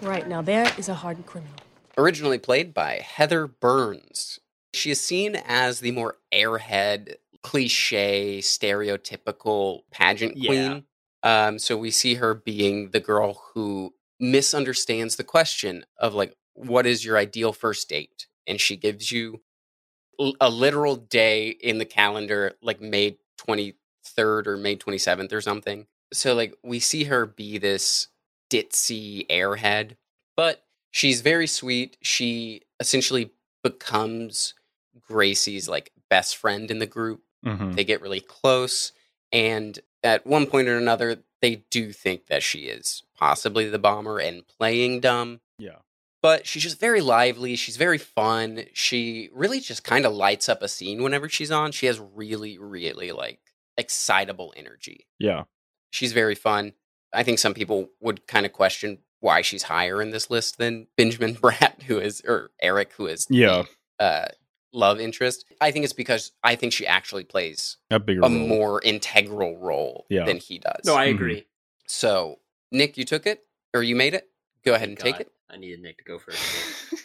Right, 0.02 0.28
now 0.28 0.40
there 0.40 0.72
is 0.78 0.88
a 0.88 0.94
hardened 0.94 1.26
criminal. 1.26 1.56
originally 1.98 2.38
played 2.38 2.72
by 2.72 3.00
Heather 3.04 3.48
Burns. 3.48 4.38
She 4.72 4.92
is 4.92 5.00
seen 5.00 5.34
as 5.34 5.80
the 5.80 5.90
more 5.90 6.18
airhead, 6.32 7.16
cliche, 7.42 8.38
stereotypical 8.40 9.80
pageant 9.90 10.36
Yeah. 10.36 10.48
queen. 10.48 10.84
Um, 11.24 11.58
so 11.58 11.76
we 11.76 11.90
see 11.90 12.14
her 12.14 12.34
being 12.34 12.90
the 12.90 13.00
girl 13.00 13.42
who 13.54 13.94
misunderstands 14.20 15.16
the 15.16 15.24
question 15.24 15.84
of 15.98 16.14
like, 16.14 16.36
what 16.54 16.86
is 16.86 17.04
your 17.04 17.16
ideal 17.18 17.52
first 17.52 17.88
date? 17.88 18.28
And 18.46 18.60
she 18.60 18.76
gives 18.76 19.10
you 19.10 19.40
a 20.40 20.48
literal 20.48 20.96
day 20.96 21.48
in 21.48 21.78
the 21.78 21.84
calendar, 21.84 22.52
like 22.62 22.80
May 22.80 23.18
23rd 23.38 24.46
or 24.46 24.56
May 24.56 24.76
27th 24.76 25.32
or 25.32 25.40
something. 25.40 25.86
So 26.12 26.34
like 26.34 26.56
we 26.62 26.80
see 26.80 27.04
her 27.04 27.26
be 27.26 27.58
this 27.58 28.08
ditzy 28.50 29.26
airhead, 29.28 29.96
but 30.36 30.64
she's 30.90 31.20
very 31.20 31.46
sweet. 31.46 31.96
She 32.00 32.62
essentially 32.80 33.32
becomes 33.62 34.54
Gracie's 35.10 35.68
like 35.68 35.92
best 36.08 36.36
friend 36.36 36.70
in 36.70 36.78
the 36.78 36.86
group. 36.86 37.22
Mhm. 37.44 37.74
They 37.74 37.84
get 37.84 38.00
really 38.00 38.20
close, 38.20 38.92
and 39.32 39.78
at 40.02 40.26
one 40.26 40.46
point 40.46 40.68
or 40.68 40.78
another, 40.78 41.22
they 41.42 41.56
do 41.70 41.92
think 41.92 42.26
that 42.26 42.42
she 42.42 42.60
is 42.60 43.02
possibly 43.16 43.68
the 43.68 43.78
bomber 43.78 44.18
and 44.18 44.46
playing 44.46 45.00
dumb. 45.00 45.40
Yeah. 45.58 45.78
But 46.26 46.44
she's 46.44 46.64
just 46.64 46.80
very 46.80 47.00
lively. 47.00 47.54
She's 47.54 47.76
very 47.76 47.98
fun. 47.98 48.64
She 48.72 49.28
really 49.32 49.60
just 49.60 49.84
kind 49.84 50.04
of 50.04 50.12
lights 50.12 50.48
up 50.48 50.60
a 50.60 50.66
scene 50.66 51.00
whenever 51.04 51.28
she's 51.28 51.52
on. 51.52 51.70
She 51.70 51.86
has 51.86 52.00
really, 52.00 52.58
really 52.58 53.12
like 53.12 53.38
excitable 53.78 54.52
energy 54.56 55.06
Yeah. 55.20 55.44
she's 55.92 56.12
very 56.12 56.34
fun. 56.34 56.72
I 57.12 57.22
think 57.22 57.38
some 57.38 57.54
people 57.54 57.90
would 58.00 58.26
kind 58.26 58.44
of 58.44 58.52
question 58.52 58.98
why 59.20 59.42
she's 59.42 59.62
higher 59.62 60.02
in 60.02 60.10
this 60.10 60.28
list 60.28 60.58
than 60.58 60.88
Benjamin 60.96 61.34
Bratt, 61.42 61.82
who 61.84 62.00
is 62.00 62.22
or 62.26 62.50
Eric, 62.60 62.92
who 62.96 63.06
is 63.06 63.28
Yeah. 63.30 63.62
the, 64.00 64.04
uh, 64.04 64.28
love 64.72 64.98
interest. 64.98 65.44
I 65.60 65.70
think 65.70 65.84
it's 65.84 65.92
because 65.94 66.32
I 66.42 66.56
think 66.56 66.72
she 66.72 66.88
actually 66.88 67.22
plays 67.24 67.76
A 67.90 68.00
bigger 68.00 68.20
a 68.22 68.28
role. 68.28 68.30
more 68.30 68.82
integral 68.82 69.56
role 69.58 70.06
Yeah. 70.10 70.24
than 70.24 70.38
he 70.38 70.58
does. 70.58 70.80
No, 70.84 70.96
I 70.96 71.06
Mhm. 71.06 71.14
agree. 71.14 71.46
So 71.86 72.40
Nick, 72.72 72.98
you 72.98 73.04
took 73.04 73.26
it 73.28 73.46
or 73.72 73.84
you 73.84 73.94
made 73.94 74.14
it. 74.14 74.28
Go 74.64 74.74
ahead 74.74 74.88
and 74.88 74.98
take 74.98 75.20
it. 75.20 75.30
I 75.50 75.56
needed 75.58 75.80
Nick 75.80 75.98
to 75.98 76.04
go 76.04 76.18
first. 76.18 76.38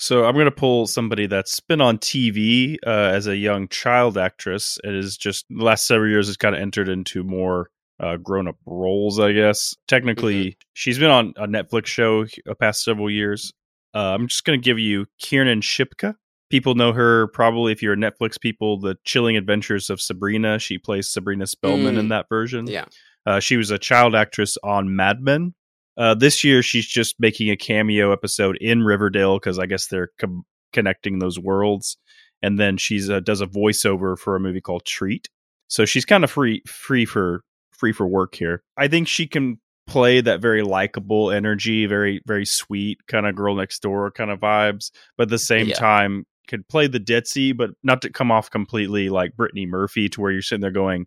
So 0.00 0.24
I'm 0.24 0.34
going 0.34 0.44
to 0.44 0.52
pull 0.52 0.86
somebody 0.86 1.26
that's 1.26 1.58
been 1.58 1.80
on 1.80 1.98
TV 1.98 2.76
uh, 2.86 2.90
as 2.90 3.26
a 3.26 3.36
young 3.36 3.66
child 3.66 4.16
actress. 4.16 4.78
It 4.84 4.94
is 4.94 5.16
just 5.16 5.44
the 5.50 5.64
last 5.64 5.88
several 5.88 6.08
years 6.08 6.28
has 6.28 6.36
kind 6.36 6.54
of 6.54 6.60
entered 6.60 6.88
into 6.88 7.24
more 7.24 7.70
uh, 7.98 8.16
grown 8.16 8.46
up 8.46 8.54
roles, 8.64 9.18
I 9.18 9.32
guess. 9.32 9.74
Technically, 9.88 10.56
she's 10.72 11.00
been 11.00 11.10
on 11.10 11.32
a 11.36 11.48
Netflix 11.48 11.86
show 11.86 12.26
the 12.46 12.54
past 12.54 12.84
several 12.84 13.10
years. 13.10 13.52
Uh, 13.92 14.14
I'm 14.14 14.28
just 14.28 14.44
going 14.44 14.60
to 14.60 14.64
give 14.64 14.78
you 14.78 15.06
Kiernan 15.18 15.62
Shipka. 15.62 16.14
People 16.48 16.76
know 16.76 16.92
her 16.92 17.26
probably 17.32 17.72
if 17.72 17.82
you're 17.82 17.96
Netflix 17.96 18.40
people, 18.40 18.78
the 18.78 18.96
Chilling 19.04 19.36
Adventures 19.36 19.90
of 19.90 20.00
Sabrina. 20.00 20.60
She 20.60 20.78
plays 20.78 21.08
Sabrina 21.08 21.44
Spellman 21.48 21.98
in 21.98 22.06
Mm. 22.06 22.10
that 22.10 22.26
version. 22.28 22.68
Yeah. 22.68 22.84
Uh, 23.26 23.40
she 23.40 23.56
was 23.56 23.72
a 23.72 23.78
child 23.78 24.14
actress 24.14 24.56
on 24.62 24.94
Mad 24.94 25.20
Men. 25.20 25.54
Uh, 25.98 26.14
this 26.14 26.44
year, 26.44 26.62
she's 26.62 26.86
just 26.86 27.16
making 27.18 27.50
a 27.50 27.56
cameo 27.56 28.12
episode 28.12 28.56
in 28.60 28.84
Riverdale 28.84 29.36
because 29.38 29.58
I 29.58 29.66
guess 29.66 29.88
they're 29.88 30.10
com- 30.18 30.44
connecting 30.72 31.18
those 31.18 31.38
worlds. 31.38 31.98
And 32.40 32.58
then 32.58 32.76
she's 32.76 33.10
uh, 33.10 33.18
does 33.20 33.40
a 33.40 33.46
voiceover 33.46 34.16
for 34.16 34.36
a 34.36 34.40
movie 34.40 34.60
called 34.60 34.84
Treat. 34.84 35.28
So 35.66 35.84
she's 35.84 36.04
kind 36.04 36.22
of 36.24 36.30
free 36.30 36.62
free 36.66 37.04
for 37.04 37.42
free 37.72 37.92
for 37.92 38.06
work 38.06 38.36
here. 38.36 38.62
I 38.76 38.86
think 38.88 39.08
she 39.08 39.26
can 39.26 39.58
play 39.88 40.20
that 40.20 40.40
very 40.40 40.62
likable 40.62 41.30
energy, 41.32 41.86
very 41.86 42.22
very 42.26 42.46
sweet 42.46 42.98
kind 43.08 43.26
of 43.26 43.34
girl 43.34 43.56
next 43.56 43.80
door 43.82 44.10
kind 44.12 44.30
of 44.30 44.38
vibes, 44.38 44.90
but 45.16 45.24
at 45.24 45.28
the 45.30 45.38
same 45.38 45.66
Yeah. 45.68 45.74
time 45.74 46.26
could 46.46 46.66
play 46.68 46.86
the 46.86 47.00
ditzy, 47.00 47.54
but 47.56 47.70
not 47.82 48.02
to 48.02 48.10
come 48.10 48.30
off 48.30 48.50
completely 48.50 49.08
like 49.08 49.36
Brittany 49.36 49.66
Murphy 49.66 50.08
to 50.10 50.20
where 50.20 50.30
you're 50.30 50.40
sitting 50.42 50.62
there 50.62 50.70
going, 50.70 51.06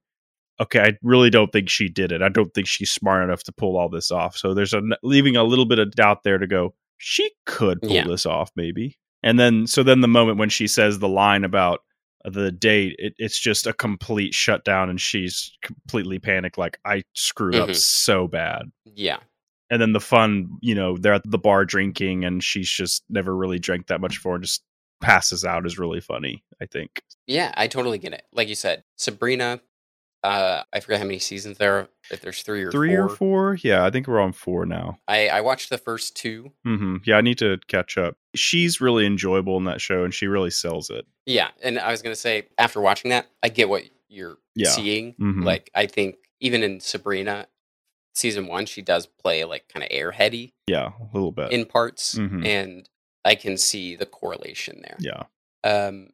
okay, 0.62 0.80
I 0.82 0.94
really 1.02 1.30
don't 1.30 1.52
think 1.52 1.70
she 1.70 1.90
did 1.90 2.12
it. 2.12 2.22
I 2.22 2.30
don't 2.30 2.54
think 2.54 2.68
she's 2.68 2.92
smart 2.92 3.24
enough 3.24 3.44
to 3.44 3.52
pull 3.52 3.78
all 3.78 3.90
this 3.90 4.12
off. 4.12 4.38
So 4.38 4.54
there's 4.54 4.74
a 4.74 4.82
leaving 5.04 5.36
a 5.36 5.44
little 5.44 5.66
bit 5.66 5.80
of 5.80 5.92
doubt 5.92 6.24
there 6.24 6.38
to 6.38 6.48
go. 6.48 6.74
She 6.98 7.30
could 7.46 7.82
pull 7.82 7.92
Yeah. 7.92 8.06
this 8.08 8.26
off, 8.26 8.52
maybe. 8.56 8.98
And 9.24 9.40
then, 9.40 9.68
so 9.68 9.84
then 9.84 10.02
the 10.02 10.08
moment 10.08 10.38
when 10.38 10.50
she 10.50 10.68
says 10.68 11.00
the 11.00 11.10
line 11.10 11.44
about 11.44 11.80
the 12.24 12.52
date, 12.52 12.96
it, 13.00 13.14
it's 13.18 13.40
just 13.40 13.66
a 13.66 13.74
complete 13.74 14.34
shutdown, 14.34 14.90
and 14.90 15.02
she's 15.02 15.52
completely 15.64 16.20
panicked, 16.20 16.58
like 16.58 16.78
I 16.86 17.04
screwed 17.14 17.56
up 17.56 17.70
Mhm. 17.70 17.76
so 17.76 18.28
bad. 18.28 18.64
Yeah. 18.96 19.18
And 19.72 19.82
then 19.82 19.94
the 19.94 20.00
fun, 20.00 20.50
you 20.62 20.76
know, 20.76 20.98
they're 20.98 21.14
at 21.14 21.24
the 21.26 21.38
bar 21.40 21.66
drinking, 21.66 22.24
and 22.26 22.44
she's 22.44 22.70
just 22.70 23.04
never 23.10 23.36
really 23.36 23.58
drank 23.58 23.88
that 23.88 24.02
much 24.02 24.16
before, 24.18 24.36
and 24.36 24.44
just 24.44 24.64
passes 25.00 25.44
out 25.44 25.66
is 25.66 25.80
really 25.80 26.02
funny. 26.02 26.44
I 26.62 26.68
think. 26.68 27.02
Yeah, 27.26 27.52
I 27.58 27.66
totally 27.68 27.98
get 27.98 28.14
it. 28.14 28.24
Like 28.34 28.48
you 28.50 28.54
said, 28.56 28.84
Sabrina, 28.98 29.62
uh, 30.24 30.64
I 30.72 30.80
forget 30.80 31.00
how 31.00 31.06
many 31.06 31.20
seasons 31.20 31.58
there 31.58 31.76
are, 31.80 31.88
if 32.12 32.22
there's 32.22 32.42
three 32.44 32.64
or 32.64 32.72
Three 32.72 32.96
four. 32.96 33.06
or 33.06 33.10
four? 33.10 33.58
Yeah, 33.64 33.84
I 33.86 33.90
think 33.90 34.08
we're 34.08 34.20
on 34.20 34.34
four 34.34 34.66
now. 34.66 35.00
I, 35.08 35.28
I 35.30 35.42
watched 35.42 35.70
the 35.70 35.78
first 35.78 36.16
two. 36.16 36.52
Mm-hmm. 36.66 36.98
Yeah, 37.06 37.18
I 37.18 37.22
need 37.22 37.38
to 37.40 37.58
catch 37.68 37.98
up. 37.98 38.16
She's 38.36 38.80
really 38.82 39.06
enjoyable 39.06 39.58
in 39.58 39.64
that 39.66 39.82
show, 39.82 40.04
and 40.04 40.14
she 40.14 40.28
really 40.28 40.52
sells 40.52 40.90
it. 40.90 41.06
Yeah, 41.26 41.50
and 41.64 41.80
I 41.80 41.92
was 41.92 42.02
gonna 42.02 42.16
say 42.16 42.48
after 42.58 42.80
watching 42.82 43.10
that, 43.10 43.28
I 43.44 43.50
get 43.50 43.70
what 43.70 43.84
you're 44.10 44.38
Yeah. 44.56 44.70
seeing. 44.70 45.16
Mhm. 45.16 45.44
Like 45.44 45.70
I 45.74 45.86
think 45.88 46.18
even 46.40 46.64
in 46.64 46.80
Sabrina, 46.82 47.48
season 48.14 48.48
one, 48.48 48.66
she 48.66 48.82
does 48.82 49.06
play 49.08 49.44
like 49.46 49.68
kind 49.70 49.84
of 49.84 49.90
airheady 49.90 50.52
Yeah, 50.68 50.90
a 51.00 51.08
little 51.14 51.32
bit. 51.32 51.52
in 51.52 51.66
parts, 51.66 52.16
Mhm. 52.16 52.46
and 52.46 52.90
I 53.24 53.36
can 53.36 53.56
see 53.58 53.96
the 53.96 54.06
correlation 54.06 54.82
there. 54.82 54.98
yeah. 55.00 55.24
Um, 55.64 56.10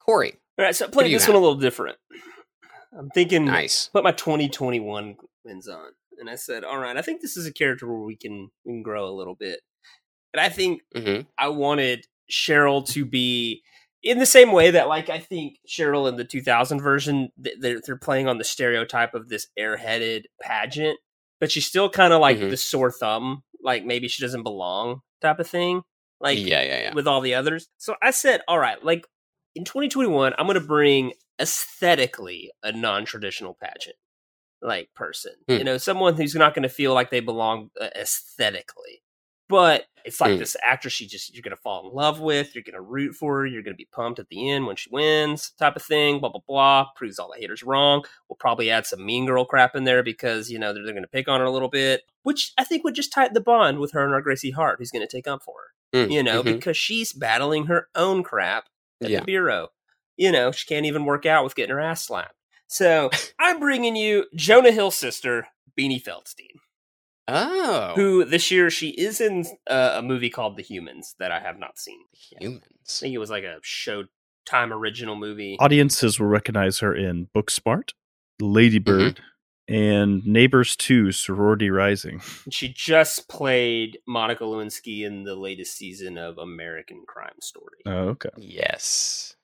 Cory, 0.00 0.34
All 0.58 0.64
right, 0.64 0.74
so 0.74 0.86
I 0.86 0.88
What 0.88 0.92
played 0.94 1.04
do 1.04 1.10
you 1.10 1.18
this 1.18 1.28
one 1.28 1.36
a 1.36 1.40
little 1.40 1.54
different. 1.56 1.98
I'm 2.96 3.10
thinking, 3.10 3.44
Nice. 3.44 3.88
Put 3.92 4.04
my 4.04 4.12
2021 4.12 5.16
lens 5.44 5.68
on, 5.68 5.92
and 6.18 6.28
I 6.30 6.36
said, 6.36 6.64
"All 6.64 6.78
right, 6.78 6.96
I 6.96 7.02
think 7.02 7.20
this 7.20 7.36
is 7.36 7.46
a 7.46 7.52
character 7.52 7.86
where 7.86 8.00
we 8.00 8.16
can 8.16 8.50
we 8.64 8.72
can 8.72 8.82
grow 8.82 9.06
a 9.08 9.14
little 9.16 9.34
bit." 9.34 9.60
And 10.34 10.40
I 10.40 10.48
think 10.48 10.82
hmm 10.94 11.20
I 11.38 11.48
wanted 11.48 12.06
Cheryl 12.30 12.86
to 12.90 13.04
be 13.06 13.62
in 14.02 14.18
the 14.18 14.26
same 14.26 14.52
way 14.52 14.70
that, 14.72 14.88
like, 14.88 15.10
I 15.10 15.18
think 15.18 15.58
Cheryl 15.68 16.08
in 16.08 16.16
the 16.16 16.24
2000 16.24 16.80
version, 16.80 17.30
they're 17.36 17.80
they're 17.84 17.96
playing 17.96 18.28
on 18.28 18.38
the 18.38 18.44
stereotype 18.44 19.14
of 19.14 19.28
this 19.28 19.46
airheaded 19.58 20.24
pageant, 20.42 20.98
but 21.40 21.50
she's 21.52 21.66
still 21.66 21.90
kind 21.90 22.12
of 22.12 22.20
like 22.20 22.38
Mhm. 22.38 22.50
the 22.50 22.56
sore 22.56 22.90
thumb, 22.92 23.42
like 23.62 23.84
maybe 23.84 24.08
she 24.08 24.22
doesn't 24.22 24.42
belong 24.44 25.00
type 25.20 25.38
of 25.40 25.48
thing. 25.48 25.82
Like, 26.20 26.38
yeah, 26.38 26.62
yeah, 26.62 26.80
yeah. 26.80 26.94
with 26.94 27.06
all 27.06 27.20
the 27.20 27.34
others. 27.34 27.68
So 27.78 27.94
I 28.02 28.10
said, 28.10 28.42
all 28.48 28.58
right, 28.58 28.82
like 28.84 29.06
in 29.58 29.64
2021, 29.64 30.34
I'm 30.38 30.46
going 30.46 30.54
to 30.54 30.66
bring 30.66 31.12
aesthetically 31.40 32.52
a 32.62 32.72
non 32.72 33.04
traditional 33.04 33.54
pageant 33.60 33.96
like 34.62 34.88
person. 34.94 35.32
Hmm. 35.48 35.54
You 35.54 35.64
know, 35.64 35.78
someone 35.78 36.14
who's 36.14 36.34
not 36.34 36.54
going 36.54 36.62
to 36.62 36.68
feel 36.68 36.94
like 36.94 37.10
they 37.10 37.20
belong 37.20 37.70
uh, 37.80 37.88
aesthetically. 37.96 39.02
But 39.48 39.86
it's 40.04 40.20
like 40.20 40.32
Hmm. 40.34 40.38
this 40.38 40.56
actress 40.62 41.00
you 41.00 41.08
just 41.08 41.34
you're 41.34 41.42
going 41.42 41.56
to 41.56 41.62
fall 41.62 41.88
in 41.88 41.94
love 41.94 42.20
with, 42.20 42.54
you're 42.54 42.62
going 42.62 42.74
to 42.74 42.80
root 42.82 43.14
for 43.14 43.38
her, 43.38 43.46
you're 43.46 43.62
going 43.62 43.74
to 43.74 43.78
be 43.78 43.88
pumped 43.90 44.18
at 44.18 44.28
the 44.28 44.50
end 44.50 44.66
when 44.66 44.76
she 44.76 44.90
wins, 44.92 45.50
type 45.58 45.74
of 45.74 45.82
thing, 45.82 46.20
blah 46.20 46.28
blah 46.28 46.42
blah, 46.46 46.86
proves 46.94 47.18
all 47.18 47.32
the 47.32 47.40
haters 47.40 47.62
wrong. 47.62 48.04
We'll 48.28 48.36
probably 48.36 48.70
add 48.70 48.86
some 48.86 49.04
mean 49.04 49.26
girl 49.26 49.44
crap 49.46 49.74
in 49.74 49.84
there 49.84 50.02
because, 50.02 50.50
you 50.50 50.58
know, 50.58 50.72
they're, 50.74 50.84
they're 50.84 50.92
going 50.92 51.02
to 51.02 51.08
pick 51.08 51.28
on 51.28 51.40
her 51.40 51.46
a 51.46 51.50
little 51.50 51.70
bit, 51.70 52.02
which 52.24 52.52
I 52.58 52.64
think 52.64 52.84
would 52.84 52.94
just 52.94 53.12
tighten 53.12 53.34
the 53.34 53.40
bond 53.40 53.78
with 53.78 53.92
her 53.92 54.04
and 54.04 54.12
our 54.12 54.20
Gracie 54.22 54.50
Hart 54.50 54.78
who's 54.78 54.90
going 54.90 55.06
to 55.06 55.16
take 55.16 55.26
up 55.26 55.42
for 55.42 55.54
her 55.58 55.68
Mm, 56.06 56.10
you 56.12 56.22
know, 56.22 56.42
mhm. 56.42 56.56
because 56.56 56.76
she's 56.76 57.14
battling 57.14 57.64
her 57.66 57.88
own 57.94 58.22
crap 58.22 58.66
at 59.02 59.10
Yeah. 59.10 59.20
the 59.20 59.24
bureau. 59.26 59.68
You 60.16 60.32
know, 60.32 60.50
she 60.52 60.66
can't 60.66 60.86
even 60.86 61.04
work 61.04 61.26
out 61.26 61.44
with 61.44 61.54
getting 61.54 61.74
her 61.74 61.80
ass 61.80 62.06
slapped. 62.06 62.34
So 62.66 63.10
I'm 63.40 63.60
bringing 63.60 63.96
you 63.96 64.26
Jonah 64.34 64.72
Hill's 64.72 64.96
sister, 64.96 65.46
Beanie 65.78 66.02
Feldstein, 66.02 66.58
Oh, 67.30 67.92
who 67.94 68.24
this 68.24 68.50
year 68.50 68.70
she 68.70 68.88
is 68.90 69.20
in 69.20 69.44
uh, 69.68 69.94
a 69.96 70.02
movie 70.02 70.30
called 70.30 70.56
The 70.56 70.62
Humans 70.62 71.14
that 71.18 71.30
I 71.30 71.40
have 71.40 71.58
not 71.58 71.78
seen. 71.78 72.00
I 72.40 72.44
humans. 72.44 72.64
I 72.88 73.00
think 73.00 73.14
it 73.14 73.18
was 73.18 73.30
like 73.30 73.44
a 73.44 73.58
Showtime 73.62 74.72
original 74.72 75.14
movie. 75.14 75.56
Audiences 75.60 76.18
will 76.18 76.26
recognize 76.28 76.78
her 76.78 76.94
in 76.94 77.28
Booksmart, 77.36 77.90
Ladybird, 78.40 79.20
and 79.68 80.26
Neighbors 80.26 80.74
2 80.76 81.12
Sorority 81.12 81.70
Rising. 81.70 82.20
She 82.50 82.68
just 82.68 83.28
played 83.28 83.98
Monica 84.06 84.44
Lewinsky 84.44 85.04
in 85.04 85.24
the 85.24 85.36
latest 85.36 85.76
season 85.76 86.16
of 86.16 86.38
American 86.38 87.04
Crime 87.06 87.40
Story. 87.40 87.80
Oh, 87.86 88.08
okay. 88.10 88.30
Yes. 88.36 89.36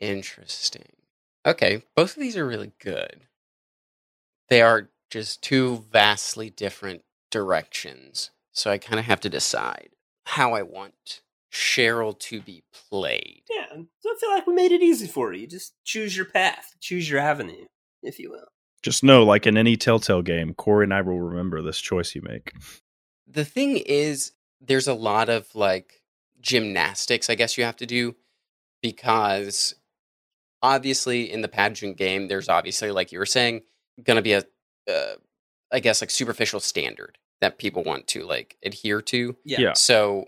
Interesting. 0.00 0.86
Okay, 1.46 1.82
both 1.94 2.16
of 2.16 2.20
these 2.20 2.36
are 2.36 2.46
really 2.46 2.72
good. 2.80 3.26
They 4.48 4.60
are 4.60 4.90
just 5.10 5.42
two 5.42 5.84
vastly 5.90 6.50
different 6.50 7.02
directions. 7.30 8.30
So 8.52 8.70
I 8.70 8.78
kind 8.78 8.98
of 8.98 9.06
have 9.06 9.20
to 9.20 9.28
decide 9.28 9.90
how 10.24 10.52
I 10.52 10.62
want 10.62 11.22
Cheryl 11.52 12.18
to 12.18 12.40
be 12.40 12.64
played. 12.72 13.42
Yeah, 13.48 13.82
so 14.00 14.10
I 14.10 14.16
feel 14.20 14.30
like 14.30 14.46
we 14.46 14.54
made 14.54 14.72
it 14.72 14.82
easy 14.82 15.06
for 15.06 15.32
you. 15.32 15.46
Just 15.46 15.74
choose 15.84 16.16
your 16.16 16.26
path, 16.26 16.74
choose 16.80 17.08
your 17.08 17.20
avenue, 17.20 17.66
if 18.02 18.18
you 18.18 18.30
will. 18.30 18.48
Just 18.82 19.04
know, 19.04 19.24
like 19.24 19.46
in 19.46 19.56
any 19.56 19.76
Telltale 19.76 20.22
game, 20.22 20.54
Cory 20.54 20.84
and 20.84 20.94
I 20.94 21.02
will 21.02 21.20
remember 21.20 21.60
this 21.60 21.80
choice 21.80 22.14
you 22.14 22.22
make. 22.22 22.54
The 23.26 23.44
thing 23.44 23.76
is, 23.76 24.32
there's 24.60 24.88
a 24.88 24.94
lot 24.94 25.28
of 25.28 25.54
like 25.54 26.02
gymnastics, 26.40 27.28
I 27.28 27.34
guess 27.34 27.58
you 27.58 27.64
have 27.64 27.76
to 27.76 27.86
do 27.86 28.16
because 28.82 29.74
obviously 30.62 31.30
in 31.30 31.42
the 31.42 31.48
pageant 31.48 31.96
game, 31.96 32.28
there's 32.28 32.48
obviously, 32.48 32.90
like 32.90 33.12
you 33.12 33.18
were 33.18 33.26
saying, 33.26 33.62
going 34.02 34.16
to 34.16 34.22
be 34.22 34.32
a, 34.32 34.42
uh, 34.90 35.14
I 35.72 35.80
guess, 35.80 36.00
like 36.00 36.10
superficial 36.10 36.60
standard 36.60 37.18
that 37.40 37.58
people 37.58 37.82
want 37.82 38.06
to 38.08 38.24
like 38.24 38.56
adhere 38.64 39.02
to. 39.02 39.36
Yeah. 39.44 39.60
Yeah. 39.60 39.72
So 39.74 40.26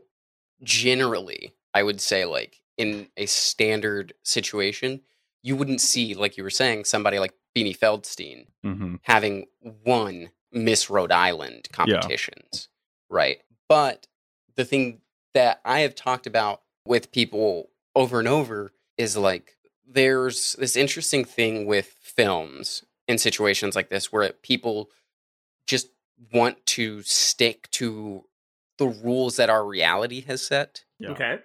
generally, 0.63 1.55
I 1.75 1.83
would 1.83 2.01
say 2.01 2.25
like 2.25 2.61
in 2.77 3.09
a 3.17 3.27
standard 3.27 4.15
situation, 4.23 5.01
you 5.43 5.57
wouldn't 5.57 5.81
see, 5.81 6.15
like 6.15 6.37
you 6.37 6.43
were 6.43 6.51
saying, 6.51 6.85
somebody 6.85 7.19
like 7.19 7.33
Beanie 7.57 7.77
Feldstein 7.77 8.47
hmm 8.63 8.97
having 9.03 9.47
won 9.63 10.31
Miss 10.53 10.91
Rhode 10.91 11.13
Island 11.13 11.69
competitions, 11.73 12.69
right? 13.09 13.41
But 13.69 14.07
the 14.55 14.65
thing 14.65 15.01
that 15.35 15.61
I 15.65 15.81
have 15.81 15.95
talked 15.95 16.27
about 16.27 16.63
with 16.87 17.11
people 17.13 17.71
over 17.95 18.19
and 18.19 18.29
over 18.29 18.73
is 18.99 19.17
like 19.17 19.57
there's 19.87 20.55
this 20.59 20.77
interesting 20.77 21.25
thing 21.25 21.67
with 21.67 21.87
films 22.01 22.85
in 23.09 23.19
situations 23.19 23.75
like 23.75 23.89
this 23.89 24.13
where 24.13 24.31
people 24.43 24.91
just 25.67 25.89
want 26.33 26.65
to 26.67 27.03
stick 27.03 27.69
to 27.73 28.25
the 28.79 28.87
rules 28.87 29.37
that 29.37 29.51
our 29.51 29.65
reality 29.67 30.21
has 30.23 30.43
set 30.43 30.85
Yeah. 30.99 31.11
Okay. 31.11 31.39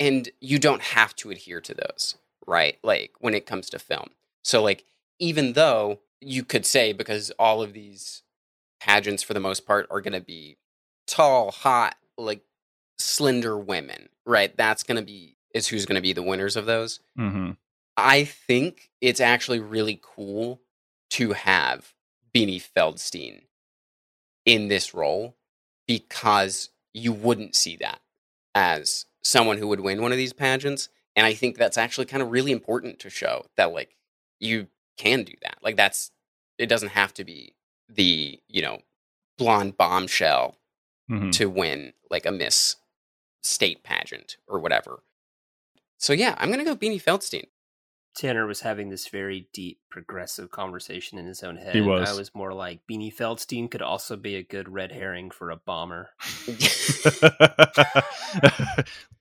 and 0.00 0.28
you 0.40 0.58
don't 0.58 0.82
have 0.82 1.14
to 1.16 1.30
adhere 1.30 1.60
to 1.60 1.74
those 1.74 2.16
right 2.46 2.78
like 2.82 3.12
when 3.20 3.34
it 3.34 3.46
comes 3.46 3.68
to 3.70 3.78
film 3.78 4.10
so 4.42 4.62
like 4.62 4.84
even 5.18 5.52
though 5.54 6.00
you 6.20 6.44
could 6.44 6.66
say 6.66 6.92
because 6.92 7.30
all 7.38 7.62
of 7.62 7.72
these 7.72 8.22
pageants 8.80 9.22
for 9.22 9.34
the 9.34 9.40
most 9.40 9.66
part 9.66 9.86
are 9.90 10.00
going 10.00 10.12
to 10.12 10.20
be 10.20 10.56
tall 11.06 11.50
hot 11.50 11.96
like 12.16 12.42
slender 12.98 13.58
women 13.58 14.08
right? 14.26 14.56
That's 14.56 14.82
going 14.82 14.96
to 14.96 15.04
be 15.04 15.36
is 15.54 15.68
who's 15.68 15.86
going 15.86 15.96
to 15.96 16.02
be 16.02 16.14
the 16.14 16.22
winners 16.22 16.56
of 16.56 16.66
those. 16.66 17.00
Hmm 17.16 17.52
i 17.96 18.24
think 18.24 18.90
it's 19.00 19.20
actually 19.20 19.60
really 19.60 20.00
cool 20.02 20.60
to 21.10 21.32
have 21.32 21.94
beanie 22.34 22.64
feldstein 22.76 23.42
in 24.44 24.68
this 24.68 24.94
role 24.94 25.36
because 25.86 26.70
you 26.92 27.12
wouldn't 27.12 27.54
see 27.54 27.76
that 27.76 28.00
as 28.54 29.06
someone 29.22 29.58
who 29.58 29.68
would 29.68 29.80
win 29.80 30.02
one 30.02 30.12
of 30.12 30.18
these 30.18 30.32
pageants 30.32 30.88
and 31.16 31.24
i 31.26 31.32
think 31.34 31.56
that's 31.56 31.78
actually 31.78 32.06
kind 32.06 32.22
of 32.22 32.30
really 32.30 32.52
important 32.52 32.98
to 32.98 33.10
show 33.10 33.46
that 33.56 33.72
like 33.72 33.96
you 34.40 34.66
can 34.96 35.24
do 35.24 35.32
that. 35.42 35.58
Like 35.62 35.76
that's 35.76 36.10
it 36.58 36.66
doesn't 36.66 36.90
have 36.90 37.12
to 37.14 37.24
be 37.24 37.54
the 37.88 38.40
you 38.48 38.62
know 38.62 38.78
blonde 39.38 39.76
bombshell 39.76 40.56
hmm 41.08 41.30
to 41.30 41.46
win 41.46 41.92
like 42.10 42.26
a 42.26 42.32
miss 42.32 42.76
state 43.42 43.82
pageant 43.82 44.36
or 44.48 44.58
whatever. 44.58 45.02
So 45.98 46.12
yeah 46.12 46.34
i'm 46.38 46.50
gonna 46.50 46.64
go 46.64 46.76
beanie 46.76 47.02
feldstein 47.02 47.46
Tanner 48.16 48.46
was 48.46 48.60
having 48.60 48.90
this 48.90 49.08
very 49.08 49.48
deep, 49.52 49.80
progressive 49.90 50.50
conversation 50.50 51.18
in 51.18 51.26
his 51.26 51.42
own 51.42 51.56
head. 51.56 51.74
He 51.74 51.80
was. 51.80 52.08
I 52.08 52.12
was 52.16 52.34
more 52.34 52.52
like 52.52 52.80
Beanie 52.90 53.14
Feldstein 53.14 53.70
could 53.70 53.82
also 53.82 54.16
be 54.16 54.36
a 54.36 54.42
good 54.42 54.68
red 54.68 54.92
herring 54.92 55.30
for 55.30 55.50
a 55.50 55.56
bomber. 55.56 56.10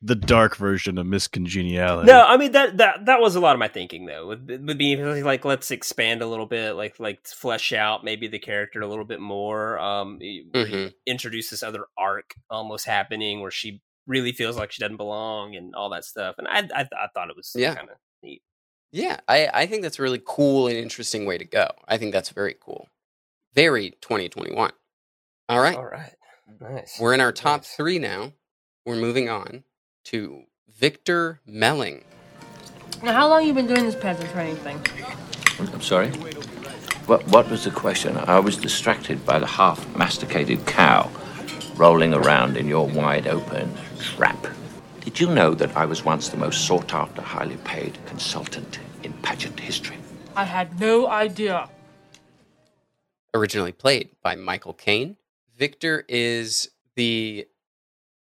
the 0.01 0.15
dark 0.15 0.55
version 0.57 0.97
of 0.97 1.05
Miss 1.05 1.27
Congeniality. 1.27 2.07
No, 2.07 2.23
I 2.25 2.37
mean 2.37 2.51
that 2.53 2.77
that 2.77 3.05
that 3.05 3.19
was 3.19 3.35
a 3.35 3.39
lot 3.39 3.53
of 3.55 3.59
my 3.59 3.67
thinking 3.67 4.05
though. 4.05 4.27
With, 4.27 4.47
with 4.47 4.77
Beanie, 4.79 5.23
like 5.23 5.45
let's 5.45 5.71
expand 5.71 6.21
a 6.21 6.27
little 6.27 6.45
bit, 6.45 6.73
like 6.73 6.99
like 6.99 7.25
flesh 7.27 7.73
out 7.73 8.03
maybe 8.03 8.27
the 8.27 8.39
character 8.39 8.81
a 8.81 8.87
little 8.87 9.05
bit 9.05 9.19
more. 9.19 9.79
Um, 9.79 10.17
where 10.19 10.27
you 10.27 10.45
Mhm. 10.53 10.93
introduce 11.05 11.49
this 11.49 11.63
other 11.63 11.85
arc 11.97 12.35
almost 12.49 12.85
happening 12.85 13.41
where 13.41 13.51
she 13.51 13.81
really 14.07 14.33
feels 14.33 14.57
like 14.57 14.71
she 14.71 14.81
doesn't 14.81 14.97
belong 14.97 15.55
and 15.55 15.73
all 15.75 15.89
that 15.89 16.05
stuff. 16.05 16.35
And 16.37 16.47
I 16.47 16.59
I, 16.75 16.81
I 16.81 17.07
thought 17.13 17.29
it 17.29 17.35
was 17.35 17.53
Yeah. 17.55 17.75
kind 17.75 17.89
of 17.89 17.95
neat. 17.95 17.97
Yeah, 18.93 19.17
I, 19.27 19.49
I 19.53 19.65
think 19.65 19.81
that's 19.81 19.99
a 19.99 20.03
really 20.03 20.21
cool 20.25 20.67
and 20.67 20.77
interesting 20.77 21.25
way 21.25 21.39
to 21.39 21.45
go. 21.45 21.67
I 21.87 21.97
think 21.97 22.13
that's 22.13 22.29
very 22.29 22.55
cool. 22.59 22.89
Very 23.55 23.91
2021. 24.01 24.71
All 25.49 25.59
right. 25.59 25.75
All 25.75 25.85
right, 25.85 26.13
nice. 26.61 26.97
We're 26.99 27.15
in 27.15 27.21
our 27.21 27.31
top 27.33 27.61
Nice. 27.61 27.75
three 27.75 27.99
now. 27.99 28.33
We're 28.85 28.95
moving 28.97 29.29
on 29.29 29.63
to 30.05 30.43
Victor 30.69 31.41
Melling. 31.45 32.05
Now, 33.03 33.13
how 33.13 33.29
long 33.29 33.45
you 33.45 33.53
been 33.53 33.67
doing 33.67 33.83
this 33.85 33.95
pageant 33.95 34.33
or 34.35 34.39
anything? 34.39 34.81
I'm 35.59 35.81
sorry? 35.81 36.09
What, 37.07 37.27
what 37.29 37.49
was 37.49 37.65
the 37.65 37.71
question? 37.71 38.17
I 38.17 38.39
was 38.39 38.57
distracted 38.57 39.25
by 39.25 39.39
the 39.39 39.47
half 39.47 39.85
masticated 39.97 40.65
cow 40.67 41.09
rolling 41.75 42.13
around 42.13 42.57
in 42.57 42.67
your 42.67 42.87
wide 42.87 43.27
open 43.27 43.73
trap. 43.99 44.47
Did 45.03 45.19
you 45.19 45.27
know 45.29 45.53
that 45.55 45.75
I 45.75 45.85
was 45.85 46.05
once 46.05 46.29
the 46.29 46.37
most 46.37 46.65
sought 46.65 46.93
after, 46.93 47.21
highly 47.21 47.57
paid 47.57 47.97
consultant 48.05 48.79
in 49.03 49.11
pageant 49.15 49.59
history? 49.59 49.97
I 50.35 50.45
had 50.45 50.79
no 50.79 51.07
idea. 51.07 51.69
originally 53.33 53.71
played 53.71 54.09
by 54.21 54.35
Michael 54.35 54.73
Caine. 54.73 55.17
Victor 55.57 56.05
is 56.07 56.69
the, 56.95 57.47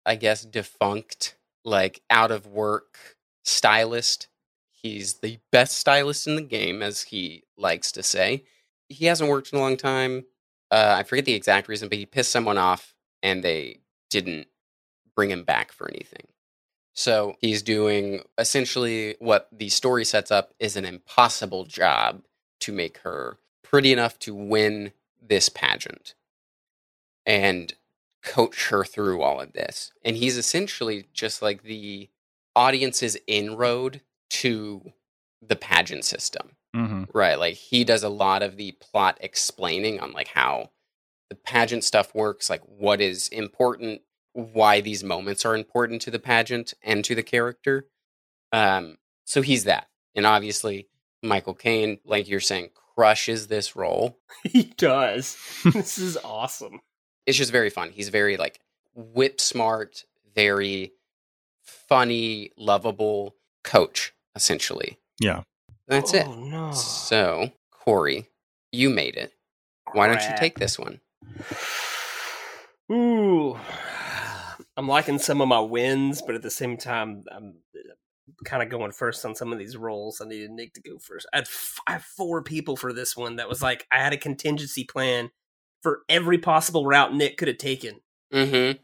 I 0.06 0.16
guess, 0.16 0.44
defunct, 0.44 1.36
like 1.64 2.02
out 2.10 2.32
of 2.32 2.48
work 2.48 2.98
stylist. 3.44 4.28
He's 4.72 5.16
the 5.16 5.40
best 5.52 5.78
stylist 5.78 6.28
in 6.28 6.36
the 6.36 6.42
game, 6.42 6.82
as 6.82 7.04
he 7.04 7.44
likes 7.58 7.92
to 7.94 8.04
say. 8.04 8.44
He 8.90 9.06
hasn't 9.06 9.30
worked 9.30 9.54
in 9.54 9.60
a 9.60 9.62
long 9.62 9.78
time. 9.78 10.26
uh, 10.72 10.96
I 10.98 11.04
forget 11.04 11.26
the 11.26 11.34
exact 11.34 11.68
reason, 11.68 11.90
but 11.90 11.98
he 11.98 12.06
pissed 12.06 12.32
someone 12.32 12.58
off 12.58 12.96
and 13.22 13.44
they 13.44 13.80
didn't 14.10 14.48
bring 15.16 15.30
him 15.30 15.44
back 15.44 15.72
for 15.72 15.90
anything. 15.90 16.24
So 16.94 17.36
he's 17.40 17.62
doing 17.62 18.24
essentially 18.38 19.16
what 19.20 19.48
the 19.52 19.70
story 19.70 20.06
sets 20.06 20.32
up 20.32 20.54
is 20.60 20.76
an 20.76 20.86
impossible 20.86 21.66
job 21.66 22.24
to 22.62 22.72
make 22.72 23.00
her 23.00 23.38
pretty 23.64 23.94
enough 23.94 24.20
to 24.20 24.36
win 24.36 24.92
this 25.22 25.50
pageant 25.50 26.16
and 27.26 27.74
coach 28.24 28.70
her 28.70 28.84
through 28.84 29.22
all 29.22 29.40
of 29.40 29.54
this. 29.54 29.92
And 30.04 30.18
he's 30.18 30.38
essentially 30.38 31.08
just 31.14 31.42
like 31.42 31.64
the 31.64 32.10
audience's 32.56 33.18
inroad 33.28 34.02
to 34.30 34.92
the 35.42 35.56
pageant 35.56 36.06
system. 36.06 36.52
Mm-hmm. 36.76 37.06
Right. 37.14 37.40
Like 37.40 37.56
he 37.56 37.84
does 37.84 38.04
a 38.04 38.10
lot 38.10 38.44
of 38.44 38.58
the 38.58 38.74
plot 38.74 39.18
explaining 39.22 40.00
on 40.00 40.14
like 40.14 40.28
how 40.28 40.72
the 41.30 41.36
pageant 41.36 41.84
stuff 41.84 42.14
works, 42.14 42.50
like 42.50 42.62
what 42.66 43.02
is 43.02 43.28
important, 43.30 44.02
why 44.34 44.82
these 44.82 45.04
moments 45.04 45.46
are 45.46 45.56
important 45.56 46.02
to 46.04 46.12
the 46.12 46.20
pageant 46.20 46.74
and 46.84 47.04
to 47.06 47.16
the 47.16 47.24
character. 47.24 47.88
Um, 48.52 48.98
so 49.26 49.42
he's 49.42 49.66
that. 49.66 49.88
And 50.16 50.26
obviously 50.26 50.88
Michael 51.22 51.54
Caine, 51.54 52.00
like 52.06 52.28
you're 52.28 52.40
saying, 52.40 52.70
crushes 52.96 53.48
this 53.48 53.76
role. 53.76 54.18
he 54.44 54.64
does. 54.78 55.38
this 55.74 55.98
is 55.98 56.18
awesome. 56.24 56.82
It's 57.26 57.38
just 57.38 57.52
very 57.52 57.70
fun. 57.70 57.92
He's 57.92 58.10
very 58.10 58.38
like 58.38 58.60
whip 58.96 59.40
smart, 59.40 60.06
very 60.34 60.94
funny, 61.62 62.52
lovable 62.58 63.36
coach, 63.64 64.14
essentially. 64.36 64.98
Yeah. 65.20 65.44
That's 65.88 66.14
it. 66.14 66.26
Oh, 66.26 66.36
no. 66.36 66.72
So, 66.72 67.52
Corey, 67.70 68.30
you 68.72 68.90
made 68.90 69.16
it. 69.16 69.34
Why 69.94 70.08
don't 70.08 70.22
you 70.22 70.36
take 70.38 70.58
this 70.58 70.80
one? 70.80 71.02
Ooh. 72.92 73.58
I'm 74.82 74.88
liking 74.88 75.20
some 75.20 75.42
of 75.42 75.48
my 75.48 75.60
wins, 75.60 76.24
but 76.24 76.34
at 76.34 76.42
the 76.42 76.50
same 76.50 76.76
time, 76.76 77.24
I'm 77.32 77.54
kind 78.44 78.64
of 78.64 78.70
going 78.70 78.92
first 78.92 79.24
on 79.24 79.36
some 79.36 79.54
of 79.54 79.60
these 79.60 79.78
roles. 79.78 80.20
I 80.20 80.28
needed 80.28 80.50
Nick 80.50 80.74
to 80.74 80.82
go 80.82 80.98
first. 80.98 81.28
I 81.32 81.38
had, 81.38 81.46
f- 81.46 81.80
I 81.86 81.92
had 81.92 82.04
four 82.04 82.42
people 82.42 82.76
for 82.76 82.92
this 82.92 83.16
one 83.16 83.36
that 83.36 83.48
was 83.48 83.62
like, 83.62 83.86
I 83.92 84.00
had 84.00 84.12
a 84.12 84.18
contingency 84.18 84.84
plan 84.84 85.30
for 85.84 86.00
every 86.10 86.40
possible 86.40 86.88
route 86.88 87.14
Nick 87.14 87.38
could 87.38 87.48
have 87.48 87.60
taken. 87.60 88.00
Mm-hmm. 88.34 88.82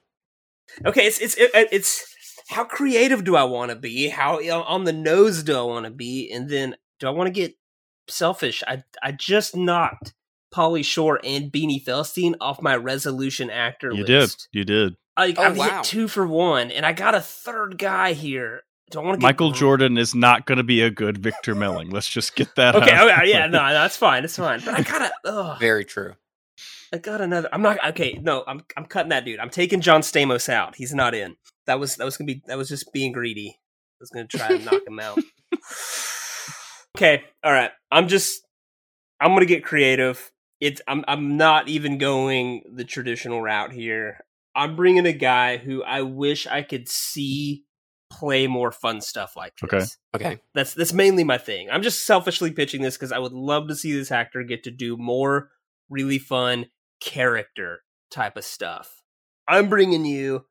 Okay, 0.87 1.07
it's 1.07 1.19
it's 1.19 1.35
it, 1.35 1.49
it's 1.71 2.13
how 2.49 2.63
creative 2.63 3.23
do 3.23 3.35
I 3.35 3.45
want 3.45 3.71
to 3.71 3.75
be? 3.75 4.09
How 4.09 4.37
on 4.65 4.83
the 4.83 4.93
nose 4.93 5.41
do 5.41 5.57
I 5.57 5.63
want 5.63 5.85
to 5.85 5.91
be? 5.91 6.29
And 6.31 6.47
then 6.47 6.75
do 6.99 7.07
I 7.07 7.09
want 7.09 7.25
to 7.25 7.31
get 7.31 7.55
selfish? 8.07 8.63
I 8.67 8.83
I 9.01 9.13
just 9.13 9.55
knocked 9.55 10.13
Pauly 10.53 10.85
Shore 10.85 11.19
and 11.23 11.51
Beanie 11.51 11.83
Feldstein 11.83 12.35
off 12.39 12.61
my 12.61 12.75
resolution 12.75 13.49
actor 13.49 13.91
You 13.93 14.03
list. 14.03 14.49
You 14.51 14.63
did. 14.63 14.71
You 14.71 14.83
did. 14.89 14.95
I, 15.18 15.34
Oh, 15.38 15.44
I've 15.44 15.57
wow. 15.57 15.76
hit 15.77 15.84
two 15.84 16.07
for 16.07 16.26
one, 16.27 16.72
and 16.72 16.85
I 16.85 16.94
got 16.94 17.15
a 17.15 17.22
third 17.22 17.77
guy 17.77 18.14
here. 18.14 18.61
Do 18.91 18.99
I 18.99 19.03
want 19.03 19.15
to 19.15 19.19
get 19.19 19.23
Michael 19.23 19.52
Jordan 19.52 19.98
is 19.98 20.15
not 20.15 20.45
going 20.45 20.60
to 20.60 20.64
be 20.64 20.81
a 20.81 20.89
good 20.89 21.18
Victor 21.18 21.56
Melling. 21.56 21.89
Let's 21.89 22.07
just 22.07 22.35
get 22.35 22.56
that 22.56 22.76
Okay, 22.76 22.91
out. 22.91 23.10
okay, 23.10 23.19
oh, 23.22 23.26
yeah, 23.26 23.48
no, 23.48 23.57
that's 23.73 23.98
fine, 23.98 24.23
it's 24.23 24.38
fine. 24.38 24.61
But 24.64 24.76
I 24.76 24.81
gotta, 24.84 25.11
ugh, 25.26 25.60
Very 25.60 25.84
true. 25.84 26.14
I 26.94 26.99
got 26.99 27.19
another. 27.19 27.49
I'm 27.52 27.61
not 27.61 27.85
okay. 27.89 28.18
No, 28.22 28.45
I'm 28.48 28.61
I'm 28.77 28.85
cutting 28.85 29.10
that 29.10 29.26
dude. 29.26 29.39
I'm 29.41 29.49
taking 29.49 29.81
John 29.81 29.99
Stamos 30.02 30.48
out. 30.48 30.76
He's 30.76 30.94
not 30.94 31.14
in. 31.14 31.35
That 31.65 31.81
was 31.81 31.98
that 31.98 32.06
was 32.06 32.15
gonna 32.15 32.27
be 32.27 32.41
that 32.48 32.57
was 32.57 32.69
just 32.69 32.94
being 32.94 33.11
greedy. 33.11 33.57
I 33.60 33.98
was 33.99 34.10
gonna 34.10 34.26
try 34.27 34.53
and 34.53 34.64
knock 34.64 34.88
him 34.88 34.99
out. 34.99 35.19
Okay, 36.98 37.23
all 37.44 37.52
right. 37.52 37.69
I'm 37.91 38.07
just 38.07 38.41
I'm 39.19 39.34
gonna 39.34 39.45
get 39.45 39.64
creative. 39.64 40.31
It's 40.60 40.81
I'm 40.88 41.06
I'm 41.07 41.38
not 41.38 41.68
even 41.68 41.98
going 41.99 42.64
the 42.73 42.84
traditional 42.85 43.39
route 43.41 43.72
here. 43.72 44.19
I'm 44.57 44.75
bringing 44.75 45.05
a 45.05 45.13
guy 45.13 45.57
who 45.57 45.84
I 45.84 46.01
wish 46.01 46.47
I 46.47 46.63
could 46.63 46.89
see 46.89 47.63
play 48.09 48.47
more 48.47 48.71
fun 48.71 49.01
stuff 49.01 49.35
like 49.38 49.53
this. 49.61 49.97
Okay. 50.15 50.25
Okay. 50.29 50.41
That's 50.55 50.73
that's 50.73 50.93
mainly 50.93 51.23
my 51.23 51.38
thing. 51.38 51.69
I'm 51.69 51.84
just 51.84 52.05
selfishly 52.05 52.51
pitching 52.51 52.81
this 52.81 52.97
because 52.97 53.11
I 53.11 53.19
would 53.19 53.34
love 53.34 53.67
to 53.67 53.75
see 53.75 53.93
this 53.93 54.11
actor 54.11 54.43
get 54.43 54.63
to 54.63 54.71
do 54.71 54.97
more 54.97 55.51
really 55.89 56.17
fun 56.17 56.65
character 56.99 57.84
type 58.09 58.35
of 58.35 58.45
stuff. 58.45 59.03
I'm 59.47 59.69
bringing 59.69 60.05
you 60.05 60.45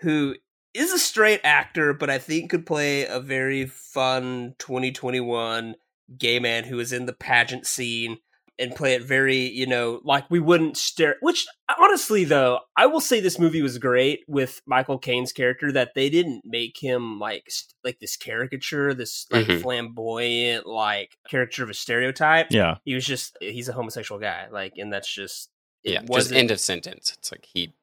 who 0.00 0.36
is 0.72 0.92
a 0.92 0.98
straight 0.98 1.40
actor, 1.42 1.92
but 1.92 2.10
I 2.10 2.18
think 2.18 2.50
could 2.50 2.64
play 2.64 3.06
a 3.06 3.18
very 3.18 3.66
fun 3.66 4.54
2021 4.58 5.74
gay 6.16 6.38
man 6.38 6.64
who 6.64 6.78
is 6.78 6.92
in 6.92 7.06
the 7.06 7.12
pageant 7.12 7.66
scene 7.66 8.18
and 8.58 8.74
play 8.74 8.94
it 8.94 9.02
very, 9.02 9.36
you 9.48 9.66
know, 9.66 10.00
like 10.04 10.24
we 10.30 10.40
wouldn't 10.40 10.76
stare. 10.78 11.16
Which, 11.20 11.46
honestly, 11.78 12.24
though, 12.24 12.60
I 12.76 12.86
will 12.86 13.00
say 13.00 13.20
this 13.20 13.38
movie 13.38 13.60
was 13.62 13.76
great 13.78 14.20
with 14.28 14.62
Michael 14.66 14.98
Caine's 14.98 15.32
character 15.32 15.70
that 15.72 15.92
they 15.94 16.08
didn't 16.08 16.42
make 16.44 16.78
him 16.78 17.18
like 17.18 17.44
st- 17.50 17.74
like 17.84 17.98
this 18.00 18.16
caricature, 18.16 18.94
this 18.94 19.26
like 19.30 19.46
Mhm. 19.46 19.60
flamboyant 19.62 20.66
like 20.66 21.16
caricature 21.28 21.64
of 21.64 21.70
a 21.70 21.74
stereotype. 21.74 22.46
Yeah. 22.50 22.76
he 22.84 22.94
was 22.94 23.04
just 23.04 23.36
he's 23.40 23.68
a 23.68 23.72
homosexual 23.74 24.20
guy, 24.20 24.48
like, 24.50 24.74
and 24.76 24.92
that's 24.92 25.12
just 25.12 25.50
Yeah. 25.82 26.00
Just 26.00 26.08
wasn't- 26.10 26.38
end 26.38 26.50
of 26.50 26.58
sentence. 26.60 27.12
It's 27.18 27.30
like 27.30 27.46
he 27.52 27.74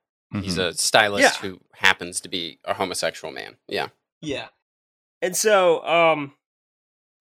he's 0.41 0.58
Mhm. 0.58 0.70
a 0.70 0.74
stylist 0.74 1.22
Yeah. 1.44 1.50
who 1.50 1.60
happens 1.74 2.20
to 2.22 2.28
be 2.30 2.60
a 2.66 2.74
homosexual 2.74 3.32
man. 3.32 3.58
Yeah. 3.68 3.90
Yeah. 4.22 4.48
And 5.22 5.38
so, 5.38 5.86
um, 5.86 6.34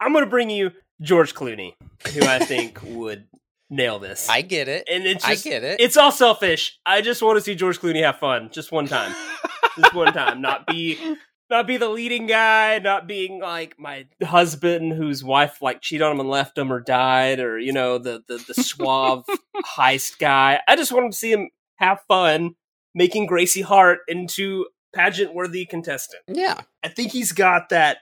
I'm 0.00 0.12
going 0.12 0.24
to 0.24 0.30
bring 0.30 0.48
you 0.48 0.72
George 1.00 1.34
Clooney, 1.34 1.74
who 2.14 2.22
I 2.24 2.38
think 2.38 2.80
would 2.82 3.28
nail 3.72 3.98
this. 3.98 4.28
I 4.28 4.42
get 4.42 4.68
it. 4.68 4.86
and 4.88 5.04
it's 5.04 5.24
just, 5.24 5.46
I 5.46 5.50
get 5.50 5.64
it. 5.64 5.80
It's 5.80 5.96
all 5.96 6.12
selfish. 6.12 6.78
I 6.86 7.00
just 7.00 7.22
want 7.22 7.38
to 7.38 7.40
see 7.40 7.54
George 7.54 7.80
Clooney 7.80 8.02
have 8.02 8.18
fun, 8.18 8.50
just 8.52 8.70
one 8.70 8.86
time, 8.86 9.14
just 9.76 9.94
one 9.94 10.12
time. 10.12 10.40
Not 10.40 10.66
be, 10.66 11.16
not 11.50 11.66
be 11.66 11.78
the 11.78 11.88
leading 11.88 12.26
guy. 12.26 12.78
Not 12.78 13.08
being 13.08 13.40
like 13.40 13.78
my 13.78 14.06
husband 14.22 14.92
whose 14.92 15.24
wife 15.24 15.62
like 15.62 15.80
cheated 15.80 16.02
on 16.02 16.12
him 16.12 16.20
and 16.20 16.28
left 16.28 16.56
him 16.56 16.72
or 16.72 16.80
died, 16.80 17.40
or 17.40 17.58
you 17.58 17.72
know 17.72 17.98
the 17.98 18.22
the, 18.28 18.44
the 18.46 18.54
suave 18.54 19.24
heist 19.76 20.18
guy. 20.18 20.60
I 20.68 20.76
just 20.76 20.92
want 20.92 21.10
to 21.10 21.18
see 21.18 21.32
him 21.32 21.50
have 21.76 22.00
fun, 22.06 22.54
making 22.94 23.26
Gracie 23.26 23.62
Hart 23.62 24.00
into 24.06 24.66
pageant 24.94 25.34
worthy 25.34 25.64
contestant. 25.64 26.22
Yeah. 26.28 26.60
I 26.84 26.88
think 26.88 27.12
he's 27.12 27.32
got 27.32 27.70
that 27.70 27.98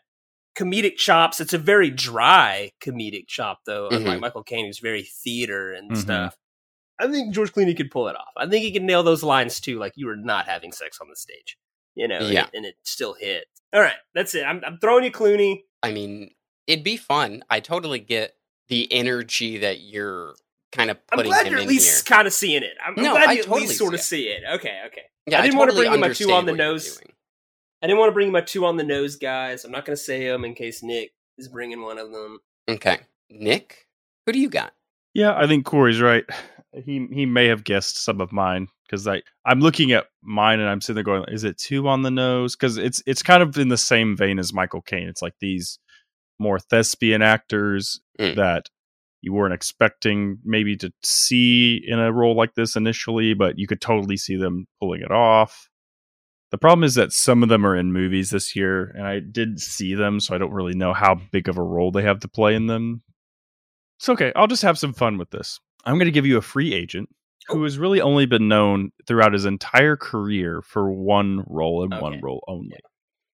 comedic 0.60 0.96
chops. 0.96 1.40
It's 1.40 1.52
a 1.54 1.58
very 1.58 1.90
dry 1.90 2.72
comedic 2.82 3.26
chop, 3.28 3.60
though, 3.66 3.88
unlike 3.88 4.18
Mhm. 4.18 4.20
Michael 4.20 4.42
Caine, 4.42 4.66
who's 4.66 4.78
very 4.78 5.02
theater 5.02 5.72
and 5.72 5.92
Mhm. 5.92 5.96
stuff. 5.96 6.36
I 6.98 7.08
think 7.08 7.34
George 7.34 7.52
Clooney 7.52 7.74
could 7.76 7.90
pull 7.90 8.08
it 8.08 8.16
off. 8.16 8.28
I 8.36 8.46
think 8.46 8.62
he 8.62 8.72
could 8.72 8.82
nail 8.82 9.02
those 9.02 9.22
lines 9.22 9.58
too, 9.60 9.78
like 9.78 9.94
you 9.96 10.06
were 10.06 10.16
not 10.16 10.46
having 10.46 10.70
sex 10.72 10.98
on 11.00 11.08
the 11.08 11.16
stage, 11.16 11.56
you 11.94 12.06
know, 12.06 12.18
and 12.18 12.32
Yeah. 12.34 12.44
it- 12.44 12.50
and, 12.54 12.66
it 12.66 12.74
still 12.84 13.14
hit. 13.14 13.46
All 13.72 13.80
right, 13.80 13.96
that's 14.14 14.34
it. 14.34 14.42
I'm, 14.42 14.62
I'm 14.66 14.78
throwing 14.78 15.04
you 15.04 15.10
Clooney. 15.10 15.62
I 15.82 15.92
mean, 15.92 16.34
it'd 16.66 16.84
be 16.84 16.96
fun. 16.98 17.42
I 17.48 17.60
totally 17.60 18.00
get 18.00 18.36
the 18.68 18.92
energy 18.92 19.56
that 19.58 19.80
you're 19.80 20.34
kind 20.72 20.90
of 20.90 20.98
putting 21.06 21.26
I'm 21.26 21.30
glad 21.30 21.46
him 21.46 21.52
you're 21.54 21.62
at 21.62 21.68
least 21.68 22.06
here. 22.06 22.16
kind 22.16 22.26
of 22.26 22.34
seeing 22.34 22.62
it. 22.62 22.76
I'm, 22.84 22.94
I'm 22.98 23.02
glad 23.04 23.28
I 23.28 23.32
you 23.32 23.38
at 23.40 23.46
totally 23.46 23.66
least 23.66 23.78
sort 23.78 23.94
of 23.94 24.00
see 24.00 24.24
see 24.24 24.28
it. 24.28 24.42
Okay, 24.56 24.82
okay. 24.88 25.02
Yeah, 25.26 25.38
I 25.38 25.42
didn't 25.42 25.56
want 25.58 25.70
to 25.70 25.76
bring 25.76 25.98
my 26.00 26.12
two 26.12 26.30
on 26.32 26.44
the 26.46 26.52
what 26.52 26.58
you're 26.58 26.66
nose. 26.72 27.00
Doing. 27.80 27.84
I 27.84 27.86
didn't 27.88 27.98
want 28.00 28.10
to 28.10 28.14
bring 28.14 28.32
my 28.32 28.40
two 28.40 28.64
on 28.66 28.76
the 28.76 28.84
nose 28.84 29.16
guys. 29.16 29.64
I'm 29.64 29.72
not 29.72 29.84
going 29.84 29.96
to 29.96 30.02
say 30.02 30.26
them 30.28 30.44
in 30.44 30.54
case 30.54 30.82
Nick 30.82 31.12
is 31.38 31.48
bringing 31.48 31.82
one 31.82 31.98
of 31.98 32.10
them. 32.12 32.38
Okay. 32.68 32.98
Nick, 33.30 33.86
who 34.26 34.32
do 34.32 34.38
you 34.38 34.48
got? 34.48 34.72
Yeah, 35.14 35.34
I 35.36 35.46
think 35.46 35.64
Corey's 35.64 36.00
right. 36.00 36.24
He 36.72 37.08
he 37.10 37.26
may 37.26 37.46
have 37.46 37.64
guessed 37.64 37.96
some 38.04 38.20
of 38.20 38.30
mine 38.30 38.68
because 38.86 39.08
I 39.08 39.22
I'm 39.44 39.58
looking 39.60 39.90
at 39.90 40.06
mine 40.22 40.60
and 40.60 40.68
I'm 40.68 40.80
sitting 40.80 40.94
there 40.94 41.02
going, 41.04 41.24
is 41.28 41.42
it 41.42 41.58
two 41.58 41.88
on 41.88 42.02
the 42.02 42.12
nose? 42.12 42.54
Because 42.54 42.76
it's 42.76 43.02
it's 43.06 43.22
kind 43.22 43.42
of 43.42 43.56
in 43.58 43.68
the 43.70 43.76
same 43.76 44.16
vein 44.16 44.38
as 44.38 44.52
Michael 44.52 44.82
Caine. 44.82 45.08
It's 45.08 45.20
like 45.22 45.34
these 45.40 45.78
more 46.38 46.58
thespian 46.60 47.22
actors 47.22 48.00
Mm. 48.20 48.36
that 48.36 48.68
you 49.22 49.32
weren't 49.32 49.54
expecting 49.54 50.38
maybe 50.44 50.76
to 50.76 50.92
see 51.02 51.82
in 51.86 51.98
a 51.98 52.12
role 52.12 52.36
like 52.36 52.54
this 52.54 52.76
initially, 52.76 53.34
but 53.34 53.58
you 53.58 53.66
could 53.66 53.80
totally 53.80 54.16
see 54.16 54.36
them 54.36 54.66
pulling 54.78 55.00
it 55.00 55.10
off. 55.10 55.68
The 56.50 56.58
problem 56.58 56.84
is 56.84 56.96
that 56.96 57.12
some 57.12 57.42
of 57.42 57.48
them 57.48 57.64
are 57.64 57.76
in 57.76 57.92
movies 57.92 58.30
this 58.30 58.56
year, 58.56 58.92
and 58.96 59.06
I 59.06 59.20
did 59.20 59.60
see 59.60 59.94
them, 59.94 60.18
so 60.18 60.34
I 60.34 60.38
don't 60.38 60.52
really 60.52 60.74
know 60.74 60.92
how 60.92 61.14
big 61.30 61.48
of 61.48 61.58
a 61.58 61.62
role 61.62 61.92
they 61.92 62.02
have 62.02 62.20
to 62.20 62.28
play 62.28 62.54
in 62.54 62.66
them. 62.66 63.02
It's 63.98 64.08
okay. 64.08 64.32
I'll 64.34 64.46
just 64.48 64.62
have 64.62 64.78
some 64.78 64.92
fun 64.92 65.16
with 65.18 65.30
this. 65.30 65.60
I'm 65.84 65.94
going 65.94 66.06
to 66.06 66.10
give 66.12 66.26
you 66.26 66.38
a 66.38 66.42
free 66.42 66.74
agent 66.74 67.08
who 67.48 67.60
oh. 67.60 67.64
has 67.64 67.78
really 67.78 68.00
only 68.00 68.26
been 68.26 68.48
known 68.48 68.90
throughout 69.06 69.32
his 69.32 69.44
entire 69.44 69.96
career 69.96 70.62
for 70.62 70.90
one 70.90 71.44
role 71.46 71.84
and 71.84 72.00
one 72.00 72.20
role 72.20 72.44
only. 72.48 72.78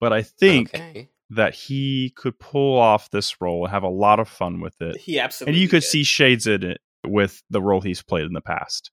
But 0.00 0.12
I 0.12 0.22
think 0.22 0.74
Okay. 0.74 1.08
that 1.30 1.54
he 1.54 2.12
could 2.16 2.38
pull 2.38 2.78
off 2.78 3.10
this 3.10 3.40
role 3.40 3.64
and 3.64 3.72
have 3.72 3.82
a 3.82 3.88
lot 3.88 4.20
of 4.20 4.28
fun 4.28 4.60
with 4.60 4.80
it. 4.80 4.98
He 4.98 5.18
absolutely 5.18 5.54
and 5.54 5.62
you 5.62 5.68
could 5.68 5.82
could. 5.82 5.88
see 5.88 6.04
shades 6.04 6.46
in 6.46 6.62
it 6.62 6.80
with 7.06 7.42
the 7.50 7.62
role 7.62 7.80
he's 7.80 8.02
played 8.02 8.24
in 8.24 8.32
the 8.32 8.40
past. 8.40 8.90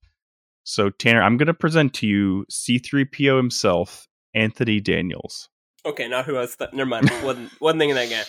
So, 0.63 0.89
Tanner, 0.89 1.21
I'm 1.21 1.35
going 1.37 1.47
to 1.47 1.53
present 1.53 1.93
to 1.95 2.07
you 2.07 2.45
C3PO 2.49 3.35
himself, 3.35 4.07
Anthony 4.33 4.79
Daniels. 4.79 5.49
Okay, 5.85 6.07
not 6.07 6.25
who 6.25 6.35
I 6.37 6.41
was. 6.41 6.55
Th- 6.55 6.71
Never 6.73 6.89
mind. 6.89 7.09
wasn't 7.23 7.51
wasn't 7.61 7.79
thinking 7.81 7.95
that 7.95 8.09
guy. 8.09 8.23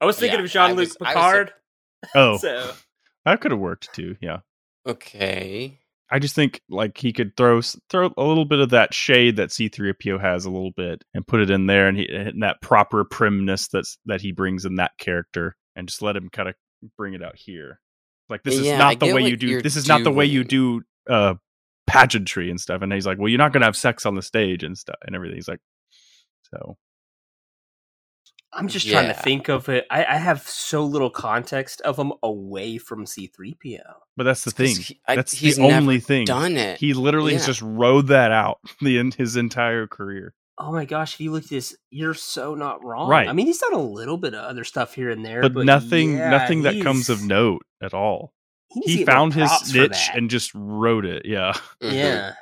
I 0.00 0.06
was 0.06 0.18
thinking 0.18 0.38
Yeah, 0.40 0.44
of 0.44 0.50
Jean 0.50 0.62
I 0.62 0.68
Luc 0.72 0.78
was- 0.78 0.96
was 1.00 1.08
Picard. 1.08 1.52
Oh, 2.14 2.36
So 2.38 2.72
that 3.24 3.40
could 3.40 3.50
have 3.52 3.60
worked 3.60 3.92
too. 3.94 4.16
Yeah. 4.20 4.38
Okay. 4.86 5.78
I 6.12 6.18
just 6.18 6.34
think 6.34 6.60
like 6.68 6.98
he 6.98 7.12
could 7.12 7.36
throw 7.36 7.60
throw 7.88 8.10
a 8.16 8.24
little 8.24 8.44
bit 8.44 8.58
of 8.58 8.70
that 8.70 8.92
shade 8.92 9.36
that 9.36 9.50
C3PO 9.50 10.20
has 10.20 10.44
a 10.44 10.50
little 10.50 10.72
bit 10.76 11.04
and 11.14 11.26
put 11.26 11.40
it 11.40 11.50
in 11.50 11.66
there 11.66 11.86
and, 11.86 11.96
he, 11.96 12.08
and 12.08 12.42
that 12.42 12.60
proper 12.60 13.04
primness 13.04 13.68
that's 13.68 13.96
that 14.06 14.20
he 14.20 14.32
brings 14.32 14.64
in 14.64 14.76
that 14.76 14.92
character 14.98 15.54
and 15.76 15.86
just 15.88 16.02
let 16.02 16.16
him 16.16 16.28
kind 16.28 16.48
of 16.48 16.54
bring 16.96 17.14
it 17.14 17.22
out 17.22 17.36
here. 17.36 17.78
Like 18.28 18.42
this 18.42 18.54
is 18.56 18.66
Yeah, 18.66 18.74
I 18.74 18.78
not 18.78 19.00
the 19.00 19.14
way 19.14 19.22
you 19.28 19.36
do 19.36 19.62
this 19.62 19.76
is 19.76 19.86
not 19.86 20.02
the 20.02 20.10
way 20.10 20.24
you 20.24 20.42
do 20.42 20.82
uh 21.08 21.34
pageantry 21.90 22.50
and 22.50 22.60
stuff 22.60 22.82
and 22.82 22.92
he's 22.92 23.06
like, 23.06 23.18
"Well, 23.18 23.28
you're 23.28 23.38
not 23.38 23.52
going 23.52 23.60
to 23.62 23.66
have 23.66 23.76
sex 23.76 24.06
on 24.06 24.14
the 24.14 24.22
stage 24.22 24.62
and 24.62 24.76
stuff 24.78 24.96
and 25.06 25.14
everything." 25.14 25.36
He's 25.36 25.48
like 25.48 25.60
so 26.54 26.76
I'm 28.52 28.66
just 28.66 28.88
trying 28.88 29.06
to 29.06 29.14
think 29.14 29.48
of 29.48 29.68
it. 29.68 29.86
I, 29.90 30.04
I 30.04 30.16
have 30.16 30.42
so 30.42 30.84
little 30.84 31.08
context 31.10 31.80
of 31.82 31.96
him 31.96 32.12
away 32.20 32.78
from 32.78 33.04
C3PO. 33.04 33.78
But 34.16 34.24
that's 34.24 34.42
the 34.42 34.50
thing. 34.50 34.74
he- 34.76 35.00
I- 35.06 35.14
that's 35.14 35.32
he's 35.32 35.54
the 35.56 35.62
never 35.62 35.76
only 35.76 36.00
thing. 36.00 36.24
done 36.24 36.56
it. 36.56 36.80
He 36.80 36.92
literally 36.92 37.32
has 37.34 37.42
Yeah. 37.42 37.46
just 37.46 37.62
rode 37.62 38.08
that 38.08 38.32
out 38.32 38.58
the 38.80 38.98
in 38.98 39.12
his 39.12 39.36
entire 39.36 39.86
career. 39.86 40.34
Oh 40.58 40.72
my 40.72 40.84
gosh, 40.84 41.14
if 41.14 41.20
you 41.20 41.30
look 41.30 41.44
at 41.44 41.48
this, 41.48 41.76
you're 41.90 42.12
so 42.12 42.54
not 42.56 42.84
wrong. 42.84 43.08
Right. 43.08 43.28
I 43.28 43.32
mean, 43.32 43.46
he's 43.46 43.58
done 43.60 43.72
a 43.72 43.78
little 43.82 44.18
bit 44.18 44.34
of 44.34 44.44
other 44.44 44.64
stuff 44.64 44.94
here 44.94 45.10
and 45.10 45.24
there, 45.24 45.40
But, 45.42 45.54
but, 45.54 45.64
nothing 45.64 46.16
yeah, 46.16 46.30
nothing 46.30 46.62
that 46.62 46.82
comes 46.82 47.08
of 47.08 47.22
note 47.24 47.62
at 47.80 47.94
all. 47.94 48.34
He 48.72 48.98
He 48.98 49.04
found 49.04 49.34
his 49.34 49.74
niche 49.74 50.10
and 50.14 50.30
just 50.30 50.52
wrote 50.54 51.04
it. 51.04 51.26
Yeah. 51.26 51.52
Mhm. 51.82 51.92
Yeah. 51.94 52.32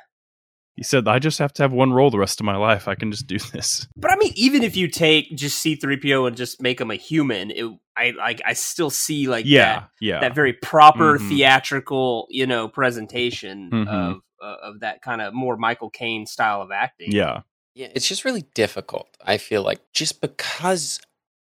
He 0.75 0.83
said, 0.83 1.09
I 1.09 1.19
just 1.19 1.39
have 1.39 1.51
to 1.53 1.63
have 1.63 1.73
one 1.73 1.91
role 1.91 2.09
the 2.09 2.19
rest 2.19 2.39
of 2.39 2.45
my 2.45 2.55
life. 2.55 2.87
I 2.87 2.95
can 2.95 3.11
just 3.11 3.27
do 3.27 3.37
this. 3.37 3.85
But 3.97 4.11
I 4.11 4.15
mean, 4.15 4.31
even 4.35 4.63
if 4.63 4.77
you 4.77 4.87
take 4.87 5.35
just 5.35 5.61
C3PO 5.65 6.25
and 6.27 6.37
just 6.37 6.61
make 6.61 6.79
him 6.79 6.89
a 6.89 6.95
human, 6.95 7.51
it, 7.51 7.65
I 7.97 8.11
like 8.11 8.41
I 8.45 8.53
still 8.53 8.89
see 8.89 9.27
like 9.27 9.45
Yeah, 9.45 9.73
that, 9.81 9.89
yeah. 9.99 10.19
that 10.21 10.33
very 10.35 10.53
proper 10.53 11.17
Mhm. 11.19 11.27
theatrical, 11.27 12.27
you 12.29 12.47
know, 12.47 12.69
presentation 12.69 13.69
Mhm. 13.71 13.87
of 13.87 14.21
uh, 14.41 14.55
of 14.63 14.79
that 14.79 15.01
kind 15.01 15.19
of 15.21 15.33
more 15.33 15.57
Michael 15.57 15.89
Caine 15.89 16.25
style 16.25 16.61
of 16.61 16.71
acting. 16.71 17.11
Yeah. 17.11 17.41
Yeah, 17.75 17.87
it's 17.93 18.07
just 18.07 18.23
really 18.23 18.43
difficult. 18.53 19.09
I 19.21 19.37
feel 19.37 19.63
like 19.63 19.81
just 19.93 20.21
because 20.21 21.01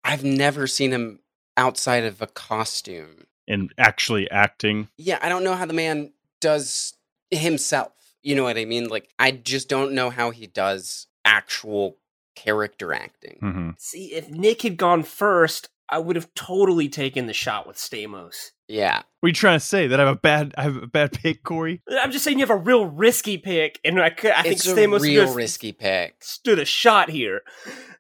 I've 0.03 0.25
never 0.25 0.67
seen 0.67 0.93
him 0.93 1.21
outside 1.59 2.05
of 2.05 2.23
a 2.23 2.27
costume. 2.27 3.27
And 3.51 3.73
actually 3.77 4.31
acting. 4.31 4.89
Yeah, 4.97 5.19
I 5.21 5.29
don't 5.29 5.43
know 5.43 5.55
how 5.55 5.67
the 5.67 5.75
man 5.75 6.13
does 6.41 6.95
himself. 7.31 7.93
You 8.23 8.37
know 8.37 8.45
what 8.45 8.57
I 8.57 8.65
mean? 8.65 8.89
Like 8.89 9.09
I 9.19 9.33
just 9.33 9.69
don't 9.69 9.93
know 9.93 10.09
how 10.11 10.31
he 10.31 10.47
does 10.47 11.09
actual 11.25 11.97
character 12.37 12.93
acting. 12.93 13.39
Mm-hmm. 13.43 13.71
See, 13.79 14.15
if 14.15 14.31
Nick 14.31 14.63
had 14.63 14.77
gone 14.77 15.03
first, 15.03 15.69
I 15.89 15.99
would 15.99 16.17
have 16.17 16.33
totally 16.35 16.89
taken 16.89 17.27
the 17.27 17.33
shot 17.33 17.67
with 17.67 17.77
Stamos. 17.77 18.53
Yeah. 18.69 19.03
What 19.19 19.27
are 19.27 19.29
you 19.29 19.35
trying 19.35 19.59
to 19.59 19.65
say? 19.65 19.89
That 19.89 19.99
I 19.99 20.05
have 20.05 20.17
a 20.17 20.21
bad 20.21 20.55
I 20.57 20.63
have 20.63 20.77
a 20.77 20.87
bad 20.87 21.13
pick, 21.13 21.43
Corey? 21.43 21.83
I'm 21.91 22.13
just 22.13 22.25
saying 22.25 22.39
you 22.39 22.47
have 22.47 22.57
a 22.57 22.57
real 22.57 22.87
risky 22.87 23.37
pick, 23.37 23.81
and 23.85 24.01
I, 24.01 24.11
could, 24.11 24.31
I 24.31 24.43
think 24.43 24.55
it's 24.55 24.67
a 24.69 24.75
Stamos 24.75 25.01
real 25.01 25.25
just 25.25 25.37
risky 25.37 25.73
pick. 25.73 26.23
stood 26.23 26.61
a 26.61 26.65
shot 26.65 27.11
here. 27.11 27.43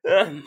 Um, 0.08 0.44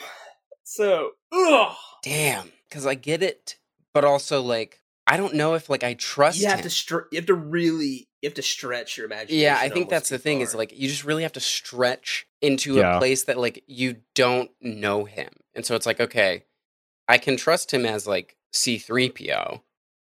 so, 0.63 1.11
ugh. 1.31 1.75
Damn, 2.03 2.51
because 2.69 2.85
I 2.85 2.95
get 2.95 3.21
it, 3.21 3.57
but 3.93 4.05
also 4.05 4.41
like 4.41 4.79
I 5.05 5.17
don't 5.17 5.33
know 5.35 5.53
if 5.55 5.69
like 5.69 5.83
I 5.83 5.95
trust 5.95 6.39
you 6.39 6.47
have 6.47 6.59
him. 6.59 6.63
to 6.63 6.69
str- 6.69 7.07
you 7.11 7.17
have 7.17 7.25
to 7.25 7.33
really 7.33 8.07
you 8.21 8.27
have 8.29 8.33
to 8.35 8.41
stretch 8.41 8.95
your 8.97 9.05
imagination. 9.05 9.41
Yeah, 9.43 9.57
I 9.59 9.67
think 9.69 9.89
that's 9.89 10.09
the 10.09 10.17
thing 10.17 10.37
far. 10.37 10.43
is 10.43 10.55
like 10.55 10.71
you 10.77 10.87
just 10.87 11.03
really 11.03 11.23
have 11.23 11.33
to 11.33 11.39
stretch 11.41 12.25
into 12.41 12.75
Yeah. 12.75 12.95
a 12.95 12.99
place 12.99 13.23
that 13.23 13.37
like 13.37 13.63
you 13.67 13.97
don't 14.15 14.49
know 14.61 15.03
him. 15.05 15.29
And 15.55 15.65
so 15.65 15.75
it's 15.75 15.85
like, 15.85 15.99
okay, 15.99 16.45
I 17.07 17.17
can 17.17 17.35
trust 17.35 17.73
him 17.73 17.85
as 17.85 18.07
like 18.07 18.37
C3PO 18.53 19.61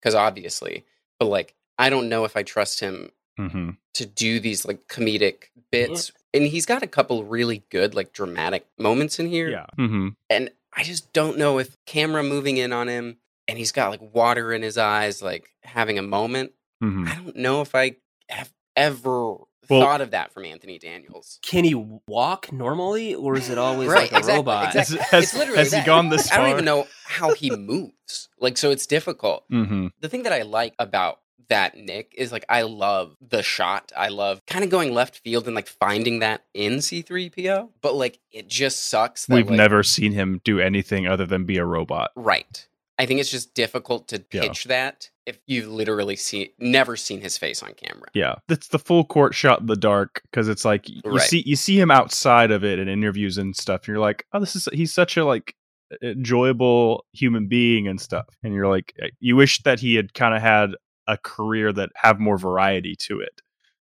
cuz 0.02 0.14
obviously, 0.14 0.84
but 1.18 1.26
like 1.26 1.54
I 1.78 1.88
don't 1.90 2.08
know 2.08 2.24
if 2.24 2.36
I 2.36 2.42
trust 2.42 2.80
him 2.80 3.10
Mm-hmm. 3.38 3.70
to 3.94 4.04
do 4.04 4.38
these 4.38 4.66
like 4.66 4.86
comedic 4.86 5.44
bits. 5.70 6.12
And 6.34 6.44
he's 6.44 6.66
got 6.66 6.82
a 6.82 6.86
couple 6.86 7.24
really 7.24 7.62
good 7.70 7.94
like 7.94 8.12
dramatic 8.12 8.66
moments 8.78 9.18
in 9.18 9.28
here. 9.28 9.48
Yeah. 9.48 9.66
Mm-hmm. 9.78 10.08
And 10.28 10.50
I 10.74 10.82
just 10.82 11.10
don't 11.14 11.38
know 11.38 11.58
if 11.58 11.74
camera 11.86 12.22
moving 12.22 12.58
in 12.58 12.70
on 12.72 12.88
him 12.88 13.16
and 13.50 13.58
he's 13.58 13.72
got 13.72 13.90
like 13.90 14.14
water 14.14 14.52
in 14.54 14.62
his 14.62 14.78
eyes 14.78 15.20
like 15.20 15.50
having 15.62 15.98
a 15.98 16.02
moment 16.02 16.52
Mm-hmm. 16.82 17.08
I 17.08 17.14
don't 17.16 17.36
know 17.36 17.60
if 17.60 17.74
I 17.74 17.96
have 18.30 18.50
ever 18.74 19.34
Well- 19.34 19.46
thought 19.68 20.00
of 20.00 20.12
that 20.12 20.32
from 20.32 20.46
Anthony 20.46 20.78
Daniels. 20.78 21.38
Can 21.42 21.64
he 21.64 21.74
walk 21.74 22.50
normally, 22.50 23.14
or 23.14 23.36
is 23.36 23.50
it 23.50 23.58
always 23.66 23.88
Right, 23.90 24.10
like 24.10 24.12
a 24.12 24.16
exactly, 24.16 24.36
robot? 24.38 24.74
exactly. 24.74 24.96
Has- 24.96 25.10
has- 25.10 25.24
it's 25.24 25.34
literally 25.34 25.58
has 25.58 25.72
he 25.74 25.82
gone 25.82 26.08
this 26.08 26.30
far? 26.30 26.38
I 26.38 26.42
don't 26.42 26.52
even 26.52 26.64
know 26.64 26.86
how 27.04 27.34
he 27.34 27.50
moves. 27.50 28.30
Like, 28.38 28.56
so 28.56 28.70
it's 28.70 28.86
difficult. 28.86 29.44
Mm-hmm. 29.52 29.88
The 30.00 30.08
thing 30.08 30.22
that 30.22 30.32
I 30.32 30.40
like 30.40 30.74
about 30.78 31.20
that 31.50 31.76
Nick 31.76 32.14
is 32.16 32.32
like 32.32 32.46
I 32.48 32.62
love 32.62 33.14
the 33.20 33.42
shot. 33.42 33.92
I 33.94 34.08
love 34.08 34.40
kind 34.46 34.64
of 34.64 34.70
going 34.70 34.94
left 34.94 35.18
field 35.18 35.46
and 35.46 35.54
like 35.54 35.66
finding 35.68 36.20
that 36.20 36.44
in 36.54 36.76
C3PO. 36.76 37.68
But 37.82 37.94
like 37.94 38.20
it 38.32 38.48
just 38.48 38.86
sucks 38.88 39.26
that 39.26 39.34
We've 39.34 39.48
like, 39.50 39.56
never 39.58 39.82
seen 39.82 40.12
him 40.12 40.40
do 40.44 40.60
anything 40.60 41.06
other 41.06 41.26
than 41.26 41.44
be 41.44 41.58
a 41.58 41.64
robot. 41.66 42.12
right. 42.16 42.66
I 43.00 43.06
think 43.06 43.18
it's 43.20 43.30
just 43.30 43.54
difficult 43.54 44.08
to 44.08 44.22
Yeah. 44.30 44.42
pitch 44.42 44.64
that 44.64 45.08
if 45.24 45.38
you've 45.46 45.68
literally 45.68 46.16
seen 46.16 46.50
never 46.58 46.96
seen 46.96 47.20
his 47.22 47.38
face 47.38 47.62
on 47.62 47.72
camera. 47.74 48.08
Yeah, 48.14 48.34
it's 48.48 48.68
the 48.68 48.78
full 48.78 49.04
court 49.04 49.34
shot 49.34 49.60
in 49.60 49.66
the 49.66 49.76
dark 49.76 50.20
because 50.30 50.48
it's 50.48 50.64
like 50.64 50.88
you 50.88 51.00
Right. 51.04 51.22
see 51.22 51.42
you 51.46 51.56
see 51.56 51.78
him 51.80 51.90
outside 51.90 52.50
of 52.50 52.62
it 52.64 52.78
in 52.78 52.88
interviews 52.88 53.38
and 53.38 53.56
stuff. 53.56 53.80
And 53.82 53.88
you're 53.88 53.98
like, 53.98 54.26
oh, 54.32 54.40
this 54.40 54.54
is 54.54 54.68
he's 54.72 54.92
such 54.92 55.16
a 55.16 55.24
like 55.24 55.54
enjoyable 56.02 57.04
human 57.12 57.46
being 57.48 57.88
and 57.88 58.00
stuff. 58.00 58.26
And 58.42 58.54
you're 58.54 58.68
like, 58.68 58.92
eh, 59.00 59.08
you 59.20 59.36
wish 59.36 59.62
that 59.62 59.80
he 59.80 59.94
had 59.94 60.14
kind 60.14 60.34
of 60.34 60.42
had 60.42 60.70
a 61.06 61.16
career 61.16 61.72
that 61.72 61.90
have 61.96 62.20
more 62.20 62.38
variety 62.38 62.94
to 62.96 63.20
it. 63.20 63.40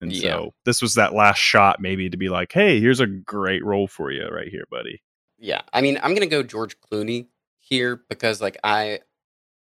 And 0.02 0.12
Yeah. 0.12 0.22
so 0.34 0.54
this 0.66 0.82
was 0.82 0.96
that 0.96 1.14
last 1.14 1.40
shot, 1.40 1.80
maybe 1.80 2.10
to 2.10 2.18
be 2.18 2.30
like, 2.30 2.52
hey, 2.52 2.80
here's 2.80 3.00
a 3.00 3.08
great 3.08 3.64
role 3.66 3.88
for 3.88 4.12
you 4.12 4.28
right 4.28 4.48
here, 4.50 4.66
buddy. 4.70 5.02
Yeah, 5.40 5.62
I 5.74 5.82
mean, 5.82 6.00
I'm 6.04 6.14
gonna 6.14 6.26
go 6.28 6.44
George 6.44 6.76
Clooney 6.82 7.28
here 7.68 8.02
because, 8.10 8.42
like, 8.42 8.58
I 8.64 9.00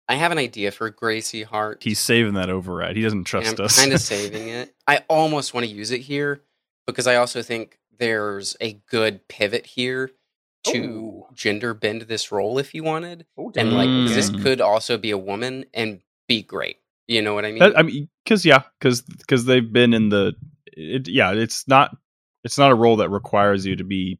I 0.08 0.16
have 0.16 0.32
an 0.32 0.38
idea 0.38 0.70
for 0.70 0.90
Gracie 0.90 1.42
Hart. 1.44 1.82
He's 1.82 1.98
saving 1.98 2.34
that 2.34 2.50
override. 2.50 2.96
He 2.96 3.02
doesn't 3.02 3.24
trust 3.24 3.58
us. 3.60 3.78
kind 3.80 3.92
of 3.92 4.00
saving 4.02 4.48
it. 4.48 4.74
I 4.86 4.98
almost 5.08 5.54
want 5.54 5.66
to 5.66 5.72
use 5.72 5.90
it 5.90 6.00
here 6.02 6.42
because 6.86 7.06
I 7.06 7.16
also 7.16 7.40
think 7.42 7.78
there's 7.98 8.56
a 8.60 8.74
good 8.90 9.26
pivot 9.28 9.64
here 9.66 10.10
to 10.64 10.78
Ooh. 10.78 11.26
gender 11.34 11.74
bend 11.74 12.02
this 12.02 12.32
role 12.32 12.58
if 12.58 12.74
you 12.74 12.82
wanted, 12.84 13.26
Oh, 13.38 13.52
and 13.56 13.72
like 13.72 13.86
damn. 13.86 14.06
this 14.06 14.30
Mm. 14.30 14.42
could 14.42 14.60
also 14.60 14.96
be 14.98 15.10
a 15.10 15.18
woman 15.18 15.66
and 15.74 16.00
be 16.26 16.42
great. 16.42 16.78
You 17.06 17.20
know 17.22 17.34
what 17.34 17.44
I 17.44 17.50
mean? 17.50 17.58
That- 17.60 17.78
I 17.78 17.82
mean, 17.82 18.08
because 18.24 18.44
yeah, 18.46 18.62
because 18.78 19.02
because 19.02 19.44
they've 19.44 19.70
been 19.72 19.92
in 19.94 20.08
the, 20.08 20.34
it, 20.66 21.06
yeah, 21.08 21.32
it's 21.32 21.68
not 21.68 21.96
it's 22.44 22.58
not 22.58 22.72
a 22.72 22.74
role 22.74 22.96
that 22.96 23.10
requires 23.10 23.64
you 23.66 23.76
to 23.76 23.84
be. 23.84 24.18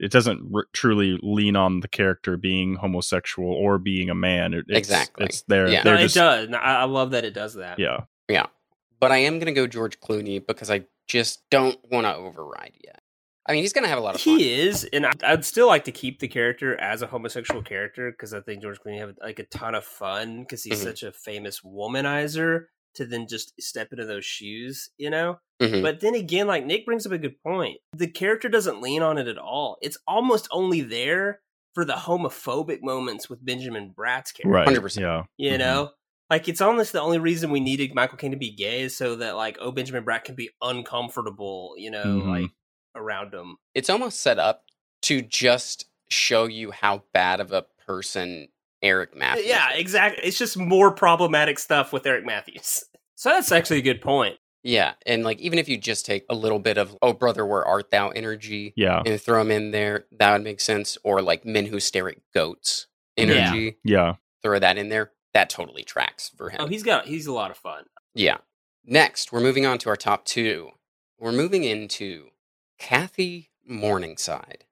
It 0.00 0.10
doesn't 0.10 0.50
r- 0.54 0.66
truly 0.72 1.18
lean 1.22 1.56
on 1.56 1.80
the 1.80 1.88
character 1.88 2.36
being 2.36 2.74
homosexual 2.76 3.48
or 3.52 3.78
being 3.78 4.10
a 4.10 4.14
man. 4.14 4.52
It, 4.54 4.64
it's, 4.68 4.78
Exactly. 4.78 5.26
It's 5.26 5.42
there. 5.42 5.68
Yeah. 5.68 5.82
no, 5.84 5.96
they're 5.96 6.04
it 6.06 6.12
does. 6.14 6.46
And 6.46 6.56
I, 6.56 6.80
I 6.80 6.84
love 6.84 7.12
that 7.12 7.24
it 7.24 7.32
does 7.34 7.54
that. 7.54 7.78
Yeah. 7.78 8.00
yeah, 8.28 8.46
but 9.00 9.12
I 9.12 9.18
am 9.18 9.38
gonna 9.38 9.52
go 9.52 9.66
George 9.66 10.00
Clooney 10.00 10.44
because 10.44 10.70
I 10.70 10.84
just 11.06 11.42
don't 11.50 11.78
want 11.90 12.06
to 12.06 12.14
override 12.14 12.72
yet. 12.82 13.00
I 13.46 13.52
mean, 13.52 13.62
he's 13.62 13.74
gonna 13.74 13.88
have 13.88 13.98
a 13.98 14.00
lot 14.00 14.14
of 14.14 14.22
fun. 14.22 14.38
He 14.38 14.52
is, 14.62 14.84
and 14.92 15.04
I, 15.06 15.12
I'd 15.22 15.44
still 15.44 15.66
like 15.66 15.84
to 15.84 15.92
keep 15.92 16.18
the 16.18 16.28
character 16.28 16.80
as 16.80 17.02
a 17.02 17.06
homosexual 17.06 17.62
character 17.62 18.10
because 18.10 18.32
I 18.32 18.40
think 18.40 18.62
George 18.62 18.80
Clooney 18.80 18.98
have 19.00 19.14
like 19.22 19.38
a 19.38 19.44
ton 19.44 19.74
of 19.74 19.84
fun 19.84 20.40
because 20.40 20.64
he's 20.64 20.80
Mhm. 20.80 20.84
such 20.84 21.02
a 21.02 21.12
famous 21.12 21.60
womanizer. 21.60 22.64
To 22.96 23.04
then 23.04 23.26
just 23.28 23.60
step 23.60 23.88
into 23.92 24.04
those 24.04 24.24
shoes, 24.24 24.90
you 24.98 25.10
know. 25.10 25.38
Mhm. 25.60 25.82
But 25.82 26.00
then 26.00 26.14
again, 26.14 26.46
like 26.46 26.64
Nick 26.64 26.86
brings 26.86 27.04
up 27.06 27.12
a 27.12 27.18
good 27.18 27.40
point. 27.42 27.78
The 27.92 28.06
character 28.06 28.48
doesn't 28.48 28.80
lean 28.80 29.02
on 29.02 29.18
it 29.18 29.26
at 29.28 29.38
all. 29.38 29.78
It's 29.82 29.98
almost 30.06 30.46
only 30.52 30.80
there 30.80 31.40
for 31.74 31.84
the 31.84 31.94
homophobic 31.94 32.82
moments 32.82 33.28
with 33.28 33.44
Benjamin 33.44 33.92
Bratt's 33.96 34.30
character. 34.30 34.48
Right. 34.50 34.66
100%. 34.66 35.02
Yeah. 35.02 35.24
You 35.38 35.52
Mhm. 35.52 35.58
know? 35.58 35.90
Like 36.30 36.48
it's 36.48 36.60
almost 36.60 36.92
the 36.92 37.00
only 37.00 37.18
reason 37.18 37.50
we 37.50 37.60
needed 37.60 37.94
Michael 37.94 38.16
Caine 38.16 38.30
to 38.30 38.36
be 38.36 38.50
gay 38.50 38.82
is 38.82 38.96
so 38.96 39.16
that 39.16 39.36
like 39.36 39.58
oh 39.60 39.72
Benjamin 39.72 40.04
Bratt 40.04 40.24
can 40.24 40.34
be 40.36 40.50
uncomfortable, 40.62 41.74
you 41.76 41.90
know, 41.90 42.04
Mhm. 42.04 42.26
like 42.28 42.50
around 42.96 43.34
him. 43.34 43.56
it's 43.74 43.90
almost 43.90 44.20
set 44.20 44.38
up 44.38 44.64
to 45.02 45.20
just 45.20 45.86
show 46.08 46.44
you 46.46 46.70
how 46.70 47.02
bad 47.12 47.40
of 47.40 47.50
a 47.50 47.62
person 47.86 48.46
Eric 48.84 49.16
Matthews. 49.16 49.46
Yeah, 49.46 49.72
exactly. 49.72 50.22
It's 50.24 50.38
just 50.38 50.56
more 50.56 50.92
problematic 50.92 51.58
stuff 51.58 51.92
with 51.92 52.06
Eric 52.06 52.24
Matthews. 52.24 52.84
So 53.16 53.28
that's 53.30 53.52
actually 53.52 53.78
a 53.78 53.82
good 53.82 54.02
point. 54.02 54.36
Yeah, 54.64 54.94
and 55.06 55.22
like 55.22 55.38
even 55.38 55.58
if 55.60 55.68
you 55.68 55.78
just 55.78 56.04
take 56.04 56.24
a 56.28 56.34
little 56.34 56.58
bit 56.58 56.76
of 56.78 56.96
"Oh 57.00 57.12
brother, 57.12 57.46
where 57.46 57.64
art 57.64 57.92
thou?" 57.92 58.08
energy 58.10 58.72
Yeah. 58.76 59.02
and 59.06 59.20
throw 59.20 59.38
them 59.38 59.52
in 59.52 59.70
there, 59.70 60.06
that 60.18 60.32
would 60.32 60.42
make 60.42 60.60
sense. 60.60 60.98
Or 61.04 61.22
like 61.22 61.44
men 61.46 61.66
who 61.66 61.78
stare 61.78 62.08
at 62.08 62.16
goats 62.34 62.88
energy, 63.16 63.78
Yeah. 63.84 64.14
throw 64.42 64.58
that 64.58 64.76
in 64.78 64.88
there. 64.88 65.12
That 65.32 65.48
totally 65.48 65.84
tracks 65.84 66.28
for 66.36 66.50
him. 66.50 66.60
Oh, 66.60 66.66
he's 66.66 66.82
got 66.82 67.06
he's 67.06 67.26
a 67.28 67.32
lot 67.32 67.52
of 67.52 67.56
fun. 67.56 67.84
yeah. 68.14 68.38
Next, 68.84 69.30
we're 69.32 69.40
moving 69.40 69.64
on 69.64 69.78
to 69.78 69.88
our 69.90 69.96
top 69.96 70.24
two. 70.24 70.70
We're 71.18 71.32
moving 71.32 71.62
into 71.64 72.30
Kathy 72.78 73.50
Morningside. 73.64 74.64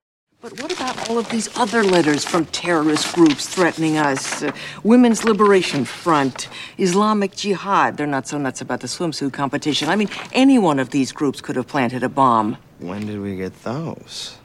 But 0.42 0.60
what 0.60 0.72
about 0.72 1.08
all 1.08 1.18
of 1.18 1.28
these 1.28 1.56
other 1.56 1.84
letters 1.84 2.24
from 2.24 2.46
terrorist 2.46 3.14
groups 3.14 3.46
threatening 3.46 3.96
us? 3.96 4.42
Uh, 4.42 4.50
Women's 4.82 5.22
Liberation 5.22 5.84
Front, 5.84 6.48
Islamic 6.78 7.36
Jihad. 7.36 7.96
They're 7.96 8.08
not 8.08 8.26
so 8.26 8.38
nuts 8.38 8.60
about 8.60 8.80
the 8.80 8.88
swimsuit 8.88 9.32
competition. 9.32 9.88
I 9.88 9.94
mean, 9.94 10.08
any 10.32 10.58
one 10.58 10.80
of 10.80 10.90
these 10.90 11.12
groups 11.12 11.40
could 11.40 11.54
have 11.54 11.68
planted 11.68 12.02
a 12.02 12.08
bomb. 12.08 12.56
When 12.80 13.06
did 13.06 13.20
we 13.20 13.36
get 13.36 13.62
those? 13.62 14.36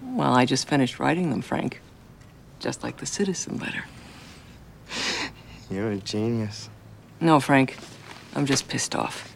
Well, 0.00 0.32
I 0.32 0.44
just 0.44 0.68
finished 0.68 1.00
writing 1.00 1.30
them, 1.30 1.42
Frank. 1.42 1.80
Just 2.60 2.84
like 2.84 2.98
the 2.98 3.06
citizen 3.06 3.58
letter. 3.58 3.82
You're 5.68 5.90
a 5.90 5.96
genius. 5.96 6.70
No, 7.20 7.40
Frank. 7.40 7.78
I'm 8.36 8.46
just 8.46 8.68
pissed 8.68 8.94
off. 8.94 9.34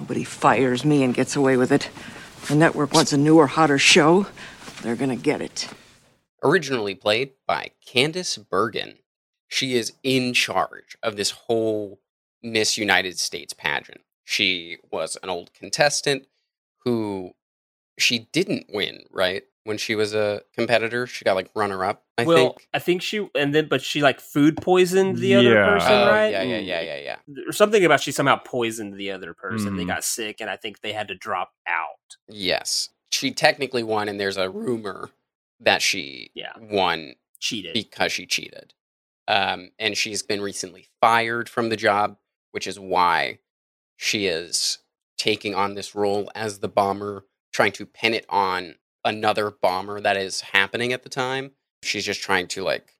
Nobody 0.00 0.24
fires 0.24 0.82
me 0.82 1.02
and 1.02 1.12
gets 1.12 1.36
away 1.36 1.58
with 1.58 1.72
it. 1.72 1.90
The 2.48 2.54
network 2.54 2.94
wants 2.94 3.12
a 3.12 3.18
newer, 3.18 3.48
hotter 3.48 3.76
show. 3.76 4.28
They're 4.82 4.96
gonna 4.96 5.16
get 5.16 5.40
it. 5.40 5.68
Originally 6.42 6.94
played 6.94 7.32
by 7.46 7.70
Candice 7.86 8.38
Bergen. 8.48 8.98
She 9.48 9.74
is 9.74 9.92
in 10.02 10.32
charge 10.34 10.96
of 11.02 11.16
this 11.16 11.30
whole 11.30 12.00
Miss 12.42 12.76
United 12.76 13.18
States 13.18 13.52
pageant. 13.52 14.02
She 14.24 14.78
was 14.92 15.16
an 15.22 15.30
old 15.30 15.52
contestant 15.54 16.26
who 16.84 17.32
she 17.98 18.28
didn't 18.32 18.66
win, 18.72 19.04
right? 19.10 19.44
When 19.64 19.78
she 19.78 19.96
was 19.96 20.14
a 20.14 20.42
competitor, 20.54 21.06
she 21.08 21.24
got 21.24 21.34
like 21.34 21.50
runner 21.54 21.84
up, 21.84 22.04
I 22.18 22.22
think. 22.22 22.28
well, 22.28 22.36
think. 22.50 22.68
I 22.74 22.78
think 22.78 23.02
she 23.02 23.28
and 23.34 23.52
then 23.54 23.66
but 23.68 23.82
she 23.82 24.02
like 24.02 24.20
food 24.20 24.56
poisoned 24.58 25.18
the 25.18 25.34
other 25.36 25.54
person, 25.64 25.92
Oh, 25.92 26.06
right? 26.06 26.30
yeah, 26.30 26.42
yeah, 26.42 26.58
yeah, 26.58 26.80
yeah, 26.82 26.98
yeah. 26.98 27.16
There's 27.26 27.56
something 27.56 27.84
about 27.84 28.00
she 28.00 28.12
somehow 28.12 28.36
poisoned 28.36 28.94
the 28.94 29.10
other 29.10 29.34
person. 29.34 29.74
They 29.76 29.84
Mhm. 29.84 29.88
got 29.88 30.04
sick, 30.04 30.40
and 30.40 30.48
I 30.50 30.56
think 30.56 30.80
they 30.82 30.92
had 30.92 31.08
to 31.08 31.16
drop 31.16 31.52
out. 31.66 32.16
Yes. 32.28 32.90
She 33.16 33.30
technically 33.30 33.82
won, 33.82 34.08
and 34.10 34.20
there's 34.20 34.36
a 34.36 34.50
rumor 34.50 35.10
that 35.60 35.80
she 35.80 36.30
Yeah. 36.34 36.52
won 36.58 37.14
Cheated. 37.40 37.72
because 37.72 38.12
she 38.12 38.26
cheated. 38.26 38.74
Um, 39.26 39.72
and 39.78 39.96
she's 39.96 40.22
been 40.22 40.42
recently 40.42 40.86
fired 41.00 41.48
from 41.48 41.70
the 41.70 41.76
job, 41.76 42.18
which 42.52 42.66
is 42.66 42.78
why 42.78 43.38
she 43.96 44.26
is 44.26 44.78
taking 45.16 45.54
on 45.54 45.74
this 45.74 45.94
role 45.94 46.30
as 46.34 46.58
the 46.58 46.68
bomber, 46.68 47.24
trying 47.52 47.72
to 47.72 47.86
pin 47.86 48.12
it 48.12 48.26
on 48.28 48.76
another 49.02 49.50
bomber 49.50 49.98
that 50.00 50.18
is 50.18 50.42
happening 50.42 50.92
at 50.92 51.02
the 51.02 51.08
time. 51.08 51.52
She's 51.82 52.04
just 52.04 52.20
trying 52.20 52.48
to 52.48 52.62
like 52.62 52.94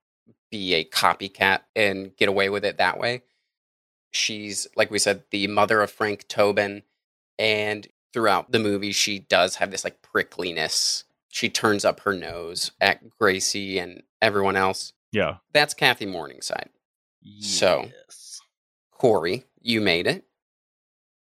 be 0.51 0.73
a 0.75 0.85
copycat 0.85 1.65
and 1.77 2.17
get 2.17 2.29
away 2.31 2.49
with 2.49 2.65
it 2.65 2.79
that 2.79 2.99
way. 2.99 3.23
She's, 4.13 4.67
like 4.77 4.91
we 4.91 4.99
said, 4.99 5.25
the 5.31 5.47
mother 5.47 5.83
of 5.83 5.91
Frank 5.91 6.27
Tobin. 6.27 6.85
And 7.39 7.87
throughout 8.17 8.51
the 8.51 8.59
movie, 8.59 8.93
she 8.93 9.19
does 9.19 9.57
have 9.57 9.71
this 9.71 9.85
like 9.85 10.01
prickliness. 10.01 11.05
She 11.29 11.51
turns 11.51 11.85
up 11.85 12.01
her 12.01 12.15
nose 12.15 12.71
at 12.81 13.11
Gracie 13.11 13.79
and 13.79 14.03
everyone 14.23 14.57
else. 14.57 14.95
Yeah. 15.13 15.37
That's 15.53 15.75
Kathy 15.75 16.07
Morningside. 16.07 16.71
So, 17.41 17.91
Corey, 18.91 19.45
you 19.61 19.83
made 19.83 20.07
it. 20.07 20.25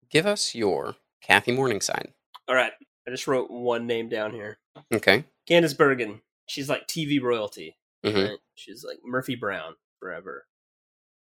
Give 0.08 0.24
us 0.24 0.54
your 0.54 0.94
Kathy 1.20 1.50
Morningside. 1.50 2.12
All 2.46 2.54
right, 2.54 2.70
I 3.08 3.10
just 3.10 3.26
wrote 3.26 3.50
one 3.50 3.88
name 3.88 4.08
down 4.08 4.30
here. 4.30 4.58
Okay. 4.92 5.24
Candice 5.50 5.76
Bergen. 5.76 6.20
She's 6.46 6.68
like 6.68 6.86
TV 6.86 7.20
royalty. 7.20 7.76
Mhm. 8.04 8.28
Right? 8.28 8.38
She's 8.54 8.84
like 8.84 8.98
Murphy 9.04 9.34
Brown 9.34 9.74
forever, 9.98 10.46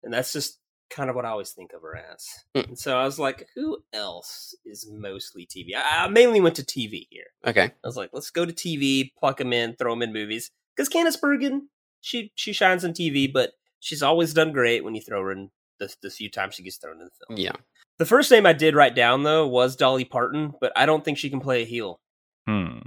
and 0.01 0.11
that's 0.11 0.33
just 0.33 0.57
kind 0.89 1.09
of 1.09 1.15
what 1.15 1.25
I 1.25 1.29
always 1.29 1.51
think 1.51 1.73
of 1.73 1.81
her 1.81 1.95
as. 1.95 2.25
Hmm. 2.55 2.69
And 2.69 2.79
so 2.79 2.97
I 2.97 3.05
was 3.05 3.19
like, 3.19 3.47
who 3.55 3.79
else 3.93 4.55
is 4.65 4.89
mostly 4.91 5.45
TV? 5.45 5.75
I, 5.75 6.05
I 6.05 6.07
mainly 6.07 6.41
went 6.41 6.55
to 6.55 6.63
TV 6.63 7.07
here. 7.09 7.27
Okay. 7.45 7.65
I 7.65 7.87
was 7.87 7.97
like, 7.97 8.09
let's 8.13 8.31
go 8.31 8.45
to 8.45 8.53
TV, 8.53 9.11
pluck 9.17 9.37
them 9.37 9.53
in, 9.53 9.75
throw 9.75 9.93
them 9.93 10.01
in 10.01 10.13
movies. 10.13 10.51
Because 10.75 10.89
Candice 10.89 11.19
Bergen, 11.19 11.69
she 12.01 12.31
she 12.35 12.53
shines 12.53 12.85
on 12.85 12.93
TV, 12.93 13.31
but 13.31 13.51
she's 13.79 14.03
always 14.03 14.33
done 14.33 14.51
great 14.51 14.83
when 14.83 14.95
you 14.95 15.01
throw 15.01 15.21
her 15.21 15.31
in 15.31 15.51
the, 15.79 15.93
the 16.01 16.09
few 16.09 16.29
times 16.29 16.55
she 16.55 16.63
gets 16.63 16.77
thrown 16.77 16.99
in 16.99 17.05
the 17.05 17.25
film. 17.27 17.39
Yeah. 17.39 17.53
The 17.97 18.05
first 18.05 18.31
name 18.31 18.45
I 18.45 18.53
did 18.53 18.75
write 18.75 18.95
down 18.95 19.23
though 19.23 19.47
was 19.47 19.75
Dolly 19.75 20.05
Parton, 20.05 20.53
but 20.61 20.71
I 20.75 20.85
don't 20.85 21.03
think 21.03 21.17
she 21.17 21.29
can 21.29 21.41
play 21.41 21.63
a 21.63 21.65
heel. 21.65 21.99
Hmm. 22.47 22.79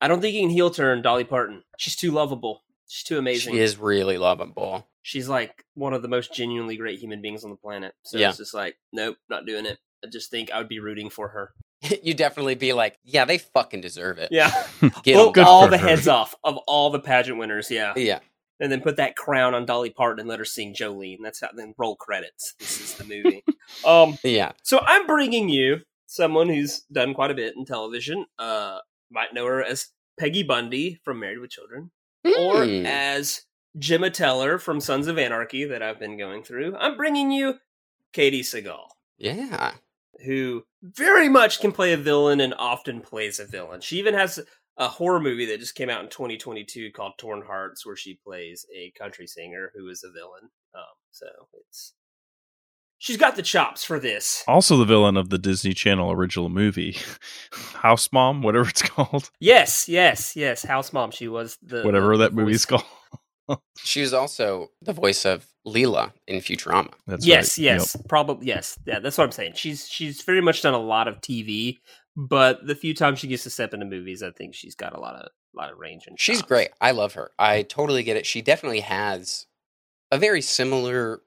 I 0.00 0.08
don't 0.08 0.20
think 0.20 0.34
you 0.34 0.42
can 0.42 0.50
heel 0.50 0.70
turn 0.70 1.02
Dolly 1.02 1.24
Parton. 1.24 1.62
She's 1.78 1.96
too 1.96 2.10
lovable. 2.10 2.62
She's 2.88 3.04
too 3.04 3.18
amazing. 3.18 3.54
She 3.54 3.60
is 3.60 3.78
really 3.78 4.18
lovable. 4.18 4.88
She's 5.02 5.28
like 5.28 5.64
one 5.74 5.94
of 5.94 6.02
the 6.02 6.08
most 6.08 6.34
genuinely 6.34 6.76
great 6.76 6.98
human 6.98 7.22
beings 7.22 7.44
on 7.44 7.50
the 7.50 7.56
planet. 7.56 7.94
So 8.04 8.18
Yeah. 8.18 8.28
it's 8.30 8.38
just 8.38 8.54
like, 8.54 8.76
nope, 8.92 9.16
not 9.28 9.46
doing 9.46 9.66
it. 9.66 9.78
I 10.04 10.08
just 10.08 10.30
think 10.30 10.50
I 10.50 10.58
would 10.58 10.68
be 10.68 10.80
rooting 10.80 11.10
for 11.10 11.28
her. 11.28 11.52
you 12.02 12.14
definitely 12.14 12.54
be 12.54 12.72
like, 12.72 12.98
yeah, 13.04 13.24
they 13.24 13.38
fucking 13.38 13.80
deserve 13.80 14.18
it. 14.18 14.28
Yeah. 14.30 14.50
Get 15.02 15.16
all 15.38 15.68
the 15.68 15.78
heads 15.78 16.08
off 16.08 16.34
of 16.44 16.58
all 16.66 16.90
the 16.90 17.00
pageant 17.00 17.38
winners. 17.38 17.70
Yeah. 17.70 17.94
Yeah. 17.96 18.20
And 18.62 18.70
then 18.70 18.82
put 18.82 18.96
that 18.96 19.16
crown 19.16 19.54
on 19.54 19.64
Dolly 19.64 19.88
Parton 19.88 20.20
and 20.20 20.28
let 20.28 20.38
her 20.38 20.44
sing 20.44 20.74
Jolene. 20.74 21.18
That's 21.22 21.40
how 21.40 21.48
then 21.54 21.74
roll 21.78 21.96
credits. 21.96 22.54
This 22.58 22.78
is 22.80 22.94
the 22.96 23.04
movie. 23.04 23.42
um. 23.86 24.18
Yeah. 24.22 24.52
So 24.62 24.80
I'm 24.84 25.06
bringing 25.06 25.48
you 25.48 25.78
someone 26.06 26.50
who's 26.50 26.80
done 26.92 27.14
quite 27.14 27.30
a 27.30 27.34
bit 27.34 27.54
in 27.56 27.64
television. 27.64 28.26
Uh, 28.38 28.80
might 29.10 29.32
know 29.32 29.46
her 29.46 29.62
as 29.64 29.86
Peggy 30.18 30.42
Bundy 30.42 31.00
from 31.04 31.20
Married 31.20 31.38
with 31.38 31.50
Children, 31.50 31.90
or 32.38 32.66
Hmm. 32.66 32.84
as 32.84 33.40
Gemma 33.78 34.10
Teller 34.10 34.58
from 34.58 34.80
Sons 34.80 35.06
of 35.06 35.18
Anarchy 35.18 35.64
that 35.64 35.82
I've 35.82 35.98
been 35.98 36.16
going 36.18 36.42
through. 36.42 36.76
I'm 36.76 36.96
bringing 36.96 37.30
you 37.30 37.58
Katey 38.12 38.40
Sagal 38.40 38.88
Yeah. 39.18 39.74
who 40.24 40.64
very 40.82 41.28
much 41.28 41.60
can 41.60 41.72
play 41.72 41.92
a 41.92 41.96
villain 41.96 42.40
and 42.40 42.54
often 42.58 43.00
plays 43.00 43.38
a 43.38 43.44
villain. 43.46 43.80
She 43.80 43.98
even 43.98 44.14
has 44.14 44.40
a 44.76 44.88
horror 44.88 45.20
movie 45.20 45.46
that 45.46 45.60
just 45.60 45.74
came 45.74 45.90
out 45.90 46.02
in 46.02 46.08
2022 46.10 46.90
called 46.92 47.12
Torn 47.18 47.42
Hearts, 47.42 47.84
where 47.84 47.96
she 47.96 48.18
plays 48.24 48.64
a 48.74 48.92
country 48.98 49.26
singer 49.26 49.72
who 49.76 49.88
is 49.88 50.02
a 50.04 50.10
villain. 50.10 50.50
Um, 50.74 50.82
so 51.10 51.26
it's 51.52 51.92
she's 52.98 53.16
got 53.18 53.36
the 53.36 53.42
chops 53.42 53.84
for 53.84 53.98
this. 54.00 54.42
Also, 54.48 54.76
the 54.78 54.84
villain 54.84 55.16
of 55.16 55.28
the 55.28 55.38
Disney 55.38 55.74
Channel 55.74 56.10
original 56.12 56.48
movie, 56.48 56.96
House 57.74 58.08
Mom, 58.12 58.42
whatever 58.42 58.68
it's 58.68 58.82
called, 58.88 59.30
Yes, 59.38 59.88
yes, 59.88 60.34
yes. 60.34 60.62
House 60.64 60.92
Mom. 60.92 61.10
She 61.10 61.28
was 61.28 61.58
the 61.62 61.82
whatever 61.82 62.16
the 62.16 62.24
that 62.24 62.34
movie's 62.34 62.64
called. 62.66 62.84
She 63.82 64.00
was 64.02 64.12
also 64.12 64.70
the 64.82 64.92
voice 64.92 65.24
of 65.24 65.46
Leela 65.66 66.12
in 66.26 66.40
Futurama. 66.40 66.92
That's 67.06 67.26
yes, 67.26 67.58
right. 67.58 67.64
yes, 67.64 67.96
probably 68.08 68.46
yes. 68.46 68.78
Yeah, 68.86 68.98
that's 69.00 69.18
what 69.18 69.24
I'm 69.24 69.32
saying. 69.32 69.52
She's 69.54 69.88
she's 69.88 70.22
very 70.22 70.40
much 70.40 70.62
done 70.62 70.74
a 70.74 70.78
lot 70.78 71.08
of 71.08 71.20
TV, 71.20 71.78
but 72.16 72.66
the 72.66 72.74
few 72.74 72.94
times 72.94 73.18
she 73.18 73.26
gets 73.28 73.42
to 73.44 73.50
step 73.50 73.74
into 73.74 73.86
movies, 73.86 74.22
I 74.22 74.30
think 74.30 74.54
she's 74.54 74.74
got 74.74 74.94
a 74.94 75.00
lot 75.00 75.16
of 75.16 75.28
lot 75.54 75.72
of 75.72 75.78
range 75.78 76.04
and 76.06 76.18
She's 76.18 76.38
chops. 76.38 76.48
great. 76.48 76.70
I 76.80 76.92
love 76.92 77.14
her. 77.14 77.30
I 77.38 77.62
totally 77.62 78.02
get 78.02 78.16
it. 78.16 78.26
She 78.26 78.40
definitely 78.42 78.80
has 78.80 79.46
a 80.12 80.18
very 80.18 80.42
similar 80.42 81.22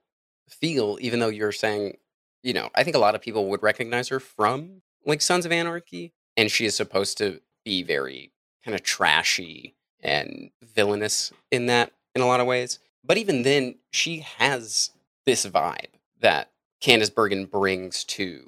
feel, 0.49 0.97
even 1.01 1.19
though 1.19 1.29
you're 1.29 1.51
saying, 1.51 1.97
you 2.41 2.53
know, 2.53 2.69
I 2.75 2.83
think 2.83 2.95
a 2.95 2.99
lot 2.99 3.15
of 3.15 3.21
people 3.21 3.49
would 3.49 3.63
recognize 3.63 4.07
her 4.09 4.19
from 4.19 4.81
like 5.05 5.21
Sons 5.21 5.45
of 5.45 5.51
Anarchy, 5.51 6.13
and 6.37 6.49
she 6.49 6.65
is 6.65 6.75
supposed 6.75 7.17
to 7.17 7.41
be 7.65 7.83
very 7.83 8.31
kind 8.63 8.75
of 8.75 8.83
trashy 8.83 9.75
and 10.01 10.49
villainous 10.61 11.31
in 11.51 11.65
that 11.67 11.91
in 12.15 12.21
a 12.21 12.27
lot 12.27 12.39
of 12.39 12.47
ways. 12.47 12.79
But 13.03 13.17
even 13.17 13.43
then, 13.43 13.75
she 13.91 14.19
has 14.37 14.91
this 15.25 15.45
vibe 15.45 15.87
that 16.21 16.51
Candice 16.81 17.13
Bergen 17.13 17.45
brings 17.45 18.03
to 18.05 18.45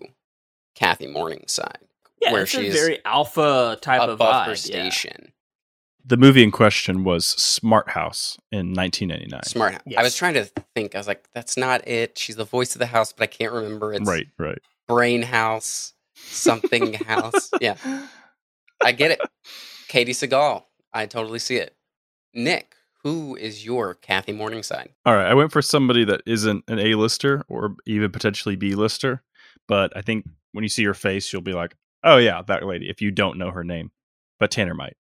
Kathy 0.76 1.08
Morningside, 1.08 1.80
Yeah, 2.22 2.32
where 2.32 2.44
it's 2.44 2.54
a 2.54 2.62
she's 2.62 2.74
very 2.74 3.04
alpha 3.06 3.78
type 3.82 4.02
of 4.02 4.10
above 4.12 4.34
vibe. 4.34 4.46
her 4.46 4.52
yeah. 4.52 4.56
station. 4.90 5.32
The 6.08 6.18
movie 6.18 6.44
in 6.44 6.52
question 6.52 7.04
was 7.04 7.26
Smart 7.26 7.90
House 7.90 8.38
in 8.52 8.74
1999. 8.74 9.44
Smart. 9.44 9.74
House. 9.74 9.82
I 9.98 10.04
was 10.04 10.16
trying 10.16 10.36
to 10.36 10.46
think. 10.76 10.94
I 10.94 11.00
was 11.00 11.08
like, 11.08 11.26
"That's 11.34 11.58
not 11.58 11.88
it." 11.88 12.18
She's 12.20 12.36
the 12.36 12.46
voice 12.46 12.76
of 12.76 12.80
the 12.80 12.86
house, 12.86 13.12
but 13.12 13.24
I 13.24 13.28
can't 13.28 13.52
remember. 13.52 13.92
It's 13.92 14.08
Right, 14.08 14.28
right. 14.38 14.60
Brain 14.88 15.24
House, 15.24 15.94
something 16.14 16.94
house. 17.08 17.50
Yeah, 17.60 17.76
I 18.84 18.92
get 18.92 19.12
it. 19.12 19.20
Katey 19.88 20.10
Sagal. 20.10 20.66
I 20.94 21.08
totally 21.08 21.40
see 21.40 21.56
it. 21.56 21.76
Nick, 22.36 22.76
who 23.06 23.36
is 23.36 23.64
your 23.64 23.94
Kathy 23.94 24.34
Morningside? 24.34 24.90
All 25.06 25.16
right, 25.16 25.28
I 25.28 25.36
went 25.36 25.52
for 25.52 25.62
somebody 25.62 26.04
that 26.06 26.24
isn't 26.26 26.64
an 26.68 26.80
A-lister 26.80 27.44
or 27.48 27.76
even 27.86 28.12
potentially 28.12 28.56
B-lister, 28.56 29.22
but 29.68 29.96
I 29.96 30.02
think 30.02 30.26
when 30.54 30.64
you 30.64 30.70
see 30.70 30.84
her 30.86 30.96
face, 30.96 31.32
you'll 31.32 31.44
be 31.44 31.54
like, 31.54 31.76
"Oh 32.04 32.18
yeah, 32.18 32.42
that 32.48 32.66
lady." 32.66 32.90
If 32.90 33.02
you 33.02 33.12
don't 33.12 33.38
know 33.38 33.52
her 33.52 33.64
name, 33.64 33.92
but 34.40 34.50
Tanner 34.50 34.74
might. 34.74 34.98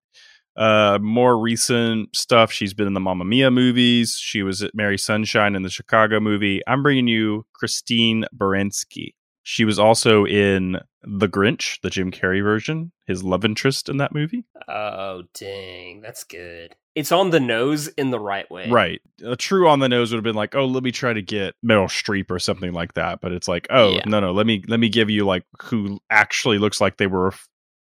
Uh, 0.55 0.99
more 1.01 1.37
recent 1.39 2.15
stuff. 2.15 2.51
She's 2.51 2.75
been 2.75 2.85
in 2.85 2.93
the 2.93 2.99
Mamma 2.99 3.25
Mia 3.25 3.49
movies. 3.49 4.15
She 4.21 4.43
was 4.43 4.61
at 4.61 4.75
Mary 4.75 4.99
Sunshine 4.99 5.55
in 5.55 5.63
the 5.63 5.69
Chicago 5.69 6.19
movie. 6.19 6.61
I'm 6.67 6.83
bringing 6.83 7.07
you 7.07 7.47
Christine 7.53 8.25
Baranski. 8.37 9.15
She 9.47 9.63
was 9.63 9.77
also 9.77 10.25
in 10.25 10.79
The 11.03 11.27
Grinch, 11.29 11.79
the 11.81 11.91
Jim 11.91 12.09
Carrey 12.11 12.41
version, 12.41 12.91
his 13.05 13.23
love 13.23 13.45
interest 13.45 13.89
in 13.89 13.97
that 13.97 14.11
movie. 14.11 14.43
Oh 14.67 15.21
dang, 15.35 16.01
that's 16.01 16.23
good. 16.23 16.75
It's 16.95 17.11
on 17.11 17.29
the 17.29 17.39
nose 17.39 17.87
in 17.89 18.09
the 18.09 18.19
right 18.19 18.49
way. 18.49 18.67
Right. 18.71 19.01
A 19.23 19.35
true 19.35 19.69
on 19.69 19.79
the 19.79 19.87
nose 19.89 20.11
would 20.11 20.17
have 20.17 20.23
been 20.23 20.33
like, 20.35 20.55
oh, 20.55 20.65
let 20.65 20.81
me 20.81 20.91
try 20.91 21.13
to 21.13 21.21
get 21.21 21.53
Meryl 21.63 21.85
Streep 21.87 22.31
or 22.31 22.39
something 22.39 22.73
like 22.73 22.95
that. 22.95 23.21
But 23.21 23.33
it's 23.33 23.47
like, 23.47 23.67
oh 23.69 23.91
Yeah. 23.95 24.03
no, 24.07 24.19
no, 24.19 24.31
let 24.31 24.47
me 24.47 24.63
let 24.67 24.79
me 24.79 24.89
give 24.89 25.11
you 25.11 25.25
like 25.27 25.43
who 25.61 25.99
actually 26.09 26.57
looks 26.57 26.81
like 26.81 26.97
they 26.97 27.07
were 27.07 27.31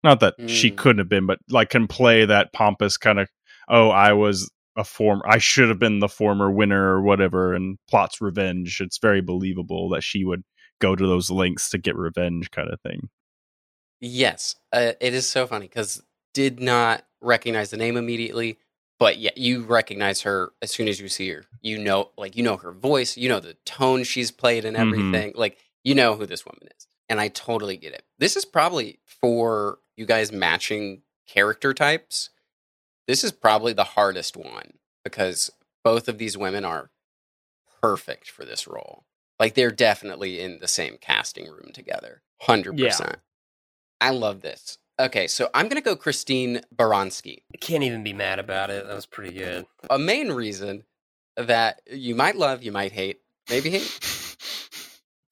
not 0.03 0.19
that 0.21 0.33
she 0.47 0.71
Mm. 0.71 0.77
couldn't 0.77 0.97
have 0.99 1.09
been, 1.09 1.27
but 1.27 1.38
like 1.47 1.69
can 1.69 1.88
play 1.88 2.25
that 2.25 2.53
pompous 2.53 2.97
kind 2.97 3.19
of 3.19 3.29
oh, 3.69 3.89
I 3.91 4.13
was 4.13 4.49
a 4.75 4.83
former, 4.83 5.21
I 5.27 5.38
should 5.38 5.69
have 5.69 5.77
been 5.79 5.99
the 5.99 6.09
former 6.09 6.49
winner 6.49 6.95
or 6.95 7.01
whatever, 7.03 7.53
and 7.53 7.77
plots 7.88 8.19
revenge. 8.19 8.81
It's 8.81 8.97
very 8.97 9.21
believable 9.21 9.89
that 9.89 10.01
she 10.03 10.25
would 10.25 10.43
go 10.82 10.95
to 10.95 11.08
those 11.08 11.30
links 11.32 11.70
to 11.70 11.78
get 11.78 11.95
revenge, 11.95 12.52
kind 12.52 12.70
of 12.70 12.82
thing. 12.82 13.10
Yes, 14.02 14.56
uh, 14.74 14.94
it 14.99 15.14
is 15.14 15.28
so 15.28 15.45
funny 15.48 15.68
because 15.68 16.02
did 16.34 16.60
not 16.60 17.06
recognize 17.22 17.70
the 17.70 17.78
name 17.78 17.98
immediately, 17.98 18.58
but 18.99 19.18
yeah, 19.18 19.32
you 19.36 19.62
recognize 19.64 20.22
her 20.22 20.52
as 20.62 20.72
soon 20.72 20.88
as 20.88 20.99
you 20.99 21.08
see 21.08 21.30
her. 21.30 21.44
You 21.62 21.78
know, 21.78 22.10
like 22.18 22.36
you 22.36 22.44
know 22.44 22.58
her 22.58 22.72
voice, 22.72 23.16
you 23.16 23.30
know 23.30 23.40
the 23.40 23.53
tone 23.66 24.03
she's 24.03 24.32
played 24.32 24.66
and 24.66 24.76
Mhm. 24.76 24.80
everything. 24.82 25.34
Like 25.36 25.58
you 25.84 25.94
know 25.95 26.16
who 26.16 26.26
this 26.26 26.45
woman 26.45 26.68
is, 26.78 26.88
and 27.10 27.20
I 27.22 27.28
totally 27.28 27.78
get 27.78 27.94
it. 27.94 28.03
This 28.18 28.36
is 28.36 28.44
probably 28.45 28.99
for 29.06 29.80
you 29.95 30.06
guys 30.06 30.32
matching 30.32 31.03
character 31.28 31.74
types. 31.74 32.30
This 33.08 33.24
is 33.24 33.32
probably 33.32 33.74
the 33.74 33.84
hardest 33.84 34.36
one 34.36 34.74
because 35.03 35.52
both 35.84 36.08
of 36.08 36.18
these 36.18 36.38
women 36.38 36.66
are 36.66 36.90
perfect 37.82 38.30
for 38.30 38.45
this 38.45 38.68
role. 38.68 39.06
Like 39.41 39.55
they're 39.55 39.72
definitely 39.72 40.39
in 40.39 40.59
the 40.59 40.68
same 40.68 40.97
casting 41.01 41.47
room 41.47 41.72
together. 41.73 42.22
100%. 42.43 43.15
I 43.99 44.11
love 44.11 44.41
this. 44.41 44.77
Okay, 44.99 45.26
so 45.26 45.49
I'm 45.55 45.68
going 45.68 45.81
to 45.81 45.84
go 45.84 45.95
Christine 45.95 46.61
Baranski. 46.76 47.39
Can't 47.59 47.81
even 47.81 48.03
be 48.03 48.13
mad 48.13 48.38
about 48.38 48.69
it. 48.69 48.85
That 48.85 48.93
was 48.93 49.07
pretty 49.07 49.34
good. 49.34 49.65
A 49.89 49.97
main 49.97 50.31
reason 50.31 50.84
that 51.38 51.81
you 51.91 52.13
might 52.13 52.35
love, 52.35 52.61
you 52.61 52.72
might 52.72 52.91
hate, 52.91 53.22
maybe 53.49 53.72
hate. 53.72 53.99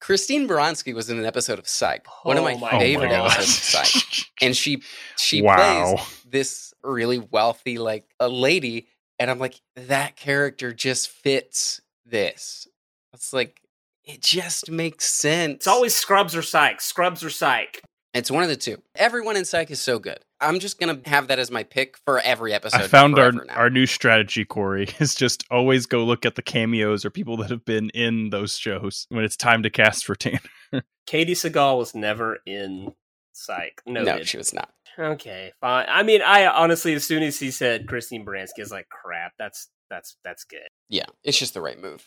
Christine 0.00 0.48
Baranski 0.48 0.92
was 0.92 1.08
in 1.08 1.20
an 1.20 1.24
episode 1.24 1.60
of 1.60 1.68
Psych, 1.68 2.04
one 2.24 2.36
of 2.36 2.42
my, 2.42 2.54
Oh 2.54 2.58
my 2.58 2.70
oh 2.72 2.78
favorite 2.80 3.10
gosh. 3.10 3.38
episodes 3.38 3.58
of 3.76 3.80
Psych, 3.84 4.26
and 4.42 4.56
she 4.56 4.82
she 5.18 5.40
Wow. 5.42 5.94
plays 5.94 6.22
this 6.28 6.74
really 6.82 7.18
wealthy 7.18 7.78
like 7.78 8.12
a 8.18 8.28
lady, 8.28 8.88
and 9.20 9.30
I'm 9.30 9.38
like 9.38 9.60
that 9.76 10.16
character 10.16 10.72
just 10.72 11.10
fits 11.10 11.80
this. 12.04 12.66
It's 13.12 13.32
like 13.32 13.60
it 14.04 14.22
just 14.22 14.70
makes 14.70 15.10
sense. 15.10 15.56
It's 15.56 15.66
always 15.66 15.94
Scrubs 15.94 16.34
or 16.34 16.42
Psych. 16.42 16.80
Scrubs 16.80 17.22
or 17.22 17.30
Psych. 17.30 17.82
It's 18.12 18.30
one 18.30 18.42
of 18.42 18.48
the 18.48 18.56
two. 18.56 18.82
Everyone 18.96 19.36
in 19.36 19.44
Psych 19.44 19.70
is 19.70 19.80
so 19.80 19.98
good. 19.98 20.18
I'm 20.40 20.58
just 20.58 20.80
gonna 20.80 21.00
have 21.04 21.28
that 21.28 21.38
as 21.38 21.50
my 21.50 21.62
pick 21.62 21.96
for 22.04 22.18
every 22.20 22.52
episode. 22.52 22.80
I 22.80 22.88
found 22.88 23.18
our 23.18 23.30
now. 23.30 23.54
our 23.54 23.70
new 23.70 23.86
strategy, 23.86 24.44
Corey, 24.44 24.88
is 24.98 25.14
just 25.14 25.44
always 25.50 25.86
go 25.86 26.04
look 26.04 26.26
at 26.26 26.34
the 26.34 26.42
cameos 26.42 27.04
or 27.04 27.10
people 27.10 27.36
that 27.38 27.50
have 27.50 27.64
been 27.64 27.90
in 27.90 28.30
those 28.30 28.56
shows 28.56 29.06
when 29.10 29.24
it's 29.24 29.36
time 29.36 29.62
to 29.62 29.70
cast 29.70 30.04
for 30.04 30.14
Tanner. 30.14 30.40
Katey 31.06 31.32
Sagal 31.32 31.78
was 31.78 31.94
never 31.94 32.38
in 32.46 32.92
Psych. 33.32 33.80
No, 33.86 34.02
No, 34.02 34.22
she 34.22 34.38
was 34.38 34.52
not. 34.52 34.70
Okay, 34.98 35.52
fine. 35.60 35.86
I 35.88 36.02
mean, 36.02 36.20
I 36.20 36.46
honestly, 36.46 36.94
as 36.94 37.04
soon 37.04 37.22
as 37.22 37.38
he 37.38 37.50
said 37.50 37.86
Christine 37.86 38.24
Baranski, 38.24 38.58
I 38.58 38.62
was 38.62 38.72
like, 38.72 38.88
crap. 38.88 39.32
That's 39.38 39.68
that's 39.88 40.16
that's 40.24 40.44
good. 40.44 40.68
Yeah, 40.88 41.06
it's 41.22 41.38
just 41.38 41.54
the 41.54 41.60
right 41.60 41.80
move. 41.80 42.04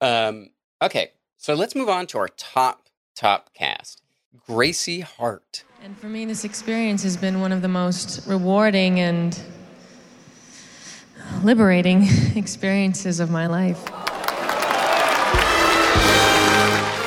Um, 0.00 0.50
okay, 0.80 1.12
so 1.42 1.54
let's 1.54 1.74
move 1.74 1.88
on 1.88 2.06
to 2.06 2.18
our 2.18 2.28
top 2.28 2.86
top 3.16 3.52
cast. 3.52 4.00
Gracie 4.46 5.00
Hart. 5.00 5.64
And 5.82 5.98
for 5.98 6.06
me, 6.06 6.24
this 6.24 6.44
experience 6.44 7.02
has 7.02 7.16
been 7.16 7.40
one 7.40 7.50
of 7.50 7.62
the 7.62 7.68
most 7.68 8.24
rewarding 8.28 9.00
and 9.00 9.36
liberating 11.42 12.06
experiences 12.36 13.18
of 13.18 13.28
my 13.28 13.48
life. 13.48 13.84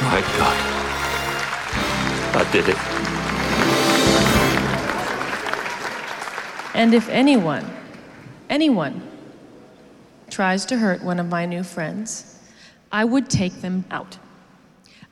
My 0.03 0.19
God. 0.35 0.57
I 2.35 2.49
did 2.51 2.67
it. 2.67 2.77
And 6.75 6.93
if 6.93 7.07
anyone, 7.07 7.65
anyone, 8.49 9.01
tries 10.29 10.65
to 10.65 10.77
hurt 10.77 11.01
one 11.01 11.21
of 11.21 11.29
my 11.29 11.45
new 11.45 11.63
friends, 11.63 12.37
I 12.91 13.05
would 13.05 13.29
take 13.29 13.61
them 13.61 13.85
out. 13.89 14.17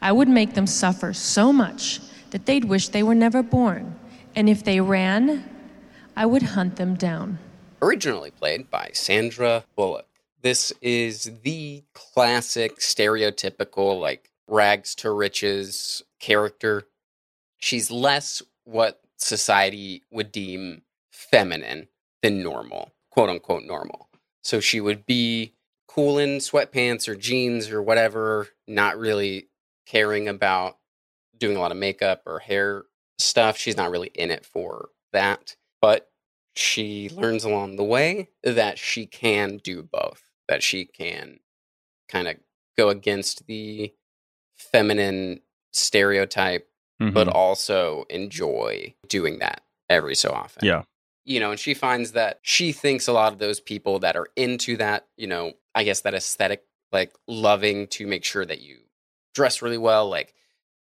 I 0.03 0.11
would 0.11 0.27
make 0.27 0.53
them 0.53 0.67
suffer 0.67 1.13
so 1.13 1.53
much 1.53 2.01
that 2.31 2.45
they'd 2.45 2.65
wish 2.65 2.89
they 2.89 3.03
were 3.03 3.15
never 3.15 3.41
born. 3.41 3.97
And 4.35 4.49
if 4.49 4.61
they 4.61 4.81
ran, 4.81 5.49
I 6.17 6.25
would 6.25 6.43
hunt 6.43 6.75
them 6.75 6.95
down. 6.95 7.39
originally 7.81 8.31
played 8.31 8.69
by 8.69 8.89
Sandra 8.93 9.63
Bullock. 9.77 10.07
This 10.41 10.73
is 10.81 11.31
the 11.43 11.83
classic 11.93 12.79
stereotypical 12.79 13.97
like 13.99 14.29
rags 14.45 14.93
to 14.95 15.11
riches 15.11 16.03
character. 16.19 16.83
She's 17.57 17.89
less 17.89 18.41
what 18.65 18.99
society 19.15 20.03
would 20.11 20.33
deem 20.33 20.81
feminine 21.11 21.87
than 22.21 22.43
normal, 22.43 22.91
quote 23.09 23.29
unquote 23.29 23.63
normal. 23.63 24.09
So 24.43 24.59
she 24.59 24.81
would 24.81 25.05
be 25.05 25.53
cool 25.87 26.17
in 26.17 26.39
sweatpants 26.39 27.07
or 27.07 27.15
jeans 27.15 27.69
or 27.69 27.81
whatever, 27.81 28.49
not 28.67 28.97
really 28.97 29.47
caring 29.85 30.27
about 30.27 30.77
doing 31.37 31.57
a 31.57 31.59
lot 31.59 31.71
of 31.71 31.77
makeup 31.77 32.23
or 32.25 32.39
hair 32.39 32.83
stuff. 33.17 33.57
She's 33.57 33.77
not 33.77 33.91
really 33.91 34.11
in 34.15 34.31
it 34.31 34.45
for 34.45 34.89
that. 35.11 35.55
But 35.81 36.09
she 36.55 37.09
learns 37.09 37.43
along 37.43 37.75
the 37.75 37.83
way 37.83 38.29
that 38.43 38.77
she 38.77 39.05
can 39.05 39.57
do 39.57 39.83
both, 39.83 40.21
that 40.47 40.61
she 40.63 40.85
can 40.85 41.39
kind 42.07 42.27
of 42.27 42.37
go 42.77 42.89
against 42.89 43.47
the 43.47 43.93
feminine 44.55 45.41
stereotype, 45.71 46.69
but 46.99 47.27
Mhm. 47.27 47.33
also 47.35 48.05
enjoy 48.09 48.93
doing 49.07 49.39
that 49.39 49.63
every 49.89 50.15
so 50.15 50.29
often. 50.31 50.65
Yeah. 50.65 50.83
You 51.25 51.39
know, 51.39 51.51
and 51.51 51.59
she 51.59 51.73
finds 51.73 52.11
that 52.11 52.39
she 52.43 52.71
thinks 52.71 53.07
a 53.07 53.13
lot 53.13 53.33
of 53.33 53.39
those 53.39 53.59
people 53.59 53.99
that 53.99 54.15
are 54.15 54.27
into 54.35 54.77
that, 54.77 55.07
you 55.17 55.27
know, 55.27 55.53
I 55.73 55.83
guess 55.83 56.01
that 56.01 56.13
aesthetic, 56.13 56.65
like 56.91 57.13
loving 57.27 57.87
to 57.87 58.05
make 58.05 58.23
sure 58.23 58.45
that 58.45 58.61
you 58.61 58.82
dress 59.33 59.61
really 59.61 59.77
well, 59.77 60.09
like 60.09 60.33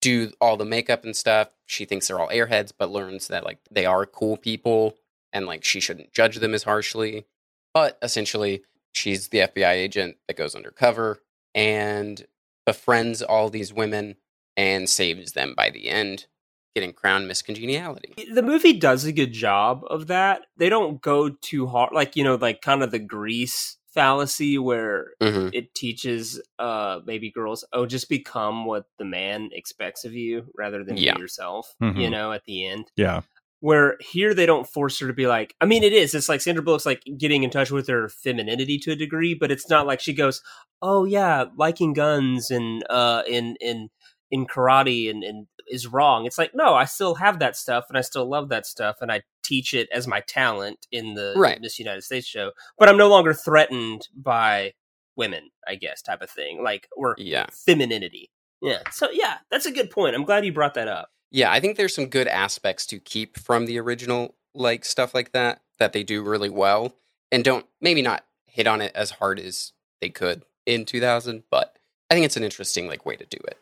do 0.00 0.32
all 0.40 0.56
the 0.56 0.64
makeup 0.64 1.04
and 1.04 1.16
stuff. 1.16 1.48
She 1.66 1.84
thinks 1.84 2.08
they're 2.08 2.20
all 2.20 2.28
airheads, 2.28 2.72
but 2.76 2.90
learns 2.90 3.28
that 3.28 3.44
like 3.44 3.58
they 3.70 3.86
are 3.86 4.06
cool 4.06 4.36
people 4.36 4.96
and 5.32 5.46
like 5.46 5.64
she 5.64 5.80
shouldn't 5.80 6.12
judge 6.12 6.36
them 6.36 6.54
as 6.54 6.64
harshly. 6.64 7.26
But 7.72 7.98
essentially, 8.02 8.62
she's 8.92 9.28
the 9.28 9.38
FBI 9.38 9.72
agent 9.72 10.16
that 10.26 10.36
goes 10.36 10.54
undercover 10.54 11.20
and 11.54 12.26
befriends 12.66 13.22
all 13.22 13.48
these 13.50 13.72
women 13.72 14.16
and 14.56 14.88
saves 14.88 15.32
them 15.32 15.54
by 15.56 15.70
the 15.70 15.88
end, 15.88 16.26
getting 16.74 16.92
crowned 16.92 17.28
Miss 17.28 17.42
Congeniality. 17.42 18.14
The 18.32 18.42
movie 18.42 18.72
does 18.72 19.04
a 19.04 19.12
good 19.12 19.32
job 19.32 19.82
of 19.88 20.08
that. 20.08 20.42
They 20.56 20.68
don't 20.68 21.00
go 21.00 21.30
too 21.30 21.66
hard, 21.66 21.92
like 21.92 22.16
you 22.16 22.24
know, 22.24 22.34
like 22.34 22.60
kind 22.60 22.82
of 22.82 22.90
the 22.90 22.98
grease 22.98 23.76
fallacy 23.94 24.56
where 24.58 25.12
Mhm. 25.20 25.50
it 25.52 25.74
teaches 25.74 26.40
uh 26.58 27.00
maybe 27.06 27.30
girls 27.30 27.64
oh 27.72 27.86
just 27.86 28.08
become 28.08 28.64
what 28.64 28.84
the 28.98 29.04
man 29.04 29.50
expects 29.52 30.04
of 30.04 30.12
you 30.14 30.44
rather 30.56 30.84
than 30.84 30.96
Yeah. 30.96 31.14
be 31.14 31.20
yourself 31.20 31.74
Mhm. 31.82 32.00
you 32.00 32.10
know 32.10 32.32
at 32.32 32.44
the 32.44 32.66
end 32.66 32.90
Yeah. 32.96 33.22
where 33.60 33.96
here 34.00 34.32
they 34.32 34.46
don't 34.46 34.68
force 34.68 34.98
her 35.00 35.06
to 35.08 35.12
be 35.12 35.26
like 35.26 35.54
i 35.60 35.66
mean 35.66 35.82
it 35.82 35.92
is 35.92 36.14
it's 36.14 36.28
like 36.28 36.40
sandra 36.40 36.62
bullock's 36.62 36.86
like 36.86 37.02
getting 37.18 37.42
in 37.42 37.50
touch 37.50 37.70
with 37.70 37.88
her 37.88 38.08
femininity 38.08 38.78
to 38.78 38.92
a 38.92 38.96
degree 38.96 39.34
but 39.34 39.50
it's 39.50 39.68
not 39.68 39.86
like 39.86 40.00
she 40.00 40.12
goes 40.12 40.40
oh 40.82 41.04
yeah 41.04 41.44
liking 41.56 41.92
guns 41.92 42.50
and 42.50 42.84
uh 42.90 43.22
in 43.26 43.56
in 43.60 43.88
in 44.30 44.46
karate 44.46 45.10
and, 45.10 45.24
and 45.24 45.48
is 45.70 45.86
wrong 45.86 46.26
it's 46.26 46.36
like 46.38 46.52
no 46.54 46.74
i 46.74 46.84
still 46.84 47.14
have 47.14 47.38
that 47.38 47.56
stuff 47.56 47.84
and 47.88 47.96
i 47.96 48.00
still 48.00 48.28
love 48.28 48.48
that 48.48 48.66
stuff 48.66 48.96
and 49.00 49.10
i 49.12 49.22
teach 49.42 49.72
it 49.74 49.88
as 49.92 50.06
my 50.06 50.20
talent 50.20 50.86
in 50.92 51.14
the 51.14 51.34
Right. 51.36 51.60
miss 51.60 51.78
united 51.78 52.02
states 52.02 52.26
show 52.26 52.52
but 52.78 52.88
i'm 52.88 52.96
no 52.98 53.08
longer 53.08 53.32
threatened 53.32 54.08
by 54.14 54.72
women 55.16 55.50
i 55.66 55.74
guess 55.74 56.02
type 56.02 56.22
of 56.22 56.30
thing 56.30 56.62
like 56.62 56.88
or 56.96 57.14
Yeah. 57.18 57.46
femininity 57.66 58.30
yeah 58.62 58.80
so 58.90 59.08
yeah 59.12 59.38
that's 59.50 59.66
a 59.66 59.72
good 59.72 59.90
point 59.90 60.14
i'm 60.14 60.24
glad 60.24 60.44
you 60.44 60.52
brought 60.52 60.74
that 60.74 60.88
up 60.88 61.08
Yeah, 61.32 61.52
I 61.52 61.60
think 61.60 61.76
there's 61.76 61.94
some 61.94 62.06
good 62.08 62.26
aspects 62.26 62.84
to 62.86 62.98
keep 62.98 63.38
from 63.38 63.66
the 63.66 63.78
original, 63.78 64.34
like 64.52 64.84
stuff 64.84 65.14
like 65.14 65.30
that, 65.30 65.60
that 65.78 65.92
they 65.92 66.02
do 66.02 66.22
really 66.24 66.50
well, 66.50 66.92
and 67.30 67.44
don't 67.44 67.64
maybe 67.80 68.02
not 68.02 68.24
hit 68.46 68.66
on 68.66 68.80
it 68.80 68.90
as 68.96 69.12
hard 69.12 69.38
as 69.38 69.72
they 70.00 70.08
could 70.10 70.42
in 70.66 70.84
2000, 70.84 71.44
but 71.48 71.76
I 72.10 72.14
think 72.14 72.26
it's 72.26 72.36
an 72.36 72.42
interesting 72.42 72.88
like 72.88 73.06
way 73.06 73.14
to 73.14 73.24
do 73.26 73.38
it. 73.46 73.58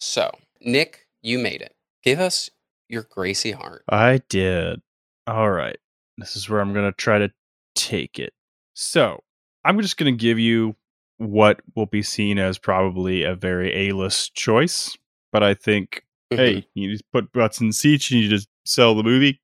So, 0.00 0.30
Nick, 0.60 1.06
you 1.22 1.38
made 1.38 1.62
it. 1.62 1.74
Give 2.02 2.20
us 2.20 2.50
your 2.88 3.06
Gracie 3.10 3.52
Hart. 3.52 3.84
I 3.88 4.20
did. 4.28 4.80
All 5.26 5.50
right. 5.50 5.78
This 6.16 6.36
is 6.36 6.48
where 6.48 6.60
I'm 6.60 6.72
going 6.72 6.90
to 6.90 6.96
try 6.96 7.18
to 7.18 7.30
take 7.74 8.18
it. 8.18 8.32
So, 8.74 9.22
I'm 9.64 9.80
just 9.80 9.96
going 9.96 10.12
to 10.12 10.20
give 10.20 10.38
you 10.38 10.76
what 11.18 11.60
will 11.74 11.86
be 11.86 12.02
seen 12.02 12.38
as 12.38 12.58
probably 12.58 13.24
a 13.24 13.34
very 13.34 13.88
A 13.88 13.92
list 13.92 14.34
choice. 14.34 14.96
But 15.32 15.42
I 15.42 15.54
think, 15.54 16.04
hey, 16.30 16.56
mm-hmm. 16.56 16.68
you 16.74 16.92
just 16.92 17.04
put 17.12 17.32
butts 17.32 17.60
in 17.60 17.72
seats 17.72 18.10
and 18.10 18.20
you 18.20 18.28
just 18.28 18.48
sell 18.64 18.94
the 18.94 19.02
movie, 19.02 19.40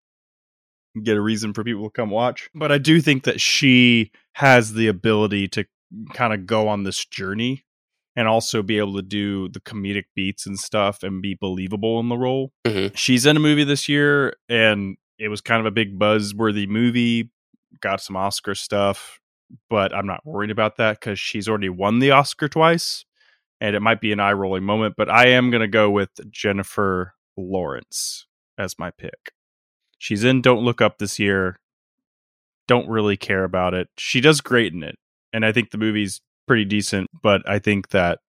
get 1.02 1.16
a 1.16 1.20
reason 1.20 1.52
for 1.52 1.64
people 1.64 1.84
to 1.84 1.90
come 1.90 2.10
watch. 2.10 2.48
But 2.54 2.72
I 2.72 2.78
do 2.78 3.00
think 3.00 3.24
that 3.24 3.40
she 3.40 4.12
has 4.32 4.72
the 4.72 4.88
ability 4.88 5.48
to 5.48 5.66
kind 6.14 6.32
of 6.32 6.46
go 6.46 6.68
on 6.68 6.84
this 6.84 7.04
journey 7.04 7.64
and 8.16 8.28
also 8.28 8.62
be 8.62 8.78
able 8.78 8.94
to 8.94 9.02
do 9.02 9.48
the 9.48 9.60
comedic 9.60 10.04
beats 10.14 10.46
and 10.46 10.58
stuff 10.58 11.02
and 11.02 11.20
be 11.20 11.36
believable 11.38 11.98
in 12.00 12.08
the 12.08 12.16
role. 12.16 12.52
Mm-hmm. 12.64 12.94
She's 12.94 13.26
in 13.26 13.36
a 13.36 13.40
movie 13.40 13.64
this 13.64 13.88
year 13.88 14.34
and 14.48 14.96
it 15.18 15.28
was 15.28 15.40
kind 15.40 15.60
of 15.60 15.66
a 15.66 15.70
big 15.70 15.98
buzzworthy 15.98 16.68
movie 16.68 17.30
got 17.80 18.00
some 18.00 18.16
Oscar 18.16 18.54
stuff, 18.54 19.20
but 19.68 19.94
I'm 19.94 20.06
not 20.06 20.24
worried 20.24 20.50
about 20.50 20.76
that 20.76 21.00
because 21.00 21.18
she's 21.18 21.48
already 21.48 21.68
won 21.68 21.98
the 21.98 22.10
Oscar 22.10 22.48
twice, 22.48 23.04
and 23.60 23.76
it 23.76 23.80
might 23.80 24.00
be 24.00 24.12
an 24.12 24.20
eye 24.20 24.32
rolling 24.32 24.64
moment. 24.64 24.94
But 24.96 25.10
I 25.10 25.28
am 25.28 25.50
going 25.50 25.60
to 25.60 25.68
go 25.68 25.90
with 25.90 26.10
Jennifer 26.30 27.14
Lawrence 27.36 28.26
as 28.58 28.78
my 28.78 28.90
pick. 28.90 29.32
She's 29.98 30.24
in 30.24 30.42
Don't 30.42 30.64
Look 30.64 30.80
Up 30.80 30.98
this 30.98 31.18
year. 31.18 31.60
Don't 32.66 32.88
really 32.88 33.16
care 33.16 33.44
about 33.44 33.74
it. 33.74 33.88
She 33.98 34.20
does 34.20 34.40
great 34.40 34.72
in 34.72 34.82
it, 34.82 34.96
and 35.32 35.44
I 35.44 35.52
think 35.52 35.70
the 35.70 35.78
movie's 35.78 36.20
pretty 36.46 36.64
decent. 36.64 37.08
But 37.22 37.48
I 37.48 37.58
think 37.58 37.90
that 37.90 38.20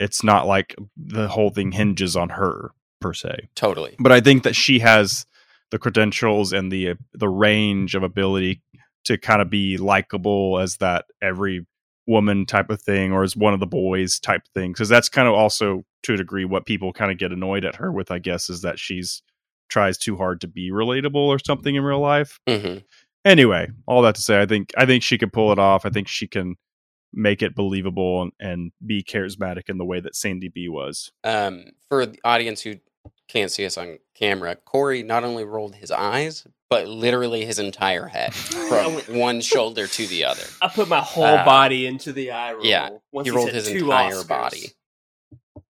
it's 0.00 0.24
not 0.24 0.46
like 0.46 0.74
the 0.96 1.28
whole 1.28 1.50
thing 1.50 1.72
hinges 1.72 2.16
on 2.16 2.30
her 2.30 2.72
per 3.00 3.12
se. 3.12 3.48
Totally. 3.54 3.96
But 3.98 4.12
I 4.12 4.20
think 4.20 4.42
that 4.42 4.56
she 4.56 4.78
has 4.80 5.26
the 5.70 5.78
credentials 5.78 6.52
and 6.52 6.70
the 6.70 6.94
the 7.12 7.28
range 7.28 7.94
of 7.94 8.02
ability 8.02 8.62
to 9.04 9.18
kind 9.18 9.42
of 9.42 9.50
be 9.50 9.76
likable 9.76 10.58
as 10.58 10.76
that 10.78 11.06
every 11.22 11.66
woman 12.06 12.44
type 12.44 12.70
of 12.70 12.80
thing 12.80 13.12
or 13.12 13.22
as 13.22 13.36
one 13.36 13.54
of 13.54 13.60
the 13.60 13.66
boys 13.66 14.18
type 14.18 14.42
thing 14.52 14.72
because 14.72 14.88
that's 14.88 15.08
kind 15.08 15.26
of 15.26 15.34
also 15.34 15.82
to 16.02 16.14
a 16.14 16.16
degree 16.16 16.44
what 16.44 16.66
people 16.66 16.92
kind 16.92 17.10
of 17.10 17.16
get 17.16 17.32
annoyed 17.32 17.64
at 17.64 17.76
her 17.76 17.90
with 17.90 18.10
i 18.10 18.18
guess 18.18 18.50
is 18.50 18.60
that 18.60 18.78
she's 18.78 19.22
tries 19.70 19.96
too 19.96 20.14
hard 20.16 20.38
to 20.40 20.46
be 20.46 20.70
relatable 20.70 21.14
or 21.14 21.38
something 21.38 21.74
in 21.74 21.82
real 21.82 22.00
life 22.00 22.38
hmm 22.46 22.76
anyway 23.24 23.66
all 23.86 24.02
that 24.02 24.14
to 24.14 24.20
say 24.20 24.40
i 24.40 24.44
think 24.44 24.70
i 24.76 24.84
think 24.84 25.02
she 25.02 25.16
can 25.16 25.30
pull 25.30 25.50
it 25.50 25.58
off 25.58 25.86
i 25.86 25.88
think 25.88 26.06
she 26.06 26.26
can 26.26 26.56
make 27.14 27.42
it 27.42 27.54
believable 27.54 28.22
and, 28.22 28.32
and 28.40 28.72
be 28.84 29.02
charismatic 29.02 29.68
in 29.68 29.78
the 29.78 29.84
way 29.84 30.00
that 30.00 30.16
sandy 30.16 30.48
b 30.48 30.68
was 30.68 31.12
Um, 31.24 31.66
for 31.88 32.06
the 32.06 32.18
audience 32.24 32.62
who 32.62 32.74
can't 33.28 33.50
see 33.50 33.64
us 33.66 33.78
on 33.78 33.98
camera, 34.14 34.56
Corey 34.56 35.02
not 35.02 35.24
only 35.24 35.44
rolled 35.44 35.74
his 35.76 35.90
eyes, 35.90 36.46
but 36.70 36.88
literally 36.88 37.44
his 37.44 37.58
entire 37.58 38.06
head 38.06 38.34
from 38.34 38.94
one 39.18 39.40
shoulder 39.40 39.86
to 39.86 40.06
the 40.06 40.24
other. 40.24 40.42
I 40.60 40.68
put 40.68 40.88
my 40.88 41.00
whole 41.00 41.24
Uh, 41.24 41.44
body 41.44 41.86
into 41.86 42.12
the 42.12 42.32
eye 42.32 42.52
roll. 42.52 42.64
Yeah, 42.66 42.90
Once 43.12 43.26
he 43.26 43.30
he 43.32 43.36
rolled 43.36 43.48
said 43.48 43.54
his 43.54 43.68
entire 43.68 44.12
Oscars. 44.14 44.28
body. 44.28 44.62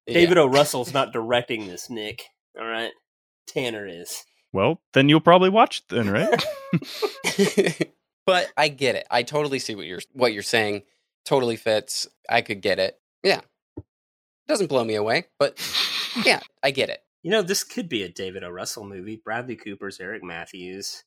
David 0.06 0.36
O. 0.38 0.46
Russell's 0.46 0.92
not 0.92 1.12
directing 1.12 1.66
this, 1.66 1.88
Nick. 1.90 2.24
All 2.58 2.66
right, 2.66 2.92
Tanner 3.46 3.86
is. 3.86 4.24
well 4.52 4.80
then 4.92 5.08
you'll 5.08 5.20
probably 5.20 5.50
watch 5.50 5.78
it 5.88 5.94
then 5.94 6.08
right 6.10 6.44
but 8.26 8.48
I 8.56 8.68
get 8.68 8.94
it. 8.96 9.06
I 9.10 9.22
totally 9.22 9.58
see 9.58 9.74
what 9.74 9.86
you're 9.86 10.00
what 10.12 10.32
you're 10.32 10.42
saying. 10.42 10.82
Totally 11.24 11.56
fits. 11.56 12.06
I 12.28 12.42
could 12.42 12.60
get 12.60 12.78
it. 12.78 12.98
Yeah. 13.22 13.40
Doesn't 14.46 14.66
blow 14.66 14.84
me 14.84 14.94
away, 14.94 15.26
but 15.38 15.58
yeah, 16.24 16.40
I 16.62 16.70
get 16.70 16.90
it. 16.90 17.00
You 17.22 17.30
know, 17.30 17.40
this 17.40 17.64
could 17.64 17.88
be 17.88 18.02
a 18.02 18.08
David 18.10 18.44
O. 18.44 18.50
Russell 18.50 18.84
movie. 18.84 19.16
Bradley 19.24 19.56
Cooper's 19.56 19.98
Eric 19.98 20.22
Matthews, 20.22 21.04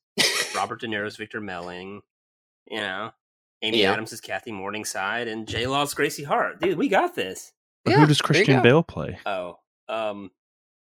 Robert 0.56 0.82
De 0.82 0.88
Niro's 0.88 1.16
Victor 1.18 1.40
Melling. 1.40 2.02
You 2.66 2.80
know, 2.80 3.12
Amy 3.62 3.82
Yeah. 3.84 3.94
Adams 3.94 4.12
is 4.14 4.22
Kathy 4.22 4.52
Morningside, 4.52 5.28
and 5.28 5.48
J. 5.48 5.68
Law's 5.68 5.94
Gracie 5.94 6.24
Hart. 6.24 6.60
Dude, 6.60 6.78
we 6.80 6.88
got 6.88 7.14
this. 7.14 7.54
But 7.86 7.94
who 7.94 8.08
does 8.08 8.20
christian 8.22 8.62
bale 8.62 8.84
play 8.84 9.18
Oh, 9.26 9.60
um, 9.88 10.32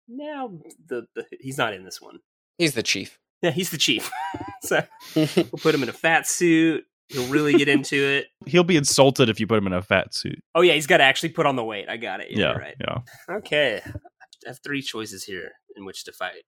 now 0.09 0.53
the, 0.87 1.07
the 1.15 1.27
he's 1.41 1.59
not 1.59 1.75
in 1.75 1.85
this 1.85 2.01
one. 2.01 2.21
He's 2.57 2.75
the 2.75 2.83
chief. 2.85 3.19
Yeah, 3.43 3.51
he's 3.51 3.71
the 3.71 3.77
chief. 3.79 4.11
so 4.63 4.83
we'll 5.17 5.27
put 5.27 5.75
him 5.75 5.83
in 5.83 5.89
a 5.89 5.93
fat 5.93 6.27
suit. 6.29 6.85
He'll 7.09 7.29
really 7.29 7.53
get 7.53 7.69
into 7.69 7.97
it. 7.97 8.27
he'll 8.47 8.65
be 8.65 8.77
insulted 8.77 9.29
if 9.29 9.39
you 9.39 9.47
put 9.47 9.59
him 9.59 9.67
in 9.67 9.73
a 9.73 9.83
fat 9.83 10.15
suit 10.15 10.39
Oh 10.55 10.63
yeah, 10.63 10.73
he's 10.73 10.87
got 10.87 10.99
to 10.99 11.05
actually 11.05 11.31
put 11.31 11.47
on 11.47 11.57
the 11.57 11.65
weight. 11.65 11.89
I 11.89 11.97
got 11.97 12.21
it. 12.21 12.29
Yeah, 12.31 12.39
yeah 12.39 12.51
you're 12.51 12.59
right. 12.59 12.75
yeah 12.81 13.37
Okay, 13.37 13.83
I 13.85 14.49
have 14.49 14.59
three 14.65 14.83
choices 14.83 15.25
here 15.25 15.53
in 15.77 15.85
which 15.85 16.05
to 16.05 16.13
fight 16.13 16.45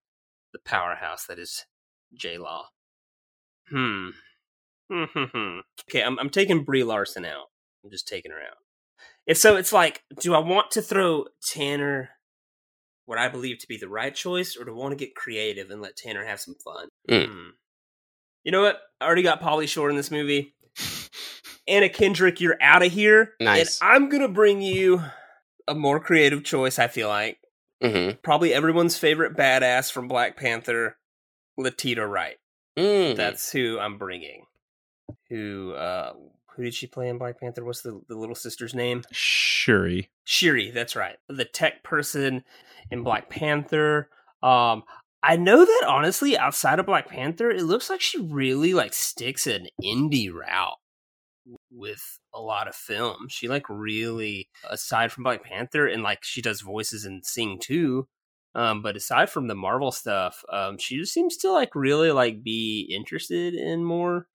the 0.52 0.58
powerhouse 0.64 1.26
that 1.26 1.38
is 1.38 1.64
J 2.14 2.38
Law. 2.38 2.66
Hmm. 3.70 4.08
Hmm. 4.90 5.58
okay, 5.90 6.02
I'm 6.02 6.18
I'm 6.18 6.30
taking 6.30 6.64
Brie 6.64 6.84
Larson 6.84 7.24
out. 7.24 7.46
I'm 7.84 7.90
just 7.90 8.08
taking 8.08 8.32
her 8.32 8.38
out. 8.38 8.58
And 9.26 9.36
so 9.36 9.56
it's 9.56 9.72
like, 9.72 10.02
do 10.20 10.34
I 10.34 10.38
want 10.38 10.70
to 10.72 10.82
throw 10.82 11.26
Tanner 11.42 12.10
what 13.06 13.18
I 13.18 13.28
believe 13.28 13.58
to 13.58 13.68
be 13.68 13.76
the 13.76 13.88
right 13.88 14.14
choice, 14.14 14.56
or 14.56 14.64
do 14.64 14.72
I 14.72 14.76
want 14.76 14.92
to 14.92 15.04
get 15.04 15.14
creative 15.14 15.70
and 15.70 15.80
let 15.80 15.96
Tanner 15.96 16.24
have 16.24 16.40
some 16.40 16.54
fun? 16.62 16.88
Mm. 17.10 17.26
Hmm. 17.26 17.48
You 18.46 18.52
know 18.52 18.62
what? 18.62 18.78
I 19.00 19.06
already 19.06 19.22
got 19.22 19.42
Pauly 19.42 19.66
Shore 19.68 19.90
in 19.90 19.96
this 19.96 20.12
movie. 20.12 20.54
Anna 21.66 21.88
Kendrick, 21.88 22.40
you're 22.40 22.56
out 22.60 22.84
of 22.84 22.92
here. 22.92 23.32
Nice. 23.40 23.80
And 23.80 23.90
I'm 23.90 24.08
gonna 24.08 24.28
bring 24.28 24.62
you 24.62 25.02
a 25.66 25.74
more 25.74 25.98
creative 25.98 26.44
choice. 26.44 26.78
I 26.78 26.86
feel 26.86 27.08
like 27.08 27.38
Mm-hmm. 27.82 28.18
probably 28.22 28.54
everyone's 28.54 28.96
favorite 28.96 29.36
badass 29.36 29.92
from 29.92 30.08
Black 30.08 30.36
Panther, 30.36 30.96
Letitia 31.58 32.06
Wright. 32.06 32.36
Mm. 32.78 33.16
That's 33.16 33.50
who 33.52 33.78
I'm 33.78 33.98
bringing. 33.98 34.46
Who 35.28 35.72
uh 35.72 36.12
who 36.54 36.62
did 36.62 36.72
she 36.72 36.86
play 36.86 37.08
in 37.08 37.18
Black 37.18 37.38
Panther? 37.40 37.64
What's 37.64 37.82
the, 37.82 38.00
the 38.08 38.14
little 38.16 38.34
sister's 38.36 38.74
name? 38.74 39.02
shuri 39.10 40.08
Shiri, 40.24 40.72
that's 40.72 40.94
right. 40.94 41.16
The 41.28 41.44
tech 41.44 41.82
person 41.82 42.44
in 42.92 43.02
Black 43.02 43.28
Panther. 43.28 44.08
Um 44.40 44.84
I 45.28 45.34
know 45.34 45.64
that 45.64 45.84
honestly, 45.88 46.38
outside 46.38 46.78
of 46.78 46.86
Black 46.86 47.08
Panther, 47.08 47.50
it 47.50 47.64
looks 47.64 47.90
like 47.90 48.00
she 48.00 48.20
really 48.20 48.74
like 48.74 48.94
sticks 48.94 49.48
an 49.48 49.66
indie 49.82 50.32
route 50.32 50.76
with 51.68 52.20
a 52.32 52.40
lot 52.40 52.68
of 52.68 52.76
film. 52.76 53.26
She 53.28 53.48
like 53.48 53.68
really 53.68 54.48
aside 54.70 55.10
from 55.10 55.24
Black 55.24 55.42
Panther 55.42 55.88
and 55.88 56.04
like 56.04 56.22
she 56.22 56.40
does 56.40 56.60
voices 56.60 57.04
and 57.04 57.26
sing 57.26 57.58
too. 57.60 58.06
Um, 58.54 58.82
but 58.82 58.96
aside 58.96 59.28
from 59.28 59.48
the 59.48 59.56
Marvel 59.56 59.90
stuff, 59.90 60.44
um, 60.52 60.78
she 60.78 60.96
just 60.96 61.12
seems 61.12 61.36
to 61.38 61.50
like 61.50 61.74
really 61.74 62.12
like 62.12 62.44
be 62.44 62.88
interested 62.94 63.54
in 63.54 63.84
more 63.84 64.28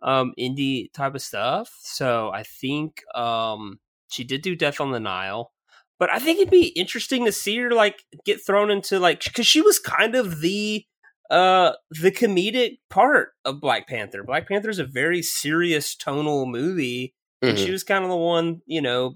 um 0.00 0.32
indie 0.38 0.92
type 0.92 1.16
of 1.16 1.22
stuff. 1.22 1.76
So 1.82 2.30
I 2.30 2.44
think 2.44 3.02
um 3.16 3.80
she 4.12 4.22
did 4.22 4.42
do 4.42 4.54
Death 4.54 4.80
on 4.80 4.92
the 4.92 5.00
Nile, 5.00 5.50
but 6.00 6.10
I 6.10 6.18
think 6.18 6.40
it'd 6.40 6.50
be 6.50 6.68
interesting 6.68 7.24
to 7.26 7.32
see 7.32 7.56
her 7.58 7.70
like 7.70 8.02
get 8.24 8.44
thrown 8.44 8.72
into 8.72 8.98
like 8.98 9.22
because 9.22 9.46
she 9.46 9.60
was 9.60 9.78
kind 9.78 10.16
of 10.16 10.40
the 10.40 10.84
uh 11.30 11.74
the 11.92 12.10
comedic 12.10 12.78
part 12.88 13.28
of 13.44 13.60
Black 13.60 13.86
Panther. 13.86 14.24
Black 14.24 14.48
Panther 14.48 14.70
is 14.70 14.80
a 14.80 14.84
very 14.84 15.22
serious 15.22 15.94
tonal 15.94 16.46
movie, 16.46 17.14
and 17.42 17.56
she 17.56 17.68
Mhm. 17.68 17.72
was 17.72 17.84
kind 17.84 18.02
of 18.02 18.10
the 18.10 18.16
one 18.16 18.62
you 18.66 18.82
know 18.82 19.14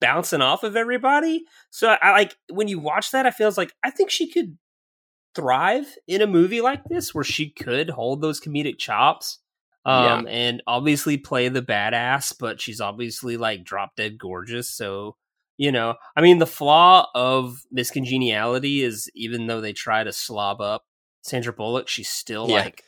bouncing 0.00 0.40
off 0.42 0.62
of 0.62 0.76
everybody. 0.76 1.44
So 1.70 1.96
I, 2.00 2.12
like 2.12 2.36
when 2.52 2.68
you 2.68 2.78
watch 2.78 3.10
that, 3.10 3.26
I 3.26 3.32
feel 3.32 3.52
like 3.56 3.72
I 3.82 3.90
think 3.90 4.10
she 4.10 4.30
could 4.30 4.56
thrive 5.34 5.96
in 6.08 6.22
a 6.22 6.26
movie 6.26 6.60
like 6.60 6.82
this 6.84 7.14
where 7.14 7.24
she 7.24 7.50
could 7.50 7.88
hold 7.90 8.20
those 8.20 8.40
comedic 8.40 8.78
chops 8.78 9.38
um 9.86 10.26
and 10.26 10.60
obviously 10.66 11.16
play 11.16 11.48
the 11.48 11.62
badass 11.62 12.34
but 12.38 12.60
she's 12.60 12.80
obviously 12.80 13.36
like 13.36 13.64
drop 13.64 13.94
dead 13.96 14.18
gorgeous 14.18 14.68
so 14.68 15.16
you 15.60 15.70
know 15.70 15.94
i 16.16 16.22
mean 16.22 16.38
the 16.38 16.46
flaw 16.46 17.06
of 17.14 17.60
this 17.70 17.90
congeniality 17.90 18.82
is 18.82 19.10
even 19.14 19.46
though 19.46 19.60
they 19.60 19.74
try 19.74 20.02
to 20.02 20.10
slob 20.12 20.58
up 20.62 20.84
sandra 21.22 21.52
bullock 21.52 21.86
she's 21.86 22.08
still 22.08 22.48
Yeah. 22.48 22.54
like 22.64 22.82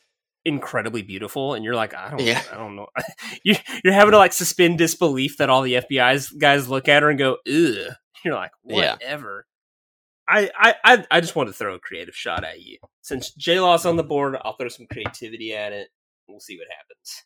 incredibly 0.47 1.03
beautiful 1.03 1.53
and 1.53 1.65
you're 1.65 1.75
like 1.75 1.93
i 1.95 2.09
don't 2.09 2.23
Yeah. 2.23 2.43
i 2.51 2.57
don't 2.57 2.75
know 2.75 2.87
you, 3.45 3.57
you're 3.85 3.93
having 3.93 4.13
to 4.13 4.17
like 4.17 4.33
suspend 4.33 4.79
disbelief 4.79 5.37
that 5.37 5.51
all 5.51 5.61
the 5.61 5.75
fbi's 5.75 6.31
guys 6.31 6.67
look 6.69 6.89
at 6.89 7.03
her 7.03 7.11
and 7.11 7.19
go 7.19 7.33
ugh 7.47 7.95
you're 8.25 8.35
like 8.35 8.53
whatever 8.63 9.47
I, 10.29 10.51
I, 10.57 10.75
I, 10.85 11.07
I 11.11 11.21
just 11.21 11.35
want 11.37 11.49
to 11.49 11.53
throw 11.53 11.75
a 11.75 11.81
creative 11.81 12.15
shot 12.15 12.45
at 12.45 12.61
you. 12.63 12.79
Since 13.03 13.33
J 13.35 13.59
Law's 13.59 13.85
on 13.85 13.97
the 13.97 14.05
board, 14.05 14.37
I'll 14.43 14.55
throw 14.57 14.69
some 14.69 14.87
creativity 14.91 15.53
at 15.53 15.73
it. 15.73 15.89
We'll 16.29 16.39
see 16.41 16.57
what 16.57 16.69
happens. 16.75 17.25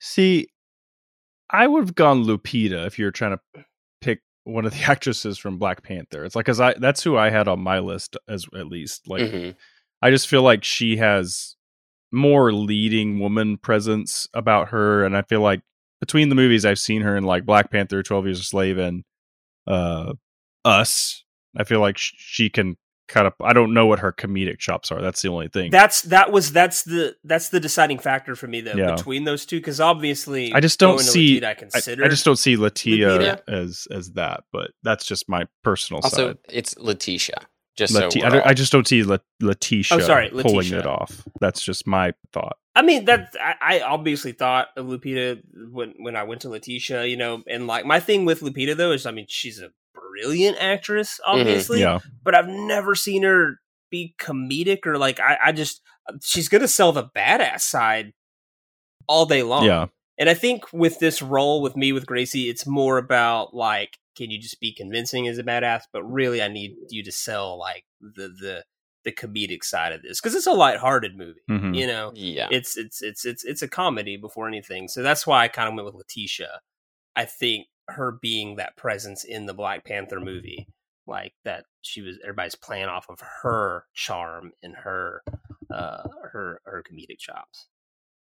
See, 0.00 0.48
I 1.48 1.68
would 1.68 1.84
have 1.84 1.94
gone 1.94 2.24
Lupita 2.24 2.86
if 2.86 2.98
you 2.98 3.04
were 3.04 3.12
trying 3.12 3.36
to 3.36 3.40
pick 3.54 3.66
one 4.44 4.64
of 4.64 4.72
the 4.72 4.82
actresses 4.90 5.38
from 5.38 5.58
Black 5.58 5.82
Panther. 5.82 6.24
It's 6.24 6.34
like 6.36 6.46
cuz 6.46 6.60
I 6.60 6.74
that's 6.74 7.02
who 7.02 7.16
I 7.16 7.30
had 7.30 7.48
on 7.48 7.60
my 7.60 7.78
list 7.78 8.16
as 8.28 8.46
at 8.54 8.66
least. 8.68 9.08
Like 9.08 9.22
Mhm. 9.22 9.56
I 10.00 10.10
just 10.10 10.28
feel 10.28 10.42
like 10.42 10.64
she 10.64 10.96
has 10.96 11.56
more 12.10 12.52
leading 12.52 13.18
woman 13.20 13.56
presence 13.56 14.26
about 14.34 14.68
her 14.68 15.04
and 15.04 15.16
I 15.16 15.22
feel 15.22 15.40
like 15.40 15.62
between 16.00 16.28
the 16.28 16.34
movies 16.34 16.64
I've 16.64 16.78
seen 16.78 17.02
her 17.02 17.16
in 17.16 17.24
like 17.24 17.46
Black 17.46 17.70
Panther, 17.70 18.02
12 18.02 18.26
Years 18.26 18.40
a 18.40 18.44
Slave 18.44 18.78
and 18.78 19.04
uh 19.66 20.14
Us, 20.64 21.24
I 21.56 21.64
feel 21.64 21.80
like 21.80 21.98
sh- 21.98 22.12
she 22.16 22.50
can 22.50 22.76
kind 23.12 23.26
of 23.26 23.34
I 23.40 23.52
don't 23.52 23.72
know 23.74 23.86
what 23.86 24.00
her 24.00 24.12
comedic 24.12 24.58
chops 24.58 24.90
are. 24.90 25.00
That's 25.00 25.22
the 25.22 25.28
only 25.28 25.48
thing. 25.48 25.70
That's 25.70 26.02
that 26.02 26.32
was 26.32 26.50
that's 26.52 26.82
the 26.82 27.14
that's 27.24 27.50
the 27.50 27.60
deciding 27.60 27.98
factor 28.00 28.34
for 28.34 28.46
me 28.48 28.60
though 28.62 28.72
Yeah. 28.74 28.94
between 28.96 29.24
those 29.24 29.46
two 29.46 29.58
because 29.58 29.80
obviously 29.80 30.52
I 30.52 30.60
just 30.60 30.80
don't 30.80 30.98
see. 30.98 31.40
Lupita, 31.40 31.44
I 31.44 31.50
I, 31.50 31.54
consider 31.54 32.04
I 32.04 32.08
just 32.08 32.24
don't 32.24 32.36
see 32.38 32.56
Latia 32.56 33.40
as 33.46 33.86
as 33.90 34.12
that, 34.12 34.44
but 34.52 34.72
that's 34.82 35.04
just 35.06 35.28
my 35.28 35.46
personal 35.62 36.00
Also, 36.02 36.28
side. 36.30 36.38
it's 36.48 36.76
Letitia. 36.78 37.46
Just 37.74 37.94
Lati- 37.94 38.20
so 38.20 38.26
I, 38.26 38.28
don't- 38.28 38.46
I 38.48 38.52
just 38.52 38.70
don't 38.70 38.86
see 38.86 39.02
La- 39.02 39.16
Letitia 39.40 39.96
Oh, 39.96 40.00
sorry, 40.00 40.28
pulling 40.28 40.56
Letitia. 40.56 40.80
it 40.80 40.86
off. 40.86 41.22
That's 41.40 41.62
just 41.62 41.86
my 41.86 42.12
thought. 42.30 42.58
I 42.74 42.82
mean 42.82 43.06
that 43.06 43.34
I, 43.40 43.54
I 43.60 43.80
obviously 43.80 44.32
thought 44.32 44.68
of 44.76 44.86
Lupita 44.86 45.40
when 45.70 45.94
when 45.98 46.14
I 46.16 46.22
went 46.24 46.42
to 46.42 46.50
Letitia, 46.50 47.06
you 47.06 47.16
know, 47.16 47.42
and 47.48 47.66
like 47.66 47.84
my 47.86 47.98
thing 48.00 48.24
with 48.26 48.40
Lupita 48.40 48.76
though 48.76 48.92
is 48.92 49.06
I 49.06 49.10
mean 49.10 49.26
she's 49.28 49.58
a 49.60 49.70
brilliant 49.94 50.56
actress, 50.60 51.20
obviously, 51.26 51.80
Yeah. 51.80 52.00
but 52.22 52.34
I've 52.34 52.48
never 52.48 52.94
seen 52.94 53.22
her 53.22 53.60
be 53.90 54.14
comedic 54.20 54.86
or 54.86 54.96
like 54.98 55.20
I, 55.20 55.36
I 55.46 55.52
just 55.52 55.80
she's 56.22 56.48
gonna 56.48 56.68
sell 56.68 56.92
the 56.92 57.04
badass 57.14 57.60
side 57.60 58.12
all 59.06 59.26
day 59.26 59.42
long. 59.42 59.64
Yeah. 59.64 59.86
And 60.18 60.28
I 60.28 60.34
think 60.34 60.72
with 60.72 60.98
this 60.98 61.20
role 61.22 61.62
with 61.62 61.76
me 61.76 61.92
with 61.92 62.06
Gracie, 62.06 62.48
it's 62.48 62.66
more 62.66 62.98
about 62.98 63.54
like, 63.54 63.98
can 64.16 64.30
you 64.30 64.38
just 64.38 64.60
be 64.60 64.72
convincing 64.74 65.26
as 65.28 65.38
a 65.38 65.42
badass? 65.42 65.82
But 65.92 66.04
really, 66.04 66.42
I 66.42 66.48
need 66.48 66.76
you 66.90 67.02
to 67.04 67.12
sell 67.12 67.58
like 67.58 67.84
the 68.00 68.28
the 68.28 68.64
the 69.04 69.12
comedic 69.12 69.64
side 69.64 69.92
of 69.92 70.00
this 70.02 70.20
because 70.20 70.34
it's 70.36 70.46
a 70.46 70.52
lighthearted 70.52 71.16
movie. 71.16 71.40
Mhm. 71.50 71.76
You 71.76 71.86
know, 71.88 72.12
Yeah. 72.14 72.48
it's 72.52 72.76
it's 72.76 73.02
it's 73.02 73.24
it's 73.24 73.42
it's 73.44 73.62
a 73.62 73.68
comedy 73.68 74.16
before 74.16 74.46
anything. 74.46 74.86
So 74.88 75.02
that's 75.02 75.26
why 75.26 75.42
I 75.42 75.48
kind 75.48 75.68
of 75.68 75.74
went 75.74 75.86
with 75.86 75.94
Letitia. 75.96 76.60
I 77.16 77.24
think 77.24 77.66
her 77.92 78.18
being 78.20 78.56
that 78.56 78.76
presence 78.76 79.24
in 79.24 79.46
the 79.46 79.54
Black 79.54 79.84
Panther 79.84 80.20
movie, 80.20 80.68
like 81.06 81.34
that, 81.44 81.64
she 81.82 82.02
was 82.02 82.18
everybody's 82.22 82.54
playing 82.54 82.86
off 82.86 83.06
of 83.08 83.20
her 83.42 83.86
charm 83.94 84.52
and 84.62 84.74
her 84.74 85.22
uh 85.70 86.02
her 86.32 86.60
her 86.64 86.82
comedic 86.82 87.18
chops. 87.18 87.68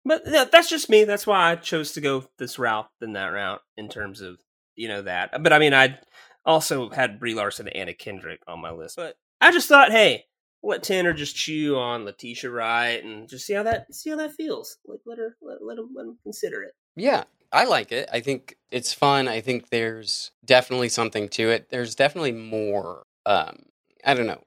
But 0.05 0.23
yeah, 0.27 0.45
that's 0.45 0.71
just 0.71 0.89
me. 0.89 1.05
That's 1.05 1.27
why 1.27 1.51
I 1.51 1.57
chose 1.57 1.93
to 1.93 2.01
go 2.01 2.25
this 2.39 2.59
route 2.59 2.89
than 3.01 3.15
that 3.15 3.27
route 3.27 3.61
in 3.77 3.89
terms 3.89 4.21
of 4.21 4.39
you 4.77 4.89
know 4.89 5.03
that. 5.03 5.43
But 5.43 5.53
I 5.53 5.59
mean, 5.59 5.75
I 5.75 5.99
also 6.45 6.91
had 6.91 7.19
Brie 7.19 7.35
Larson 7.35 7.67
and 7.67 7.77
Anna 7.77 7.95
Kendrick 7.95 8.41
on 8.47 8.61
my 8.61 8.71
list. 8.71 8.97
But 8.97 9.17
I 9.41 9.51
just 9.51 9.69
thought, 9.69 9.91
hey, 9.91 10.25
let 10.63 10.83
Tanner 10.83 11.13
just 11.13 11.37
chew 11.37 11.77
on 11.77 12.05
Letitia 12.05 12.51
Wright 12.51 13.03
and 13.03 13.29
just 13.29 13.47
see 13.47 13.55
how 13.55 13.63
that 13.65 13.93
see 13.95 14.11
how 14.11 14.17
that 14.17 14.33
feels. 14.33 14.79
Like 14.87 15.01
let 15.07 15.19
her 15.19 15.37
let, 15.43 15.65
let 15.65 15.79
him 15.79 15.91
let 15.95 16.07
him 16.07 16.19
consider 16.23 16.63
it. 16.63 16.73
Yeah, 16.95 17.25
I 17.57 17.65
like 17.65 17.91
it. 17.91 18.09
I 18.13 18.21
think 18.21 18.57
it's 18.71 18.93
fun. 18.93 19.27
I 19.29 19.41
think 19.41 19.71
there's 19.71 20.31
definitely 20.45 20.89
something 20.91 21.29
to 21.31 21.49
it. 21.51 21.71
There's 21.71 21.95
definitely 21.95 22.33
more. 22.33 23.05
Um, 23.25 23.65
I 24.05 24.15
don't 24.15 24.27
know. 24.27 24.45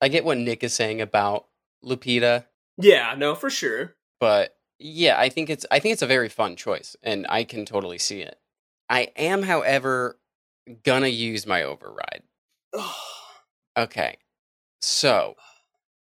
I 0.00 0.08
get 0.08 0.24
what 0.24 0.38
Nick 0.38 0.64
is 0.64 0.72
saying 0.74 1.00
about 1.00 1.46
Lupita, 1.84 2.46
Yeah, 2.78 3.14
no, 3.16 3.34
for 3.34 3.50
sure. 3.50 3.94
but 4.20 4.56
yeah, 4.78 5.18
I 5.18 5.28
think 5.28 5.50
it's 5.50 5.66
I 5.70 5.78
think 5.80 5.92
it's 5.92 6.02
a 6.02 6.06
very 6.06 6.28
fun 6.28 6.56
choice, 6.56 6.96
and 7.02 7.26
I 7.28 7.44
can 7.44 7.64
totally 7.64 7.98
see 7.98 8.20
it. 8.22 8.38
I 8.88 9.08
am, 9.16 9.42
however, 9.42 10.18
gonna 10.84 11.08
use 11.08 11.46
my 11.46 11.62
override. 11.62 12.22
Okay, 13.78 14.16
so 14.80 15.36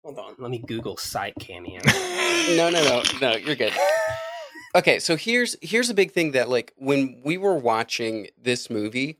Hold 0.02 0.18
on, 0.18 0.34
let 0.38 0.50
me 0.50 0.58
Google 0.66 0.96
Psych 0.96 1.34
cameo. 1.38 1.80
no, 2.56 2.70
no, 2.70 2.82
no, 2.82 3.02
no. 3.20 3.36
You're 3.36 3.54
good. 3.56 3.74
Okay, 4.74 4.98
so 5.00 5.16
here's 5.16 5.56
here's 5.60 5.90
a 5.90 5.94
big 5.94 6.12
thing 6.12 6.32
that 6.32 6.48
like 6.48 6.72
when 6.76 7.20
we 7.24 7.36
were 7.36 7.56
watching 7.56 8.28
this 8.40 8.70
movie, 8.70 9.18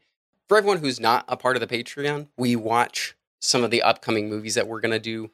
for 0.49 0.57
everyone 0.57 0.79
who's 0.79 1.01
not 1.01 1.25
a 1.29 1.37
part 1.37 1.57
of 1.57 1.61
the 1.61 1.67
Patreon, 1.67 2.29
we 2.37 2.55
watch 2.55 3.17
some 3.41 3.65
of 3.65 3.71
the 3.71 3.83
upcoming 3.83 4.29
movies 4.29 4.55
that 4.55 4.69
we're 4.69 4.81
gonna 4.81 5.01
do 5.01 5.31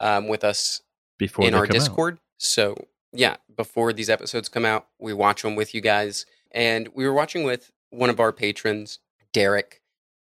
um, 0.00 0.28
with 0.28 0.44
us 0.44 0.82
Before 1.18 1.44
in 1.44 1.54
our 1.54 1.66
come 1.66 1.76
out. 1.76 1.78
Discord. 1.78 2.18
So 2.38 2.86
yeah, 3.12 3.36
before 3.54 3.92
these 3.92 4.08
episodes 4.08 4.48
come 4.48 4.64
out, 4.64 4.86
we 4.98 5.12
watch 5.12 5.42
them 5.42 5.56
with 5.56 5.74
you 5.74 5.80
guys, 5.82 6.24
and 6.52 6.88
we 6.94 7.06
were 7.06 7.12
watching 7.12 7.44
with 7.44 7.70
one 7.90 8.08
of 8.08 8.20
our 8.20 8.32
patrons, 8.32 8.98
Derek, 9.32 9.82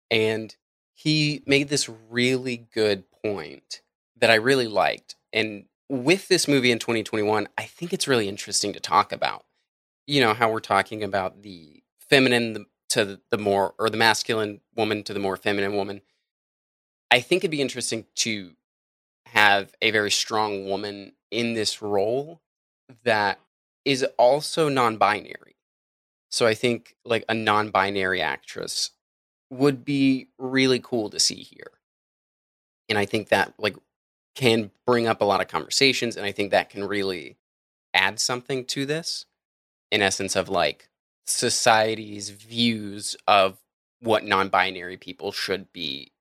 and 0.10 0.56
he 0.94 1.44
made 1.46 1.70
this 1.70 1.88
really 2.10 2.68
good 2.74 3.04
point 3.24 3.82
that 4.20 4.32
I 4.32 4.36
really 4.36 4.68
liked. 4.68 5.16
And 5.32 5.66
with 5.90 6.28
this 6.28 6.48
movie 6.48 6.72
in 6.72 6.80
2021, 6.80 7.48
I 7.58 7.64
think 7.64 7.94
it's 7.94 8.08
really 8.08 8.28
interesting 8.28 8.74
to 8.74 8.80
talk 8.80 9.12
about. 9.12 9.46
You 10.06 10.22
know, 10.22 10.34
how 10.34 10.52
we're 10.52 10.60
talking 10.60 11.04
about 11.04 11.44
the 11.44 11.84
feminine 12.00 12.66
to 12.90 13.20
the- 13.30 13.38
more, 13.38 13.76
or 13.78 13.90
the 13.90 13.98
masculine 13.98 14.62
woman 14.76 15.04
to 15.04 15.14
the 15.14 15.20
more 15.20 15.38
feminine 15.38 15.76
woman. 15.76 16.02
I 17.12 17.22
think 17.22 17.42
it'd 17.42 17.52
be 17.52 17.62
interesting 17.62 18.06
to 18.16 18.56
have 19.28 19.76
a 19.82 19.92
very 19.92 20.12
strong 20.12 20.66
woman 20.66 21.14
in 21.32 21.54
this 21.54 21.82
role 21.82 22.42
that 23.04 23.40
is 23.86 24.04
also 24.18 24.70
non 24.70 24.98
binary. 24.98 25.56
So 26.30 26.46
I 26.46 26.54
think 26.54 26.96
like 27.06 27.26
a 27.30 27.34
non 27.34 27.70
binary 27.70 28.22
actress 28.22 28.92
would 29.50 29.86
be 29.86 30.30
really 30.38 30.80
cool 30.80 31.10
to 31.10 31.20
see 31.20 31.42
here. 31.42 31.72
And 32.90 32.98
I 32.98 33.06
think 33.06 33.30
that 33.30 33.54
like 33.58 33.76
can 34.38 34.70
bring 34.86 35.08
up 35.08 35.20
a 35.20 35.26
lot 35.26 35.42
of 35.42 35.48
conversations 35.48 36.16
and 36.16 36.24
I 36.24 36.32
think 36.32 36.52
that 36.52 36.70
can 36.70 36.84
really 36.84 37.38
add 37.96 38.20
something 38.20 38.66
to 38.66 38.86
this 38.86 39.26
in 39.92 40.04
essence 40.04 40.36
of 40.36 40.48
like 40.48 40.90
society's 41.26 42.30
views 42.30 43.18
of 43.28 43.58
what 44.00 44.24
non-binary 44.24 44.98
people 44.98 45.32
should 45.32 45.74
be 45.74 46.12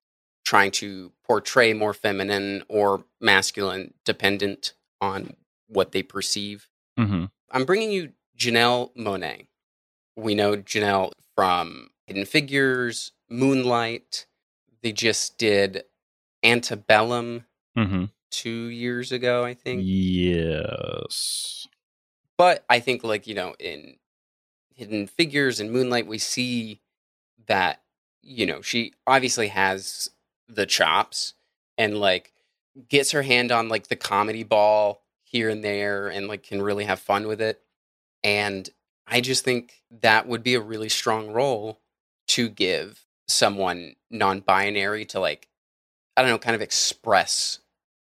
trying 0.47 0.70
to 0.70 1.12
portray 1.26 1.74
more 1.74 1.93
feminine 1.93 2.62
or 2.68 3.05
masculine 3.20 3.93
dependent 4.06 4.72
on 5.02 5.34
what 5.68 5.93
they 5.93 6.02
perceive. 6.02 6.70
Mm-hmm. 6.98 7.26
I'm 7.51 7.64
bringing 7.66 7.90
you 7.90 8.12
Janelle 8.38 8.97
Monáe. 8.97 9.47
We 10.16 10.34
know 10.34 10.56
Janelle 10.56 11.12
from 11.34 11.90
Hidden 12.06 12.24
Figures, 12.24 13.12
Moonlight. 13.28 14.24
They 14.82 14.93
just 14.93 15.36
did 15.36 15.84
Antebellum 16.43 17.44
Mm-hmm. 17.77 18.05
two 18.31 18.69
years 18.69 19.12
ago, 19.12 19.44
I 19.44 19.55
think. 19.55 19.82
Yes. 19.85 21.66
But 22.39 22.65
I 22.69 22.81
think, 22.81 23.05
like, 23.05 23.27
you 23.27 23.35
know, 23.35 23.55
in 23.59 23.97
Hidden 24.74 25.07
Figures 25.07 25.61
and 25.61 25.70
Moonlight, 25.70 26.07
we 26.07 26.19
see 26.19 26.81
that, 27.47 27.82
you 28.23 28.47
know, 28.47 28.61
she 28.62 28.93
obviously 29.07 29.48
has 29.48 30.11
the 30.48 30.66
chops 30.66 31.35
and, 31.78 31.98
like, 31.98 32.32
gets 32.89 33.12
her 33.12 33.23
hand 33.23 33.53
on, 33.53 33.69
like, 33.69 33.89
the 33.89 33.97
comedy 33.97 34.43
ball 34.43 35.03
here 35.23 35.48
and 35.48 35.65
there 35.65 36.09
and, 36.09 36.28
like, 36.28 36.43
can 36.43 36.61
really 36.62 36.85
have 36.85 37.01
fun 37.01 37.27
with 37.27 37.40
it. 37.40 37.62
And 38.23 38.69
I 39.07 39.20
just 39.20 39.44
think 39.44 39.82
that 40.03 40.27
would 40.27 40.43
be 40.43 40.55
a 40.55 40.61
really 40.61 40.89
strong 40.89 41.31
role 41.31 41.81
to 42.28 42.48
give 42.48 43.05
someone 43.28 43.97
non 44.11 44.40
binary 44.40 45.05
to, 45.07 45.20
like, 45.20 45.48
I 46.16 46.23
don't 46.23 46.31
know, 46.31 46.39
kind 46.39 46.57
of 46.57 46.62
express 46.62 47.61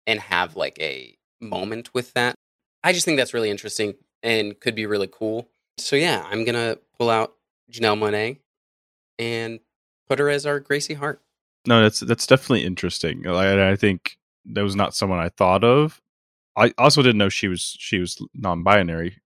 and 0.09 0.18
have 0.18 0.56
like 0.56 0.76
a 0.80 1.16
moment 1.40 1.94
with 1.94 2.14
that. 2.14 2.35
I 2.82 2.93
just 2.93 3.05
think 3.05 3.16
that's 3.18 3.35
really 3.35 3.51
interesting 3.51 3.94
and 4.22 4.59
could 4.59 4.74
be 4.74 4.86
really 4.86 5.09
cool. 5.10 5.48
So 5.78 5.94
yeah, 5.94 6.26
I'm 6.28 6.44
gonna 6.44 6.78
pull 6.98 7.10
out 7.10 7.35
Janelle 7.70 7.98
Monáe 7.98 8.39
and 9.18 9.60
put 10.09 10.18
her 10.18 10.28
as 10.28 10.47
our 10.47 10.59
Gracie 10.59 10.94
Hart. 10.94 11.20
No, 11.66 11.82
that's 11.82 12.01
that's 12.01 12.26
definitely 12.26 12.64
interesting. 12.64 13.26
I, 13.26 13.70
I 13.70 13.76
think 13.76 14.18
that 14.47 14.62
was 14.62 14.74
not 14.74 14.94
someone 14.94 15.18
I 15.20 15.28
thought 15.28 15.62
of. 15.62 16.01
I 16.56 16.72
also 16.78 17.02
didn't 17.02 17.18
know 17.18 17.28
she 17.28 17.47
was 17.47 17.76
she 17.78 17.98
was 17.98 18.20
non-binary. 18.35 19.18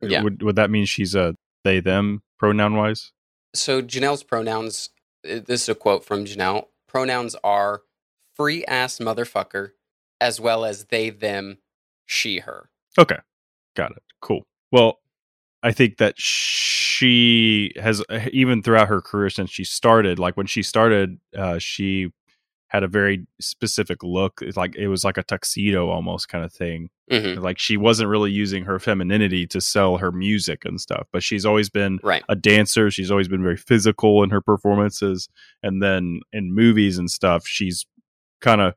Yeah. 0.00 0.22
Would 0.22 0.42
would 0.42 0.56
that 0.56 0.70
mean 0.70 0.86
she's 0.86 1.14
a 1.14 1.34
they 1.64 1.80
them 1.80 2.22
pronoun 2.38 2.76
wise? 2.76 3.12
So 3.54 3.82
Janelle's 3.82 4.22
pronouns. 4.22 4.90
uh, 5.28 5.40
This 5.44 5.62
is 5.62 5.68
a 5.68 5.74
quote 5.74 6.04
from 6.04 6.24
Janelle. 6.24 6.68
Pronouns 6.86 7.34
are 7.42 7.82
free 8.34 8.64
ass 8.66 8.98
motherfucker, 8.98 9.72
as 10.20 10.40
well 10.40 10.64
as 10.64 10.86
they 10.86 11.10
them, 11.10 11.58
she 12.06 12.38
her. 12.38 12.70
Okay. 12.98 13.18
Got 13.76 13.92
it. 13.92 14.02
Cool. 14.20 14.46
Well, 14.72 14.98
I 15.62 15.72
think 15.72 15.98
that 15.98 16.14
she 16.18 17.72
has 17.76 18.02
even 18.32 18.62
throughout 18.62 18.88
her 18.88 19.00
career 19.00 19.30
since 19.30 19.50
she 19.50 19.64
started, 19.64 20.18
like 20.18 20.36
when 20.36 20.46
she 20.46 20.62
started, 20.62 21.18
uh, 21.36 21.58
she 21.58 22.08
had 22.68 22.82
a 22.82 22.88
very 22.88 23.26
specific 23.40 24.02
look. 24.02 24.40
It's 24.42 24.56
like 24.56 24.76
it 24.76 24.88
was 24.88 25.02
like 25.04 25.16
a 25.16 25.22
tuxedo 25.22 25.88
almost 25.88 26.28
kind 26.28 26.44
of 26.44 26.52
thing. 26.52 26.90
Mhm. 27.10 27.40
Like 27.40 27.58
she 27.58 27.76
wasn't 27.78 28.10
really 28.10 28.30
using 28.30 28.64
her 28.64 28.78
femininity 28.78 29.46
to 29.48 29.60
sell 29.60 29.96
her 29.96 30.12
music 30.12 30.64
and 30.66 30.78
stuff, 30.78 31.06
but 31.10 31.22
she's 31.22 31.46
always 31.46 31.70
been 31.70 31.98
Right. 32.02 32.22
a 32.28 32.36
dancer. 32.36 32.90
She's 32.90 33.10
always 33.10 33.26
been 33.28 33.42
very 33.42 33.56
physical 33.56 34.22
in 34.22 34.28
her 34.30 34.42
performances, 34.42 35.28
and 35.62 35.82
then 35.82 36.20
in 36.32 36.52
movies 36.54 36.98
and 36.98 37.10
stuff, 37.10 37.46
she's 37.46 37.86
kind 38.42 38.60
of 38.60 38.74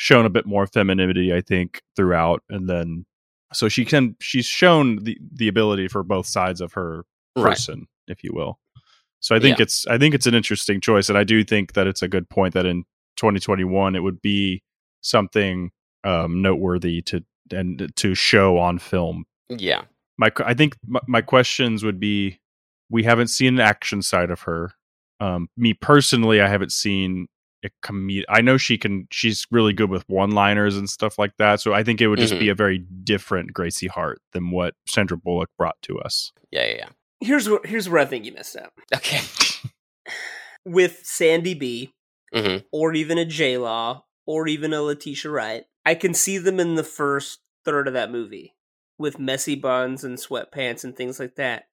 shown 0.00 0.24
a 0.24 0.30
bit 0.30 0.46
more 0.46 0.66
femininity, 0.66 1.30
I 1.34 1.42
think, 1.42 1.82
throughout. 1.94 2.42
And 2.48 2.66
then 2.70 3.04
so 3.52 3.68
she 3.68 3.84
can 3.84 4.16
she's 4.20 4.46
shown 4.46 5.04
the 5.04 5.18
the 5.34 5.46
ability 5.46 5.88
for 5.88 6.02
both 6.02 6.26
sides 6.26 6.62
of 6.62 6.72
her 6.72 7.04
Right. 7.36 7.50
person, 7.50 7.86
if 8.08 8.24
you 8.24 8.30
will. 8.32 8.58
So 9.20 9.36
I 9.36 9.40
think 9.40 9.58
Yeah. 9.58 9.64
it's 9.64 9.86
I 9.86 9.98
think 9.98 10.14
it's 10.14 10.26
an 10.26 10.34
interesting 10.34 10.80
choice, 10.80 11.08
and 11.10 11.18
I 11.18 11.24
do 11.24 11.44
think 11.44 11.74
that 11.74 11.86
it's 11.86 12.02
a 12.02 12.08
good 12.08 12.28
point 12.30 12.54
that 12.54 12.64
in 12.64 12.84
2021 13.16 13.94
it 13.94 14.00
would 14.02 14.22
be 14.22 14.62
something 15.02 15.70
um, 16.02 16.40
noteworthy 16.40 17.02
to 17.02 17.22
and 17.52 17.92
to 17.96 18.14
show 18.14 18.56
on 18.58 18.78
film. 18.78 19.26
Yeah. 19.50 19.82
My 20.16 20.30
I 20.44 20.54
think 20.54 20.76
my, 20.86 21.00
my 21.06 21.20
questions 21.20 21.84
would 21.84 22.00
be: 22.00 22.40
we 22.88 23.02
haven't 23.04 23.28
seen 23.28 23.54
an 23.54 23.60
action 23.60 24.00
side 24.00 24.30
of 24.30 24.40
her. 24.42 24.72
Um, 25.20 25.48
me 25.58 25.74
personally, 25.74 26.40
I 26.40 26.48
haven't 26.48 26.72
seen 26.72 27.26
a 27.64 27.70
comedic. 27.84 28.24
I 28.28 28.40
know 28.40 28.56
she 28.56 28.78
can. 28.78 29.06
She's 29.10 29.46
really 29.50 29.72
good 29.72 29.90
with 29.90 30.04
one-liners 30.08 30.76
and 30.76 30.88
stuff 30.88 31.18
like 31.18 31.36
that. 31.38 31.60
So 31.60 31.72
I 31.74 31.82
think 31.82 32.00
it 32.00 32.08
would 32.08 32.18
just 32.18 32.38
be 32.38 32.46
Mhm. 32.46 32.52
a 32.52 32.54
very 32.54 32.78
different 32.78 33.52
Gracie 33.52 33.86
Hart 33.88 34.20
than 34.32 34.50
what 34.50 34.74
Sandra 34.86 35.16
Bullock 35.16 35.50
brought 35.58 35.80
to 35.82 35.98
us. 35.98 36.32
Yeah, 36.50 36.66
yeah, 36.66 36.76
yeah. 36.76 36.88
Here's 37.20 37.48
where 37.48 37.60
here's 37.64 37.88
where 37.88 38.00
I 38.00 38.06
think 38.06 38.24
you 38.24 38.32
missed 38.32 38.56
out. 38.56 38.72
Okay. 38.94 39.20
With 40.64 41.00
Sandy 41.04 41.54
B, 41.54 41.92
Mhm. 42.34 42.64
or 42.72 42.94
even 42.94 43.18
a 43.18 43.24
J 43.24 43.56
Law, 43.58 44.04
or 44.26 44.46
even 44.46 44.72
a 44.72 44.82
Letitia 44.82 45.30
Wright, 45.30 45.64
I 45.84 45.94
can 45.94 46.14
see 46.14 46.38
them 46.38 46.60
in 46.60 46.74
the 46.74 46.84
first 46.84 47.40
third 47.64 47.86
of 47.88 47.94
that 47.94 48.10
movie. 48.10 48.54
with 48.98 49.18
messy 49.18 49.54
buns 49.54 50.04
and 50.04 50.18
sweatpants 50.18 50.84
and 50.84 50.94
things 50.94 51.18
like 51.18 51.34
that. 51.36 51.68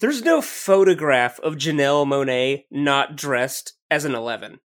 There's 0.00 0.22
no 0.22 0.40
photograph 0.40 1.38
of 1.40 1.56
Janelle 1.56 2.06
Monáe 2.06 2.64
not 2.70 3.14
dressed 3.14 3.74
as 3.90 4.06
an 4.06 4.14
11. 4.14 4.60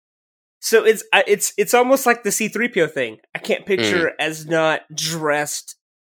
So 0.59 0.83
it's 0.83 1.03
it's 1.13 1.53
it's 1.57 1.73
almost 1.73 2.05
like 2.05 2.23
the 2.23 2.29
C3PO 2.29 2.91
thing. 2.91 3.17
I 3.33 3.39
can't 3.39 3.61
hmm. 3.61 3.67
picture 3.67 3.97
her 3.99 4.13
as 4.19 4.45
not 4.45 4.81
dressed 4.93 5.75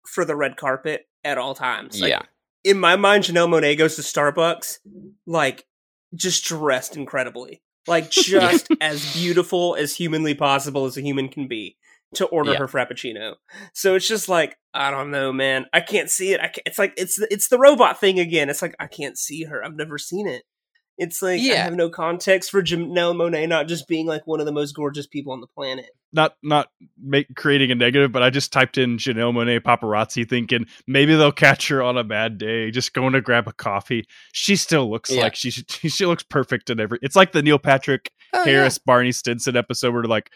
for 0.08 0.26
the 0.26 0.36
red 0.36 0.58
carpet 0.58 1.08
at 1.24 1.38
all 1.38 1.54
times. 1.54 2.00
Like, 2.00 2.10
Yeah. 2.10 2.22
In 2.64 2.78
my 2.78 2.98
mind, 2.98 3.24
Janelle 3.24 3.48
Monáe 3.48 3.78
goes 3.78 3.96
to 3.96 4.02
Starbucks 4.02 4.80
like 5.26 5.66
just 6.14 6.46
dressed 6.46 6.98
incredibly. 6.98 7.62
Like 7.88 8.10
just 8.12 8.68
as 8.82 9.14
beautiful 9.14 9.76
as 9.76 9.96
humanly 9.96 10.36
possible 10.36 10.86
as 10.86 10.98
a 10.98 11.02
human 11.02 11.30
can 11.30 11.48
be 11.48 11.78
to 12.16 12.26
order 12.26 12.54
Yeah. 12.54 12.60
her 12.60 12.68
frappuccino. 12.68 13.36
So 13.74 13.96
it's 13.96 14.08
just 14.08 14.30
like 14.30 14.58
I 14.74 14.92
don't 14.92 15.12
know, 15.12 15.34
man. 15.34 15.66
I 15.74 15.82
can't 15.82 16.10
see 16.10 16.34
it. 16.34 16.40
I 16.40 16.48
can't, 16.48 16.62
it's 16.66 16.80
like 16.80 16.94
it's 16.98 17.20
it's 17.30 17.50
the 17.50 17.60
robot 17.60 18.00
thing 18.00 18.20
again. 18.20 18.50
It's 18.50 18.62
like 18.62 18.76
I 18.80 18.88
can't 18.88 19.18
see 19.18 19.44
her. 19.44 19.64
I've 19.64 19.76
never 19.76 19.98
seen 19.98 20.28
it. 20.28 20.44
It's 21.00 21.22
like 21.22 21.40
I 21.40 21.56
have 21.56 21.74
no 21.76 21.90
context 21.90 22.52
for 22.52 22.62
Janelle 22.62 23.16
Monáe 23.16 23.48
not 23.48 23.68
just 23.70 23.88
being 23.88 24.06
like 24.06 24.28
one 24.28 24.40
of 24.42 24.46
the 24.46 24.52
most 24.52 24.74
gorgeous 24.76 25.08
people 25.08 25.32
on 25.34 25.40
the 25.42 25.48
planet. 25.48 25.88
Not 26.12 26.36
not 26.44 26.70
make 27.02 27.34
creating 27.36 27.72
a 27.72 27.76
negative, 27.76 28.12
but 28.12 28.22
I 28.22 28.30
just 28.30 28.52
typed 28.52 28.78
in 28.78 28.98
Janelle 28.98 29.34
Monáe 29.34 29.62
paparazzi, 29.62 30.28
thinking 30.28 30.66
maybe 30.88 31.16
they'll 31.16 31.32
catch 31.32 31.70
her 31.70 31.82
on 31.82 31.98
a 31.98 32.04
bad 32.04 32.38
day, 32.38 32.70
just 32.70 32.94
going 32.94 33.14
to 33.14 33.22
grab 33.22 33.48
a 33.48 33.54
coffee. 33.54 34.06
She 34.34 34.56
still 34.58 34.90
looks 34.92 35.10
Yeah. 35.10 35.22
like 35.24 35.36
she 35.36 35.50
should- 35.52 35.72
she 35.92 36.06
looks 36.06 36.24
perfect 36.24 36.70
in 36.70 36.80
every. 36.80 37.00
It's 37.02 37.16
like 37.16 37.32
the 37.32 37.42
Neil 37.42 37.60
Patrick 37.60 38.12
Oh, 38.34 38.44
Harris 38.44 38.78
Barney 38.78 39.12
Stinson 39.14 39.56
episode 39.58 39.94
where 39.94 40.04
like. 40.04 40.30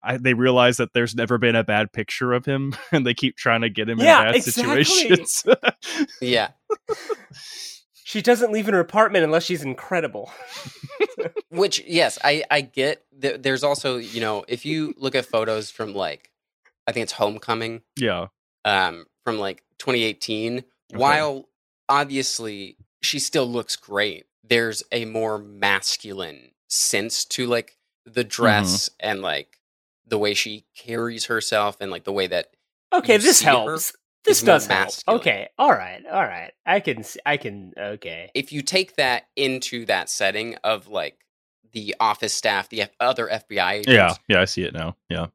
I, 0.00 0.16
they 0.16 0.32
realize 0.32 0.76
that 0.76 0.90
there's 0.94 1.16
never 1.16 1.38
been 1.38 1.56
a 1.56 1.64
bad 1.64 1.92
picture 1.92 2.32
of 2.32 2.44
him, 2.46 2.72
and 2.92 3.04
they 3.04 3.14
keep 3.14 3.36
trying 3.36 3.62
to 3.62 3.68
get 3.68 3.88
him 3.88 3.98
Yeah, 3.98 4.18
in 4.20 4.24
bad 4.26 4.34
exactly. 4.36 4.84
situations. 4.84 5.44
Yeah. 6.20 6.50
She 8.08 8.22
doesn't 8.22 8.52
leave 8.52 8.66
in 8.68 8.72
her 8.72 8.80
apartment 8.80 9.22
unless 9.22 9.44
she's 9.44 9.62
incredible. 9.62 10.32
Which, 11.50 11.84
yes, 11.86 12.18
I 12.24 12.42
I 12.50 12.62
get. 12.62 13.04
Th- 13.20 13.38
there's 13.38 13.62
also, 13.62 13.98
you 13.98 14.22
know, 14.22 14.46
if 14.48 14.64
you 14.64 14.94
look 14.96 15.14
at 15.14 15.26
photos 15.26 15.70
from 15.70 15.92
like, 15.92 16.30
I 16.86 16.92
think 16.92 17.02
it's 17.02 17.12
Homecoming, 17.12 17.82
yeah, 17.96 18.28
um, 18.64 19.04
from 19.24 19.38
like 19.38 19.62
2018. 19.76 20.64
While 20.94 21.50
obviously 21.86 22.78
she 23.02 23.18
still 23.18 23.46
looks 23.46 23.76
great, 23.76 24.24
there's 24.42 24.82
a 24.90 25.04
more 25.04 25.36
masculine 25.36 26.52
sense 26.66 27.26
to 27.26 27.46
like 27.46 27.76
the 28.06 28.24
dress 28.24 28.88
and 29.00 29.20
like 29.20 29.58
the 30.06 30.16
way 30.16 30.32
she 30.32 30.64
carries 30.74 31.26
herself 31.26 31.76
and 31.78 31.90
like 31.90 32.04
the 32.04 32.12
way 32.12 32.26
that 32.26 32.52
Okay, 32.90 33.12
you 33.12 33.18
this 33.18 33.40
see 33.40 33.44
her 33.44 33.50
helps. 33.50 33.92
This 34.24 34.38
is 34.38 34.44
more 34.44 34.56
does 34.56 34.66
help. 34.66 34.90
Okay, 35.08 35.48
all 35.58 35.70
right, 35.72 36.02
all 36.10 36.22
right. 36.24 36.52
I 36.66 36.80
can, 36.80 37.04
I 37.24 37.36
can. 37.36 37.72
Okay, 37.78 38.30
if 38.34 38.52
you 38.52 38.62
take 38.62 38.96
that 38.96 39.24
into 39.36 39.86
that 39.86 40.10
setting 40.10 40.56
of 40.64 40.88
like 40.88 41.18
the 41.72 41.94
office 42.00 42.34
staff, 42.34 42.68
the 42.68 42.82
F- 42.82 42.90
other 43.00 43.26
FBI 43.28 43.72
agents, 43.72 43.88
yeah, 43.88 44.14
yeah, 44.28 44.40
I 44.40 44.44
see 44.44 44.62
it 44.62 44.74
now. 44.74 44.96
Yeah. 45.08 45.26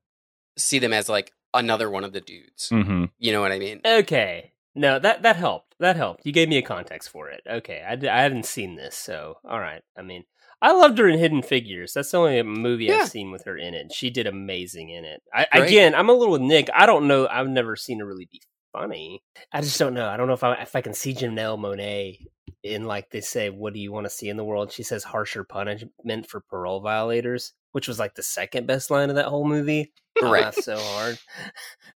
see 0.58 0.80
them 0.80 0.94
as 0.94 1.10
like 1.10 1.32
another 1.54 1.90
one 1.90 2.04
of 2.04 2.14
the 2.14 2.22
dudes. 2.22 2.70
Mm-hmm. 2.70 3.06
You 3.20 3.32
know 3.32 3.42
what 3.42 3.52
I 3.52 3.60
mean? 3.60 3.82
okay. 3.86 4.52
No, 4.76 4.98
that 5.00 5.22
that 5.22 5.36
helped. 5.36 5.76
That 5.80 5.96
helped. 5.96 6.26
You 6.26 6.32
gave 6.32 6.50
me 6.50 6.58
a 6.58 6.64
context 6.64 7.10
for 7.10 7.30
it. 7.30 7.42
Okay, 7.48 7.84
I, 7.88 7.96
d- 7.96 8.08
I 8.10 8.22
hadn't 8.22 8.46
seen 8.48 8.76
this, 8.76 8.96
so 8.98 9.38
all 9.48 9.60
right. 9.60 9.84
I 9.98 10.02
mean, 10.02 10.24
I 10.64 10.72
loved 10.72 10.98
her 10.98 11.08
in 11.08 11.20
Hidden 11.20 11.44
Figures. 11.44 11.94
That's 11.94 12.10
the 12.10 12.18
only 12.18 12.42
movie 12.42 12.86
Yeah. 12.86 13.02
I've 13.02 13.10
seen 13.10 13.32
with 13.32 13.46
her 13.46 13.56
in 13.56 13.74
it. 13.76 13.92
She 13.94 14.10
did 14.10 14.26
amazing 14.26 14.90
in 14.90 15.06
it. 15.06 15.22
I, 15.32 15.46
again, 15.52 15.94
I'm 15.94 16.10
a 16.10 16.14
little 16.14 16.32
with 16.32 16.42
Nick. 16.42 16.70
I 16.74 16.86
don't 16.88 17.08
know. 17.08 17.28
I've 17.28 17.50
never 17.50 17.76
seen 17.76 18.00
her 18.00 18.06
really 18.06 18.28
be 18.32 18.42
funny. 18.74 19.24
I 19.54 19.62
just 19.62 19.80
don't 19.80 19.94
know. 19.94 20.08
I 20.10 20.18
don't 20.18 20.28
know 20.28 20.34
if 20.34 20.44
I 20.44 20.54
if 20.56 20.76
I 20.76 20.82
can 20.82 20.94
see 20.94 21.14
Janelle 21.14 21.58
Monáe 21.58 22.20
in 22.64 22.84
like 22.86 23.10
they 23.12 23.22
say, 23.22 23.50
what 23.50 23.74
do 23.74 23.80
you 23.80 23.92
want 23.92 24.06
to 24.06 24.10
see 24.10 24.28
in 24.30 24.36
the 24.38 24.44
world? 24.44 24.72
She 24.72 24.84
says 24.84 25.04
harsher 25.04 25.44
punishment 25.44 26.28
for 26.28 26.42
parole 26.42 26.82
violators, 26.82 27.54
which 27.72 27.88
was 27.88 28.00
like 28.00 28.16
the 28.16 28.24
second 28.24 28.68
best 28.68 28.90
line 28.92 29.10
of 29.10 29.16
that 29.16 29.28
whole 29.28 29.46
movie. 29.48 29.94
I 30.22 30.26
Right. 30.30 30.44
laughed 30.44 30.64
so 30.64 30.78
hard. 30.78 31.18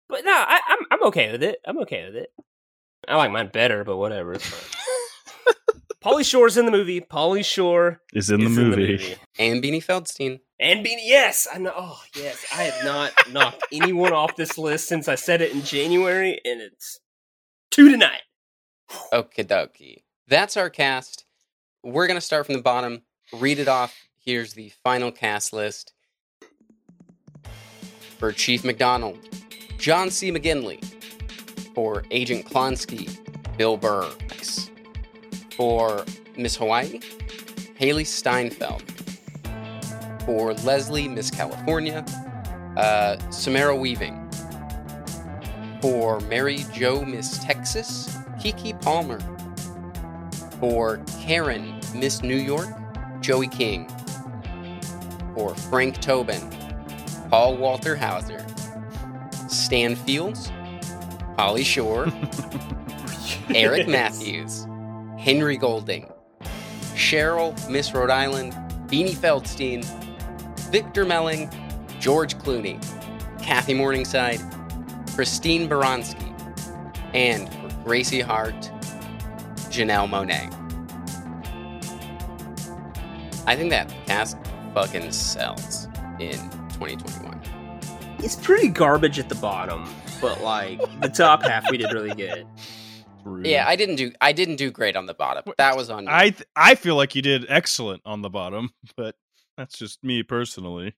But 0.08 0.24
no, 0.24 0.32
I, 0.34 0.60
I'm 0.68 0.80
I'm 0.92 1.04
okay 1.08 1.32
with 1.32 1.42
it. 1.42 1.58
I'm 1.66 1.80
okay 1.80 2.06
with 2.06 2.16
it. 2.16 2.30
I 3.08 3.16
like 3.16 3.32
mine 3.32 3.50
better, 3.52 3.84
but 3.84 3.98
whatever. 3.98 4.34
It's 4.34 4.46
fine. 4.46 5.56
Pauly 6.04 6.24
Shore's 6.24 6.58
in 6.58 6.66
the 6.66 6.72
movie. 6.72 7.02
Pauly 7.02 7.44
Shore 7.44 8.02
Is 8.14 8.30
in 8.30 8.40
the 8.42 8.46
is 8.46 8.58
movie. 8.58 9.16
And 9.40 9.64
Beanie 9.64 9.84
Feldstein. 9.84 10.40
And 10.60 10.86
Beanie, 10.86 11.02
yes, 11.04 11.48
I 11.54 11.58
know. 11.58 11.74
Oh, 11.76 12.02
yes, 12.16 12.46
I 12.54 12.64
have 12.64 12.86
not 12.86 13.12
knocked 13.32 13.64
anyone 13.72 14.14
off 14.14 14.36
this 14.36 14.58
list 14.58 14.88
since 14.88 15.08
I 15.08 15.16
said 15.16 15.42
it 15.42 15.54
in 15.54 15.64
January, 15.64 16.40
and 16.46 16.62
it's 16.62 17.00
two 17.72 17.90
tonight. 17.92 18.22
Okie 19.12 19.46
dokie. 19.46 20.04
That's 20.28 20.56
our 20.56 20.70
cast. 20.70 21.26
We're 21.84 22.08
going 22.08 22.18
to 22.18 22.26
start 22.26 22.46
from 22.46 22.56
the 22.56 22.62
bottom, 22.62 23.02
read 23.34 23.60
it 23.60 23.68
off. 23.68 23.94
Here's 24.18 24.54
the 24.54 24.72
final 24.84 25.12
cast 25.12 25.54
list 25.54 25.94
for 28.18 28.32
Chief 28.32 28.64
McDonald, 28.64 29.20
John 29.78 30.10
C. 30.10 30.32
McGinley. 30.32 30.84
For 31.76 32.06
Agent 32.10 32.46
Klonsky, 32.46 33.10
Bill 33.58 33.76
Burr. 33.76 34.10
For 35.58 36.06
Miss 36.38 36.56
Hawaii, 36.56 37.00
Hailee 37.80 38.06
Steinfeld. 38.06 38.95
For 40.26 40.54
Leslie, 40.56 41.08
Miss 41.08 41.30
California, 41.30 42.04
uh, 42.78 43.18
Samara 43.30 43.76
Weaving. 43.76 44.22
For 45.82 46.20
Mary 46.22 46.66
Jo, 46.74 47.06
Miss 47.06 47.38
Texas, 47.38 48.18
Keke 48.40 48.82
Palmer. 48.82 49.20
For 50.60 50.98
Karen, 51.22 51.80
Miss 51.94 52.24
New 52.24 52.36
York, 52.36 52.70
Joey 53.22 53.48
King. 53.48 53.88
For 55.36 55.54
Frank 55.54 56.02
Tobin, 56.02 56.50
Paul 57.30 57.58
Walter 57.58 57.96
Hauser. 57.96 58.44
Stan 59.48 59.96
Fields, 59.96 60.52
Pauly 61.38 61.64
Shore, 61.64 62.08
Eric. 63.56 63.88
Matthews, 63.88 64.66
Henry 65.20 65.58
Golding, 65.58 66.12
Cheryl, 66.96 67.54
Miss 67.70 67.94
Rhode 67.94 68.10
Island, 68.10 68.54
Beanie 68.88 69.16
Feldstein, 69.16 69.84
Victor 70.76 71.06
Melling, 71.06 71.50
George 72.02 72.38
Clooney, 72.38 72.82
Kathy 73.42 73.74
Morningside, 73.74 74.42
Christine 75.16 75.70
Baranski, 75.70 76.34
and 77.14 77.48
for 77.48 77.84
Gracie 77.86 78.20
Hart, 78.20 78.70
Janelle 79.72 80.10
Monáe. 80.10 80.52
I 83.48 83.56
think 83.56 83.70
that 83.70 83.90
cast 84.06 84.38
fucking 84.74 85.14
sells 85.14 85.86
in 86.20 86.34
2021. 86.72 87.42
It's 88.20 88.36
pretty 88.36 88.68
garbage 88.68 89.18
at 89.18 89.30
the 89.30 89.36
bottom, 89.36 89.90
but 90.20 90.42
like 90.42 90.82
the 91.00 91.08
top 91.08 91.44
half, 91.44 91.72
we 91.72 91.78
did 91.78 91.94
really 91.94 92.14
good. 92.14 92.46
Yeah, 93.44 93.64
I 93.66 93.78
didn't 93.78 93.96
do 93.96 94.12
I 94.20 94.34
didn't 94.34 94.58
do 94.58 94.72
great 94.72 94.98
on 94.98 95.06
the 95.06 95.14
bottom. 95.14 95.54
That 95.58 95.78
was 95.78 95.90
on 95.90 96.04
me. 96.04 96.12
I 96.12 96.32
th- 96.32 96.50
I 96.54 96.76
feel 96.76 96.98
like 96.98 97.16
you 97.16 97.22
did 97.22 97.46
excellent 97.48 98.02
on 98.06 98.22
the 98.22 98.30
bottom, 98.30 98.72
but 98.98 99.16
that's 99.58 99.78
just 99.78 100.04
me 100.04 100.24
personally. 100.24 100.96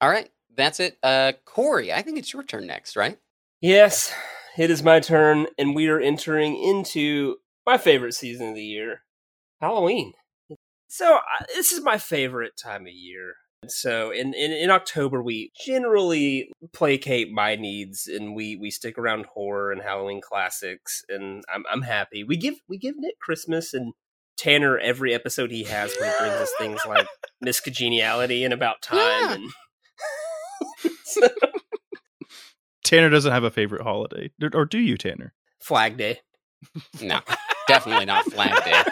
All 0.00 0.10
right, 0.10 0.30
that's 0.54 0.80
it. 0.80 0.98
Uh, 1.02 1.32
Cory, 1.44 1.92
I 1.92 2.02
think 2.02 2.18
it's 2.18 2.32
your 2.32 2.42
turn 2.42 2.66
next, 2.66 2.96
right? 2.96 3.18
Yes, 3.60 4.12
it 4.58 4.70
is 4.70 4.82
my 4.82 5.00
turn, 5.00 5.46
and 5.58 5.74
we 5.74 5.88
are 5.88 6.00
entering 6.00 6.56
into 6.56 7.36
my 7.66 7.78
favorite 7.78 8.14
season 8.14 8.50
of 8.50 8.54
the 8.54 8.62
year, 8.62 9.02
Halloween. 9.60 10.12
So 10.88 11.16
uh, 11.16 11.44
this 11.54 11.72
is 11.72 11.82
my 11.82 11.98
favorite 11.98 12.52
time 12.56 12.82
of 12.82 12.92
year. 12.92 13.34
So 13.68 14.10
in, 14.10 14.34
in 14.34 14.52
in 14.52 14.70
October 14.70 15.22
we 15.22 15.50
generally 15.64 16.50
placate 16.72 17.32
my 17.32 17.56
needs 17.56 18.06
and 18.06 18.34
we 18.34 18.56
we 18.56 18.70
stick 18.70 18.98
around 18.98 19.26
horror 19.32 19.72
and 19.72 19.82
Halloween 19.82 20.20
classics 20.20 21.02
and 21.08 21.42
I'm 21.52 21.64
I'm 21.70 21.82
happy. 21.82 22.24
We 22.24 22.36
give 22.36 22.56
we 22.68 22.78
give 22.78 22.96
Nick 22.98 23.18
Christmas 23.18 23.74
and 23.74 23.94
Tanner 24.36 24.78
every 24.78 25.14
episode 25.14 25.50
he 25.50 25.64
has 25.64 25.94
where 25.98 26.10
he 26.10 26.18
brings 26.18 26.40
us 26.40 26.52
things 26.58 26.80
like 26.86 27.06
Miss 27.40 27.60
Congeniality 27.60 28.44
and 28.44 28.52
About 28.52 28.82
Time 28.82 29.32
and 29.32 29.50
Tanner 32.84 33.08
doesn't 33.10 33.32
have 33.32 33.44
a 33.44 33.50
favorite 33.50 33.82
holiday, 33.82 34.30
or, 34.42 34.50
or 34.54 34.64
do 34.66 34.78
you, 34.78 34.96
Tanner? 34.96 35.32
Flag 35.60 35.96
Day. 35.96 36.20
No, 37.00 37.20
definitely 37.68 38.04
not 38.04 38.24
Flag 38.26 38.64
Day. 38.64 38.82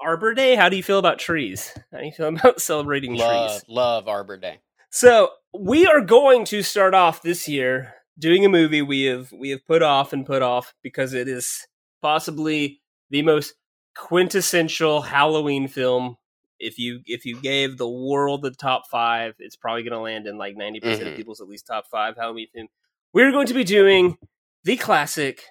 Arbor 0.00 0.34
Day. 0.34 0.54
How 0.54 0.68
do 0.68 0.76
you 0.76 0.82
feel 0.82 0.98
about 0.98 1.18
trees? 1.18 1.72
How 1.92 1.98
do 1.98 2.06
you 2.06 2.12
feel 2.12 2.28
about 2.28 2.60
celebrating 2.60 3.14
Love, 3.14 3.50
trees? 3.50 3.64
love 3.68 4.08
Arbor 4.08 4.36
Day. 4.36 4.58
So 4.90 5.30
we 5.52 5.86
are 5.86 6.00
going 6.00 6.44
to 6.46 6.62
start 6.62 6.94
off 6.94 7.22
this 7.22 7.48
year 7.48 7.94
doing 8.18 8.44
a 8.44 8.48
movie 8.48 8.82
we 8.82 9.04
have 9.04 9.32
we 9.32 9.50
have 9.50 9.64
put 9.66 9.82
off 9.82 10.12
and 10.12 10.24
put 10.26 10.42
off 10.42 10.74
because 10.82 11.12
it 11.12 11.28
is 11.28 11.66
possibly 12.02 12.80
the 13.10 13.22
most 13.22 13.54
quintessential 13.96 15.02
Halloween 15.02 15.68
film 15.68 16.16
If 16.60 16.78
you 16.78 17.00
if 17.06 17.24
you 17.24 17.40
gave 17.40 17.78
the 17.78 17.88
world 17.88 18.42
the 18.42 18.50
top 18.50 18.82
five, 18.90 19.34
it's 19.38 19.56
probably 19.56 19.82
going 19.82 19.92
to 19.92 20.00
land 20.00 20.26
in 20.26 20.36
like 20.38 20.56
90% 20.56 20.82
of 21.10 21.16
people's 21.16 21.40
at 21.40 21.48
least 21.48 21.66
top 21.66 21.86
five 21.90 22.16
Halloween 22.16 22.48
film. 22.54 22.68
We're 23.14 23.32
going 23.32 23.46
to 23.46 23.54
be 23.54 23.64
doing 23.64 24.16
the 24.64 24.76
classic 24.76 25.42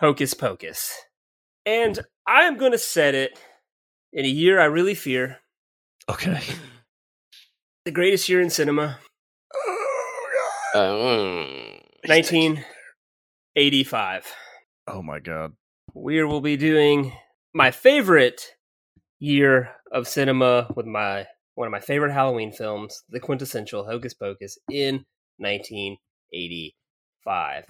Hocus 0.00 0.34
Pocus, 0.34 0.92
and 1.66 2.00
I 2.26 2.42
am 2.44 2.56
going 2.56 2.72
to 2.72 2.78
set 2.78 3.14
it 3.14 3.38
in 4.12 4.24
a 4.24 4.28
year 4.28 4.58
I 4.60 4.64
really 4.64 4.94
fear, 4.94 5.38
Okay. 6.08 6.40
the 7.84 7.90
greatest 7.92 8.28
year 8.28 8.40
in 8.40 8.50
cinema, 8.50 8.98
Uh, 10.74 10.78
mm. 10.78 11.80
1985. 12.08 14.34
Oh 14.88 15.02
my 15.02 15.20
god. 15.20 15.52
We 15.94 16.22
will 16.24 16.40
be 16.40 16.56
doing 16.56 17.12
my 17.54 17.70
favorite 17.70 18.56
year 19.20 19.70
of 19.92 20.08
cinema 20.08 20.66
with 20.74 20.86
my 20.86 21.26
one 21.54 21.68
of 21.68 21.72
my 21.72 21.80
favorite 21.80 22.12
Halloween 22.12 22.50
films, 22.50 23.04
the 23.08 23.20
quintessential 23.20 23.84
Hocus 23.84 24.12
Pocus, 24.12 24.58
in 24.68 25.04
1985. 25.38 27.64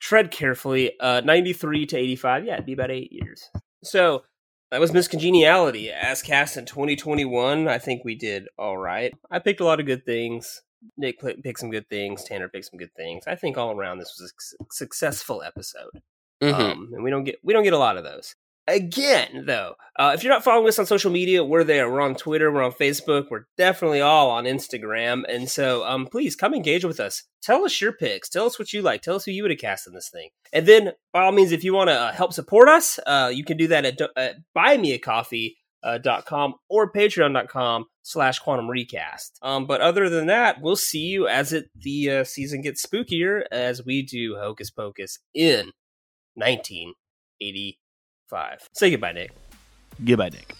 Tread 0.00 0.32
carefully, 0.32 0.98
uh, 0.98 1.20
93 1.24 1.86
to 1.86 1.96
85. 1.96 2.44
Yeah, 2.44 2.54
it'd 2.54 2.66
be 2.66 2.72
about 2.72 2.90
eight 2.90 3.12
years. 3.12 3.48
So 3.84 4.24
that 4.72 4.80
was 4.80 4.92
Miss 4.92 5.06
Congeniality 5.06 5.92
as 5.92 6.20
cast 6.20 6.56
in 6.56 6.66
2021. 6.66 7.68
I 7.68 7.78
think 7.78 8.04
we 8.04 8.16
did 8.16 8.48
all 8.58 8.76
right. 8.76 9.14
I 9.30 9.38
picked 9.38 9.60
a 9.60 9.64
lot 9.64 9.78
of 9.78 9.86
good 9.86 10.04
things. 10.04 10.62
Nick 10.96 11.20
picked 11.20 11.60
some 11.60 11.70
good 11.70 11.88
things. 11.88 12.24
Tanner 12.24 12.48
picked 12.48 12.66
some 12.66 12.78
good 12.78 12.94
things. 12.96 13.22
I 13.28 13.36
think 13.36 13.56
all 13.56 13.70
around 13.70 13.98
this 13.98 14.16
was 14.18 14.32
a 14.32 14.34
su- 14.40 14.56
successful 14.72 15.44
episode 15.44 16.02
Mhm. 16.42 16.54
um, 16.54 16.90
and 16.92 17.02
we 17.02 17.10
don't 17.10 17.24
get 17.24 17.38
we 17.42 17.52
don't 17.52 17.64
get 17.64 17.72
a 17.72 17.78
lot 17.78 17.96
of 17.96 18.04
those. 18.04 18.34
Again, 18.66 19.44
though, 19.46 19.76
uh, 19.98 20.12
if 20.14 20.22
you're 20.22 20.32
not 20.32 20.44
following 20.44 20.68
us 20.68 20.78
on 20.78 20.84
social 20.84 21.10
media, 21.10 21.42
we're 21.42 21.64
there. 21.64 21.90
We're 21.90 22.02
on 22.02 22.14
Twitter, 22.14 22.52
we're 22.52 22.62
on 22.62 22.72
Facebook, 22.72 23.28
we're 23.30 23.46
definitely 23.56 24.02
all 24.02 24.28
on 24.28 24.44
Instagram, 24.44 25.22
and 25.26 25.48
so 25.48 25.86
um, 25.86 26.06
please 26.06 26.36
come 26.36 26.52
engage 26.52 26.84
with 26.84 27.00
us. 27.00 27.22
Tell 27.42 27.64
us 27.64 27.80
your 27.80 27.92
picks. 27.92 28.28
Tell 28.28 28.44
us 28.44 28.58
what 28.58 28.74
you 28.74 28.82
like. 28.82 29.00
Tell 29.00 29.16
us 29.16 29.24
who 29.24 29.30
you 29.30 29.42
would 29.42 29.52
have 29.52 29.60
cast 29.60 29.86
in 29.86 29.94
this 29.94 30.10
thing. 30.10 30.28
And 30.52 30.66
then, 30.66 30.92
by 31.14 31.22
all 31.22 31.32
means, 31.32 31.50
if 31.50 31.64
you 31.64 31.72
want 31.72 31.88
to 31.88 31.94
uh, 31.94 32.12
help 32.12 32.34
support 32.34 32.68
us, 32.68 32.98
uh, 33.06 33.30
you 33.32 33.42
can 33.42 33.56
do 33.56 33.68
that 33.68 33.86
at, 33.86 33.98
at 34.16 34.36
buymeacoffee.com 34.54 36.54
or 36.68 36.92
patreon.com 36.92 37.84
slash 38.02 38.38
quantum 38.38 38.68
recast. 38.68 39.38
Um, 39.42 39.66
but 39.66 39.80
other 39.80 40.08
than 40.10 40.26
that, 40.26 40.60
we'll 40.60 40.76
see 40.76 41.06
you 41.06 41.26
as 41.26 41.52
it 41.52 41.70
the 41.74 42.10
uh, 42.10 42.24
season 42.24 42.62
gets 42.62 42.84
spookier 42.84 43.42
as 43.50 43.84
we 43.84 44.02
do 44.02 44.36
Hocus 44.38 44.70
Pocus 44.70 45.18
in 45.34 45.72
1985. 46.38 48.68
Say 48.72 48.90
goodbye, 48.90 49.12
Nick. 49.12 49.30
Goodbye, 50.04 50.30
Nick. 50.30 50.54